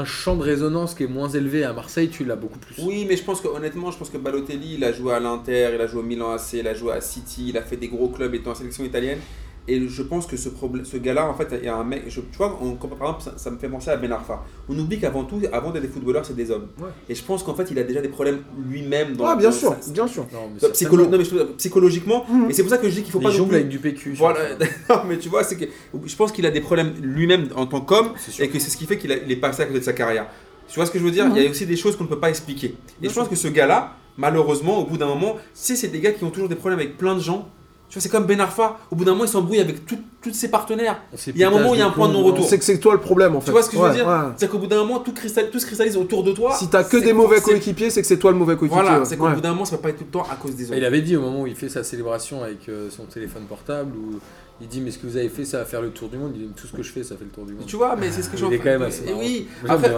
un 0.00 0.04
champ 0.04 0.34
de 0.34 0.42
résonance 0.42 0.94
qui 0.94 1.04
est 1.04 1.08
moins 1.08 1.28
élevé. 1.28 1.62
À 1.64 1.72
Marseille, 1.72 2.08
tu 2.08 2.24
l'as 2.24 2.34
beaucoup 2.36 2.58
plus. 2.58 2.74
Oui, 2.82 3.06
mais 3.08 3.16
je 3.16 3.22
pense 3.22 3.40
que 3.40 3.46
honnêtement, 3.48 3.90
je 3.92 3.98
pense 3.98 4.10
que 4.10 4.18
Balotelli, 4.18 4.74
il 4.74 4.84
a 4.84 4.92
joué 4.92 5.14
à 5.14 5.20
l'Inter, 5.20 5.70
il 5.74 5.80
a 5.80 5.86
joué 5.86 6.00
au 6.00 6.04
Milan 6.04 6.32
AC, 6.32 6.54
il 6.54 6.66
a 6.66 6.74
joué 6.74 6.92
à 6.92 7.00
City, 7.00 7.46
il 7.50 7.56
a 7.56 7.62
fait 7.62 7.76
des 7.76 7.88
gros 7.88 8.08
clubs 8.08 8.34
étant 8.34 8.50
en 8.50 8.54
sélection 8.56 8.84
italienne. 8.84 9.18
Et 9.66 9.88
je 9.88 10.02
pense 10.02 10.26
que 10.26 10.36
ce, 10.36 10.50
problème, 10.50 10.84
ce 10.84 10.98
gars-là, 10.98 11.26
en 11.26 11.32
fait, 11.34 11.48
il 11.58 11.64
y 11.64 11.68
a 11.68 11.74
un 11.74 11.84
mec. 11.84 12.02
Je, 12.08 12.20
tu 12.20 12.36
vois, 12.36 12.58
on, 12.60 12.72
par 12.72 12.92
exemple, 13.08 13.22
ça, 13.22 13.32
ça 13.38 13.50
me 13.50 13.56
fait 13.56 13.68
penser 13.68 13.88
à 13.90 13.96
Ben 13.96 14.12
Arfa. 14.12 14.44
On 14.68 14.78
oublie 14.78 15.00
qu'avant 15.00 15.24
tout, 15.24 15.40
avant 15.52 15.70
d'être 15.70 15.82
des 15.84 15.88
footballeurs, 15.88 16.26
c'est 16.26 16.36
des 16.36 16.50
hommes. 16.50 16.66
Ouais. 16.78 16.88
Et 17.08 17.14
je 17.14 17.22
pense 17.24 17.42
qu'en 17.42 17.54
fait, 17.54 17.70
il 17.70 17.78
a 17.78 17.82
déjà 17.82 18.02
des 18.02 18.10
problèmes 18.10 18.42
lui-même 18.68 19.16
dans 19.16 19.24
Ah, 19.24 19.36
bien 19.36 19.48
dans 19.48 19.56
sûr, 19.56 19.74
sa- 19.80 19.90
bien 19.90 20.06
sûr. 20.06 20.26
Non, 20.32 20.50
mais 20.52 20.60
dans- 20.60 20.68
psycholo- 20.68 20.74
certainement. 20.74 21.10
non, 21.10 21.18
mais 21.18 21.24
je- 21.24 21.52
psychologiquement. 21.56 22.26
Mhm. 22.28 22.50
Et 22.50 22.52
c'est 22.52 22.62
pour 22.62 22.70
ça 22.70 22.76
que 22.76 22.90
je 22.90 22.94
dis 22.94 23.02
qu'il 23.04 23.12
faut 23.12 23.20
il 23.20 23.24
pas 23.24 23.30
non 23.30 23.36
jongle 23.36 23.54
avec 23.54 23.68
du 23.70 23.78
PQ. 23.78 24.12
Voilà, 24.18 24.40
non, 24.90 24.96
mais 25.08 25.16
tu 25.16 25.30
vois, 25.30 25.42
c'est 25.44 25.56
que 25.56 25.64
je 26.04 26.14
pense 26.16 26.30
qu'il 26.30 26.44
a 26.44 26.50
des 26.50 26.60
problèmes 26.60 26.92
lui-même 27.00 27.48
en 27.56 27.64
tant 27.66 27.80
qu'homme 27.80 28.10
et 28.38 28.48
que 28.48 28.58
c'est 28.58 28.68
ce 28.70 28.76
qui 28.76 28.84
fait 28.84 28.98
qu'il 28.98 29.12
a- 29.12 29.16
il 29.16 29.32
est 29.32 29.36
passé 29.36 29.62
à 29.62 29.66
côté 29.66 29.78
de 29.78 29.84
sa 29.84 29.94
carrière. 29.94 30.26
Tu 30.68 30.74
vois 30.76 30.84
ce 30.84 30.90
que 30.90 30.98
je 30.98 31.04
veux 31.04 31.10
dire? 31.10 31.26
Il 31.34 31.42
y 31.42 31.46
a 31.46 31.50
aussi 31.50 31.64
des 31.64 31.76
choses 31.76 31.96
qu'on 31.96 32.04
ne 32.04 32.08
peut 32.10 32.20
pas 32.20 32.28
expliquer. 32.28 32.74
Et 33.02 33.08
je 33.08 33.14
pense 33.14 33.28
que 33.28 33.36
ce 33.36 33.48
gars-là, 33.48 33.94
malheureusement, 34.18 34.78
au 34.80 34.84
bout 34.84 34.98
d'un 34.98 35.06
moment, 35.06 35.36
c'est 35.54 35.88
des 35.90 36.00
gars 36.00 36.12
qui 36.12 36.22
ont 36.24 36.30
toujours 36.30 36.48
des 36.50 36.54
problèmes 36.54 36.80
avec 36.80 36.98
plein 36.98 37.14
de 37.14 37.20
gens. 37.20 37.48
Tu 37.94 38.00
vois, 38.00 38.02
c'est 38.02 38.08
comme 38.08 38.26
Ben 38.26 38.40
Arfa. 38.40 38.76
Au 38.90 38.96
bout 38.96 39.04
d'un 39.04 39.12
moment, 39.12 39.22
il 39.24 39.28
s'embrouille 39.30 39.60
avec 39.60 39.86
tous 39.86 40.32
ses 40.32 40.48
partenaires. 40.50 41.00
C'est 41.14 41.30
Il 41.30 41.38
y 41.38 41.44
a 41.44 41.46
un 41.46 41.50
moment 41.52 41.70
où 41.70 41.74
il 41.74 41.78
y 41.78 41.80
a 41.80 41.86
un 41.86 41.90
point 41.90 42.08
de 42.08 42.12
non-retour. 42.12 42.44
C'est 42.44 42.58
que 42.58 42.64
c'est 42.64 42.78
toi 42.78 42.92
le 42.92 42.98
problème 42.98 43.36
en 43.36 43.40
fait. 43.40 43.46
Tu 43.46 43.50
vois 43.52 43.62
ce 43.62 43.70
que 43.70 43.76
je 43.76 43.82
veux 43.82 43.92
dire 43.94 44.04
ouais. 44.08 44.32
C'est 44.36 44.50
qu'au 44.50 44.58
bout 44.58 44.66
d'un 44.66 44.78
moment, 44.78 44.98
tout, 44.98 45.12
cristal- 45.12 45.48
tout 45.48 45.60
se 45.60 45.66
cristallise 45.66 45.96
autour 45.96 46.24
de 46.24 46.32
toi. 46.32 46.56
Si 46.56 46.66
t'as 46.66 46.82
que 46.82 46.96
des 46.96 47.12
mauvais 47.12 47.40
coéquipiers, 47.40 47.90
c'est 47.90 48.00
que 48.00 48.08
c'est 48.08 48.18
toi 48.18 48.32
le 48.32 48.36
mauvais 48.36 48.56
coéquipier. 48.56 48.82
Voilà, 48.82 49.04
c'est 49.04 49.16
qu'au 49.16 49.26
Ouais. 49.26 49.34
bout 49.34 49.40
d'un 49.40 49.50
moment, 49.52 49.64
ça 49.64 49.76
va 49.76 49.82
pas 49.82 49.90
être 49.90 49.98
tout 49.98 50.04
le 50.06 50.10
temps 50.10 50.26
à 50.28 50.34
cause 50.34 50.56
des 50.56 50.64
autres. 50.64 50.76
Il 50.76 50.84
avait 50.84 51.02
dit 51.02 51.16
au 51.16 51.20
moment 51.20 51.42
où 51.42 51.46
il 51.46 51.54
fait 51.54 51.68
sa 51.68 51.84
célébration 51.84 52.42
avec 52.42 52.68
euh, 52.68 52.90
son 52.90 53.04
téléphone 53.04 53.44
portable, 53.44 53.92
où 53.96 54.18
il 54.60 54.66
dit 54.66 54.80
Mais 54.80 54.90
ce 54.90 54.98
que 54.98 55.06
vous 55.06 55.16
avez 55.16 55.28
fait, 55.28 55.44
ça 55.44 55.58
va 55.58 55.64
faire 55.64 55.80
le 55.80 55.90
tour 55.90 56.08
du 56.08 56.16
monde. 56.18 56.32
Il 56.34 56.48
dit 56.48 56.52
Tout 56.56 56.66
ce 56.66 56.72
que 56.72 56.82
je 56.82 56.90
fais, 56.90 57.04
ça 57.04 57.14
fait 57.16 57.24
le 57.24 57.30
tour 57.30 57.44
du 57.44 57.52
monde. 57.52 57.66
Tu 57.66 57.76
vois, 57.76 57.94
mais 57.94 58.10
c'est 58.10 58.22
ce 58.22 58.28
que 58.28 58.34
Il 58.34 58.40
j'en 58.40 58.50
est 58.50 58.58
quand 58.58 58.64
même 58.64 58.82
assez. 58.82 59.04
Oui, 59.16 59.46
après, 59.68 59.90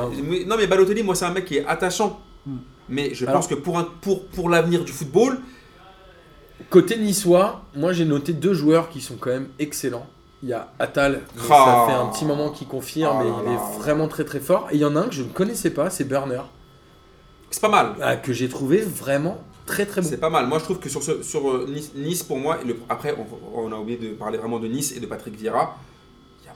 non 0.46 0.56
mais 0.58 0.66
Balotelli, 0.66 1.02
moi 1.02 1.14
c'est 1.14 1.24
un 1.24 1.32
mec 1.32 1.46
qui 1.46 1.56
est 1.56 1.64
attachant. 1.66 2.20
Hmm. 2.44 2.56
Mais 2.90 3.14
je 3.14 3.24
Alors- 3.24 3.36
pense 3.40 3.48
que 3.48 3.54
pour, 3.54 3.82
pour 4.28 4.48
l'avenir 4.50 4.84
du 4.84 4.92
football, 4.92 5.38
Côté 6.70 6.96
niçois, 6.98 7.62
moi 7.74 7.92
j'ai 7.92 8.04
noté 8.04 8.32
deux 8.32 8.54
joueurs 8.54 8.88
qui 8.88 9.00
sont 9.00 9.16
quand 9.16 9.30
même 9.30 9.48
excellents. 9.58 10.06
Il 10.42 10.48
y 10.50 10.52
a 10.52 10.68
Atal, 10.78 11.22
mais 11.34 11.42
Ah. 11.50 11.86
ça 11.86 11.92
fait 11.92 11.98
un 12.00 12.06
petit 12.06 12.24
moment 12.24 12.50
qu'il 12.50 12.66
confirme 12.66 13.18
Ah 13.20 13.24
et 13.24 13.28
là 13.28 13.34
il 13.46 13.52
est 13.52 13.78
vraiment 13.80 14.08
très 14.08 14.24
très 14.24 14.40
fort. 14.40 14.68
Et 14.70 14.74
il 14.76 14.80
y 14.80 14.84
en 14.84 14.96
a 14.96 15.00
un 15.00 15.04
que 15.08 15.14
je 15.14 15.22
ne 15.22 15.28
connaissais 15.28 15.70
pas, 15.70 15.90
c'est 15.90 16.04
Burner, 16.04 16.42
c'est 17.50 17.60
pas 17.62 17.68
mal. 17.68 17.94
ah, 18.02 18.16
que 18.16 18.32
j'ai 18.32 18.48
trouvé 18.48 18.78
vraiment 18.80 19.38
très 19.66 19.86
très 19.86 20.00
bon. 20.00 20.08
C'est 20.08 20.16
pas 20.18 20.30
mal. 20.30 20.46
Moi 20.46 20.58
je 20.58 20.64
trouve 20.64 20.78
que 20.78 20.88
sur, 20.88 21.02
ce, 21.02 21.22
sur 21.22 21.48
euh, 21.50 21.66
nice, 21.68 21.92
Nice, 21.94 22.22
pour 22.22 22.38
moi, 22.38 22.58
le- 22.66 22.76
après 22.88 23.14
on, 23.18 23.60
on 23.66 23.72
a 23.72 23.76
oublié 23.76 23.98
de 23.98 24.14
parler 24.14 24.38
vraiment 24.38 24.58
de 24.58 24.66
Nice 24.68 24.92
et 24.96 25.00
de 25.00 25.06
Patrick 25.06 25.36
Vieira. 25.36 25.76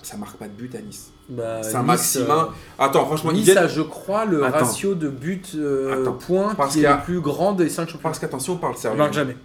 Ça 0.03 0.17
marque 0.17 0.39
pas 0.39 0.47
de 0.47 0.53
but 0.53 0.75
à 0.75 0.81
Nice. 0.81 1.11
Bah, 1.29 1.63
C'est 1.63 1.75
un 1.75 1.81
Nice, 1.81 1.87
maximin. 1.89 2.49
Attends, 2.79 3.05
franchement, 3.05 3.31
euh, 3.33 3.35
Nice 3.35 3.55
a, 3.55 3.69
je 3.69 3.83
crois, 3.83 4.25
le 4.25 4.43
Attends. 4.47 4.65
ratio 4.65 4.95
de 4.95 5.09
buts 5.11 5.43
euh, 5.57 6.01
Attends. 6.03 6.55
Parce 6.57 6.73
qui 6.73 6.83
est 6.85 6.89
le 6.91 7.03
plus 7.05 7.21
grand 7.21 7.53
des 7.53 7.69
5 7.69 7.83
championnats. 7.87 8.03
Parce 8.05 8.19
qu'attention, 8.19 8.55
on 8.55 8.57
parle 8.57 8.79
sérieux. 8.79 8.97
marque 8.97 9.13
jamais. 9.13 9.37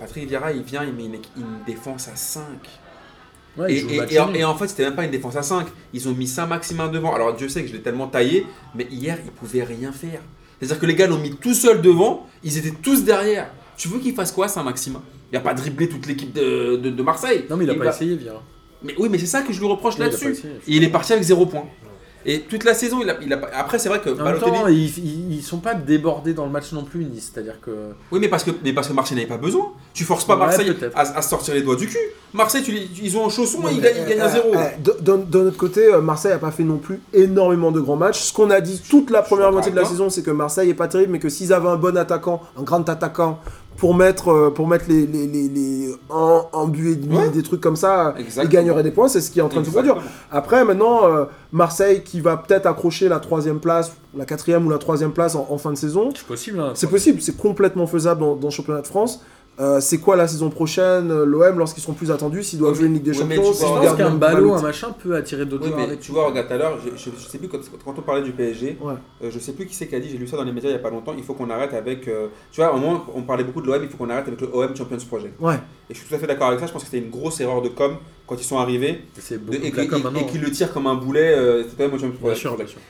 Patrick 0.00 0.26
Vieira, 0.28 0.50
il 0.52 0.62
vient, 0.62 0.82
il 0.84 0.92
met 0.94 1.04
une, 1.04 1.14
une 1.36 1.64
défense 1.66 2.08
à 2.08 2.16
5. 2.16 2.42
Ouais, 3.56 3.74
Et, 3.74 4.18
en, 4.18 4.28
nul. 4.28 4.36
et 4.36 4.44
en 4.44 4.54
fait, 4.56 4.68
c'était 4.68 4.84
même 4.84 4.94
pas 4.94 5.04
une 5.04 5.10
défense 5.10 5.36
à 5.36 5.42
5. 5.42 5.66
Ils 5.92 6.08
ont 6.08 6.12
mis 6.14 6.26
Saint-Maximin 6.26 6.88
devant. 6.88 7.14
Alors, 7.14 7.34
Dieu 7.34 7.48
sait 7.48 7.62
que 7.62 7.68
je 7.68 7.74
l'ai 7.74 7.82
tellement 7.82 8.06
taillé, 8.06 8.46
mais 8.74 8.86
hier, 8.90 9.18
ils 9.24 9.30
pouvaient 9.30 9.64
rien 9.64 9.92
faire. 9.92 10.20
C'est-à-dire 10.58 10.78
que 10.80 10.86
les 10.86 10.94
gars 10.94 11.06
l'ont 11.06 11.18
mis 11.18 11.34
tout 11.36 11.54
seul 11.54 11.82
devant, 11.82 12.26
ils 12.44 12.56
étaient 12.58 12.70
tous 12.82 13.04
derrière. 13.04 13.50
Tu 13.76 13.88
veux 13.88 13.98
qu'il 13.98 14.14
fasse 14.14 14.30
quoi, 14.32 14.46
Saint-Maximin 14.48 15.02
Il 15.32 15.36
a 15.36 15.40
pas 15.40 15.54
dribblé 15.54 15.88
toute 15.88 16.06
l'équipe 16.06 16.32
de, 16.32 16.76
de- 16.76 16.90
de 16.90 17.02
Marseille. 17.02 17.44
Non, 17.50 17.56
mais 17.56 17.64
il 17.64 17.70
a 17.70 17.74
pas 17.74 17.84
va- 17.84 17.90
essayé, 17.90 18.14
Vieira. 18.16 18.42
Mais 18.82 18.94
oui, 18.98 19.08
mais 19.10 19.18
c'est 19.18 19.26
ça 19.26 19.42
que 19.42 19.52
je 19.52 19.58
lui 19.60 19.66
reproche 19.66 19.94
il 19.98 20.00
là-dessus. 20.00 20.36
il 20.66 20.82
est 20.84 20.88
parti 20.88 21.12
avec 21.12 21.24
0 21.24 21.44
points. 21.46 21.66
Et 22.26 22.40
toute 22.40 22.64
la 22.64 22.74
saison, 22.74 22.98
il 23.02 23.08
a, 23.08 23.16
il 23.22 23.32
a 23.32 23.40
Après, 23.56 23.78
c'est 23.78 23.88
vrai 23.88 24.00
que 24.00 24.10
En 24.10 24.24
même 24.24 24.38
temps, 24.38 24.66
ils, 24.68 24.98
ils, 24.98 25.32
ils 25.38 25.42
sont 25.42 25.58
pas 25.58 25.74
débordés 25.74 26.34
dans 26.34 26.44
le 26.44 26.50
match 26.50 26.70
non 26.72 26.84
plus, 26.84 27.04
Nice. 27.04 27.30
C'est-à-dire 27.32 27.60
que. 27.60 27.70
Oui, 28.12 28.18
mais 28.20 28.28
parce 28.28 28.44
que, 28.44 28.50
mais 28.62 28.72
parce 28.72 28.88
que 28.88 28.92
Marseille 28.92 29.16
n'avait 29.16 29.28
pas 29.28 29.38
besoin. 29.38 29.72
Tu 29.94 30.04
forces 30.04 30.24
pas 30.26 30.34
Ouais, 30.34 30.40
Marseille 30.46 30.72
peut-être. 30.74 30.96
à, 30.96 31.00
à 31.00 31.22
se 31.22 31.28
sortir 31.30 31.54
les 31.54 31.62
doigts 31.62 31.76
du 31.76 31.86
cul. 31.86 31.98
Marseille, 32.34 32.62
tu, 32.62 32.72
les- 32.72 32.88
ils 33.02 33.16
ont 33.16 33.26
un 33.26 33.30
chausson 33.30 33.66
et 33.68 33.72
ils 33.72 33.78
Euh, 33.84 34.06
gagnent, 34.08 34.20
à 34.20 34.28
0. 34.28 34.48
euh, 34.54 34.92
D'un 35.00 35.40
autre 35.46 35.56
côté, 35.56 35.86
euh, 35.92 36.00
Marseille 36.00 36.32
n'a 36.32 36.38
pas 36.38 36.50
fait 36.50 36.62
non 36.62 36.76
plus 36.78 37.00
énormément 37.12 37.72
de 37.72 37.80
grands 37.80 37.96
matchs. 37.96 38.20
Ce 38.20 38.32
qu'on 38.32 38.50
a 38.50 38.60
dit 38.60 38.80
toute 38.88 39.10
la 39.10 39.22
première 39.22 39.50
moitié 39.50 39.72
de 39.72 39.76
la 39.76 39.84
saison, 39.84 40.10
c'est 40.10 40.22
que 40.22 40.30
Marseille 40.30 40.70
est 40.70 40.74
pas 40.74 40.88
terrible, 40.88 41.12
mais 41.12 41.18
que 41.18 41.28
s'ils 41.28 41.52
avaient 41.52 41.68
un 41.68 41.76
bon 41.76 41.96
attaquant, 41.96 42.42
un 42.58 42.62
grand 42.62 42.86
attaquant, 42.88 43.40
pour 43.80 43.94
mettre, 43.94 44.28
euh, 44.28 44.50
pour 44.50 44.68
mettre 44.68 44.84
les, 44.88 45.06
les, 45.06 45.26
les, 45.26 45.48
les 45.48 45.94
un, 46.10 46.42
un 46.52 46.66
but 46.68 46.92
et 46.92 46.96
demi, 46.96 47.16
Ouais. 47.16 47.30
des 47.30 47.42
trucs 47.42 47.62
comme 47.62 47.76
ça, 47.76 48.14
ils 48.18 48.24
Exactement. 48.26 48.52
gagneraient 48.52 48.82
des 48.82 48.90
points. 48.90 49.08
C'est 49.08 49.22
ce 49.22 49.30
qui 49.30 49.38
est 49.38 49.42
en 49.42 49.48
train 49.48 49.60
de 49.62 49.66
se 49.66 49.70
produire. 49.70 49.96
Après, 50.30 50.64
maintenant, 50.66 51.06
euh, 51.06 51.24
Marseille 51.50 52.02
qui 52.04 52.20
va 52.20 52.36
peut-être 52.36 52.66
accrocher 52.66 53.08
la 53.08 53.20
troisième 53.20 53.58
place, 53.58 53.92
la 54.14 54.26
quatrième 54.26 54.66
ou 54.66 54.70
la 54.70 54.76
troisième 54.78 55.12
place 55.12 55.34
en, 55.34 55.46
en 55.50 55.56
fin 55.56 55.72
de 55.72 55.78
saison. 55.78 56.10
C'est 56.14 56.26
possible. 56.26 56.60
Hein, 56.60 56.72
C'est 56.74 56.90
possible, 56.90 57.22
c'est 57.22 57.36
complètement 57.38 57.86
faisable 57.86 58.20
dans, 58.20 58.36
dans 58.36 58.48
le 58.48 58.52
championnat 58.52 58.82
de 58.82 58.86
France. 58.86 59.22
Euh, 59.60 59.78
c'est 59.80 59.98
quoi 59.98 60.16
la 60.16 60.26
saison 60.26 60.48
prochaine 60.48 61.10
euh, 61.10 61.26
L'OM, 61.26 61.58
lorsqu'ils 61.58 61.82
seront 61.82 61.92
plus 61.92 62.10
attendus, 62.10 62.42
s'ils 62.42 62.58
doivent 62.58 62.72
Oui, 62.72 62.78
jouer 62.78 62.86
une 62.86 62.94
Ligue 62.94 63.02
des 63.02 63.10
oui, 63.10 63.24
mais 63.28 63.36
Champions, 63.36 63.50
tu 63.52 63.58
s'ils 63.58 63.66
vois, 63.66 63.76
Je 63.82 63.88
pense 63.88 63.96
gardent 63.98 63.98
qu'un 63.98 64.06
un 64.06 64.18
ballot, 64.18 64.54
un 64.54 64.62
machin 64.62 64.94
peut 65.02 65.14
attirer 65.14 65.44
d'autres 65.44 65.68
mais 65.76 65.98
tu 65.98 66.12
vois, 66.12 66.26
regarde 66.28 66.46
tout 66.48 66.54
à 66.54 66.56
l'heure, 66.56 66.78
je, 66.82 66.96
je, 66.96 67.10
je 67.14 67.28
sais 67.28 67.36
plus 67.36 67.48
quand, 67.48 67.58
quand 67.84 67.94
on 67.98 68.00
parlait 68.00 68.22
du 68.22 68.32
PSG, 68.32 68.78
Ouais. 68.80 68.94
euh, 69.22 69.30
je 69.30 69.38
sais 69.38 69.52
plus 69.52 69.66
qui 69.66 69.74
c'est 69.74 69.86
qui 69.86 69.94
a 69.94 70.00
dit, 70.00 70.08
j'ai 70.08 70.16
lu 70.16 70.26
ça 70.26 70.38
dans 70.38 70.44
les 70.44 70.52
médias 70.52 70.70
il 70.70 70.72
y 70.72 70.76
a 70.76 70.78
pas 70.78 70.88
longtemps, 70.88 71.12
il 71.14 71.22
faut 71.24 71.34
qu'on 71.34 71.50
arrête 71.50 71.74
avec. 71.74 72.08
euh, 72.08 72.28
tu 72.50 72.62
vois, 72.62 72.72
au 72.74 72.78
moment 72.78 73.04
on 73.14 73.20
parlait 73.22 73.44
beaucoup 73.44 73.60
de 73.60 73.66
l'OM, 73.66 73.82
il 73.82 73.88
faut 73.90 73.98
qu'on 73.98 74.08
arrête 74.08 74.26
avec 74.28 74.40
le 74.40 74.48
OM 74.50 74.74
Champions 74.74 74.96
Project. 75.06 75.34
Ouais. 75.38 75.56
Et 75.90 75.94
je 75.94 75.98
suis 75.98 76.08
tout 76.08 76.14
à 76.14 76.18
fait 76.18 76.26
d'accord 76.26 76.48
avec 76.48 76.60
ça, 76.60 76.66
je 76.66 76.72
pense 76.72 76.82
que 76.84 76.88
c'était 76.90 77.04
une 77.04 77.10
grosse 77.10 77.38
erreur 77.40 77.60
de 77.60 77.68
com 77.68 77.96
quand 78.30 78.36
ils 78.40 78.44
sont 78.44 78.58
arrivés 78.58 79.00
de- 79.16 79.54
et, 79.56 79.58
de 79.58 80.30
qu'ils 80.30 80.40
le 80.40 80.52
tirent 80.52 80.72
comme 80.72 80.86
un 80.86 80.94
boulet, 80.94 81.34
euh, 81.36 81.64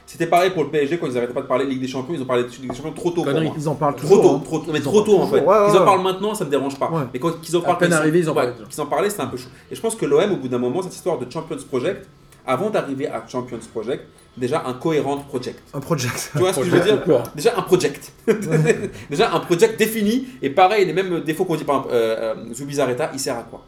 c'était 0.06 0.26
pareil 0.26 0.50
pour 0.50 0.64
le 0.64 0.68
PSG 0.68 0.98
quand 0.98 1.06
ils 1.06 1.16
arrêtaient 1.16 1.32
pas 1.32 1.40
de 1.40 1.46
parler 1.46 1.64
Ligue 1.64 1.80
des 1.80 1.88
Champions, 1.88 2.12
ils 2.14 2.20
ont 2.20 2.26
parlé 2.26 2.42
de 2.44 2.48
Ligue 2.50 2.68
des 2.70 2.76
Champions 2.76 2.92
trop 2.92 3.08
tôt. 3.10 3.16
pour 3.22 3.24
Connerie. 3.24 3.46
moi. 3.46 3.54
Ils 3.56 3.66
en 3.66 3.74
parlent 3.74 3.96
Trop 3.96 4.06
toujours. 4.06 4.22
tôt, 4.22 4.36
hein. 4.36 4.42
trop 4.44 4.58
tôt, 4.58 4.70
mais 4.70 4.78
Ils 4.80 4.86
en 4.86 4.90
trop 4.90 5.00
tôt 5.00 5.18
en 5.18 5.26
fait. 5.28 5.40
Ouais, 5.40 5.46
ouais, 5.46 5.78
en 5.78 5.84
parlent 5.86 6.02
maintenant, 6.02 6.34
ça 6.34 6.44
me 6.44 6.50
dérange 6.50 6.78
pas. 6.78 6.90
Ouais. 6.90 7.04
Mais 7.14 7.18
quand 7.18 7.32
ils 7.48 7.56
en 7.56 7.62
parlent, 7.62 7.78
peine 7.78 7.88
ils- 7.90 7.94
arrivés, 7.94 8.18
ils 8.18 8.28
en 8.28 8.34
parlent 8.34 8.54
en 8.78 8.86
parlaient, 8.86 9.08
c'était 9.08 9.22
un 9.22 9.28
peu 9.28 9.38
chaud. 9.38 9.48
Et 9.70 9.74
je 9.74 9.80
pense 9.80 9.94
que 9.96 10.04
l'OM, 10.04 10.30
au 10.32 10.36
bout 10.36 10.48
d'un 10.48 10.58
moment, 10.58 10.82
cette 10.82 10.94
histoire 10.94 11.18
de 11.18 11.30
Champions 11.32 11.56
Project, 11.68 12.06
avant 12.46 12.68
d'arriver 12.68 13.08
à 13.08 13.24
Champions 13.26 13.58
Project, 13.72 14.04
déjà 14.36 14.62
un 14.66 14.74
cohérent 14.74 15.16
project. 15.16 15.62
Un 15.72 15.80
project. 15.80 16.30
Tu 16.32 16.38
vois 16.38 16.52
ce 16.52 16.60
que 16.60 16.66
je 16.66 16.70
veux 16.70 16.80
dire 16.80 17.02
Déjà 17.34 17.56
un 17.56 17.62
project. 17.62 18.12
déjà 19.10 19.32
un 19.34 19.40
project 19.40 19.78
défini. 19.78 20.26
Et 20.42 20.50
pareil, 20.50 20.84
les 20.84 20.92
mêmes 20.92 21.20
défauts 21.20 21.46
qu'on 21.46 21.56
dit 21.56 21.64
par 21.64 21.76
exemple, 21.76 21.94
euh, 21.94 22.34
euh, 22.36 22.54
Zubizarreta, 22.54 23.10
il 23.14 23.18
sert 23.20 23.38
à 23.38 23.42
quoi? 23.44 23.64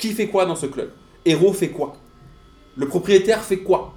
Qui 0.00 0.12
fait 0.12 0.28
quoi 0.28 0.46
dans 0.46 0.56
ce 0.56 0.66
club? 0.66 0.90
Héros 1.26 1.52
fait 1.52 1.68
quoi? 1.68 1.94
Le 2.76 2.88
propriétaire 2.88 3.44
fait 3.44 3.58
quoi? 3.58 3.94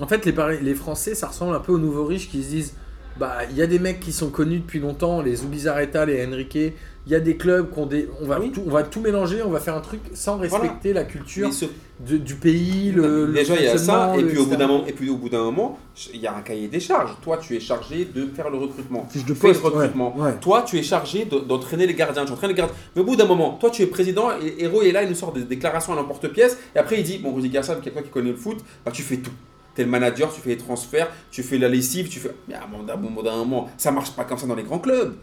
En 0.00 0.06
fait, 0.06 0.24
les, 0.26 0.74
Français, 0.74 1.14
ça 1.14 1.28
ressemble 1.28 1.54
un 1.54 1.60
peu 1.60 1.72
aux 1.72 1.78
nouveaux 1.78 2.06
riches 2.06 2.30
qui 2.30 2.42
se 2.42 2.48
disent 2.48 2.74
bah, 3.18 3.40
il 3.50 3.56
y 3.56 3.62
a 3.62 3.66
des 3.66 3.78
mecs 3.78 4.00
qui 4.00 4.10
sont 4.10 4.30
connus 4.30 4.60
depuis 4.60 4.80
longtemps, 4.80 5.20
les 5.20 5.36
Zubizarreta, 5.36 6.06
les 6.06 6.26
Enrique. 6.26 6.72
Il 7.06 7.12
y 7.12 7.16
a 7.16 7.20
des 7.20 7.36
clubs 7.36 7.68
qu'on 7.70 7.84
des... 7.84 8.08
on, 8.22 8.26
va 8.26 8.40
Oui. 8.40 8.50
tout, 8.50 8.62
on 8.66 8.70
va 8.70 8.82
tout 8.82 9.00
mélanger, 9.00 9.42
on 9.42 9.50
va 9.50 9.60
faire 9.60 9.74
un 9.76 9.80
truc 9.82 10.00
sans 10.14 10.38
respecter 10.38 10.94
la 10.94 11.04
culture 11.04 11.48
Mais 11.48 11.52
ce- 11.52 11.66
de- 12.00 12.16
du 12.16 12.34
pays, 12.34 12.92
le, 12.92 13.26
le 13.26 13.32
Déjà, 13.34 13.56
il 13.56 13.64
y 13.64 13.66
a 13.68 13.76
ça, 13.76 14.14
et 14.16 14.22
le- 14.22 14.28
puis, 14.28 14.38
au 14.38 14.46
bout 14.46 14.56
d'un 14.56 14.66
moment, 14.66 14.86
et 14.86 14.92
puis 14.92 15.10
au 15.10 15.16
bout 15.18 15.28
d'un 15.28 15.42
moment, 15.44 15.78
il 16.14 16.20
y 16.20 16.26
a 16.26 16.34
un 16.34 16.40
cahier 16.40 16.66
des 16.68 16.80
charges. 16.80 17.14
Toi, 17.22 17.36
tu 17.36 17.54
es 17.56 17.60
chargé 17.60 18.06
de 18.06 18.26
faire 18.34 18.48
le 18.48 18.56
recrutement. 18.56 19.06
Fiche 19.10 19.26
de 19.26 19.34
Fais 19.34 19.48
le 19.48 19.52
poste. 19.52 19.64
ouais, 19.74 19.80
recrutement. 19.82 20.16
ouais. 20.16 20.32
Toi, 20.40 20.62
tu 20.62 20.78
es 20.78 20.82
chargé 20.82 21.26
de- 21.26 21.40
d'entraîner 21.40 21.86
les 21.86 21.92
gardiens. 21.94 22.24
Tu 22.24 22.32
entraînes 22.32 22.50
les 22.50 22.56
gardiens. 22.56 22.74
Mais 22.96 23.02
au 23.02 23.04
bout 23.04 23.16
d'un 23.16 23.26
moment, 23.26 23.58
toi, 23.60 23.68
tu 23.68 23.82
es 23.82 23.86
président 23.86 24.30
et 24.42 24.62
Héros 24.64 24.80
est 24.80 24.90
là, 24.92 25.02
il 25.02 25.10
nous 25.10 25.14
sort 25.14 25.32
des 25.32 25.42
déclarations 25.44 25.92
à 25.92 25.96
l'emporte-pièce. 25.96 26.56
Et 26.74 26.78
après, 26.78 26.96
il 27.00 27.04
dit 27.04 27.18
Bon, 27.18 27.34
Rudy 27.34 27.50
Garcia, 27.50 27.74
quelqu'un 27.82 28.00
qui 28.02 28.08
connaît 28.08 28.30
le 28.30 28.36
foot, 28.36 28.56
bah, 28.84 28.90
tu 28.92 29.02
fais 29.02 29.18
tout. 29.18 29.30
T'es 29.74 29.84
le 29.84 29.90
manager, 29.90 30.32
tu 30.32 30.40
fais 30.40 30.50
les 30.50 30.56
transferts, 30.56 31.10
tu 31.30 31.42
fais 31.42 31.58
la 31.58 31.68
lessive, 31.68 32.08
tu 32.08 32.18
fais. 32.18 32.30
Mais 32.48 32.54
à 32.54 32.62
un 32.64 32.96
moment, 32.96 33.68
ça 33.76 33.90
marche 33.90 34.12
pas 34.12 34.24
comme 34.24 34.38
ça 34.38 34.46
dans 34.46 34.54
les 34.54 34.62
grands 34.62 34.78
clubs. 34.78 35.14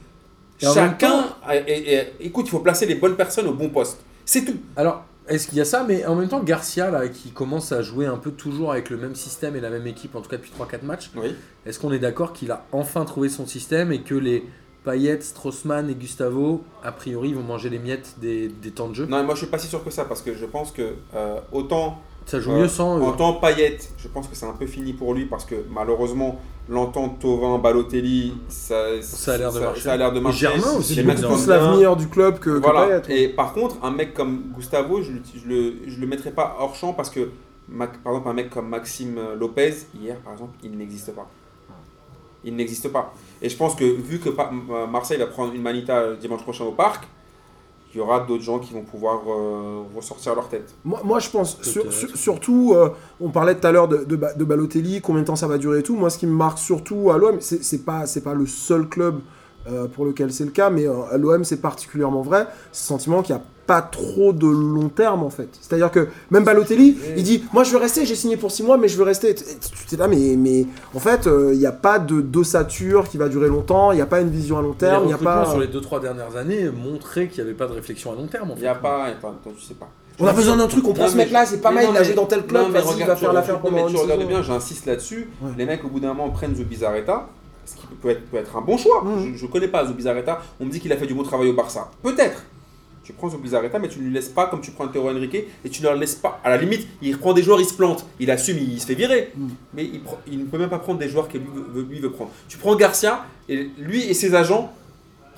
Chacun. 0.62 1.26
écoute, 2.20 2.46
il 2.48 2.52
faut 2.52 2.60
placer 2.60 2.86
les 2.86 2.96
bonnes 2.96 3.16
personnes 3.16 3.48
au 3.48 3.54
bon 3.54 3.70
poste. 3.70 4.00
C'est 4.26 4.46
tout. 4.46 4.58
Alors, 4.76 5.04
est-ce 5.28 5.48
qu'il 5.48 5.58
y 5.58 5.62
a 5.62 5.66
ça? 5.66 5.86
Mais 5.88 6.06
en 6.06 6.16
même 6.16 6.30
temps, 6.30 6.42
Garcia, 6.44 6.90
là, 6.92 7.08
qui 7.08 7.32
commence 7.32 7.72
à 7.72 7.82
jouer 7.82 8.06
un 8.06 8.18
peu 8.18 8.32
toujours 8.32 8.72
avec 8.72 8.90
le 8.90 8.98
même 8.98 9.16
système 9.16 9.56
et 9.56 9.60
la 9.60 9.70
même 9.70 9.88
équipe, 9.88 10.16
en 10.16 10.22
tout 10.22 10.30
cas 10.30 10.38
depuis 10.38 10.52
3-4 10.58 10.84
matchs, 10.84 11.12
Oui. 11.16 11.36
est-ce 11.66 11.80
qu'on 11.80 11.92
est 11.92 12.00
d'accord 12.00 12.34
qu'il 12.34 12.52
a 12.52 12.66
enfin 12.72 13.06
trouvé 13.06 13.30
son 13.30 13.46
système 13.48 13.92
et 13.92 14.02
que 14.02 14.16
les 14.16 14.46
Payet, 14.84 15.22
Straussman 15.22 15.90
et 15.92 15.96
Gustavo, 15.96 16.64
a 16.84 16.92
priori, 16.92 17.34
vont 17.34 17.44
manger 17.44 17.70
les 17.70 17.78
miettes 17.78 18.16
des, 18.20 18.48
des 18.48 18.72
temps 18.72 18.90
de 18.90 18.96
jeu? 18.96 19.06
Non, 19.06 19.18
mais 19.18 19.24
moi 19.24 19.36
je 19.36 19.42
suis 19.42 19.48
pas 19.52 19.60
si 19.60 19.68
sûr 19.68 19.84
que 19.84 19.92
ça 19.92 20.06
parce 20.06 20.24
que 20.24 20.34
je 20.34 20.46
pense 20.46 20.72
que 20.72 20.96
euh, 21.16 21.40
autant 21.52 22.00
Ça 22.26 22.40
joue 22.40 22.52
Euh, 22.52 22.62
mieux 22.62 22.68
sans 22.68 22.98
eux. 23.00 23.04
En 23.04 23.12
temps 23.14 23.34
paillette, 23.34 23.92
je 23.98 24.08
pense 24.08 24.28
que 24.28 24.36
c'est 24.36 24.46
un 24.46 24.54
peu 24.54 24.66
fini 24.68 24.94
pour 24.94 25.14
lui 25.14 25.26
parce 25.26 25.44
que 25.46 25.56
malheureusement, 25.70 26.40
l'entente 26.70 27.20
Tovin, 27.20 27.58
Balotelli, 27.58 28.34
ça, 28.48 29.02
Ça 29.02 29.34
a 29.34 29.38
l'air 29.38 29.52
de 29.52 29.60
marcher. 29.60 29.82
ça 29.82 29.94
a 29.94 29.98
l'air 29.98 30.12
de 30.14 30.18
Et 30.20 30.22
marcher. 30.22 30.40
Germain 30.48 30.78
aussi, 30.78 30.96
C'est 30.96 31.04
l'avenir 31.48 31.96
du 31.98 32.08
club 32.08 32.40
que, 32.40 32.50
que 32.52 32.62
Voilà. 32.62 33.00
Payet, 33.02 33.08
ouais. 33.08 33.22
Et 33.24 33.28
par 33.30 33.54
contre, 33.54 33.76
un 33.84 33.92
mec 33.92 34.14
comme 34.14 34.44
Gustavo, 34.56 35.02
je, 35.02 35.12
le- 35.12 35.22
je 35.36 35.48
le, 35.50 35.74
je 35.88 36.00
le 36.00 36.08
mettrais 36.08 36.32
pas 36.32 36.56
hors 36.60 36.76
champ 36.76 36.94
parce 36.94 37.10
que, 37.10 37.30
par 37.78 37.90
exemple, 38.14 38.30
un 38.30 38.34
mec 38.34 38.50
comme 38.50 38.70
Maxime 38.70 39.20
Lopez, 39.40 39.74
hier 40.00 40.18
par 40.18 40.34
exemple, 40.34 40.54
il 40.64 40.78
n'existe 40.78 41.12
pas. 41.14 41.28
Il 42.44 42.56
n'existe 42.56 42.88
pas. 42.90 43.14
Et 43.42 43.50
je 43.50 43.58
pense 43.58 43.76
que 43.76 43.84
vu 43.84 44.20
que 44.20 44.30
pa- 44.30 44.52
Marseille 44.92 45.20
va 45.20 45.28
prendre 45.28 45.54
une 45.54 45.62
manita 45.62 45.98
euh, 45.98 46.16
dimanche 46.16 46.42
prochain 46.42 46.64
au 46.66 46.72
parc, 46.72 47.08
il 47.94 47.98
y 47.98 48.02
aura 48.02 48.22
d'autres 48.22 48.44
gens 48.44 48.60
qui 48.60 48.74
vont 48.74 48.84
pouvoir 48.84 49.22
euh, 49.28 49.82
ressortir 49.96 50.34
leur 50.36 50.48
tête. 50.48 50.74
Moi, 50.86 51.02
moi, 51.04 51.20
je 51.20 51.30
pense, 51.30 51.62
sur- 51.62 51.84
Peut-être. 51.84 51.94
sur- 51.94 52.18
surtout, 52.18 52.74
euh, 52.76 52.90
on 53.20 53.30
parlait 53.30 53.56
tout 53.56 53.68
à 53.68 53.72
l'heure 53.72 53.88
de, 53.88 54.04
de, 54.06 54.16
Ba- 54.16 54.34
de 54.34 54.44
Balotelli, 54.44 55.02
combien 55.02 55.22
de 55.22 55.28
temps 55.28 55.36
ça 55.36 55.48
va 55.48 55.58
durer 55.58 55.80
et 55.80 55.84
tout. 55.84 55.96
Moi, 55.96 56.10
ce 56.10 56.18
qui 56.18 56.28
me 56.28 56.34
marque 56.36 56.58
surtout 56.60 57.12
à 57.12 57.18
l'OM, 57.18 57.38
c'est 57.42 57.64
c'est 57.64 57.84
pas, 57.86 58.06
c'est 58.06 58.22
pas 58.22 58.34
le 58.34 58.46
seul 58.46 58.88
club 58.88 59.20
euh, 59.70 59.88
pour 59.88 60.06
lequel 60.06 60.32
c'est 60.32 60.46
le 60.46 60.52
cas, 60.52 60.70
mais 60.70 60.88
euh, 60.88 61.04
à 61.12 61.18
l'OM, 61.18 61.44
c'est 61.44 61.62
particulièrement 61.62 62.22
vrai. 62.22 62.48
Ce 62.72 62.86
sentiment 62.86 63.22
qu'il 63.22 63.36
n'y 63.36 63.42
a 63.42 63.44
pas 63.68 63.82
trop 63.82 64.34
de 64.34 64.48
long 64.48 64.90
terme, 64.90 65.24
en 65.24 65.30
fait. 65.30 65.48
C'est-à-dire 65.62 65.92
que 65.92 66.08
même 66.30 66.44
Balotelli, 66.44 66.98
il 67.16 67.24
dit 67.24 67.44
Moi, 67.54 67.64
je 67.64 67.72
veux 67.72 67.78
rester, 67.78 68.06
j'ai 68.06 68.16
signé 68.16 68.38
pour 68.38 68.52
6 68.52 68.64
mois, 68.64 68.78
mais 68.78 68.88
je 68.88 68.98
veux 68.98 69.04
rester. 69.04 69.36
Tu 69.36 69.96
es 69.96 69.98
là, 69.98 70.08
mais, 70.08 70.36
mais 70.38 70.66
en 70.96 71.00
fait, 71.00 71.28
euh, 71.28 71.52
il 71.54 71.60
n'y 71.60 71.66
a 71.66 71.72
pas 71.72 72.00
de 72.00 72.22
d'ossature 72.22 73.08
qui 73.08 73.18
va 73.18 73.30
durer 73.30 73.48
longtemps, 73.48 73.92
il 73.92 73.96
n'y 73.96 74.02
a 74.02 74.08
pas 74.08 74.20
une 74.22 74.30
vision 74.30 74.58
à 74.58 74.62
long 74.62 74.74
terme, 74.74 75.04
il 75.04 75.12
les 75.12 75.16
n'y 75.16 75.22
a 75.22 75.24
pas. 75.24 75.46
sur 75.46 75.60
les 75.60 75.68
2-3 75.68 76.02
dernières 76.02 76.36
années 76.36 76.70
montraient 76.70 77.28
qu'il 77.28 77.44
n'y 77.44 77.50
avait 77.50 77.58
pas 77.58 77.68
de 77.68 77.74
réflexion 77.74 78.12
à 78.12 78.16
long 78.16 78.28
terme. 78.28 78.52
En 78.52 78.56
Il 78.56 78.58
fait. 78.58 78.62
n'y 78.64 78.68
a 78.68 78.76
pas, 78.76 79.06
il 79.08 79.12
y 79.12 79.14
a 79.14 79.18
pas, 79.18 79.36
je 79.58 79.64
sais 79.64 79.74
pas. 79.76 79.90
On 80.20 80.28
a 80.28 80.34
besoin 80.34 80.58
d'un 80.58 80.68
truc, 80.68 80.88
on 80.88 80.94
prend 80.94 81.08
ce 81.08 81.18
mec-là, 81.18 81.46
c'est 81.46 81.62
pas 81.62 81.72
mal, 81.72 81.86
il 81.90 81.98
a 81.98 82.04
joué 82.04 82.14
dans 82.14 82.26
tel 82.26 82.46
club, 82.46 82.64
non, 82.64 82.70
mais 82.70 82.80
vas-y, 82.80 82.90
il 82.90 82.94
regarde, 82.94 83.10
va 83.12 83.16
faire 83.16 83.34
l'affaire 83.34 83.56
non, 83.56 83.62
pendant 83.62 83.86
mais 83.86 83.92
tu 83.92 83.98
regardes 83.98 84.28
bien, 84.28 84.42
j'insiste 84.44 84.86
là-dessus. 84.86 85.30
Les 85.58 85.66
mecs, 85.66 85.84
au 85.84 85.88
bout 85.88 86.00
d'un 86.00 86.10
moment, 86.14 86.30
prennent 86.30 86.56
Zubizarreta, 86.56 87.28
ce 87.66 87.76
qui 87.76 87.86
peut 88.02 88.10
être, 88.10 88.26
peut 88.30 88.38
être 88.38 88.56
un 88.58 88.62
bon 88.62 88.78
choix. 88.78 89.04
Je 89.36 89.46
ne 89.46 89.52
connais 89.52 89.68
pas 89.68 89.86
Zubizarreta. 89.86 90.42
On 90.60 90.66
me 90.66 90.72
dit 90.72 90.80
qu'il 90.80 90.92
a 90.94 90.98
fait 90.98 91.08
du 91.08 91.14
bon 91.14 91.24
travail 91.24 91.50
au 91.50 91.54
Barça. 91.54 91.92
Peut-être. 92.04 92.44
Tu 93.04 93.14
prends 93.14 93.30
Zubizarreta, 93.30 93.80
mais 93.80 93.90
tu 93.90 94.00
ne 94.00 94.06
lui 94.06 94.14
laisses 94.14 94.30
pas 94.30 94.46
comme 94.48 94.62
tu 94.62 94.72
prends 94.72 94.88
Théo 94.88 95.10
Henrique 95.10 95.34
et 95.36 95.70
tu 95.70 95.82
ne 95.84 95.90
le 95.90 95.96
laisses 96.00 96.16
pas. 96.16 96.40
À 96.44 96.50
la 96.50 96.58
limite, 96.58 96.88
il 97.02 97.14
reprend 97.16 97.34
des 97.34 97.42
joueurs, 97.44 97.60
il 97.60 97.66
se 97.66 97.74
plante. 97.74 98.06
Il 98.20 98.30
assume, 98.30 98.58
il 98.60 98.80
se 98.80 98.86
fait 98.86 98.94
virer. 98.96 99.32
Mais 99.74 99.84
il, 99.86 100.02
prend- 100.02 100.20
il 100.28 100.40
ne 100.40 100.46
peut 100.46 100.58
même 100.60 100.70
pas 100.70 100.78
prendre 100.80 101.00
des 101.00 101.10
joueurs 101.10 101.28
que 101.28 101.38
lui 101.38 101.48
veut, 101.74 101.82
lui 101.90 102.00
veut 102.00 102.12
prendre. 102.12 102.30
Tu 102.48 102.58
prends 102.58 102.76
Garcia, 102.76 103.26
et 103.50 103.70
lui 103.80 104.04
et 104.04 104.14
ses 104.14 104.36
agents 104.36 104.72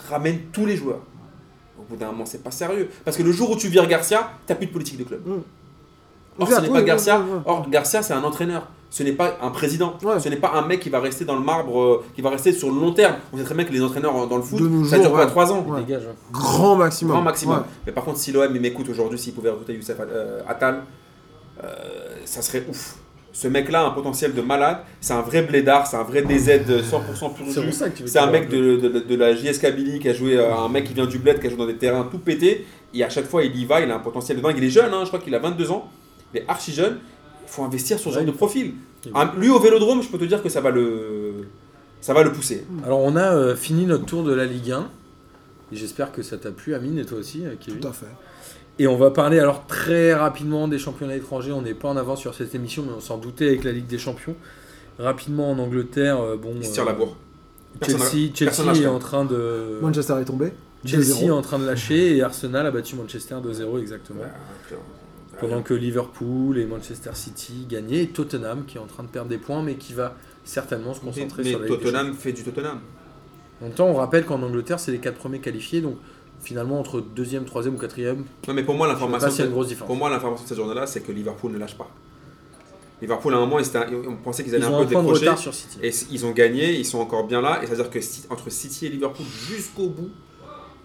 ramènent 0.09 0.41
tous 0.51 0.65
les 0.65 0.75
joueurs. 0.75 0.99
Au 1.79 1.83
bout 1.83 1.95
d'un 1.95 2.07
moment, 2.07 2.25
c'est 2.25 2.43
pas 2.43 2.51
sérieux. 2.51 2.89
Parce 3.05 3.15
que 3.17 3.23
le 3.23 3.31
jour 3.31 3.49
où 3.51 3.55
tu 3.55 3.69
vires 3.69 3.87
Garcia, 3.87 4.31
tu 4.45 4.51
n'as 4.51 4.57
plus 4.57 4.67
de 4.67 4.71
politique 4.71 4.97
de 4.97 5.03
club. 5.05 5.21
Or, 6.39 6.47
ce 6.51 6.61
n'est 6.61 6.69
pas 6.69 6.81
Garcia. 6.81 7.21
Or, 7.45 7.69
Garcia, 7.69 8.01
c'est 8.01 8.13
un 8.13 8.23
entraîneur. 8.23 8.67
Ce 8.89 9.01
n'est 9.01 9.11
pas 9.13 9.37
un 9.41 9.49
président. 9.49 9.95
Ouais. 10.03 10.19
Ce 10.19 10.29
n'est 10.29 10.35
pas 10.35 10.51
un 10.53 10.61
mec 10.67 10.79
qui 10.79 10.89
va 10.89 10.99
rester 10.99 11.25
dans 11.25 11.33
le 11.35 11.41
marbre, 11.43 11.79
euh, 11.81 12.03
qui 12.15 12.21
va 12.21 12.29
rester 12.29 12.53
sur 12.53 12.69
le 12.71 12.79
long 12.79 12.91
terme. 12.93 13.15
On 13.33 13.37
sait 13.37 13.43
très 13.43 13.55
bien 13.55 13.63
que 13.65 13.73
les 13.73 13.81
entraîneurs 13.81 14.15
euh, 14.15 14.25
dans 14.27 14.37
le 14.37 14.43
foot, 14.43 14.59
nos 14.61 14.85
ça 14.85 14.97
jours, 14.97 15.05
dure 15.05 15.13
pas 15.15 15.23
ouais. 15.23 15.27
3 15.31 15.51
ans? 15.51 15.65
Ouais. 15.67 15.79
Dégage. 15.81 16.03
ouais. 16.03 16.13
Grand 16.31 16.75
maximum. 16.75 17.11
Grand 17.13 17.21
maximum. 17.23 17.57
Ouais. 17.57 17.63
Mais 17.87 17.91
par 17.91 18.03
contre, 18.03 18.19
si 18.19 18.31
l'OM 18.31 18.51
m'écoute 18.59 18.87
aujourd'hui, 18.89 19.17
s'il 19.17 19.33
pouvait 19.33 19.49
recruter 19.49 19.73
Youssef 19.73 19.95
euh, 19.99 20.41
Attal, 20.47 20.83
euh, 21.63 21.67
ça 22.25 22.41
serait 22.43 22.63
ouf. 22.69 22.95
Ce 23.31 23.47
mec-là 23.47 23.81
a 23.81 23.87
un 23.87 23.91
potentiel 23.91 24.35
de 24.35 24.41
malade. 24.43 24.77
C'est 25.01 25.13
un 25.13 25.21
vrai 25.21 25.41
blédard, 25.41 25.87
c'est 25.87 25.97
un 25.97 26.03
vrai 26.03 26.21
DZ 26.21 26.49
100% 26.67 27.33
pur 27.33 27.45
C'est 27.49 27.63
jus. 27.63 28.17
un 28.19 28.27
mec 28.27 28.47
de, 28.47 28.77
de- 28.77 28.99
de 28.99 29.15
la 29.15 29.33
JS 29.35 29.57
Kabylie 29.59 29.97
qui 29.99 30.09
a 30.09 30.13
joué, 30.13 30.37
euh, 30.37 30.53
un 30.55 30.69
mec 30.69 30.83
qui 30.83 30.93
vient 30.93 31.07
du 31.07 31.17
bled, 31.17 31.39
qui 31.39 31.47
a 31.47 31.49
joué 31.49 31.57
dans 31.57 31.65
des 31.65 31.77
terrains 31.77 32.07
tout 32.11 32.19
pétés. 32.19 32.67
Et 32.93 33.03
à 33.03 33.09
chaque 33.09 33.25
fois, 33.25 33.43
il 33.43 33.55
y 33.55 33.65
va, 33.65 33.81
il 33.81 33.89
a 33.89 33.95
un 33.95 33.99
potentiel 33.99 34.37
de 34.37 34.43
dingue. 34.43 34.53
Il 34.59 34.63
est 34.63 34.69
jeune, 34.69 34.93
hein, 34.93 34.99
je 35.01 35.07
crois 35.07 35.19
qu'il 35.19 35.33
a 35.33 35.39
22 35.39 35.71
ans. 35.71 35.89
Il 36.33 36.39
est 36.41 36.45
archi 36.47 36.71
jeune. 36.73 36.97
Il 37.43 37.49
faut 37.49 37.63
investir 37.63 37.99
sur 37.99 38.11
ce 38.11 38.15
Ouais, 38.17 38.21
genre 38.21 38.27
de 38.27 38.35
il- 38.35 38.37
profil. 38.37 38.73
Un- 39.13 39.31
lui, 39.37 39.49
au 39.49 39.59
vélodrome, 39.59 40.01
je 40.01 40.07
peux 40.09 40.17
te 40.17 40.23
dire 40.25 40.41
que 40.41 40.49
ça 40.49 40.61
va 40.61 40.71
le, 40.71 41.33
ça 42.01 42.13
va 42.13 42.23
le 42.23 42.31
pousser. 42.31 42.65
Alors, 42.85 42.99
on 42.99 43.15
a 43.15 43.33
euh, 43.35 43.55
fini 43.55 43.85
notre 43.85 44.05
tour 44.05 44.23
de 44.23 44.33
la 44.33 44.45
Ligue 44.45 44.71
1. 44.71 44.89
Et 45.71 45.75
j'espère 45.75 46.11
que 46.11 46.21
ça 46.21 46.37
t'a 46.37 46.51
plu, 46.51 46.73
Amine, 46.75 46.99
et 46.99 47.05
toi 47.05 47.17
aussi, 47.17 47.45
euh, 47.45 47.55
Kevin. 47.59 47.79
Tout 47.81 47.87
à 47.87 47.93
fait. 47.93 48.05
Et 48.79 48.87
on 48.87 48.95
va 48.97 49.11
parler 49.11 49.39
alors 49.39 49.67
très 49.67 50.13
rapidement 50.13 50.67
des 50.67 50.79
championnats 50.79 51.15
étrangers. 51.15 51.51
On 51.51 51.61
n'est 51.61 51.73
pas 51.73 51.89
en 51.89 51.97
avance 51.97 52.19
sur 52.19 52.33
cette 52.33 52.55
émission, 52.55 52.83
mais 52.87 52.93
on 52.95 53.01
s'en 53.01 53.17
doutait 53.17 53.47
avec 53.47 53.63
la 53.63 53.71
Ligue 53.71 53.87
des 53.87 53.97
Champions. 53.99 54.35
Rapidement 54.99 55.51
en 55.51 55.59
Angleterre, 55.59 56.19
euh, 56.21 56.37
bon. 56.37 56.53
Il 56.55 56.65
se 56.65 56.73
tire 56.73 56.85
la 56.85 56.93
bourre. 56.93 57.15
Personne- 57.79 57.99
Chelsea, 58.01 58.31
Chelsea 58.35 58.81
est 58.83 58.87
en 58.87 58.99
train 58.99 59.25
de. 59.25 59.79
Manchester 59.81 60.13
est 60.21 60.25
tombé. 60.25 60.53
Chelsea 60.85 61.03
2-0. 61.21 61.27
est 61.27 61.31
en 61.31 61.41
train 61.41 61.59
de 61.59 61.65
lâcher 61.65 62.17
et 62.17 62.21
Arsenal 62.23 62.65
a 62.65 62.71
battu 62.71 62.95
Manchester 62.95 63.35
2-0 63.43 63.79
exactement. 63.79 64.21
Pendant 65.39 65.61
que 65.61 65.73
Liverpool 65.73 66.57
et 66.57 66.65
Manchester 66.65 67.11
City 67.13 67.65
gagnaient 67.67 68.03
et 68.03 68.07
Tottenham 68.07 68.65
qui 68.65 68.77
est 68.77 68.81
en 68.81 68.85
train 68.85 69.03
de 69.03 69.09
perdre 69.09 69.29
des 69.29 69.37
points 69.37 69.61
mais 69.63 69.75
qui 69.75 69.93
va 69.93 70.15
certainement 70.43 70.93
se 70.93 70.99
concentrer 71.01 71.43
Mais 71.43 71.49
sur 71.49 71.59
la 71.59 71.65
Ligue 71.67 71.77
des 71.77 71.83
Tottenham 71.83 72.13
fait 72.13 72.31
du 72.31 72.43
Tottenham. 72.43 72.79
En 73.61 73.65
même 73.65 73.73
temps, 73.73 73.87
on 73.87 73.95
rappelle 73.95 74.25
qu'en 74.25 74.41
Angleterre, 74.41 74.79
c'est 74.79 74.91
les 74.91 74.99
quatre 74.99 75.17
premiers 75.17 75.39
qualifiés 75.39 75.81
donc 75.81 75.95
finalement 76.41 76.79
entre 76.79 76.99
deuxième, 76.99 77.45
troisième 77.45 77.75
ou 77.75 77.77
quatrième, 77.77 78.25
Non, 78.47 78.53
mais 78.53 78.63
pour 78.63 78.75
moi, 78.75 78.85
l'information. 78.87 79.29
Pour 79.87 79.95
moi, 79.95 80.09
l'information 80.09 80.43
de 80.43 80.49
cette 80.49 80.57
journée-là, 80.57 80.85
c'est 80.85 80.99
que 80.99 81.13
Liverpool 81.13 81.53
ne 81.53 81.57
lâche 81.57 81.77
pas. 81.77 81.89
Liverpool, 83.01 83.33
à 83.33 83.37
un 83.37 83.39
moment, 83.41 83.59
ils 83.59 83.65
étaient- 83.67 83.79
on 84.07 84.15
pensait 84.17 84.43
qu'ils 84.43 84.53
allaient 84.55 84.65
Ils 84.65 84.67
un 84.67 84.69
peu 84.69 84.83
un 84.83 84.87
point 84.87 85.01
de 85.01 85.07
décrocher. 85.07 85.21
retard 85.25 85.37
sur 85.37 85.53
City. 85.53 85.77
Et 85.81 85.91
ils 86.11 86.25
ont 86.25 86.31
gagné, 86.31 86.73
ils 86.77 86.85
sont 86.85 86.99
encore 86.99 87.25
bien 87.27 87.41
là. 87.41 87.61
Et 87.63 87.67
c'est-à-dire 87.67 87.89
que 87.89 87.99
entre 88.29 88.49
City 88.49 88.87
et 88.87 88.89
Liverpool, 88.89 89.25
jusqu'au 89.25 89.87
bout, 89.87 90.09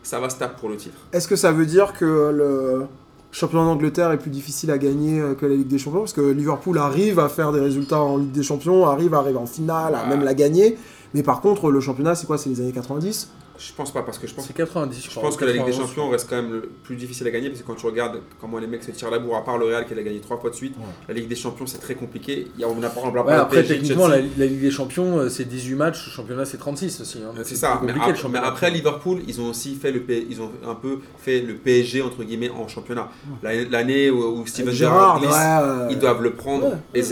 ça 0.05 0.21
va 0.21 0.31
se 0.31 0.39
taper 0.39 0.55
pour 0.61 0.69
le 0.69 0.77
titre. 0.77 0.97
Est-ce 1.13 1.27
que 1.27 1.37
ça 1.37 1.51
veut 1.51 1.67
dire 1.67 1.93
que 1.93 2.05
le 2.05 2.87
championnat 3.31 3.65
d'Angleterre 3.65 4.11
est 4.13 4.19
plus 4.19 4.31
difficile 4.31 4.71
à 4.71 4.79
gagner 4.79 5.21
euh, 5.21 5.35
que 5.35 5.47
la 5.47 5.55
Ligue 5.55 5.69
des 5.69 5.79
Champions 5.79 6.01
Parce 6.01 6.13
que 6.13 6.21
Liverpool 6.21 6.79
arrive 6.79 7.19
à 7.19 7.29
faire 7.29 7.53
des 7.53 7.61
résultats 7.61 8.01
en 8.01 8.17
Ligue 8.17 8.33
des 8.33 8.43
Champions, 8.43 8.87
arrive 8.87 9.15
à 9.15 9.19
arriver 9.19 9.39
en 9.39 9.47
finale, 9.47 9.95
à 9.95 10.07
même 10.07 10.23
la 10.23 10.35
gagner. 10.35 10.77
Mais 11.15 11.23
par 11.23 11.41
contre, 11.41 11.71
le 11.71 11.81
championnat, 11.81 12.15
c'est 12.15 12.27
quoi? 12.27 12.39
C'est 12.39 12.51
les 12.51 12.61
années 12.61 12.73
90 12.73 13.31
Je 13.59 13.73
pense 13.77 13.93
pas, 13.93 14.03
parce 14.03 14.19
que 14.19 14.27
je 14.29 14.35
pense, 14.35 14.47
C'est 14.47 14.53
90, 14.55 14.97
je 14.99 15.05
je 15.07 15.11
crois. 15.11 15.23
pense 15.25 15.37
que 15.37 15.45
la 15.45 15.53
Ligue 15.53 15.65
des 15.65 15.71
91. 15.73 15.89
Champions 15.89 16.09
reste 16.11 16.29
quand 16.31 16.37
même 16.37 16.53
le 16.53 16.61
plus 16.85 16.95
difficile 16.97 17.27
à 17.27 17.31
gagner. 17.31 17.49
Parce 17.49 17.61
que 17.63 17.67
quand 17.67 17.75
tu 17.75 17.87
regardes 17.87 18.21
comment 18.41 18.59
les 18.59 18.67
mecs 18.69 18.85
se 18.85 18.93
tirent 18.93 19.11
la 19.11 19.19
bourre, 19.19 19.37
à 19.37 19.45
part 19.45 19.59
le 19.59 19.65
Real 19.67 19.85
qui 19.87 19.95
l'a 19.95 20.03
gagné 20.03 20.21
trois 20.21 20.39
fois 20.39 20.51
de 20.51 20.55
suite, 20.55 20.77
Ouais. 20.77 20.85
la 21.09 21.15
Ligue 21.15 21.29
des 21.29 21.35
Champions, 21.35 21.67
c'est 21.67 21.79
très 21.79 21.95
compliqué. 21.95 22.47
Il 22.55 22.61
y 22.61 22.65
a, 22.65 22.69
on 22.69 22.81
a 22.83 22.89
par 22.89 23.05
exemple 23.07 23.19
Ouais, 23.29 23.33
après, 23.35 23.63
PSG, 23.63 23.75
techniquement, 23.75 24.07
la, 24.07 24.19
Ligue 24.21 24.61
des 24.61 24.71
Champions, 24.71 25.19
euh, 25.19 25.29
c'est 25.29 25.45
18 25.45 25.75
matchs, 25.75 26.07
le 26.07 26.13
championnat, 26.13 26.45
c'est 26.45 26.59
36 26.59 27.01
aussi. 27.01 27.19
hein. 27.19 27.33
C'est 27.43 27.57
ça, 27.57 27.81
mais, 27.83 27.89
compliqué, 27.93 28.01
ap- 28.01 28.07
le 28.07 28.13
mais 28.15 28.19
championnat. 28.21 28.47
après 28.47 28.71
Liverpool, 28.71 29.23
ils 29.27 29.41
ont 29.41 29.51
aussi 29.51 29.75
fait 29.75 29.91
le 29.91 30.01
P- 30.01 30.27
ils 30.31 30.41
ont 30.41 30.51
un 30.67 30.75
peu 30.77 30.99
fait 31.19 31.41
le 31.41 31.55
PSG 31.55 32.01
entre 32.03 32.23
guillemets 32.23 32.51
en 32.51 32.69
championnat. 32.69 33.09
L'année- 33.43 33.65
L'année 33.71 34.11
où, 34.11 34.41
où 34.41 34.47
Steven 34.47 34.73
Gerrard 34.73 35.21
Gérard, 35.21 35.21
glisse, 35.21 35.31
ouais, 35.31 35.85
euh, 35.85 35.89
ils 35.91 35.99
doivent 35.99 36.23
le 36.23 36.33
prendre 36.35 36.77
ils 36.95 37.03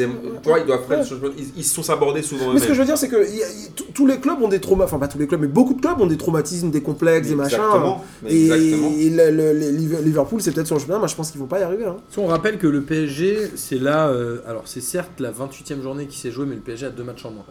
doivent 0.67 0.83
prendre 0.87 1.03
ce 1.05 1.11
championnat. 1.11 1.35
Ils, 1.39 1.47
ils 1.57 1.65
se 1.65 1.75
sont 1.75 1.83
sabordés 1.83 2.23
souvent 2.23 2.53
Mais 2.53 2.61
ce 2.61 2.67
que 2.69 2.75
je 2.75 2.79
veux 2.81 2.87
dire, 2.87 2.97
c'est 2.99 3.09
que 3.09 3.17
y 3.17 3.43
a- 3.43 3.49
y- 3.51 3.71
tous- 3.93 4.07
les 4.07 4.19
clubs 4.21 4.41
ont 4.41 4.49
des 4.49 4.61
traumas, 4.61 4.85
enfin 4.85 4.99
pas 4.99 5.09
tous 5.09 5.19
les 5.19 5.27
clubs, 5.27 5.41
mais 5.41 5.47
beaucoup 5.49 5.75
de 5.75 5.81
clubs 5.81 6.01
ont 6.01 6.07
des 6.07 6.17
traumatismes, 6.37 6.71
des 6.71 6.83
complexes, 6.83 7.29
des 7.29 7.35
machins. 7.35 7.59
Exactement. 7.59 8.05
mais 8.23 8.33
Et, 8.35 9.07
et 9.07 9.11
le- 9.11 10.01
Liverpool, 10.03 10.41
c'est 10.43 10.53
peut-être 10.53 10.67
sur 10.67 10.77
le 10.77 10.81
championnat, 10.81 10.99
moi 11.01 11.09
je 11.09 11.15
pense 11.15 11.31
qu'ils 11.31 11.41
vont 11.41 11.47
pas 11.47 11.61
y 11.61 11.63
arriver. 11.63 11.85
Hein. 11.85 11.97
Si 12.11 12.19
on 12.19 12.27
rappelle 12.27 12.59
que 12.59 12.67
le 12.67 12.83
PSG, 12.83 13.53
c'est 13.57 13.79
là. 13.79 14.09
euh, 14.09 14.39
alors, 14.47 14.63
c'est 14.67 14.81
certes 14.81 15.19
la 15.21 15.31
28e 15.33 15.83
journée 15.83 16.07
qui 16.07 16.19
s'est 16.19 16.31
jouée, 16.31 16.47
mais 16.47 16.55
le 16.55 16.61
PSG 16.61 16.87
a 16.87 16.91
deux 16.91 17.05
matchs 17.05 17.25
en 17.25 17.31
moins. 17.31 17.45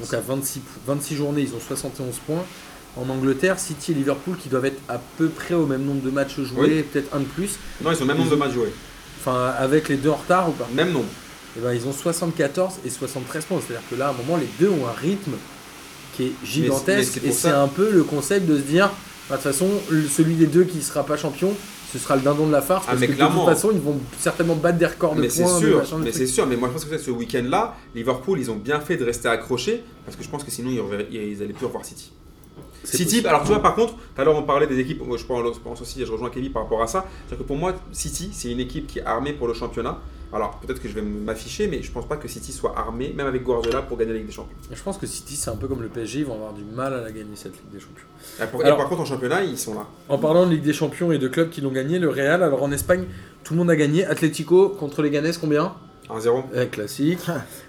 Donc, 0.00 0.14
à 0.14 0.20
26, 0.20 0.58
po- 0.60 0.80
26 0.86 1.16
journées, 1.16 1.42
ils 1.42 1.54
ont 1.54 1.60
71 1.60 2.14
points. 2.26 2.44
En 2.96 3.08
Angleterre, 3.08 3.58
City 3.58 3.92
et 3.92 3.94
Liverpool 3.94 4.36
qui 4.36 4.50
doivent 4.50 4.66
être 4.66 4.80
à 4.88 5.00
peu 5.16 5.28
près 5.28 5.54
au 5.54 5.64
même 5.64 5.82
nombre 5.82 6.02
de 6.02 6.10
matchs 6.10 6.40
joués, 6.40 6.82
peut-être 6.82 7.14
un 7.16 7.20
de 7.20 7.24
plus. 7.24 7.58
Non, 7.82 7.90
ils 7.90 7.96
ont 7.96 8.00
le 8.00 8.06
même 8.06 8.18
nombre 8.18 8.30
de 8.30 8.36
matchs 8.36 8.52
joués. 8.52 8.72
Enfin, 9.20 9.52
avec 9.58 9.88
les 9.88 9.96
deux 9.96 10.10
en 10.10 10.16
retard 10.16 10.48
ou 10.50 10.52
pas? 10.52 10.68
Même 10.74 10.92
nombre. 10.92 11.06
Eh 11.56 11.60
ben, 11.60 11.72
ils 11.72 11.86
ont 11.86 11.92
74 11.92 12.74
et 12.84 12.90
73 12.90 13.44
points. 13.46 13.60
C'est-à-dire 13.66 13.86
que 13.90 13.94
là, 13.94 14.08
à 14.08 14.10
un 14.10 14.12
moment, 14.14 14.36
les 14.36 14.48
deux 14.60 14.68
ont 14.70 14.86
un 14.86 14.92
rythme 14.92 15.32
qui 16.14 16.24
est 16.24 16.32
mais 16.42 16.46
gigantesque. 16.46 17.20
et 17.24 17.32
c'est 17.32 17.48
un 17.48 17.68
peu 17.68 17.90
le 17.90 18.02
concept 18.04 18.46
de 18.46 18.56
se 18.56 18.62
dire, 18.62 18.90
bah, 19.28 19.36
de 19.36 19.42
toute 19.42 19.52
façon, 19.52 19.68
celui 20.10 20.34
des 20.34 20.46
deux 20.46 20.64
qui 20.64 20.82
sera 20.82 21.04
pas 21.04 21.16
champion, 21.16 21.52
ce 21.92 21.98
sera 21.98 22.16
le 22.16 22.22
dindon 22.22 22.46
de 22.46 22.52
la 22.52 22.62
farce. 22.62 22.84
Ah, 22.86 22.90
parce 22.92 23.00
mais 23.00 23.08
que 23.08 23.12
de 23.12 23.18
toute 23.18 23.44
façon, 23.44 23.70
ils 23.72 23.80
vont 23.80 23.98
certainement 24.18 24.54
battre 24.56 24.78
des 24.78 24.86
records 24.86 25.14
de 25.14 25.20
Mais 25.20 25.28
c'est 25.28 25.42
points. 25.42 25.58
sûr, 25.58 25.76
machin, 25.78 25.98
mais 26.02 26.12
c'est 26.12 26.26
sûr. 26.26 26.46
Mais 26.46 26.56
moi, 26.56 26.68
je 26.68 26.72
pense 26.72 26.84
que 26.86 26.96
ce 26.98 27.10
week-end-là, 27.10 27.76
Liverpool, 27.94 28.40
ils 28.40 28.50
ont 28.50 28.56
bien 28.56 28.80
fait 28.80 28.96
de 28.96 29.04
rester 29.04 29.28
accrochés 29.28 29.82
parce 30.06 30.16
que 30.16 30.22
je 30.24 30.28
pense 30.28 30.42
que 30.42 30.50
sinon, 30.50 30.70
ils, 30.70 31.14
ils 31.14 31.42
allaient 31.42 31.52
plus 31.52 31.66
revoir 31.66 31.84
City. 31.84 32.10
City, 32.84 33.04
possible. 33.04 33.28
alors 33.28 33.42
tu 33.42 33.48
vois, 33.48 33.62
par 33.62 33.74
contre, 33.74 33.94
tout 33.94 34.20
à 34.20 34.24
l'heure 34.24 34.36
on 34.36 34.42
parlait 34.42 34.66
des 34.66 34.78
équipes, 34.78 35.04
moi 35.06 35.16
je 35.16 35.24
pense, 35.24 35.80
aussi, 35.80 36.04
je 36.04 36.10
rejoins 36.12 36.30
Kevin 36.30 36.52
par 36.52 36.62
rapport 36.64 36.82
à 36.82 36.86
ça, 36.86 37.04
c'est-à-dire 37.26 37.44
que 37.44 37.48
pour 37.48 37.56
moi, 37.56 37.74
City, 37.92 38.30
c'est 38.32 38.50
une 38.50 38.60
équipe 38.60 38.86
qui 38.86 38.98
est 39.00 39.04
armée 39.04 39.32
pour 39.32 39.46
le 39.48 39.54
championnat. 39.54 39.98
Alors 40.34 40.58
peut-être 40.60 40.80
que 40.80 40.88
je 40.88 40.94
vais 40.94 41.02
m'afficher, 41.02 41.66
mais 41.66 41.82
je 41.82 41.92
pense 41.92 42.08
pas 42.08 42.16
que 42.16 42.26
City 42.26 42.52
soit 42.52 42.72
armé, 42.78 43.12
même 43.14 43.26
avec 43.26 43.42
Guardiola, 43.42 43.82
pour 43.82 43.98
gagner 43.98 44.12
la 44.12 44.18
Ligue 44.18 44.28
des 44.28 44.32
Champions. 44.32 44.56
Je 44.72 44.82
pense 44.82 44.96
que 44.96 45.06
City, 45.06 45.36
c'est 45.36 45.50
un 45.50 45.56
peu 45.56 45.68
comme 45.68 45.82
le 45.82 45.88
PSG, 45.88 46.20
ils 46.20 46.24
vont 46.24 46.32
avoir 46.36 46.54
du 46.54 46.64
mal 46.64 46.94
à 46.94 47.02
la 47.02 47.12
gagner 47.12 47.36
cette 47.36 47.52
Ligue 47.52 47.70
des 47.70 47.80
Champions. 47.80 48.06
Et, 48.42 48.46
pour- 48.46 48.62
et 48.62 48.64
Alors- 48.64 48.78
par 48.78 48.88
contre, 48.88 49.02
en 49.02 49.04
championnat, 49.04 49.44
ils 49.44 49.58
sont 49.58 49.74
là. 49.74 49.86
En 50.08 50.16
parlant 50.16 50.46
de 50.46 50.52
Ligue 50.52 50.62
des 50.62 50.72
Champions 50.72 51.12
et 51.12 51.18
de 51.18 51.28
clubs 51.28 51.50
qui 51.50 51.60
l'ont 51.60 51.70
gagné, 51.70 51.98
le 51.98 52.08
Real, 52.08 52.42
alors 52.42 52.62
en 52.62 52.72
Espagne, 52.72 53.04
tout 53.44 53.52
le 53.52 53.58
monde 53.58 53.70
a 53.70 53.76
gagné. 53.76 54.06
Atlético 54.06 54.70
contre 54.70 55.02
les 55.02 55.10
Ganes, 55.10 55.30
combien? 55.38 55.74
1-0. 56.08 56.44
Euh, 56.54 56.64
Classique. 56.64 57.20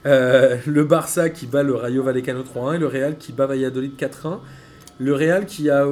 Euh, 0.06 0.58
le 0.66 0.84
Barça 0.86 1.30
qui 1.30 1.48
bat 1.48 1.64
le 1.64 1.76
Rayo 1.76 2.02
Vallecano 2.04 2.44
3-1 2.44 2.76
et 2.76 2.78
le 2.78 2.88
Real 2.88 3.18
qui 3.18 3.34
bat 3.34 3.46
Valladolid 3.46 3.98
4-1. 3.98 4.40
Le 5.00 5.14
Real 5.16 5.46
qui 5.46 5.70
a 5.70 5.86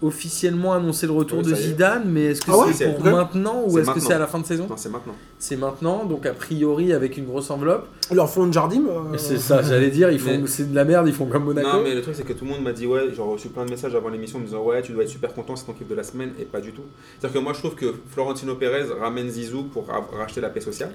officiellement 0.00 0.72
annoncé 0.72 1.06
le 1.06 1.12
retour 1.12 1.42
de. 1.42 1.54
Zidane, 1.54 2.02
mais 2.06 2.24
est-ce 2.26 2.40
que 2.42 2.50
Ah 2.50 2.58
ouais 2.58 2.72
c'est 2.72 2.92
pour 2.92 3.04
maintenant 3.04 3.62
ou 3.64 3.70
C'est 3.74 3.82
est-ce 3.82 3.90
que 3.92 4.00
c'est 4.00 4.12
à 4.14 4.18
la 4.18 4.26
fin 4.26 4.40
de 4.40 4.46
saison 4.46 4.66
Non, 4.68 4.76
c'est 4.76 4.88
maintenant. 4.88 5.14
C'est 5.38 5.56
maintenant, 5.56 6.04
donc 6.04 6.26
a 6.26 6.32
priori 6.32 6.92
avec 6.92 7.16
une 7.16 7.26
grosse 7.26 7.50
enveloppe. 7.50 7.86
Ils 8.10 8.16
leur 8.16 8.28
font 8.28 8.44
une 8.44 8.52
jardim. 8.52 8.82
euh, 8.88 9.16
C'est 9.16 9.38
ça, 9.38 9.62
j'allais 9.62 9.90
dire, 9.90 10.10
ils 10.10 10.18
font, 10.18 10.40
Mais- 10.40 10.46
c'est 10.48 10.70
de 10.70 10.74
la 10.74 10.84
merde, 10.84 11.06
ils 11.06 11.14
font 11.14 11.26
comme 11.26 11.44
Monaco. 11.44 11.68
Non, 11.68 11.82
mais 11.84 11.94
le 11.94 12.02
truc, 12.02 12.16
c'est 12.16 12.24
que 12.24 12.32
tout 12.32 12.44
le 12.44 12.50
monde 12.50 12.62
m'a 12.62 12.72
dit, 12.72 12.86
ouais, 12.86 13.10
j'ai 13.14 13.22
reçu 13.22 13.48
plein 13.48 13.64
de 13.64 13.70
messages 13.70 13.94
avant 13.94 14.08
l'émission 14.08 14.40
me 14.40 14.44
disant, 14.44 14.62
ouais, 14.64 14.82
tu 14.82 14.90
dois 14.92 15.04
être 15.04 15.08
super 15.08 15.32
content, 15.34 15.54
c'est 15.54 15.66
ton 15.66 15.72
kiff 15.72 15.86
de 15.88 15.94
la 15.94 16.02
semaine, 16.02 16.32
et 16.40 16.44
pas 16.44 16.60
du 16.60 16.72
tout. 16.72 16.82
C'est-à-dire 17.20 17.38
que 17.40 17.44
moi, 17.44 17.52
je 17.52 17.58
trouve 17.60 17.74
que 17.76 17.94
Florentino 18.10 18.56
Pérez 18.56 18.86
ramène 19.00 19.28
Zizou 19.28 19.64
pour 19.64 19.86
ra- 19.86 20.04
racheter 20.18 20.40
la 20.40 20.48
paix 20.50 20.60
sociale, 20.60 20.90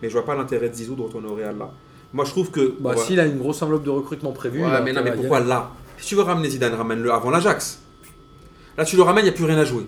mais 0.00 0.08
je 0.08 0.14
vois 0.14 0.24
pas 0.24 0.34
l'intérêt 0.34 0.70
de 0.70 0.74
Zizou 0.74 0.94
de 0.94 1.02
retourner 1.02 1.28
au 1.28 1.34
Real 1.34 1.58
là. 1.58 1.70
Moi, 2.14 2.24
je 2.24 2.30
trouve 2.30 2.50
que. 2.50 2.74
Bah, 2.80 2.90
ouais, 2.90 2.96
s'il 2.96 3.20
a 3.20 3.26
une 3.26 3.38
grosse 3.38 3.60
enveloppe 3.62 3.84
de 3.84 3.90
recrutement 3.90 4.32
prévue. 4.32 4.62
mais 4.82 4.92
non, 4.94 5.02
pourquoi 5.14 5.40
là? 5.40 5.70
Si 6.00 6.08
tu 6.08 6.14
veux 6.14 6.22
ramener 6.22 6.48
Zidane, 6.48 6.74
ramène-le 6.74 7.12
avant 7.12 7.30
l'Ajax. 7.30 7.80
Là, 8.78 8.84
tu 8.84 8.96
le 8.96 9.02
ramènes, 9.02 9.24
il 9.24 9.28
n'y 9.28 9.34
a 9.34 9.36
plus 9.36 9.44
rien 9.44 9.58
à 9.58 9.64
jouer. 9.64 9.84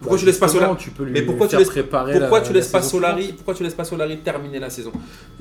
Pourquoi 0.00 0.16
Bah, 0.16 0.20
tu 0.20 0.26
laisses 0.26 0.38
pas 0.38 0.48
Solari 0.48 0.76
tu 0.76 0.90
peux 0.90 1.04
lui 1.04 1.12
Mais 1.12 1.22
pourquoi 1.22 1.48
tu 1.48 1.56
laisses- 1.56 1.68
préparer 1.68 2.18
Pourquoi 2.18 2.40
la- 2.40 2.44
tu 2.44 2.52
la 2.52 2.58
laisses 2.58 2.68
pas 2.68 2.82
Solari 2.82 3.32
Pourquoi 3.32 3.54
tu 3.54 3.62
laisses 3.62 3.74
pas 3.74 3.84
Solari 3.84 4.18
terminer 4.18 4.58
la 4.58 4.68
saison? 4.68 4.92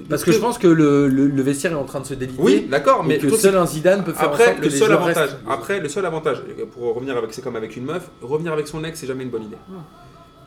Parce 0.10 0.23
que 0.23 0.31
je 0.31 0.38
pense 0.38 0.57
que 0.57 0.68
le, 0.68 1.07
le- 1.10 1.27
le 1.27 1.41
vestiaire 1.41 1.73
est 1.73 1.76
en 1.76 1.84
train 1.84 1.99
de 1.99 2.05
se 2.05 2.14
déliter. 2.14 2.41
Oui, 2.41 2.68
d'accord, 2.69 3.03
mais 3.03 3.18
que 3.18 3.30
seul 3.35 3.57
un 3.57 3.65
Zidane 3.65 4.03
peut 4.05 4.14
faire 4.14 4.30
en 4.30 4.31
Après, 4.31 4.45
sorte 4.45 4.60
le 4.60 4.69
seul 4.69 4.91
avantage, 4.93 5.15
restent. 5.18 5.38
après, 5.49 5.80
le 5.81 5.89
seul 5.89 6.05
avantage, 6.05 6.38
pour 6.72 6.93
revenir 6.95 7.18
avec, 7.18 7.34
c'est 7.34 7.41
comme 7.41 7.55
avec 7.57 7.76
une 7.76 7.84
meuf, 7.84 8.03
revenir 8.22 8.53
avec 8.53 8.68
son 8.68 8.84
ex, 8.85 8.97
c'est 8.99 9.07
jamais 9.07 9.23
une 9.23 9.31
bonne 9.31 9.43
idée. 9.43 9.57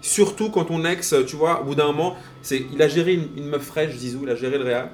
Surtout 0.01 0.51
quand 0.51 0.65
ton 0.65 0.85
ex, 0.85 1.15
tu 1.27 1.37
vois, 1.37 1.61
au 1.61 1.65
bout 1.65 1.75
d'un 1.75 1.87
moment, 1.87 2.17
c'est, 2.41 2.65
il 2.73 2.81
a 2.81 2.89
géré 2.89 3.15
une, 3.15 3.29
une 3.37 3.49
meuf 3.49 3.63
fraîche, 3.65 3.97
Zizou, 3.97 4.21
il 4.23 4.31
a 4.31 4.37
géré 4.37 4.57
le 4.57 4.65
Real. 4.65 4.91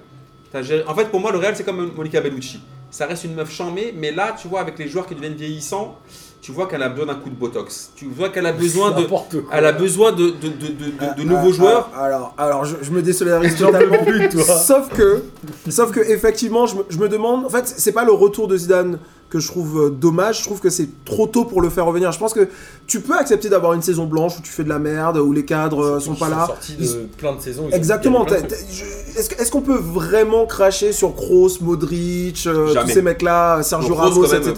Géré- 0.63 0.85
En 0.89 0.95
fait, 0.95 1.11
pour 1.11 1.21
moi, 1.21 1.31
le 1.33 1.39
Real, 1.39 1.55
c'est 1.55 1.65
comme 1.65 1.93
Monica 1.95 2.21
Bellucci. 2.21 2.61
Ça 2.93 3.07
reste 3.07 3.25
une 3.25 3.35
meuf 3.35 3.51
charmée, 3.51 3.93
mais 3.97 4.13
là, 4.13 4.37
tu 4.41 4.47
vois, 4.47 4.61
avec 4.61 4.79
les 4.79 4.87
joueurs 4.87 5.07
qui 5.07 5.15
deviennent 5.17 5.33
vieillissants, 5.35 5.97
tu 6.43 6.53
vois 6.53 6.67
qu'elle 6.67 6.83
a 6.83 6.89
besoin 6.91 7.07
d'un 7.07 7.15
coup 7.21 7.31
de 7.31 7.35
botox. 7.35 7.91
Tu 7.97 8.05
vois 8.07 8.29
qu'elle 8.29 8.45
a 8.47 8.53
besoin 8.53 8.91
de, 8.91 9.01
N'importe 9.01 9.41
quoi. 9.41 9.51
elle 9.57 9.65
a 9.65 9.73
besoin 9.73 10.13
de, 10.13 10.27
de, 10.27 10.49
de, 10.49 10.67
de- 10.67 10.67
de- 10.91 10.93
Ah, 11.01 11.07
de 11.15 11.23
nouveaux 11.23 11.49
ah, 11.49 11.57
joueurs. 11.57 11.91
ah, 11.97 12.05
Alors, 12.05 12.35
alors 12.37 12.65
je, 12.67 12.77
je 12.83 12.91
me 12.91 13.01
désolidarise 13.01 13.57
totalement. 13.57 14.05
plus, 14.05 14.29
toi. 14.29 14.45
Sauf 14.45 14.89
que, 14.91 15.23
sauf 15.71 15.91
que 15.91 16.01
effectivement, 16.01 16.67
je 16.67 16.77
me, 16.77 16.85
je 16.91 16.99
me 16.99 17.09
demande. 17.09 17.47
En 17.47 17.49
fait, 17.49 17.67
c'est 17.67 17.93
pas 17.93 18.05
le 18.05 18.13
retour 18.13 18.47
de 18.47 18.57
Zidane 18.59 18.99
que 19.33 19.39
je 19.41 19.49
trouve 19.49 19.87
euh, 19.87 19.91
dommage. 19.91 20.41
Je 20.41 20.45
trouve 20.45 20.61
que 20.61 20.69
c'est 20.71 20.89
trop 21.05 21.27
tôt 21.27 21.45
pour 21.47 21.63
le 21.63 21.71
faire 21.71 21.87
revenir. 21.87 22.13
Je 22.13 22.19
pense 22.19 22.35
que 22.35 22.49
tu 22.87 23.01
peux 23.01 23.15
accepter 23.17 23.49
d'avoir 23.49 23.73
une 23.73 23.81
saison 23.83 24.05
blanche 24.07 24.39
où 24.39 24.43
tu 24.43 24.51
fais 24.53 24.63
de 24.65 24.69
la 24.69 24.79
merde, 24.79 25.17
où 25.17 25.33
les 25.33 25.45
cadres 25.47 25.83
euh, 25.97 26.01
sont 26.01 26.13
Ils 26.15 26.19
pas 26.21 26.29
là. 26.29 26.47
sortis 26.47 26.77
Ils- 26.79 26.87
de 26.93 27.09
plein 27.17 27.35
de 27.35 27.41
saisons. 27.41 27.67
ils 27.71 27.75
Exactement. 27.75 28.25
de 28.25 28.37
je- 28.71 28.85
Est-ce 29.19 29.51
qu'on 29.51 29.61
peut 29.63 29.79
vraiment 29.79 30.47
cracher 30.47 30.93
sur 30.93 31.15
Kroos, 31.15 31.59
Modric, 31.61 32.45
euh, 32.47 32.75
tous 32.83 32.89
ces 32.89 33.03
mecs-là, 33.03 33.63
Sergio 33.63 33.95
Ramos, 33.95 34.25
etc. 34.25 34.53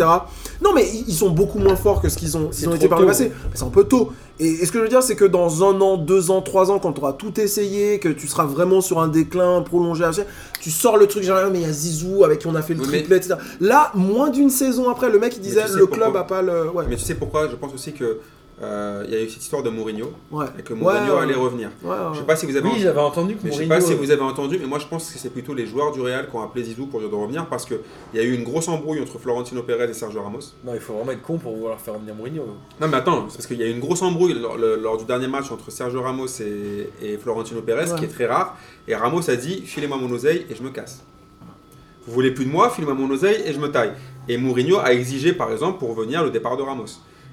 Non, 0.62 0.72
mais 0.74 0.88
ils 0.92 1.04
ils 1.08 1.14
sont 1.14 1.30
beaucoup 1.30 1.58
moins 1.58 1.76
forts 1.76 2.00
que 2.02 2.08
ce 2.08 2.16
qu'ils 2.16 2.36
ont, 2.36 2.48
qu'ils 2.48 2.68
ont 2.68 2.74
été 2.74 2.88
par 2.88 3.00
le 3.00 3.06
passé. 3.06 3.30
C'est 3.54 3.64
un 3.64 3.68
peu 3.68 3.84
tôt. 3.84 4.12
Et, 4.40 4.46
et 4.48 4.66
ce 4.66 4.72
que 4.72 4.78
je 4.78 4.82
veux 4.82 4.88
dire, 4.88 5.02
c'est 5.02 5.14
que 5.14 5.24
dans 5.24 5.62
un 5.62 5.80
an, 5.80 5.96
deux 5.96 6.30
ans, 6.30 6.42
trois 6.42 6.70
ans, 6.70 6.78
quand 6.80 6.92
tu 6.92 7.00
auras 7.00 7.12
tout 7.12 7.40
essayé, 7.40 8.00
que 8.00 8.08
tu 8.08 8.26
seras 8.26 8.44
vraiment 8.44 8.80
sur 8.80 9.00
un 9.00 9.08
déclin 9.08 9.62
prolongé, 9.62 10.04
tu 10.60 10.70
sors 10.70 10.96
le 10.96 11.06
truc, 11.06 11.22
genre, 11.22 11.38
Ah, 11.44 11.50
mais 11.50 11.60
il 11.60 11.66
y 11.66 11.70
a 11.70 11.72
Zizou 11.72 12.24
avec 12.24 12.40
qui 12.40 12.46
on 12.48 12.54
a 12.54 12.62
fait 12.62 12.74
le 12.74 12.80
Oui, 12.80 12.88
triplé, 12.88 13.16
etc. 13.16 13.36
Là, 13.60 13.92
moins 13.94 14.30
d'une 14.30 14.50
saison 14.50 14.90
après, 14.90 15.08
le 15.10 15.18
mec 15.18 15.36
il 15.36 15.40
disait 15.42 15.62
tu 15.62 15.68
sais 15.72 15.78
le 15.78 15.86
pourquoi 15.86 16.06
club 16.10 16.16
a 16.16 16.24
pas 16.24 16.42
le. 16.42 16.70
Ouais. 16.70 16.84
Mais 16.88 16.96
tu 16.96 17.02
sais 17.04 17.14
pourquoi 17.14 17.48
Je 17.48 17.54
pense 17.56 17.72
aussi 17.72 17.92
que 17.92 18.18
euh, 18.62 19.02
il 19.08 19.12
y 19.12 19.16
a 19.16 19.20
eu 19.22 19.28
cette 19.28 19.42
histoire 19.42 19.62
de 19.64 19.70
Mourinho 19.70 20.12
ouais. 20.30 20.46
et 20.58 20.62
que 20.62 20.74
Mourinho 20.74 21.14
Ouais, 21.16 21.22
allait 21.22 21.34
ouais. 21.34 21.40
revenir. 21.40 21.70
Ouais, 21.82 21.90
ouais. 21.90 21.96
Je 22.12 22.18
sais 22.20 22.24
pas 22.24 22.36
si 22.36 22.46
vous 22.46 22.56
avez 22.56 22.68
Oui, 22.68 22.78
j'avais 22.78 23.00
entendu 23.00 23.34
que 23.34 23.40
Mais 23.44 23.50
je 23.50 23.56
sais 23.56 23.62
Mourinho. 23.66 23.80
pas 23.80 23.80
si 23.80 23.94
vous 23.94 24.10
avez 24.12 24.22
entendu, 24.22 24.58
mais 24.60 24.66
moi 24.66 24.78
je 24.78 24.86
pense 24.86 25.10
que 25.10 25.18
c'est 25.18 25.30
plutôt 25.30 25.54
les 25.54 25.66
joueurs 25.66 25.90
du 25.90 26.00
Real 26.00 26.28
qui 26.30 26.36
ont 26.36 26.42
appelé 26.42 26.64
Zizou 26.64 26.86
pour 26.86 27.00
dire 27.00 27.10
de 27.10 27.14
revenir 27.16 27.46
parce 27.46 27.64
qu'il 27.66 27.78
y 28.14 28.18
a 28.18 28.22
eu 28.22 28.32
une 28.32 28.44
grosse 28.44 28.68
embrouille 28.68 29.00
entre 29.02 29.18
Florentino 29.18 29.62
Pérez 29.64 29.90
et 29.90 29.92
Sergio 29.94 30.22
Ramos. 30.22 30.38
Non, 30.64 30.72
il 30.74 30.80
faut 30.80 30.92
vraiment 30.94 31.10
être 31.12 31.22
con 31.22 31.36
pour 31.38 31.54
vouloir 31.56 31.80
faire 31.80 31.94
revenir 31.94 32.14
Mourinho. 32.14 32.44
Non 32.80 32.86
mais 32.88 32.96
attends, 32.96 33.22
parce 33.22 33.46
qu'il 33.46 33.58
y 33.58 33.62
a 33.64 33.66
eu 33.66 33.72
une 33.72 33.80
grosse 33.80 34.02
embrouille 34.02 34.34
lors, 34.40 34.56
le- 34.56 34.76
lors 34.76 34.98
du 34.98 35.04
dernier 35.04 35.26
match 35.26 35.50
entre 35.50 35.70
Sergio 35.72 36.00
Ramos 36.02 36.26
et, 36.40 36.90
et 37.02 37.16
Florentino 37.18 37.60
Pérez, 37.60 37.90
Ouais. 37.92 37.98
qui 37.98 38.04
est 38.04 38.08
très 38.08 38.26
rare. 38.26 38.56
Et 38.86 38.94
Ramos 38.94 39.28
a 39.28 39.34
dit 39.36 39.62
filez-moi 39.66 39.96
mon 39.96 40.10
oseille 40.12 40.46
et 40.48 40.54
je 40.54 40.62
me 40.62 40.70
casse. 40.70 41.02
Vous 42.06 42.12
voulez 42.12 42.30
plus 42.32 42.44
de 42.44 42.50
moi, 42.50 42.68
filez-moi 42.70 42.94
mon 42.94 43.10
oseille 43.10 43.42
et 43.46 43.52
je 43.52 43.58
me 43.58 43.68
taille. 43.70 43.92
Et 44.28 44.36
Mourinho 44.36 44.78
a 44.78 44.92
exigé 44.92 45.32
par 45.32 45.50
exemple 45.50 45.78
pour 45.78 45.94
venir 45.94 46.22
le 46.22 46.30
départ 46.30 46.56
de 46.56 46.62
Ramos. 46.62 46.84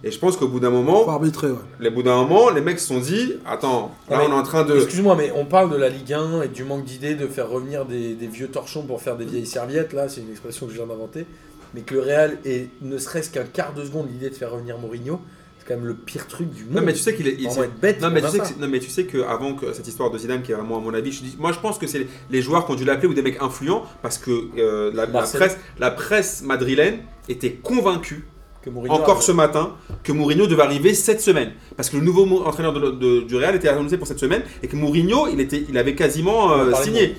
Et 0.03 0.09
je 0.11 0.17
pense 0.17 0.35
qu'au 0.37 0.47
bout 0.47 0.59
d'un 0.59 0.71
moment, 0.71 1.03
Faut 1.03 1.11
arbitrer, 1.11 1.51
ouais. 1.51 1.57
les 1.79 1.89
bout 1.91 2.01
d'un 2.03 2.15
moment, 2.15 2.49
les 2.49 2.61
mecs 2.61 2.79
se 2.79 2.87
sont 2.87 2.99
dit 2.99 3.33
attends, 3.45 3.93
là 4.09 4.17
Ouais, 4.19 4.25
on 4.27 4.31
est 4.31 4.33
en 4.39 4.43
train 4.43 4.63
de 4.63 4.75
Excuse-moi, 4.75 5.15
mais 5.15 5.31
on 5.35 5.45
parle 5.45 5.69
de 5.71 5.75
la 5.77 5.89
Ligue 5.89 6.13
1 6.13 6.41
et 6.41 6.47
du 6.47 6.63
manque 6.63 6.85
d'idées 6.85 7.13
de 7.15 7.27
faire 7.27 7.49
revenir 7.49 7.85
des, 7.85 8.15
des 8.15 8.27
vieux 8.27 8.47
torchons 8.47 8.83
pour 8.83 9.01
faire 9.01 9.15
des 9.15 9.25
vieilles 9.25 9.45
serviettes. 9.45 9.93
Là, 9.93 10.09
c'est 10.09 10.21
une 10.21 10.31
expression 10.31 10.65
que 10.65 10.71
je 10.71 10.77
viens 10.77 10.87
d'inventer. 10.87 11.25
Mais 11.73 11.81
que 11.81 11.93
le 11.93 12.01
Real 12.01 12.37
ait 12.45 12.67
ne 12.81 12.97
serait-ce 12.97 13.29
qu'un 13.29 13.43
quart 13.45 13.73
de 13.73 13.85
seconde 13.85 14.07
l'idée 14.11 14.29
de 14.29 14.35
faire 14.35 14.51
revenir 14.51 14.77
Mourinho, 14.79 15.21
c'est 15.59 15.67
quand 15.67 15.75
même 15.75 15.85
le 15.87 15.93
pire 15.93 16.27
truc 16.27 16.49
du 16.49 16.65
monde. 16.65 16.73
Non 16.77 16.81
mais 16.81 16.93
tu 16.93 16.99
sais 16.99 17.15
qu'il 17.15 17.27
est, 17.27 17.35
il- 17.39 17.45
être 17.47 17.79
bête. 17.79 18.01
Non 18.01 18.09
mais, 18.09 18.21
tu 18.21 18.27
sais 18.29 18.41
a 18.41 18.45
que, 18.45 18.59
non 18.59 18.67
mais 18.67 18.79
tu 18.79 18.89
sais 18.89 19.03
que 19.05 19.19
avant 19.21 19.53
que 19.53 19.71
cette 19.71 19.87
histoire 19.87 20.09
de 20.09 20.17
Zidane 20.17 20.41
qui 20.41 20.51
est 20.51 20.55
vraiment 20.55 20.77
à 20.79 20.81
mon 20.81 20.93
avis, 20.95 21.11
je 21.11 21.21
dis, 21.23 21.35
moi 21.39 21.51
je 21.51 21.59
pense 21.59 21.77
que 21.77 21.85
c'est 21.87 21.99
les, 21.99 22.07
les 22.31 22.41
joueurs 22.41 22.65
qui 22.65 22.71
ont 22.71 22.75
dû 22.75 22.83
l'appeler 22.83 23.07
ou 23.07 23.13
des 23.13 23.21
mecs 23.21 23.39
influents 23.41 23.85
parce 24.01 24.17
que 24.17 24.31
euh, 24.57 24.91
la, 24.95 25.05
la 25.05 25.21
presse, 25.21 25.57
la 25.79 25.91
presse 25.91 26.41
madrilène 26.41 26.97
était 27.29 27.51
convaincue 27.53 28.25
que 28.63 28.69
encore 28.89 29.17
a- 29.17 29.21
ce 29.21 29.31
matin 29.31 29.71
que 30.03 30.11
Mourinho 30.11 30.45
devait 30.47 30.61
arriver 30.63 30.93
cette 30.93 31.21
semaine 31.21 31.51
parce 31.75 31.89
que 31.89 31.97
le 31.97 32.03
nouveau 32.03 32.43
entraîneur 32.45 32.73
de- 32.73 32.91
de- 32.91 33.21
du 33.21 33.35
Real 33.35 33.55
était 33.55 33.67
annoncé 33.69 33.97
pour 33.97 34.07
cette 34.07 34.19
semaine 34.19 34.43
et 34.61 34.67
que 34.67 34.75
Mourinho 34.75 35.27
il 35.27 35.39
était, 35.39 35.65
il 35.67 35.77
avait 35.77 35.95
quasiment 35.95 36.51
euh, 36.53 36.71
signé. 36.83 37.15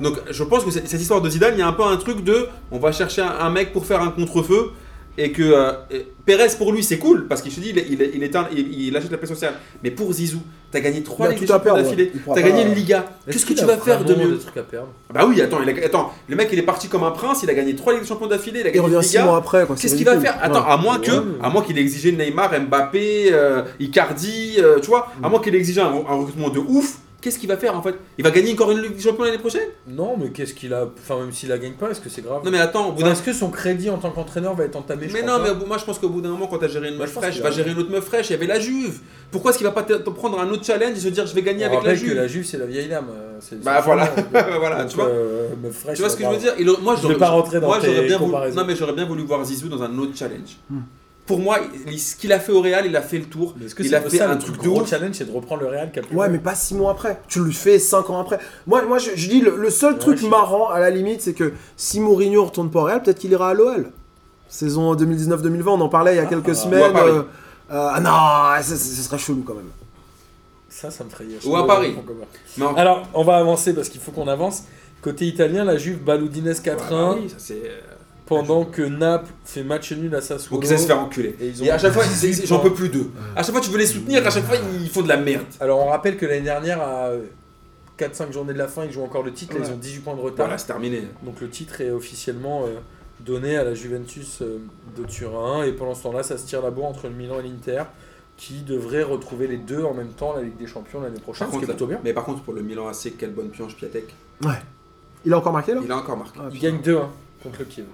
Donc 0.00 0.14
je 0.30 0.44
pense 0.44 0.64
que 0.64 0.70
cette, 0.70 0.92
histoire 1.00 1.20
de 1.22 1.30
Zidane, 1.30 1.54
il 1.56 1.60
y 1.60 1.62
a 1.62 1.68
un 1.68 1.72
peu 1.72 1.84
un 1.84 1.96
truc 1.96 2.22
de 2.24 2.46
on 2.70 2.78
va 2.78 2.92
chercher 2.92 3.22
un, 3.22 3.34
un 3.40 3.50
mec 3.50 3.72
pour 3.72 3.86
faire 3.86 4.02
un 4.02 4.10
contre-feu 4.10 4.70
et 5.18 5.30
que 5.32 5.42
euh, 5.42 5.72
Pérez 6.24 6.48
pour 6.58 6.72
lui 6.72 6.82
c'est 6.82 6.98
cool 6.98 7.26
parce 7.28 7.42
qu'il 7.42 7.52
se 7.52 7.60
dit 7.60 7.70
il, 7.70 7.78
est- 7.78 7.86
il, 7.90 8.02
est- 8.02 8.10
il, 8.14 8.22
est 8.22 8.34
un- 8.36 8.48
il- 8.54 8.88
il 8.88 8.96
achète 8.96 9.10
la 9.10 9.18
paix 9.18 9.26
sociale. 9.26 9.54
Mais 9.82 9.90
pour 9.90 10.12
Zizou, 10.12 10.40
t'as 10.72 10.80
gagné 10.80 11.02
trois 11.02 11.28
Ligues 11.28 11.40
des 11.40 11.46
Champions 11.46 11.76
d'affilée, 11.76 12.12
t'as 12.34 12.42
gagné 12.42 12.62
une 12.62 12.74
Liga. 12.74 13.04
Est-ce 13.28 13.36
Qu'est-ce 13.36 13.46
que 13.46 13.52
tu 13.60 13.64
vas 13.64 13.76
faire 13.76 14.04
de 14.04 14.14
mieux 14.14 14.40
Bah 15.14 15.24
oui, 15.28 15.40
attends, 15.40 15.58
attends, 15.84 16.12
le 16.28 16.36
mec 16.36 16.48
il 16.52 16.58
est 16.58 16.62
parti 16.62 16.88
comme 16.88 17.04
un 17.04 17.10
prince, 17.12 17.42
il 17.42 17.50
a 17.50 17.54
gagné 17.54 17.76
trois 17.76 17.92
Ligues 17.92 18.02
des 18.02 18.08
Champions 18.08 18.26
d'affilée, 18.26 18.60
il 18.60 18.66
a 18.66 18.70
gagné 18.70 18.78
une 18.88 19.00
Liga. 19.00 19.36
après. 19.36 19.66
Qu'est-ce 19.80 19.94
qu'il 19.94 20.04
va 20.06 20.18
faire 20.18 20.38
Attends, 20.42 20.66
à 20.66 20.76
moins 20.76 20.98
que, 20.98 21.38
à 21.42 21.50
moins 21.50 21.62
qu'il 21.62 21.78
ait 21.78 21.82
exigé 21.82 22.10
Neymar, 22.12 22.50
Mbappé, 22.60 23.32
euh, 23.32 23.62
Icardi, 23.78 24.56
euh, 24.58 24.78
tu 24.80 24.88
vois, 24.88 25.08
à 25.22 25.28
moins 25.28 25.40
qu'il 25.40 25.54
ait 25.54 25.58
exigé 25.58 25.80
un, 25.80 25.86
un 25.86 26.14
recrutement 26.16 26.48
de 26.48 26.58
ouf, 26.58 26.98
qu'est-ce 27.22 27.38
qu'il 27.38 27.48
va 27.48 27.56
faire 27.56 27.74
en 27.74 27.80
fait? 27.82 27.94
Il 28.18 28.24
va 28.24 28.30
gagner 28.30 28.52
encore 28.52 28.70
une 28.72 28.82
Ligue 28.82 28.96
des 28.96 29.02
Champions 29.02 29.24
l'année 29.24 29.38
prochaine? 29.38 29.68
Non, 29.86 30.16
mais 30.18 30.28
qu'est-ce 30.30 30.52
qu'il 30.52 30.74
a. 30.74 30.86
Enfin, 30.98 31.20
même 31.20 31.32
s'il 31.32 31.48
la 31.48 31.56
gagne 31.58 31.72
pas, 31.72 31.90
est-ce 31.90 32.00
que 32.00 32.10
c'est 32.10 32.20
grave? 32.22 32.42
Non 32.44 32.50
mais 32.50 32.58
attends, 32.58 32.88
au 32.88 32.92
bout 32.92 32.98
Enfin, 32.98 33.06
d'un 33.06 33.12
Est-ce 33.12 33.22
que 33.22 33.32
son 33.32 33.48
crédit 33.50 33.88
en 33.88 33.96
tant 33.98 34.10
qu'entraîneur 34.10 34.54
va 34.54 34.64
être 34.64 34.76
entamé 34.76 35.08
mais 35.12 35.22
non, 35.22 35.38
mais 35.42 35.54
moi 35.66 35.78
je 35.78 35.84
pense 35.84 35.98
qu'au 35.98 36.08
bout 36.10 36.20
d'un 36.20 36.28
moment, 36.30 36.46
quand 36.48 36.58
t'as 36.58 36.68
géré 36.68 36.88
une 36.88 36.96
meuf 36.98 37.12
fraîche, 37.12 37.40
va 37.40 37.50
gérer 37.50 37.70
une 37.70 37.78
autre 37.78 37.90
meuf 37.90 38.04
fraîche. 38.04 38.28
Il 38.28 38.32
y 38.32 38.36
avait 38.36 38.46
la 38.46 38.60
Juve. 38.60 38.98
Pourquoi 39.30 39.50
est-ce 39.50 39.58
qu'il 39.58 39.66
va 39.66 39.72
pas 39.72 39.82
te, 39.84 39.94
prendre 40.10 40.38
un 40.38 40.48
autre 40.50 40.64
challenge 40.66 40.96
et 40.96 41.00
se 41.00 41.08
dire 41.08 41.26
je 41.26 41.34
vais 41.34 41.42
gagner 41.42 41.64
On 41.64 41.68
avec 41.68 41.84
la 41.84 41.94
Juve 41.94 42.10
que 42.10 42.16
la 42.16 42.26
Juve, 42.26 42.44
c'est 42.44 42.58
la 42.58 42.66
vieille 42.66 42.88
dame. 42.88 43.06
euh, 43.10 43.56
Bah 43.64 43.80
voilà, 43.84 44.06
Donc, 44.06 44.88
tu 44.88 44.96
vois. 44.96 45.06
euh, 45.06 45.48
meuf 45.62 45.74
fraîche, 45.74 45.96
Tu 45.96 46.02
vois 46.02 46.10
ce 46.10 46.16
que 46.16 46.24
je 46.24 46.28
veux 46.28 46.36
dire? 46.36 46.54
Moi, 46.82 46.96
Je 47.00 47.08
vais 47.08 47.16
pas 47.16 47.28
rentrer 47.30 47.60
dans 47.60 47.68
moi, 47.68 47.78
tes 47.78 47.86
j'aurais 47.86 48.06
bien 48.06 48.18
voulu, 48.18 48.30
comparaisons. 48.30 48.60
non 48.60 48.66
mais 48.66 48.76
j'aurais 48.76 48.92
bien 48.92 49.04
voulu 49.06 49.22
voir 49.22 49.44
Zizou 49.44 49.68
dans 49.68 49.82
un 49.82 49.96
autre 49.98 50.12
challenge. 50.16 50.56
Pour 51.26 51.38
moi, 51.38 51.58
ce 51.96 52.16
qu'il 52.16 52.32
a 52.32 52.40
fait 52.40 52.50
au 52.52 52.60
Real, 52.60 52.84
il 52.84 52.96
a 52.96 53.00
fait 53.00 53.18
le 53.18 53.24
tour. 53.26 53.54
Mais 53.58 53.66
que 53.66 53.82
Il 53.82 53.88
c'est 53.88 53.94
a 53.94 54.00
pas 54.00 54.10
fait 54.10 54.18
ça, 54.18 54.28
un 54.30 54.34
le 54.34 54.38
truc 54.40 54.60
de 54.60 54.68
gros 54.68 54.84
challenge, 54.84 55.14
c'est 55.14 55.24
de 55.24 55.30
reprendre 55.32 55.62
le 55.62 55.68
Real 55.68 55.90
qui 55.92 56.00
a 56.00 56.02
plus 56.02 56.16
Ouais, 56.16 56.28
mais 56.28 56.38
pas 56.38 56.54
six 56.56 56.74
mois 56.74 56.90
après. 56.90 57.20
Tu 57.28 57.38
le 57.44 57.52
fais 57.52 57.78
cinq 57.78 58.10
ans 58.10 58.20
après. 58.20 58.38
Moi, 58.66 58.82
moi 58.82 58.98
je, 58.98 59.10
je 59.14 59.28
dis, 59.28 59.40
le, 59.40 59.56
le 59.56 59.70
seul 59.70 59.92
Ouais, 59.94 59.98
truc 60.00 60.22
marrant, 60.22 60.68
à 60.68 60.80
la 60.80 60.90
limite, 60.90 61.20
c'est 61.22 61.32
que 61.32 61.52
si 61.76 62.00
Mourinho 62.00 62.44
retourne 62.44 62.70
pas 62.70 62.80
au 62.80 62.84
Real, 62.84 63.02
peut-être 63.02 63.18
qu'il 63.20 63.30
ira 63.30 63.50
à 63.50 63.54
l'OL. 63.54 63.92
Saison 64.48 64.94
2019-2020, 64.96 65.62
on 65.68 65.80
en 65.80 65.88
parlait 65.88 66.14
il 66.14 66.16
y 66.16 66.18
a 66.18 66.24
Ah, 66.24 66.26
quelques 66.26 66.48
à 66.50 66.54
semaines. 66.54 66.92
Paris. 66.92 67.10
euh, 67.10 67.22
euh, 67.70 67.90
ah 67.94 68.00
non, 68.00 68.62
ça 68.62 68.76
serait 68.76 69.16
chelou 69.18 69.44
quand 69.46 69.54
même. 69.54 69.70
Ça, 70.68 70.90
ça 70.90 71.04
me 71.04 71.08
ferait. 71.10 71.26
Ou 71.46 71.56
à 71.56 71.66
Paris. 71.66 71.94
En- 72.60 72.74
Alors, 72.74 73.06
on 73.14 73.22
va 73.24 73.36
avancer 73.36 73.72
parce 73.74 73.88
qu'il 73.88 74.00
faut 74.00 74.10
qu'on 74.10 74.26
avance. 74.28 74.64
Côté 75.02 75.26
italien, 75.26 75.64
la 75.64 75.76
Juve 75.78 75.98
bat 76.02 76.16
l'Udinese 76.16 76.60
4-1 76.60 76.76
Ah 76.90 77.14
oui, 77.14 77.28
ça, 77.28 77.36
c'est, 77.38 77.54
euh, 77.64 77.80
pendant 78.36 78.64
que 78.64 78.82
Naples 78.82 79.30
fait 79.44 79.62
match 79.64 79.92
nul 79.92 80.14
à 80.14 80.20
Sassuolo. 80.20 80.56
Faut 80.56 80.60
qu'ils 80.60 80.72
aillent 80.72 80.80
se 80.82 80.86
faire 80.86 80.98
enculer. 80.98 81.36
Et 81.40 81.48
ils 81.48 81.62
ont 81.62 81.66
Et 81.66 81.70
à 81.70 81.78
chaque 81.78 81.92
fois, 81.92 82.04
18 82.04 82.34
c'est- 82.34 82.46
j'en 82.46 82.60
peux 82.60 82.72
plus 82.72 82.88
d'eux. 82.88 83.10
À 83.36 83.42
chaque 83.42 83.52
fois, 83.52 83.60
tu 83.60 83.70
veux 83.70 83.78
les 83.78 83.86
soutenir, 83.86 84.26
à 84.26 84.30
chaque 84.30 84.44
fois, 84.44 84.56
ils 84.80 84.88
font 84.88 85.02
de 85.02 85.08
la 85.08 85.16
merde. 85.16 85.44
Alors, 85.60 85.78
on 85.80 85.88
rappelle 85.90 86.16
que 86.16 86.26
l'année 86.26 86.40
dernière, 86.42 86.80
à 86.80 87.10
4-5 87.96 88.32
journées 88.32 88.52
de 88.54 88.58
la 88.58 88.68
fin, 88.68 88.84
ils 88.84 88.92
jouent 88.92 89.02
encore 89.02 89.22
le 89.22 89.32
titre. 89.32 89.56
Là, 89.58 89.64
ils 89.66 89.72
ont 89.72 89.76
18 89.76 90.00
points 90.00 90.14
de 90.14 90.20
retard. 90.20 90.46
Voilà, 90.46 90.58
c'est 90.58 90.66
terminé. 90.66 91.02
Donc, 91.22 91.40
le 91.40 91.48
titre 91.48 91.80
est 91.80 91.90
officiellement 91.90 92.64
euh, 92.64 92.74
donné 93.20 93.56
à 93.56 93.64
la 93.64 93.74
Juventus 93.74 94.40
euh, 94.42 94.58
de 94.98 95.04
Turin. 95.04 95.64
Et 95.64 95.72
pendant 95.72 95.94
ce 95.94 96.02
temps-là, 96.04 96.22
ça 96.22 96.38
se 96.38 96.46
tire 96.46 96.62
la 96.62 96.70
bourre 96.70 96.86
entre 96.86 97.06
le 97.08 97.14
Milan 97.14 97.36
et 97.38 97.42
l'Inter, 97.44 97.84
qui 98.36 98.62
devraient 98.62 99.02
retrouver 99.04 99.46
les 99.46 99.58
deux 99.58 99.84
en 99.84 99.94
même 99.94 100.08
temps 100.08 100.34
la 100.34 100.42
Ligue 100.42 100.56
des 100.56 100.66
Champions 100.66 101.00
l'année 101.00 101.20
prochaine, 101.20 101.46
Par 101.46 101.54
ce 101.54 101.58
qui 101.58 101.64
est 101.64 101.68
plutôt 101.68 101.86
bien. 101.86 102.00
Mais 102.02 102.12
par 102.12 102.24
contre, 102.24 102.42
pour 102.42 102.54
le 102.54 102.62
Milan 102.62 102.88
AC, 102.88 103.12
quelle 103.16 103.32
bonne 103.32 103.50
pioche 103.50 103.76
Piatek. 103.76 104.14
Ouais. 104.42 104.50
Il 105.24 105.32
a 105.32 105.38
encore 105.38 105.52
marqué 105.52 105.74
là? 105.74 105.80
Il 105.84 105.92
a 105.92 105.96
encore 105.98 106.16
marqué. 106.16 106.40
Ah, 106.42 106.46
Ils 106.50 106.54
putain. 106.58 106.70
gagnent 106.70 106.80
2-1 106.82 107.08
contre 107.44 107.58
le 107.60 107.64
Kiev. 107.66 107.86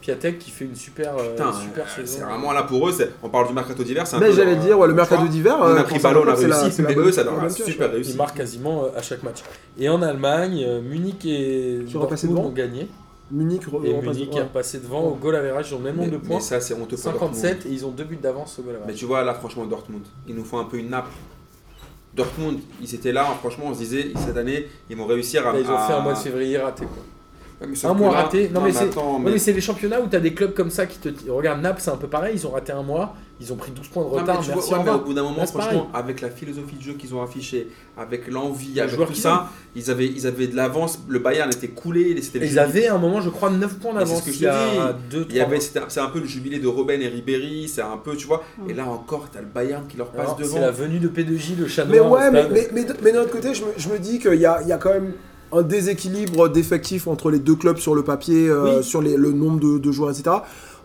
Piatek 0.00 0.38
qui 0.38 0.50
fait 0.50 0.64
une 0.64 0.76
super, 0.76 1.16
euh, 1.18 1.32
Putain, 1.32 1.52
super 1.52 1.84
euh, 1.84 1.96
saison. 1.96 2.18
c'est 2.20 2.24
vraiment 2.24 2.52
là 2.52 2.62
pour 2.62 2.88
eux. 2.88 2.92
On 3.22 3.28
parle 3.28 3.48
du 3.48 3.52
mercato 3.54 3.82
d'hiver. 3.82 4.06
c'est 4.06 4.16
un 4.16 4.20
Mais 4.20 4.32
j'allais 4.32 4.56
dire, 4.56 4.78
ouais, 4.78 4.86
le 4.86 4.92
euh, 4.92 4.96
mercato 4.96 5.26
d'hiver. 5.26 5.56
On 5.60 5.64
euh, 5.64 5.76
a 5.76 5.82
pris 5.82 5.94
pour 5.94 6.02
ballon, 6.04 6.22
on 6.24 6.28
a 6.28 6.34
réussi. 6.34 6.82
Mais 6.82 6.94
eux, 6.94 7.10
ça 7.12 7.24
leur 7.24 7.42
a 7.42 7.50
super 7.50 7.90
réussi. 7.90 8.12
Ils 8.12 8.16
marquent 8.16 8.36
quasiment 8.36 8.84
euh, 8.84 8.88
à 8.96 9.02
chaque 9.02 9.22
match. 9.22 9.38
Et 9.78 9.88
en 9.88 10.00
Allemagne, 10.02 10.64
euh, 10.66 10.80
Munich 10.80 11.24
et 11.26 11.80
Dortmund 11.92 12.20
devant 12.36 12.44
ont 12.46 12.50
gagné. 12.52 12.88
Munich, 13.30 13.62
re- 13.66 13.84
Et 13.84 13.92
Munich 14.00 14.34
est 14.36 14.40
repassé 14.42 14.78
devant 14.78 15.02
au 15.02 15.14
goal 15.16 15.34
average. 15.36 15.70
Ils 15.70 15.74
ont 15.74 15.78
le 15.78 15.84
même 15.84 15.96
Mais, 15.96 16.06
nombre 16.06 16.16
de 16.18 16.22
mais 16.22 16.28
points. 16.28 16.40
ça, 16.40 16.60
c'est 16.60 16.74
honteux 16.74 16.96
pour 16.96 17.12
Dortmund. 17.12 17.34
57 17.34 17.66
et 17.66 17.70
ils 17.70 17.84
ont 17.84 17.90
deux 17.90 18.04
buts 18.04 18.18
d'avance 18.22 18.58
au 18.58 18.62
goal 18.62 18.74
Mais 18.76 18.80
average. 18.84 18.96
tu 18.96 19.04
vois, 19.04 19.22
là, 19.24 19.34
franchement, 19.34 19.66
Dortmund, 19.66 20.02
il 20.26 20.34
nous 20.34 20.44
faut 20.44 20.58
un 20.58 20.64
peu 20.64 20.78
une 20.78 20.88
nappe. 20.90 21.08
Dortmund, 22.14 22.58
ils 22.80 22.94
étaient 22.94 23.12
là, 23.12 23.24
franchement, 23.40 23.66
on 23.68 23.74
se 23.74 23.80
disait, 23.80 24.12
cette 24.24 24.36
année, 24.36 24.66
ils 24.88 24.96
vont 24.96 25.06
réussir 25.06 25.46
à. 25.46 25.52
Ils 25.58 25.70
ont 25.70 25.78
fait 25.78 25.92
un 25.92 26.00
mois 26.00 26.14
de 26.14 26.18
février 26.18 26.56
raté. 26.58 26.84
Quoi. 26.84 27.02
Ouais, 27.60 27.66
mais 27.68 27.86
Un 27.86 27.92
mois 27.94 28.12
là- 28.12 28.22
raté. 28.22 28.48
Non, 28.54 28.60
mais 28.60 28.72
c'est- 28.72 28.84
Ouais, 28.96 29.02
mais- 29.20 29.30
mais 29.32 29.38
c'est 29.38 29.52
les 29.52 29.60
championnats 29.60 30.00
où 30.00 30.06
tu 30.08 30.14
as 30.14 30.20
des 30.20 30.32
clubs 30.32 30.54
comme 30.54 30.70
ça 30.70 30.86
qui 30.86 30.98
te. 30.98 31.08
Regarde, 31.28 31.60
Naples, 31.60 31.80
c'est 31.82 31.90
un 31.90 31.96
peu 31.96 32.06
pareil. 32.06 32.34
Ils 32.36 32.46
ont 32.46 32.50
raté 32.50 32.70
un 32.72 32.82
mois. 32.84 33.16
Ils 33.40 33.52
ont 33.52 33.56
pris 33.56 33.70
12 33.72 33.86
points 33.88 34.02
de 34.04 34.08
Non, 34.08 34.14
mais 34.16 34.20
retard. 34.22 34.38
tu 34.40 34.46
vois, 34.46 34.54
Merci, 34.56 34.72
ouais, 34.74 34.78
au 34.80 34.82
mais 34.98 35.04
bout 35.04 35.14
d'un 35.14 35.22
moment, 35.22 35.36
Là, 35.38 35.46
c'est 35.46 35.52
franchement, 35.58 35.88
avec 35.94 36.20
la 36.20 36.28
philosophie 36.30 36.74
de 36.76 36.82
jeu 36.82 36.92
qu'ils 36.94 37.14
ont 37.14 37.22
affichée, 37.22 37.68
avec 37.96 38.26
l'envie, 38.28 38.80
avec 38.80 38.96
tout 38.96 39.14
ça, 39.14 39.48
ils 39.76 39.90
avaient, 39.92 40.06
ils 40.06 40.26
avaient 40.26 40.46
de 40.48 40.56
l'avance. 40.56 41.00
Le 41.08 41.18
Bayern 41.20 41.48
était 41.50 41.68
coulé. 41.68 42.16
Ils 42.34 42.58
avaient 42.58 42.86
à 42.88 42.94
un 42.94 42.98
moment, 42.98 43.20
je 43.20 43.30
crois, 43.30 43.50
9 43.50 43.74
points 43.78 43.92
Mais 43.92 44.00
c'est 44.00 44.04
d'avance. 44.06 44.20
ce 44.20 44.26
que 44.26 44.32
je 44.32 44.38
il 44.38 44.42
y 44.42 44.46
a 44.46 44.92
te 44.92 45.10
2 45.16 45.26
Il 45.30 45.36
y 45.36 45.40
avait, 45.40 45.60
c'était- 45.60 45.80
c'est 45.88 46.00
un 46.00 46.08
peu 46.08 46.18
le 46.20 46.26
jubilé 46.26 46.58
de 46.58 46.66
Robben 46.68 47.00
et 47.00 47.08
Ribéry, 47.08 47.68
c'est 47.68 47.82
un 47.82 47.96
peu, 47.96 48.16
tu 48.16 48.26
vois. 48.28 48.42
Et 48.68 48.72
là 48.74 48.86
encore, 48.86 49.28
t'as 49.32 49.40
le 49.40 49.46
Bayern 49.46 49.84
qui 49.88 49.96
leur 49.96 50.10
passe 50.10 50.30
C'est 50.36 50.42
devant. 50.44 50.60
la 50.60 50.70
venue 50.72 50.98
de 50.98 51.08
P2J, 51.08 51.54
le 51.58 51.66
chat 51.68 51.84
Mais 51.84 52.00
ouais, 52.00 52.30
mais, 52.32 52.48
mais, 52.50 52.68
mais, 52.72 52.86
mais 53.02 53.12
d'un 53.12 53.20
autre 53.22 53.30
côté, 53.32 53.52
je 53.54 53.88
me, 53.88 53.98
dis 53.98 54.18
qu'il 54.20 54.34
y 54.34 54.46
a, 54.46 54.60
il 54.62 54.68
y 54.68 54.72
a 54.72 54.78
quand 54.78 54.90
même 54.92 55.12
un 55.52 55.62
déséquilibre 55.62 56.48
d'effectifs 56.48 57.06
entre 57.06 57.30
les 57.30 57.38
deux 57.38 57.54
clubs 57.54 57.78
sur 57.78 57.94
le 57.94 58.02
papier, 58.04 58.48
euh, 58.48 58.78
Oui. 58.78 58.84
sur 58.84 59.00
les- 59.02 59.16
le 59.16 59.32
nombre 59.32 59.60
de, 59.60 59.78
de 59.78 59.92
joueurs, 59.92 60.10
etc. 60.10 60.36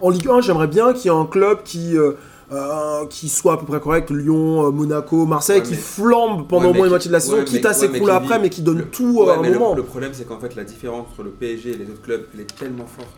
En 0.02 0.10
Ligue 0.10 0.27
1, 0.30 0.41
j'aimerais 0.41 0.68
bien 0.68 0.94
qu'il 0.94 1.11
y 1.11 1.14
ait 1.14 1.18
un 1.18 1.26
club 1.26 1.64
qui, 1.64 1.98
euh, 1.98 2.14
euh, 2.52 3.06
qui 3.10 3.30
soit 3.30 3.53
à 3.53 3.57
peu 3.57 3.65
près 3.65 3.80
correct, 3.80 4.10
Lyon, 4.11 4.65
euh, 4.68 4.72
Monaco, 4.72 5.26
Marseille, 5.26 5.60
Ouais, 5.60 5.64
qui 5.65 5.72
mais- 5.72 5.77
flambe 5.77 6.48
pendant 6.48 6.69
au 6.69 6.73
moins 6.73 6.85
une 6.85 6.90
moitié 6.91 7.10
de 7.10 7.14
la 7.14 7.19
saison, 7.19 7.38
ouais, 7.38 7.45
quitte 7.45 7.64
mais- 7.64 7.69
à 7.69 7.73
s'écrouler 7.73 8.11
après, 8.14 8.40
mais 8.40 8.49
qui 8.49 8.61
donne 8.61 8.80
le- 8.80 8.85
tout 8.90 9.22
euh, 9.26 9.31
à 9.31 9.38
un 9.38 9.41
mais 9.41 9.52
moment. 9.52 9.76
Le, 9.76 9.84
problème, 9.84 10.11
c'est 10.14 10.26
qu'en 10.27 10.40
fait, 10.40 10.56
la 10.56 10.64
différence 10.64 11.07
entre 11.11 11.23
le 11.23 11.30
PSG 11.31 11.72
et 11.72 11.77
les 11.77 11.85
autres 11.85 12.02
clubs, 12.02 12.23
elle 12.34 12.41
est 12.41 12.56
tellement 12.57 12.85
forte. 12.85 13.10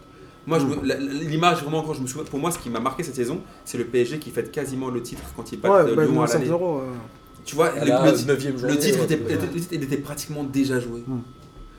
Moi, 0.47 0.59
Mm. 0.59 0.81
l'image, 1.27 1.63
vraiment, 1.63 1.81
quand 1.81 1.93
je 1.93 2.01
me 2.01 2.07
souviens, 2.07 2.23
pour 2.29 2.39
moi, 2.39 2.51
ce 2.51 2.59
qui 2.59 2.69
m'a 2.69 2.79
marqué 2.79 3.01
cette 3.01 3.15
saison, 3.15 3.39
c'est 3.65 3.79
le 3.79 3.85
PSG 3.85 4.19
qui 4.19 4.29
fète 4.29 4.51
quasiment 4.51 4.89
le 4.89 5.01
titre 5.01 5.23
quand 5.35 5.51
il 5.51 5.59
bat 5.59 5.69
Ouais, 5.83 5.91
euh, 5.91 5.95
bah, 5.95 6.05
Lyon 6.05 6.21
à 6.21 6.27
5 6.27 6.39
l'année. 6.39 6.51
euros. 6.51 6.81
Tu 7.45 7.55
vois, 7.55 7.71
le, 7.79 7.85
là, 7.85 8.03
le- 8.05 8.11
9e 8.17 8.57
journée, 8.57 8.73
le 8.73 8.79
titre 8.79 8.97
ouais, 8.99 9.05
était, 9.05 9.15
ouais. 9.23 9.33
était- 9.57 9.75
était 9.75 9.97
pratiquement 9.97 10.43
déjà 10.43 10.79
joué. 10.79 11.03
Mm. 11.05 11.19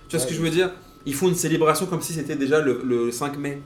Tu 0.09 0.17
vois 0.17 0.25
ce 0.25 0.29
que 0.31 0.35
je 0.35 0.41
veux 0.41 0.51
dire? 0.51 0.71
Ils 1.05 1.15
font 1.15 1.29
une 1.29 1.35
célébration 1.35 1.87
comme 1.87 2.01
si 2.03 2.13
c'était 2.13 2.37
déjà 2.37 2.61
le, 2.61 2.81
le 2.85 3.11
5 3.11 3.37
mai. 3.39 3.61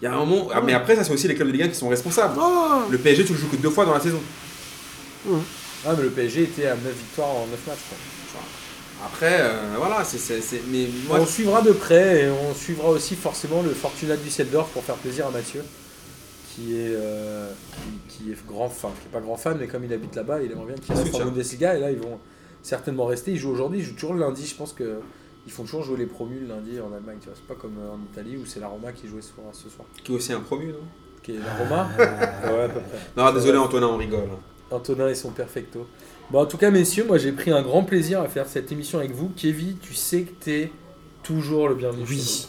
Il 0.00 0.04
y 0.04 0.08
a 0.08 0.12
un 0.14 0.18
moment. 0.24 0.48
ah, 0.52 0.60
mais 0.64 0.72
après, 0.74 0.94
ça, 0.96 1.04
c'est 1.04 1.12
aussi 1.12 1.28
les 1.28 1.34
clubs 1.34 1.48
de 1.48 1.52
Ligue 1.52 1.62
1 1.62 1.68
qui 1.68 1.74
sont 1.76 1.88
responsables. 1.88 2.34
Ah, 2.40 2.84
Le 2.90 2.98
PSG, 2.98 3.24
tu 3.24 3.32
le 3.32 3.38
joues 3.38 3.48
que 3.48 3.56
deux 3.56 3.70
fois 3.70 3.86
dans 3.86 3.94
la 3.94 4.00
saison. 4.00 4.20
Ah, 5.86 5.94
mais 5.96 6.02
le 6.02 6.10
PSG 6.10 6.42
était 6.42 6.66
à 6.66 6.74
9 6.74 6.92
victoires 6.96 7.28
en 7.28 7.46
9 7.46 7.66
matchs. 7.66 7.78
quoi. 7.88 7.98
Après, 9.04 9.38
euh, 9.40 9.74
voilà, 9.78 10.04
c'est. 10.04 10.18
c'est- 10.18 10.40
c'est- 10.40 10.62
Mais 10.70 10.86
moi, 11.08 11.18
on 11.20 11.26
suivra 11.26 11.60
de 11.62 11.72
près 11.72 12.22
et 12.24 12.28
on 12.30 12.54
suivra 12.54 12.90
aussi 12.90 13.16
forcément 13.16 13.62
le 13.62 13.70
Fortuna 13.70 14.16
Düsseldorf 14.16 14.68
pour 14.70 14.84
faire 14.84 14.94
plaisir 14.96 15.26
à 15.26 15.30
Mathieu, 15.30 15.62
qui 16.54 16.74
est, 16.74 16.94
euh, 16.94 17.50
qui, 18.22 18.32
est 18.32 18.46
grand 18.46 18.68
fan, 18.68 18.90
qui 19.00 19.08
est 19.08 19.12
pas 19.12 19.20
grand 19.20 19.36
fan, 19.36 19.56
mais 19.58 19.66
comme 19.66 19.84
il 19.84 19.92
habite 19.92 20.14
là-bas, 20.14 20.42
il 20.42 20.52
aimerait 20.52 20.66
bien 20.66 20.76
qu'il 20.76 20.94
reste 20.94 21.14
en. 21.14 21.26
Bundesliga 21.26 21.76
et 21.76 21.80
là 21.80 21.90
ils 21.90 21.98
vont 21.98 22.18
certainement 22.62 23.06
rester. 23.06 23.32
Ils 23.32 23.38
jouent 23.38 23.50
aujourd'hui, 23.50 23.80
ils 23.80 23.84
jouent 23.84 23.94
toujours 23.94 24.14
le 24.14 24.20
lundi. 24.20 24.46
Je 24.46 24.54
pense 24.54 24.72
que 24.72 25.00
ils 25.46 25.52
font 25.52 25.64
toujours 25.64 25.82
jouer 25.82 25.98
les 25.98 26.06
promus 26.06 26.40
le 26.40 26.46
lundi 26.46 26.80
en 26.80 26.92
Allemagne. 26.94 27.18
Tu 27.20 27.26
vois, 27.26 27.34
c'est 27.36 27.46
pas 27.46 27.60
comme 27.60 27.76
euh, 27.78 27.94
en 27.94 27.98
Italie 28.12 28.36
où 28.36 28.46
c'est 28.46 28.60
la 28.60 28.68
Roma 28.68 28.92
qui 28.92 29.08
jouait 29.08 29.22
ce 29.22 29.32
soir. 29.32 29.46
Ce 29.52 29.68
soir. 29.68 29.86
qui 30.02 30.12
est 30.12 30.14
aussi 30.14 30.32
un 30.32 30.40
promu, 30.40 30.66
non? 30.66 30.78
Qui 31.22 31.32
est 31.32 31.38
la 31.38 31.54
Roma? 31.54 31.88
Ouais, 31.98 32.64
à 32.64 32.68
peu 32.68 32.80
près. 32.80 32.98
Non, 33.16 33.32
désolé, 33.32 33.58
Antonin, 33.58 33.88
on 33.88 33.96
rigole. 33.96 34.28
Antonin 34.70 35.08
et 35.08 35.14
son 35.14 35.30
perfecto. 35.30 35.86
Bon, 36.30 36.40
en 36.40 36.46
tout 36.46 36.56
cas, 36.56 36.70
messieurs, 36.70 37.04
moi 37.06 37.18
j'ai 37.18 37.32
pris 37.32 37.50
un 37.50 37.62
grand 37.62 37.84
plaisir 37.84 38.20
à 38.20 38.28
faire 38.28 38.46
cette 38.46 38.70
émission 38.72 38.98
avec 38.98 39.12
vous. 39.12 39.30
Kevin, 39.36 39.76
tu 39.80 39.94
sais 39.94 40.22
que 40.22 40.32
t'es 40.44 40.72
toujours 41.22 41.68
le 41.68 41.74
bienvenu. 41.74 42.06
chez 42.06 42.12
Oui. 42.12 42.48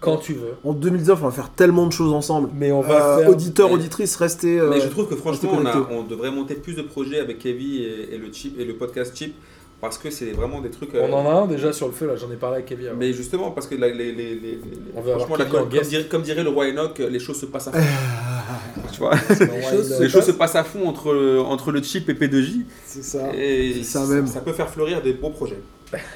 Quand 0.00 0.16
tu 0.18 0.34
veux. 0.34 0.54
En 0.64 0.72
2019, 0.72 1.18
on 1.22 1.26
va 1.26 1.30
faire 1.30 1.50
tellement 1.50 1.86
de 1.86 1.92
choses 1.92 2.12
ensemble. 2.12 2.50
Mais 2.54 2.70
on 2.72 2.80
va 2.82 3.02
Euh, 3.02 3.18
faire. 3.20 3.30
auditeurs, 3.30 3.68
mais- 3.68 3.74
auditrices, 3.76 4.16
restez. 4.16 4.58
euh, 4.60 4.68
Mais 4.70 4.80
je 4.80 4.88
trouve 4.88 5.08
que 5.08 5.16
franchement, 5.16 5.50
on, 5.54 5.64
a- 5.66 5.72
connecté. 5.72 5.94
on 5.94 6.02
devrait 6.04 6.30
monter 6.30 6.54
plus 6.54 6.74
de 6.74 6.82
projets 6.82 7.18
avec 7.20 7.38
Kevin 7.38 7.82
et, 7.82 8.14
et 8.14 8.18
le, 8.18 8.30
chip, 8.32 8.58
et 8.60 8.64
le 8.64 8.74
podcast 8.76 9.16
Chip 9.16 9.34
parce 9.80 9.96
que 9.96 10.10
c'est 10.10 10.32
vraiment 10.32 10.60
des 10.60 10.68
trucs. 10.70 10.94
euh, 10.94 11.06
On 11.10 11.14
en 11.14 11.26
a 11.30 11.42
un 11.42 11.46
déjà 11.46 11.72
sur 11.72 11.86
le 11.86 11.92
feu 11.94 12.06
là, 12.06 12.14
j'en 12.16 12.30
ai 12.30 12.36
parlé 12.36 12.56
avec 12.56 12.66
Kevin. 12.66 12.90
Mais 12.98 13.14
justement, 13.14 13.50
parce 13.52 13.66
que 13.66 13.74
la- 13.74 13.88
les, 13.88 14.12
les, 14.12 14.34
les, 14.34 14.34
les- 14.34 14.60
On 14.94 15.00
va 15.00 15.12
franchement, 15.16 15.36
la- 15.36 15.44
comme, 15.46 15.68
dirait, 15.70 16.04
comme 16.04 16.22
dirait 16.22 16.44
le 16.44 16.50
roi 16.50 16.66
Enoch, 16.68 16.98
les 16.98 17.18
choses 17.18 17.40
se 17.40 17.46
passent 17.46 17.68
à 17.68 17.72
fond. 17.72 17.78
tu 18.92 18.98
vois 18.98 19.14
Les 19.40 19.62
choses 19.62 20.00
les 20.00 20.08
choses 20.10 20.24
se 20.26 20.32
passent 20.32 20.56
à 20.56 20.64
fond 20.64 20.86
entre, 20.86 21.38
entre 21.46 21.72
le 21.72 21.82
chip 21.82 22.06
et 22.10 22.14
P2J 22.14 22.64
C'est 22.84 23.02
ça. 23.02 23.34
et 23.34 23.72
c'est 23.78 23.84
ça 23.84 24.04
même. 24.06 24.26
ça 24.26 24.40
peut 24.40 24.52
faire 24.52 24.68
fleurir 24.68 25.00
des 25.00 25.14
beaux 25.14 25.30
projets. 25.30 25.58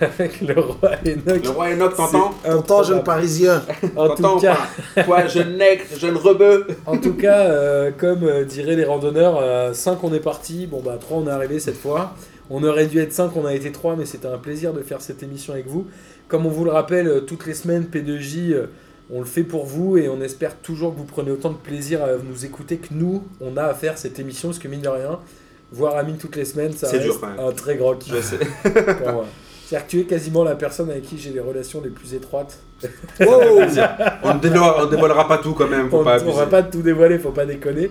Avec 0.01 0.41
le 0.41 0.61
roi 0.61 0.91
Enoch. 1.05 1.45
Le 1.45 1.51
roi 1.51 1.69
Enoch, 1.71 1.97
t'entends? 1.97 2.35
T'entends, 2.45 2.83
jeune 2.83 3.03
parisien 3.03 3.63
En 3.97 4.15
tout 4.15 4.39
cas, 4.39 4.59
Toi, 5.05 5.27
jeune 5.27 5.57
nègre, 5.57 5.85
jeune 5.99 6.17
rebeu 6.17 6.67
en 6.87 6.97
tout 6.97 7.15
cas 7.15 7.41
euh, 7.41 7.91
comme 7.97 8.25
euh, 8.25 8.45
diraient 8.45 8.77
les 8.77 8.85
randonneurs, 8.85 9.75
5 9.75 10.03
on 10.05 10.15
est 10.15 10.21
parti, 10.21 10.67
bon 10.67 10.81
bah 10.81 10.97
3 11.01 11.19
on 11.19 11.27
est 11.27 11.31
arrivé 11.31 11.59
cette 11.59 11.79
fois. 11.79 12.15
On 12.51 12.63
aurait 12.63 12.87
dû 12.87 12.99
être 12.99 13.13
5, 13.13 13.35
on 13.37 13.47
a 13.47 13.55
été 13.55 13.73
3, 13.73 13.97
mais 13.97 14.05
c'était 14.05 14.29
un 14.29 14.39
plaisir 14.39 14.73
de 14.73 14.83
faire 14.83 15.01
cette 15.01 15.23
émission 15.23 15.55
avec 15.55 15.67
vous. 15.67 15.87
Comme 16.29 16.47
on 16.47 16.51
vous 16.51 16.65
le 16.65 16.71
rappelle, 16.71 17.09
euh, 17.09 17.21
toutes 17.21 17.47
les 17.47 17.55
semaines, 17.55 17.87
P2J, 17.91 18.53
euh, 18.53 18.67
on 19.11 19.21
le 19.21 19.27
fait 19.27 19.45
pour 19.45 19.65
vous 19.65 19.97
et 19.97 20.09
on 20.09 20.21
espère 20.21 20.57
toujours 20.57 20.93
que 20.95 20.99
vous 20.99 21.05
prenez 21.05 21.31
autant 21.31 21.51
de 21.51 21.57
plaisir 21.57 22.03
à 22.03 22.09
nous 22.17 22.45
écouter 22.45 22.77
que 22.77 22.93
nous, 22.93 23.23
on 23.41 23.57
a 23.57 23.65
à 23.65 23.75
faire 23.75 23.99
cette 23.99 24.19
émission, 24.19 24.49
parce 24.49 24.59
que 24.59 24.69
mine 24.69 24.83
de 24.83 24.89
rien, 24.89 25.19
voir 25.73 25.97
Amine 25.97 26.17
toutes 26.17 26.37
les 26.37 26.45
semaines, 26.45 26.73
ça 26.73 26.89
reste 26.89 27.03
dur, 27.03 27.21
un 27.39 27.53
très 27.53 27.77
grand 27.77 27.95
kiff 27.97 28.15
Je 28.15 28.21
sais. 28.21 28.39
pour 29.05 29.25
tu 29.83 30.01
es 30.01 30.05
quasiment 30.05 30.45
la 30.45 30.55
personne 30.55 30.91
avec 30.91 31.03
qui 31.03 31.19
j'ai 31.19 31.31
les 31.31 31.41
relations 31.41 31.81
les 31.83 31.91
plus 31.91 32.15
étroites. 32.15 32.59
Wow. 33.21 33.27
On 34.23 34.35
ne 34.35 34.39
dévoilera, 34.41 34.85
on 34.85 34.87
dévoilera 34.91 35.27
pas 35.29 35.39
tout 35.39 35.53
quand 35.55 35.69
même, 35.69 35.89
faut 35.89 35.99
On, 36.01 36.05
pas 36.05 36.21
on 36.23 36.25
va 36.33 36.43
abuser. 36.43 36.51
pas 36.51 36.63
tout 36.63 36.83
dévoiler, 36.83 37.19
faut 37.19 37.31
pas 37.31 37.47
déconner. 37.47 37.91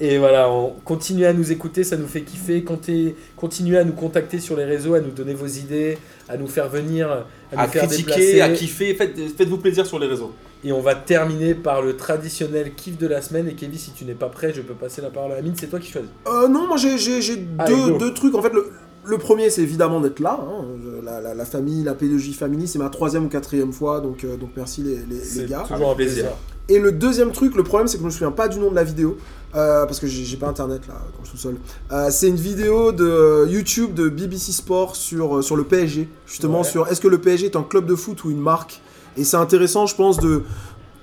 Et 0.00 0.18
voilà, 0.18 0.50
on 0.50 0.70
continue 0.84 1.24
à 1.24 1.32
nous 1.32 1.52
écouter, 1.52 1.84
ça 1.84 1.96
nous 1.96 2.08
fait 2.08 2.22
kiffer. 2.22 2.64
Comptez, 2.64 3.14
continuez 3.36 3.78
à 3.78 3.84
nous 3.84 3.92
contacter 3.92 4.40
sur 4.40 4.56
les 4.56 4.64
réseaux, 4.64 4.94
à 4.94 5.00
nous 5.00 5.12
donner 5.12 5.34
vos 5.34 5.46
idées, 5.46 5.98
à 6.28 6.36
nous 6.36 6.48
faire 6.48 6.68
venir, 6.68 7.08
à 7.12 7.24
nous 7.52 7.60
À 7.60 7.68
faire 7.68 7.86
critiquer, 7.86 8.32
déplacer. 8.32 8.40
à 8.40 8.48
kiffer, 8.50 8.94
faites, 8.94 9.16
faites-vous 9.36 9.58
plaisir 9.58 9.86
sur 9.86 10.00
les 10.00 10.08
réseaux. 10.08 10.32
Et 10.64 10.72
on 10.72 10.80
va 10.80 10.96
terminer 10.96 11.54
par 11.54 11.80
le 11.80 11.96
traditionnel 11.96 12.72
kiff 12.74 12.98
de 12.98 13.06
la 13.06 13.22
semaine. 13.22 13.46
Et 13.48 13.54
Kevin, 13.54 13.78
si 13.78 13.92
tu 13.92 14.04
n'es 14.04 14.14
pas 14.14 14.28
prêt, 14.28 14.52
je 14.52 14.62
peux 14.62 14.74
passer 14.74 15.00
la 15.00 15.10
parole 15.10 15.30
à 15.30 15.36
Amine, 15.36 15.54
c'est 15.56 15.68
toi 15.68 15.78
qui 15.78 15.92
choisis. 15.92 16.10
Euh, 16.26 16.48
non, 16.48 16.66
moi 16.66 16.76
j'ai, 16.76 16.98
j'ai, 16.98 17.22
j'ai 17.22 17.46
Allez, 17.58 17.72
deux, 17.76 17.90
go. 17.92 17.98
deux 17.98 18.14
trucs. 18.14 18.34
En 18.34 18.42
fait, 18.42 18.52
le, 18.52 18.72
le 19.04 19.18
premier, 19.18 19.50
c'est 19.50 19.62
évidemment 19.62 20.00
d'être 20.00 20.20
là. 20.20 20.38
hein. 20.40 20.64
Je- 20.82 21.04
La, 21.04 21.20
la- 21.20 21.34
la 21.34 21.44
famille, 21.44 21.82
la 21.84 21.94
P2J 21.94 22.32
Family, 22.32 22.66
c'est 22.66 22.78
ma 22.78 22.88
troisième 22.88 23.26
ou 23.26 23.28
quatrième 23.28 23.72
fois, 23.72 24.00
donc, 24.00 24.24
euh, 24.24 24.36
donc 24.36 24.50
merci 24.56 24.82
les, 24.82 24.96
les- 24.96 25.16
les 25.16 25.20
C'est 25.24 25.46
gars. 25.48 25.64
toujours 25.68 25.90
un 25.90 25.94
plaisir. 25.94 26.26
Et 26.70 26.78
le 26.78 26.92
deuxième 26.92 27.30
truc, 27.30 27.54
le 27.56 27.62
problème, 27.62 27.88
c'est 27.88 27.96
que 27.98 28.00
je 28.02 28.06
me 28.06 28.10
souviens 28.10 28.30
pas 28.30 28.48
du 28.48 28.58
nom 28.58 28.70
de 28.70 28.74
la 28.74 28.84
vidéo, 28.84 29.18
euh, 29.54 29.84
parce 29.84 30.00
que 30.00 30.06
j'ai, 30.06 30.36
pas 30.38 30.48
internet 30.48 30.80
là, 30.88 30.94
dans 30.94 31.20
le 31.22 31.26
sous-sol. 31.28 31.56
Euh, 31.92 32.08
c'est 32.10 32.28
une 32.28 32.36
vidéo 32.36 32.90
de 32.92 33.46
YouTube 33.48 33.92
de 33.92 34.08
BBC 34.08 34.50
Sport 34.52 34.96
sur, 34.96 35.44
sur 35.44 35.56
le 35.56 35.64
PSG, 35.64 36.08
justement 36.26 36.58
Ouais. 36.60 36.64
sur 36.64 36.88
est-ce 36.88 37.02
que 37.02 37.08
le 37.08 37.18
PSG 37.18 37.46
est 37.46 37.56
un 37.56 37.62
club 37.64 37.84
de 37.84 37.94
foot 37.94 38.24
ou 38.24 38.30
une 38.30 38.40
marque. 38.40 38.80
Et 39.18 39.24
c'est 39.24 39.36
intéressant, 39.36 39.84
je 39.86 39.94
pense, 39.94 40.18
de 40.18 40.42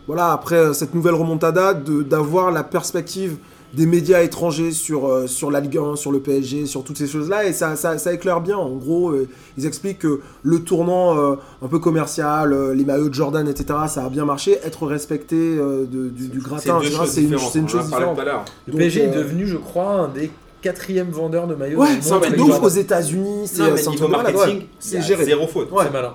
voilà 0.07 0.31
après 0.33 0.73
cette 0.73 0.95
nouvelle 0.95 1.13
remontada, 1.13 1.75
de, 1.75 2.01
d'avoir 2.01 2.49
la 2.51 2.63
perspective 2.63 3.37
des 3.73 3.85
médias 3.85 4.21
étrangers 4.21 4.71
sur, 4.71 5.07
euh, 5.07 5.27
sur 5.27 5.49
la 5.49 5.59
Ligue 5.61 5.77
1, 5.77 5.95
sur 5.95 6.11
le 6.11 6.19
PSG, 6.19 6.65
sur 6.65 6.83
toutes 6.83 6.97
ces 6.97 7.07
choses-là, 7.07 7.45
et 7.45 7.53
ça, 7.53 7.75
ça, 7.75 7.97
ça 7.97 8.13
éclaire 8.13 8.41
bien. 8.41 8.57
En 8.57 8.75
gros, 8.75 9.11
euh, 9.11 9.27
ils 9.57 9.65
expliquent 9.65 9.99
que 9.99 10.19
le 10.43 10.59
tournant 10.59 11.17
euh, 11.17 11.35
un 11.61 11.67
peu 11.67 11.79
commercial, 11.79 12.51
euh, 12.51 12.73
les 12.73 12.83
maillots 12.83 13.07
de 13.09 13.13
Jordan, 13.13 13.47
etc., 13.47 13.79
ça 13.87 14.03
a 14.05 14.09
bien 14.09 14.25
marché. 14.25 14.57
Être 14.65 14.85
respecté 14.87 15.35
euh, 15.37 15.85
de- 15.85 16.09
du, 16.09 16.27
du 16.27 16.39
gratin, 16.39 16.79
c'est 17.05 17.21
une, 17.21 17.29
une 17.29 17.35
on 17.35 17.37
en 17.37 17.39
chose 17.39 17.85
différente. 17.85 18.15
tout 18.15 18.21
à 18.21 18.25
l'heure. 18.25 18.45
Le 18.67 18.71
Donc, 18.73 18.79
PSG 18.81 19.01
est 19.03 19.07
euh, 19.15 19.23
devenu, 19.23 19.47
je 19.47 19.57
crois, 19.57 19.91
un 19.91 20.07
des 20.09 20.31
quatrièmes 20.61 21.09
vendeurs 21.09 21.47
de 21.47 21.55
maillots. 21.55 21.79
Ouais, 21.79 21.97
c'est 22.01 22.11
un 22.11 22.19
truc 22.19 22.35
de 22.35 22.41
ouf 22.41 22.61
aux 22.61 22.67
États-Unis, 22.69 23.47
c'est 23.47 23.61
un 23.61 23.71
niveau 23.73 23.91
truc 23.95 24.09
marketing, 24.11 24.57
ouais. 24.59 24.67
c'est 24.79 25.01
géré. 25.01 25.23
zéro 25.25 25.47
faute. 25.47 25.71
Ouais. 25.71 25.85
C'est 25.85 25.93
malin. 25.93 26.13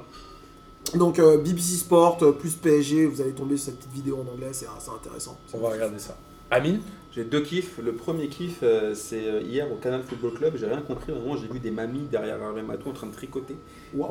Donc 0.95 1.19
euh, 1.19 1.39
BBC 1.39 1.77
Sport 1.77 2.19
plus 2.39 2.51
PSG, 2.53 3.07
vous 3.07 3.21
allez 3.21 3.33
tomber 3.33 3.57
sur 3.57 3.67
cette 3.67 3.79
petite 3.79 3.93
vidéo 3.93 4.19
en 4.25 4.33
anglais, 4.33 4.51
c'est 4.53 4.67
c'est 4.79 4.91
intéressant. 4.93 5.37
On 5.53 5.59
va 5.59 5.71
regarder 5.71 5.99
ça. 5.99 6.17
Amine 6.49 6.79
J'ai 7.17 7.25
deux 7.25 7.41
kiffs. 7.41 7.79
Le 7.83 7.93
premier 7.93 8.29
kiff, 8.29 8.59
euh, 8.63 8.93
c'est 8.95 9.27
euh, 9.27 9.41
hier 9.41 9.67
au 9.73 9.77
Canal 9.77 10.03
Football 10.03 10.35
Club. 10.35 10.53
J'ai 10.61 10.67
rien 10.67 10.83
compris. 10.83 11.13
Vraiment, 11.13 11.35
j'ai 11.35 11.49
vu 11.51 11.59
des 11.59 11.71
mamies 11.71 12.07
derrière 12.11 12.37
un 12.43 12.63
Matou 12.63 12.91
en 12.91 12.93
train 12.93 13.07
de 13.07 13.13
tricoter 13.15 13.57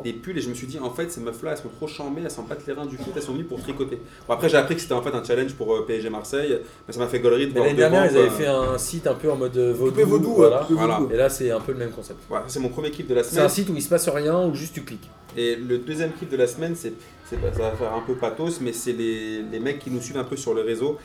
des 0.03 0.13
pulls 0.13 0.35
et 0.39 0.41
je 0.41 0.49
me 0.49 0.55
suis 0.55 0.65
dit, 0.65 0.79
en 0.79 0.89
fait, 0.89 1.11
ces 1.11 1.21
meufs-là, 1.21 1.51
elles 1.51 1.57
sont 1.59 1.69
trop 1.69 1.87
chambées, 1.87 2.21
elles 2.23 2.31
sont 2.31 2.43
pas 2.43 2.55
les 2.65 2.73
reins 2.73 2.87
du 2.87 2.97
foot, 2.97 3.13
elles 3.15 3.21
sont 3.21 3.33
venues 3.33 3.43
pour 3.43 3.61
tricoter. 3.61 3.99
Bon, 4.27 4.33
après, 4.33 4.49
j'ai 4.49 4.57
appris 4.57 4.73
que 4.73 4.81
c'était 4.81 4.95
en 4.95 5.03
fait 5.03 5.13
un 5.13 5.23
challenge 5.23 5.53
pour 5.53 5.75
euh, 5.75 5.85
PSG 5.85 6.09
Marseille, 6.09 6.59
mais 6.87 6.93
ça 6.95 6.99
m'a 6.99 7.07
fait 7.07 7.19
gaulerie 7.19 7.45
de 7.45 7.51
voir 7.51 7.65
L'année 7.65 7.77
dernière, 7.77 8.11
ils 8.11 8.17
avaient 8.17 8.29
fait 8.31 8.47
un 8.47 8.77
site 8.79 9.05
un 9.05 9.13
peu 9.13 9.31
en 9.31 9.35
mode 9.35 9.55
vaudou. 9.55 10.03
Vaudou, 10.03 10.33
voilà. 10.33 10.61
ouais, 10.61 10.67
Voilà. 10.71 11.01
Et 11.13 11.17
là, 11.17 11.29
c'est 11.29 11.51
un 11.51 11.59
peu 11.59 11.73
le 11.73 11.77
même 11.77 11.91
concept. 11.91 12.21
Voilà, 12.27 12.45
ça, 12.47 12.55
c'est 12.55 12.59
mon 12.59 12.69
premier 12.69 12.89
kiff 12.89 13.07
de 13.07 13.13
la 13.13 13.23
C'est 13.23 13.31
semaine. 13.35 13.45
un 13.45 13.49
site 13.49 13.69
où 13.69 13.75
il 13.75 13.83
se 13.83 13.89
passe 13.89 14.09
rien, 14.09 14.47
où 14.47 14.55
juste 14.55 14.73
tu 14.73 14.81
cliques. 14.81 15.09
Et 15.37 15.55
le 15.55 15.77
deuxième 15.77 16.11
kiff 16.13 16.29
de 16.29 16.37
la 16.37 16.47
semaine, 16.47 16.75
c'est, 16.75 16.93
c'est 17.29 17.35
ça 17.35 17.61
va 17.61 17.71
faire 17.73 17.93
un 17.93 18.01
peu 18.01 18.15
pathos, 18.15 18.61
mais 18.61 18.73
c'est 18.73 18.93
les, 18.93 19.43
les 19.43 19.59
mecs 19.59 19.79
qui 19.79 19.91
nous 19.91 20.01
suivent 20.01 20.17
un 20.17 20.23
peu 20.23 20.37
sur 20.37 20.53
le 20.55 20.61
réseau. 20.61 20.97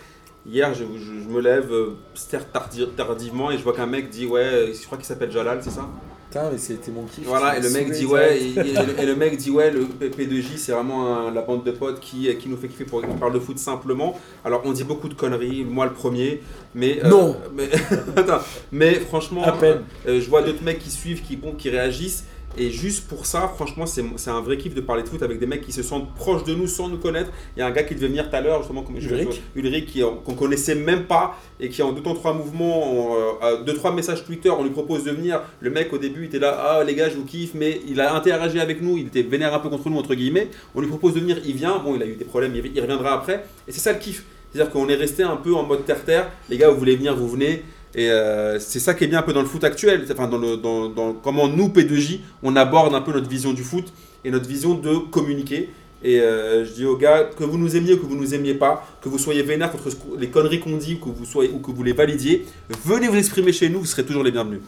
Hier, 0.46 0.72
je, 0.74 0.84
je- 0.84 1.22
je 1.24 1.28
me 1.28 1.40
lève, 1.40 1.70
euh, 1.72 1.90
certes 2.14 2.48
tardi- 2.52 2.88
tardivement, 2.96 3.50
et 3.50 3.58
je 3.58 3.62
vois 3.62 3.74
qu'un 3.74 3.86
mec 3.86 4.08
dit 4.08 4.26
Ouais, 4.26 4.72
je 4.72 4.84
crois 4.86 4.96
qu'il 4.98 5.06
s'appelle 5.06 5.30
Jalal, 5.30 5.58
c'est 5.62 5.70
ça? 5.70 5.86
Putain, 6.30 6.48
mais 6.52 6.58
c'était 6.58 6.92
mon 6.92 7.02
kiff. 7.04 7.26
Voilà, 7.26 7.58
et 7.58 7.60
le 7.60 7.70
mec 7.70 7.90
dit 7.90 8.06
ouais, 8.06 8.38
et, 8.40 8.50
et 8.52 8.72
le, 8.72 9.00
et 9.00 9.04
le 9.06 9.16
mec 9.16 9.36
dit 9.36 9.50
ouais, 9.50 9.70
le 9.72 9.80
P- 9.84 10.10
P2J 10.10 10.56
c'est 10.58 10.70
vraiment 10.70 11.26
un- 11.26 11.32
la 11.34 11.42
bande 11.42 11.64
de 11.64 11.72
potes 11.72 11.98
qui, 11.98 12.32
qui 12.36 12.48
nous 12.48 12.56
fait 12.56 12.68
kiffer 12.68 12.84
pour 12.84 13.02
qu'on 13.02 13.14
parle 13.16 13.32
de 13.34 13.40
foot 13.40 13.58
simplement. 13.58 14.16
Alors 14.44 14.62
on 14.64 14.70
dit 14.70 14.84
beaucoup 14.84 15.08
de 15.08 15.14
conneries, 15.14 15.64
moi 15.64 15.86
le 15.86 15.92
premier, 15.92 16.40
mais 16.72 17.00
euh, 17.04 17.08
Non. 17.08 17.36
mais, 17.52 17.68
Attends, 18.16 18.38
mais 18.70 18.94
franchement, 19.00 19.42
euh, 19.64 20.20
je 20.20 20.30
vois 20.30 20.42
d'autres 20.42 20.62
mecs 20.62 20.78
qui 20.78 20.90
suivent, 20.90 21.20
qui 21.22 21.34
bon, 21.36 21.52
qui 21.54 21.68
réagissent. 21.68 22.24
Et 22.58 22.70
juste 22.70 23.06
pour 23.06 23.26
ça, 23.26 23.52
franchement, 23.54 23.86
c'est 23.86 24.30
un 24.30 24.40
vrai 24.40 24.56
kiff 24.56 24.74
de 24.74 24.80
parler 24.80 25.02
de 25.02 25.08
foot 25.08 25.22
avec 25.22 25.38
des 25.38 25.46
mecs 25.46 25.60
qui 25.60 25.72
se 25.72 25.82
sentent 25.82 26.12
proches 26.14 26.44
de 26.44 26.54
nous 26.54 26.66
sans 26.66 26.88
nous 26.88 26.98
connaître. 26.98 27.30
Il 27.56 27.60
y 27.60 27.62
a 27.62 27.66
un 27.66 27.70
gars 27.70 27.84
qui 27.84 27.94
devait 27.94 28.08
venir 28.08 28.28
tout 28.28 28.34
à 28.34 28.40
l'heure, 28.40 28.58
justement, 28.58 28.82
comme 28.82 28.96
Ulrich. 28.96 29.40
Ulrich, 29.54 29.98
qu'on 30.24 30.34
connaissait 30.34 30.74
même 30.74 31.04
pas 31.04 31.38
et 31.60 31.68
qui 31.68 31.82
en 31.82 31.92
deux 31.92 32.02
temps 32.02 32.14
trois 32.14 32.34
mouvements, 32.34 33.12
en, 33.12 33.16
euh, 33.16 33.60
à 33.60 33.62
deux 33.62 33.74
trois 33.74 33.92
messages 33.92 34.24
Twitter, 34.24 34.50
on 34.50 34.64
lui 34.64 34.70
propose 34.70 35.04
de 35.04 35.12
venir. 35.12 35.42
Le 35.60 35.70
mec 35.70 35.92
au 35.92 35.98
début 35.98 36.22
il 36.22 36.26
était 36.26 36.38
là, 36.38 36.58
ah 36.58 36.84
les 36.84 36.94
gars 36.94 37.08
je 37.08 37.16
vous 37.16 37.24
kiffe, 37.24 37.52
mais 37.54 37.80
il 37.86 38.00
a 38.00 38.14
interagi 38.14 38.58
avec 38.58 38.82
nous, 38.82 38.96
il 38.98 39.06
était 39.06 39.22
vénère 39.22 39.54
un 39.54 39.58
peu 39.60 39.68
contre 39.68 39.88
nous 39.88 39.98
entre 39.98 40.14
guillemets. 40.14 40.48
On 40.74 40.80
lui 40.80 40.88
propose 40.88 41.14
de 41.14 41.20
venir, 41.20 41.38
il 41.44 41.54
vient. 41.54 41.78
Bon, 41.78 41.94
il 41.94 42.02
a 42.02 42.06
eu 42.06 42.16
des 42.16 42.24
problèmes, 42.24 42.54
il, 42.54 42.80
reviendra 42.80 43.14
après. 43.14 43.44
Et 43.68 43.72
c'est 43.72 43.80
ça 43.80 43.92
le 43.92 43.98
kiff, 43.98 44.24
c'est-à-dire 44.52 44.72
qu'on 44.72 44.88
est 44.88 44.96
resté 44.96 45.22
un 45.22 45.36
peu 45.36 45.54
en 45.54 45.62
mode 45.62 45.84
terre 45.84 46.04
terre. 46.04 46.30
Les 46.48 46.56
gars, 46.56 46.70
vous 46.70 46.78
voulez 46.78 46.96
venir, 46.96 47.14
vous 47.14 47.28
venez. 47.28 47.62
Et 47.94 48.10
euh, 48.10 48.58
c'est 48.60 48.78
ça 48.78 48.94
qui 48.94 49.04
est 49.04 49.08
bien 49.08 49.18
un 49.18 49.22
peu 49.22 49.32
dans 49.32 49.40
le 49.40 49.48
foot 49.48 49.64
actuel, 49.64 50.06
enfin 50.10 50.28
dans, 50.28 51.14
comment 51.14 51.48
nous 51.48 51.68
P2J 51.68 52.20
on 52.42 52.54
aborde 52.54 52.94
un 52.94 53.00
peu 53.00 53.12
notre 53.12 53.28
vision 53.28 53.52
du 53.52 53.64
foot 53.64 53.92
et 54.24 54.30
notre 54.30 54.48
vision 54.48 54.74
de 54.74 54.96
communiquer. 55.10 55.70
Et 56.02 56.20
euh, 56.20 56.64
je 56.64 56.72
dis 56.72 56.86
aux 56.86 56.96
gars, 56.96 57.28
que 57.36 57.44
vous 57.44 57.58
nous 57.58 57.76
aimiez 57.76 57.94
ou 57.94 57.98
que 57.98 58.06
vous 58.06 58.16
nous 58.16 58.34
aimiez 58.34 58.54
pas, 58.54 58.86
que 59.02 59.08
vous 59.08 59.18
soyez 59.18 59.42
vénère 59.42 59.70
contre 59.70 59.88
les 60.18 60.28
conneries 60.28 60.60
qu'on 60.60 60.76
dit 60.76 60.98
ou 61.00 61.04
que, 61.04 61.10
vous 61.10 61.26
soyez, 61.26 61.50
ou 61.50 61.58
que 61.58 61.70
vous 61.70 61.82
les 61.82 61.92
validiez, 61.92 62.46
venez 62.84 63.08
vous 63.08 63.16
exprimer 63.16 63.52
chez 63.52 63.68
nous, 63.68 63.80
vous 63.80 63.86
serez 63.86 64.04
toujours 64.04 64.22
les 64.22 64.30
bienvenus. 64.30 64.60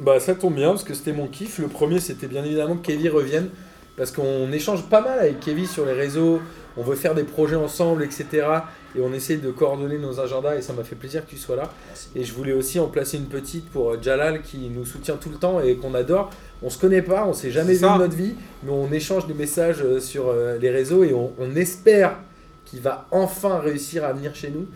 Bah 0.00 0.18
ça 0.18 0.34
tombe 0.34 0.54
bien 0.54 0.70
parce 0.70 0.82
que 0.82 0.94
c'était 0.94 1.12
mon 1.12 1.28
kiff. 1.28 1.58
Le 1.58 1.68
premier 1.68 2.00
c'était 2.00 2.26
bien 2.26 2.44
évidemment 2.44 2.76
que 2.76 2.86
Kevin 2.86 3.10
revienne 3.10 3.50
parce 3.96 4.10
qu'on 4.10 4.50
échange 4.50 4.82
pas 4.84 5.00
mal 5.00 5.18
avec 5.18 5.38
Kevin 5.40 5.66
sur 5.66 5.84
les 5.84 5.92
réseaux. 5.92 6.40
On 6.76 6.82
veut 6.82 6.96
faire 6.96 7.14
des 7.14 7.24
projets 7.24 7.56
ensemble, 7.56 8.02
etc. 8.02 8.26
Et 8.96 9.00
on 9.00 9.12
essaie 9.12 9.36
de 9.36 9.50
coordonner 9.50 9.98
nos 9.98 10.20
agendas 10.20 10.56
et 10.56 10.62
ça 10.62 10.72
m'a 10.72 10.84
fait 10.84 10.96
plaisir 10.96 11.24
que 11.24 11.30
tu 11.30 11.36
sois 11.36 11.56
là. 11.56 11.70
Et 12.14 12.24
je 12.24 12.32
voulais 12.32 12.52
aussi 12.52 12.78
en 12.80 12.88
placer 12.88 13.16
une 13.16 13.26
petite 13.26 13.68
pour 13.70 13.92
euh, 13.92 13.98
Jalal 14.00 14.42
qui 14.42 14.68
nous 14.68 14.84
soutient 14.84 15.16
tout 15.16 15.30
le 15.30 15.36
temps 15.36 15.60
et 15.60 15.76
qu'on 15.76 15.94
adore. 15.94 16.30
On 16.62 16.70
se 16.70 16.78
connaît 16.78 17.02
pas, 17.02 17.26
on 17.26 17.32
s'est 17.32 17.50
jamais 17.50 17.74
vu 17.74 17.80
de 17.80 17.98
notre 17.98 18.16
vie, 18.16 18.34
mais 18.62 18.70
on 18.70 18.90
échange 18.92 19.26
des 19.26 19.34
messages 19.34 19.82
euh, 19.82 20.00
sur 20.00 20.28
euh, 20.28 20.58
les 20.58 20.70
réseaux 20.70 21.04
et 21.04 21.12
on, 21.12 21.32
on 21.38 21.56
espère 21.56 22.16
qu'il 22.64 22.80
va 22.80 23.06
enfin 23.10 23.58
réussir 23.58 24.04
à 24.04 24.12
venir 24.12 24.34
chez 24.34 24.50
nous. 24.50 24.66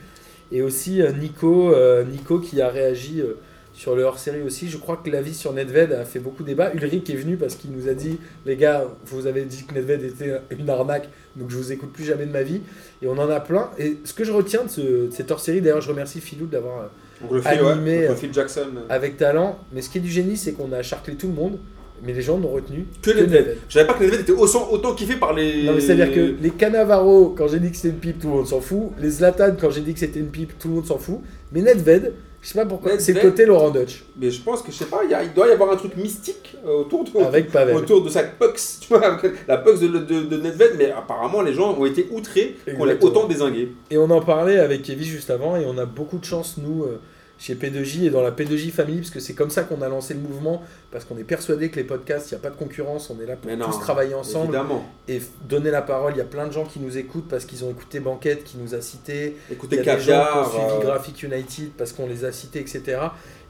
Et 0.52 0.62
aussi 0.62 1.02
Nico, 1.18 1.74
Nico 2.04 2.38
qui 2.38 2.62
a 2.62 2.68
réagi 2.68 3.20
euh, 3.20 3.36
sur 3.76 3.94
le 3.94 4.04
hors-série 4.04 4.40
aussi. 4.40 4.68
Je 4.70 4.78
crois 4.78 4.96
que 4.96 5.10
l'avis 5.10 5.34
sur 5.34 5.52
Nedved 5.52 5.92
a 5.92 6.04
fait 6.06 6.18
beaucoup 6.18 6.42
débat. 6.42 6.72
Ulrich 6.72 7.10
est 7.10 7.14
venu 7.14 7.36
parce 7.36 7.56
qu'il 7.56 7.70
nous 7.72 7.88
a 7.90 7.92
dit 7.94 8.18
les 8.46 8.56
gars, 8.56 8.86
vous 9.04 9.26
avez 9.26 9.42
dit 9.44 9.64
que 9.66 9.74
Nedved 9.74 10.02
était 10.02 10.32
une 10.50 10.70
arnaque, 10.70 11.10
donc 11.36 11.50
je 11.50 11.56
vous 11.56 11.72
écoute 11.72 11.92
plus 11.92 12.04
jamais 12.04 12.24
de 12.24 12.32
ma 12.32 12.42
vie. 12.42 12.62
Et 13.02 13.06
on 13.06 13.18
en 13.18 13.28
a 13.28 13.38
plein. 13.38 13.70
Et 13.78 13.98
ce 14.04 14.14
que 14.14 14.24
je 14.24 14.32
retiens 14.32 14.64
de, 14.64 14.70
ce- 14.70 14.80
de 14.80 15.08
cette 15.12 15.30
hors-série, 15.30 15.60
d'ailleurs, 15.60 15.82
je 15.82 15.90
remercie 15.90 16.22
Philou 16.22 16.46
d'avoir 16.46 16.88
euh, 17.30 17.38
ouais. 17.38 17.46
Animé, 17.46 18.08
Phil 18.16 18.32
Jackson. 18.32 18.66
avec 18.88 19.18
talent. 19.18 19.58
Mais 19.74 19.82
ce 19.82 19.90
qui 19.90 19.98
est 19.98 20.00
du 20.00 20.10
génie, 20.10 20.38
c'est 20.38 20.52
qu'on 20.52 20.72
a 20.72 20.82
charclé 20.82 21.14
tout 21.14 21.26
le 21.28 21.34
monde, 21.34 21.58
mais 22.02 22.14
les 22.14 22.22
gens 22.22 22.38
n'ont 22.38 22.48
retenu 22.48 22.86
Que 23.02 23.10
Nedved. 23.10 23.58
Je 23.68 23.74
savais 23.74 23.86
pas 23.86 23.92
que 23.92 24.04
Nedved 24.04 24.20
était 24.20 24.32
autant, 24.32 24.70
autant 24.70 24.94
kiffé 24.94 25.16
par 25.16 25.34
les. 25.34 25.64
Non, 25.64 25.74
mais 25.74 25.80
c'est-à-dire 25.80 26.14
que 26.14 26.34
les 26.42 26.50
Cannavaro, 26.50 27.34
quand 27.36 27.48
j'ai 27.48 27.60
dit 27.60 27.70
que 27.70 27.76
c'était 27.76 27.88
une 27.90 28.00
pipe, 28.00 28.20
tout 28.20 28.28
le 28.28 28.34
monde 28.36 28.46
s'en 28.46 28.62
fout. 28.62 28.92
Les 28.98 29.10
Zlatan, 29.10 29.54
quand 29.60 29.68
j'ai 29.70 29.82
dit 29.82 29.92
que 29.92 30.00
c'était 30.00 30.20
une 30.20 30.28
pipe, 30.30 30.58
tout 30.58 30.68
le 30.68 30.74
monde 30.76 30.86
s'en 30.86 30.96
fout. 30.98 31.20
Mais 31.52 31.60
Nedved, 31.60 32.14
je 32.46 32.52
sais 32.52 32.58
pas 32.60 32.66
pourquoi, 32.66 32.96
c'est 33.00 33.12
le 33.12 33.20
côté 33.20 33.44
Laurent 33.44 33.70
Dutch, 33.70 34.04
Mais 34.16 34.30
je 34.30 34.40
pense 34.40 34.62
que 34.62 34.70
je 34.70 34.76
sais 34.76 34.84
pas, 34.84 35.00
il, 35.02 35.10
y 35.10 35.14
a- 35.14 35.24
il 35.24 35.32
doit 35.32 35.48
y 35.48 35.50
avoir 35.50 35.72
un 35.72 35.76
truc 35.76 35.96
mystique 35.96 36.54
euh, 36.64 36.82
autour 36.82 37.02
de. 37.02 37.18
avec 37.18 37.50
Pavel. 37.50 37.74
autour 37.74 38.02
de 38.04 38.08
sa 38.08 38.22
pucks, 38.22 38.60
tu 38.80 38.88
vois, 38.88 39.18
la 39.48 39.56
pucks 39.58 39.80
de, 39.80 39.88
de, 39.88 40.20
de 40.22 40.36
Nedved, 40.36 40.74
mais 40.78 40.92
apparemment 40.92 41.42
les 41.42 41.52
gens 41.54 41.76
ont 41.76 41.84
été 41.86 42.06
outrés 42.12 42.56
qu'on 42.78 42.84
l'ait 42.84 43.02
autant 43.02 43.26
désingué. 43.26 43.72
Et 43.90 43.98
on 43.98 44.08
en 44.10 44.20
parlait 44.20 44.60
avec 44.60 44.82
Kevin 44.82 45.04
juste 45.04 45.30
avant, 45.30 45.56
et 45.56 45.64
on 45.66 45.76
a 45.76 45.86
beaucoup 45.86 46.18
de 46.18 46.24
chance, 46.24 46.54
nous, 46.58 46.84
euh, 46.84 47.00
chez 47.38 47.54
P2J 47.54 48.04
et 48.06 48.10
dans 48.10 48.22
la 48.22 48.30
P2J 48.30 48.70
famille, 48.70 48.96
parce 48.98 49.10
que 49.10 49.20
c'est 49.20 49.34
comme 49.34 49.50
ça 49.50 49.62
qu'on 49.64 49.82
a 49.82 49.88
lancé 49.88 50.14
le 50.14 50.20
mouvement, 50.20 50.62
parce 50.90 51.04
qu'on 51.04 51.18
est 51.18 51.24
persuadé 51.24 51.68
que 51.68 51.76
les 51.76 51.84
podcasts, 51.84 52.30
il 52.30 52.34
n'y 52.34 52.40
a 52.40 52.42
pas 52.42 52.50
de 52.50 52.56
concurrence, 52.56 53.10
on 53.10 53.22
est 53.22 53.26
là 53.26 53.36
pour 53.36 53.50
non, 53.54 53.66
tous 53.66 53.78
travailler 53.78 54.14
ensemble 54.14 54.54
Évidemment. 54.54 54.84
et 55.06 55.20
donner 55.48 55.70
la 55.70 55.82
parole. 55.82 56.12
Il 56.14 56.18
y 56.18 56.22
a 56.22 56.24
plein 56.24 56.46
de 56.46 56.52
gens 56.52 56.64
qui 56.64 56.80
nous 56.80 56.96
écoutent 56.96 57.28
parce 57.28 57.44
qu'ils 57.44 57.64
ont 57.64 57.70
écouté 57.70 58.00
Banquette, 58.00 58.44
qui 58.44 58.56
nous 58.56 58.74
a 58.74 58.80
cités. 58.80 59.36
Il 59.48 59.52
y 59.52 59.54
Écoutez, 59.56 59.80
a 59.80 59.96
des 59.96 60.02
gens 60.02 60.24
qui 60.32 60.38
ont 60.38 60.50
suivi 60.50 60.64
euh, 60.72 60.80
Graphic 60.80 61.22
United 61.22 61.70
parce 61.76 61.92
qu'on 61.92 62.06
les 62.06 62.24
a 62.24 62.32
cités, 62.32 62.60
etc. 62.60 62.98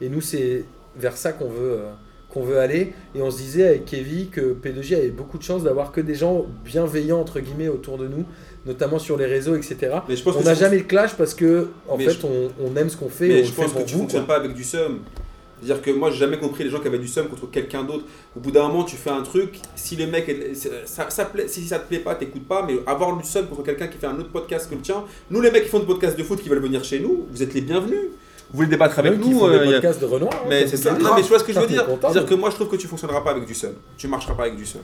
Et 0.01 0.09
nous, 0.09 0.21
c'est 0.21 0.65
vers 0.97 1.15
ça 1.15 1.31
qu'on 1.31 1.49
veut, 1.49 1.71
euh, 1.79 1.89
qu'on 2.29 2.43
veut 2.43 2.59
aller. 2.59 2.93
Et 3.15 3.21
on 3.21 3.31
se 3.31 3.37
disait 3.37 3.67
avec 3.67 3.85
Kevin 3.85 4.29
que 4.29 4.53
P2J 4.53 4.95
avait 4.97 5.09
beaucoup 5.09 5.37
de 5.37 5.43
chance 5.43 5.63
d'avoir 5.63 5.91
que 5.93 6.01
des 6.01 6.15
gens 6.15 6.45
bienveillants, 6.65 7.21
entre 7.21 7.39
guillemets, 7.39 7.69
autour 7.69 7.97
de 7.97 8.07
nous, 8.07 8.25
notamment 8.67 8.99
sur 8.99 9.17
les 9.17 9.25
réseaux, 9.25 9.55
etc. 9.55 9.77
mais 10.07 10.15
je 10.15 10.23
pense 10.23 10.35
On 10.35 10.43
n'a 10.43 10.53
jamais 10.53 10.77
le 10.77 10.83
clash 10.83 11.13
parce 11.15 11.33
que, 11.33 11.69
en 11.87 11.97
fait, 11.97 12.11
je- 12.11 12.27
on, 12.27 12.51
on 12.71 12.75
aime 12.75 12.89
ce 12.89 12.97
qu'on 12.97 13.09
fait. 13.09 13.27
Mais 13.27 13.41
on 13.41 13.45
je 13.45 13.51
pense 13.53 13.73
que 13.73 13.81
tu 13.83 13.93
vous, 13.95 13.99
fonctionnes 14.01 14.25
quoi. 14.25 14.35
pas 14.35 14.41
avec 14.41 14.53
du 14.53 14.63
seum. 14.63 14.99
C'est-à-dire 15.59 15.81
que 15.81 15.89
moi, 15.89 16.11
j'ai 16.11 16.17
jamais 16.19 16.37
compris 16.37 16.63
les 16.65 16.69
gens 16.69 16.79
qui 16.79 16.87
avaient 16.87 16.99
du 16.99 17.07
seum 17.07 17.27
contre 17.29 17.49
quelqu'un 17.49 17.83
d'autre. 17.83 18.03
Au 18.35 18.39
bout 18.39 18.51
d'un 18.51 18.67
moment, 18.67 18.83
tu 18.83 18.95
fais 18.95 19.09
un 19.09 19.23
truc, 19.23 19.55
si 19.75 19.95
les 19.95 20.05
mecs, 20.05 20.29
ça, 20.85 21.09
ça 21.09 21.25
plaît, 21.25 21.47
si 21.47 21.65
ça 21.65 21.79
te 21.79 21.87
plaît 21.87 21.97
pas, 21.97 22.13
t'écoutes 22.13 22.47
pas, 22.47 22.63
mais 22.67 22.75
avoir 22.85 23.17
du 23.17 23.27
seum 23.27 23.47
contre 23.47 23.63
quelqu'un 23.63 23.87
qui 23.87 23.97
fait 23.97 24.05
un 24.05 24.19
autre 24.19 24.29
podcast 24.31 24.69
que 24.69 24.75
le 24.75 24.81
tien, 24.81 25.03
nous 25.31 25.41
les 25.41 25.49
mecs 25.49 25.63
qui 25.63 25.69
font 25.69 25.79
des 25.79 25.87
podcasts 25.87 26.15
de 26.15 26.21
foot 26.23 26.39
qui 26.43 26.49
veulent 26.49 26.59
venir 26.61 26.83
chez 26.83 26.99
nous, 26.99 27.25
vous 27.31 27.41
êtes 27.41 27.55
les 27.55 27.61
bienvenus. 27.61 28.01
Vous 28.51 28.57
voulez 28.57 28.67
débattre 28.69 28.99
avec 28.99 29.17
nous 29.19 29.45
euh, 29.45 29.79
des 29.81 29.85
a- 29.87 29.93
de 29.93 30.05
Renoir. 30.05 30.31
hein, 30.33 30.45
Mais 30.47 30.67
c'est 30.67 30.77
ça. 30.77 30.93
Non, 30.93 31.15
mais 31.15 31.21
tu 31.23 31.27
vois 31.29 31.39
ce 31.39 31.43
que 31.43 31.51
je 31.51 31.59
veux 31.59 31.65
dire 31.67 31.85
C'est-à-dire 32.01 32.25
que 32.27 32.35
moi, 32.35 32.49
je 32.51 32.55
trouve 32.55 32.69
que 32.69 32.75
tu 32.77 32.87
fonctionneras 32.87 33.21
pas 33.21 33.31
avec 33.31 33.45
du 33.45 33.55
seum. 33.55 33.73
Tu 33.97 34.07
marcheras 34.07 34.35
pas 34.35 34.43
avec 34.43 34.55
du 34.55 34.65
seum. 34.65 34.81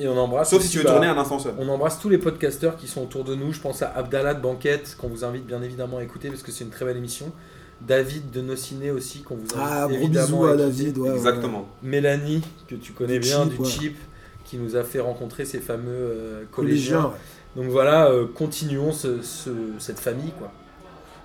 Et 0.00 0.08
on 0.08 0.16
embrasse. 0.18 0.50
Sauf 0.50 0.62
si 0.62 0.70
tu 0.70 0.78
veux 0.78 0.84
bah, 0.84 0.92
tourner 0.92 1.06
un 1.06 1.16
instant 1.16 1.38
seum. 1.38 1.54
On 1.58 1.68
embrasse 1.68 2.00
tous 2.00 2.08
les 2.08 2.18
podcasteurs 2.18 2.76
qui 2.76 2.88
sont 2.88 3.02
autour 3.02 3.22
de 3.24 3.34
nous. 3.34 3.52
Je 3.52 3.60
pense 3.60 3.80
à 3.82 3.92
Abdallah 3.94 4.34
de 4.34 4.40
Banquette, 4.40 4.96
qu'on 5.00 5.08
vous 5.08 5.24
invite 5.24 5.46
bien 5.46 5.62
évidemment 5.62 5.98
à 5.98 6.02
écouter 6.02 6.28
parce 6.28 6.42
que 6.42 6.50
c'est 6.50 6.64
une 6.64 6.70
très 6.70 6.84
belle 6.84 6.96
émission. 6.96 7.30
David 7.80 8.30
de 8.30 8.40
Nociné 8.40 8.90
aussi, 8.90 9.22
qu'on 9.22 9.34
vous 9.36 9.42
invite 9.54 9.56
Ah, 9.60 9.86
gros 9.88 9.96
évidemment 9.96 10.26
bisous 10.26 10.44
à 10.46 10.48
écouter. 10.54 10.62
David. 10.64 10.98
Ouais, 10.98 11.08
ouais. 11.10 11.14
Exactement. 11.16 11.68
Mélanie, 11.82 12.42
que 12.68 12.74
tu 12.74 12.92
connais 12.92 13.14
Du 13.18 13.28
bien, 13.28 13.42
Chip, 13.44 13.52
du 13.52 13.58
ouais. 13.60 13.68
Chip, 13.68 13.96
qui 14.44 14.56
nous 14.58 14.74
a 14.76 14.82
fait 14.84 15.00
rencontrer 15.00 15.44
ces 15.44 15.58
fameux 15.60 15.90
euh, 15.92 16.42
Collégien. 16.50 16.96
collégiens. 17.02 17.12
Donc 17.56 17.66
voilà, 17.66 18.06
euh, 18.10 18.26
continuons 18.34 18.90
ce- 18.92 19.22
ce- 19.22 19.50
cette 19.78 20.00
famille. 20.00 20.32
quoi. 20.38 20.50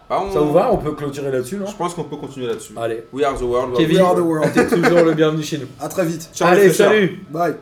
Bah, 0.10 0.22
on- 0.28 0.32
Ça 0.34 0.40
vous 0.42 0.54
va? 0.54 0.72
On 0.72 0.78
peut 0.78 0.92
clôturer 0.94 1.32
là-dessus, 1.32 1.58
non? 1.58 1.66
Je 1.68 1.76
pense 1.76 1.94
qu'on 1.96 2.04
peut 2.04 2.18
continuer 2.18 2.48
là-dessus. 2.48 2.74
Allez. 2.78 3.04
We 3.14 3.24
are 3.24 3.38
the 3.38 3.42
world. 3.44 3.76
Kevin. 3.78 3.98
We 3.98 4.06
are 4.06 4.16
the 4.16 4.20
world. 4.20 4.52
T'es 4.54 4.68
toujours 4.68 5.04
le 5.04 5.14
bienvenu 5.14 5.42
chez 5.44 5.58
nous. 5.60 5.68
À 5.80 5.88
très 5.88 6.06
vite. 6.06 6.30
Ciao, 6.34 6.50
Allez, 6.50 6.72
salut 6.74 7.20
Bye. 7.32 7.56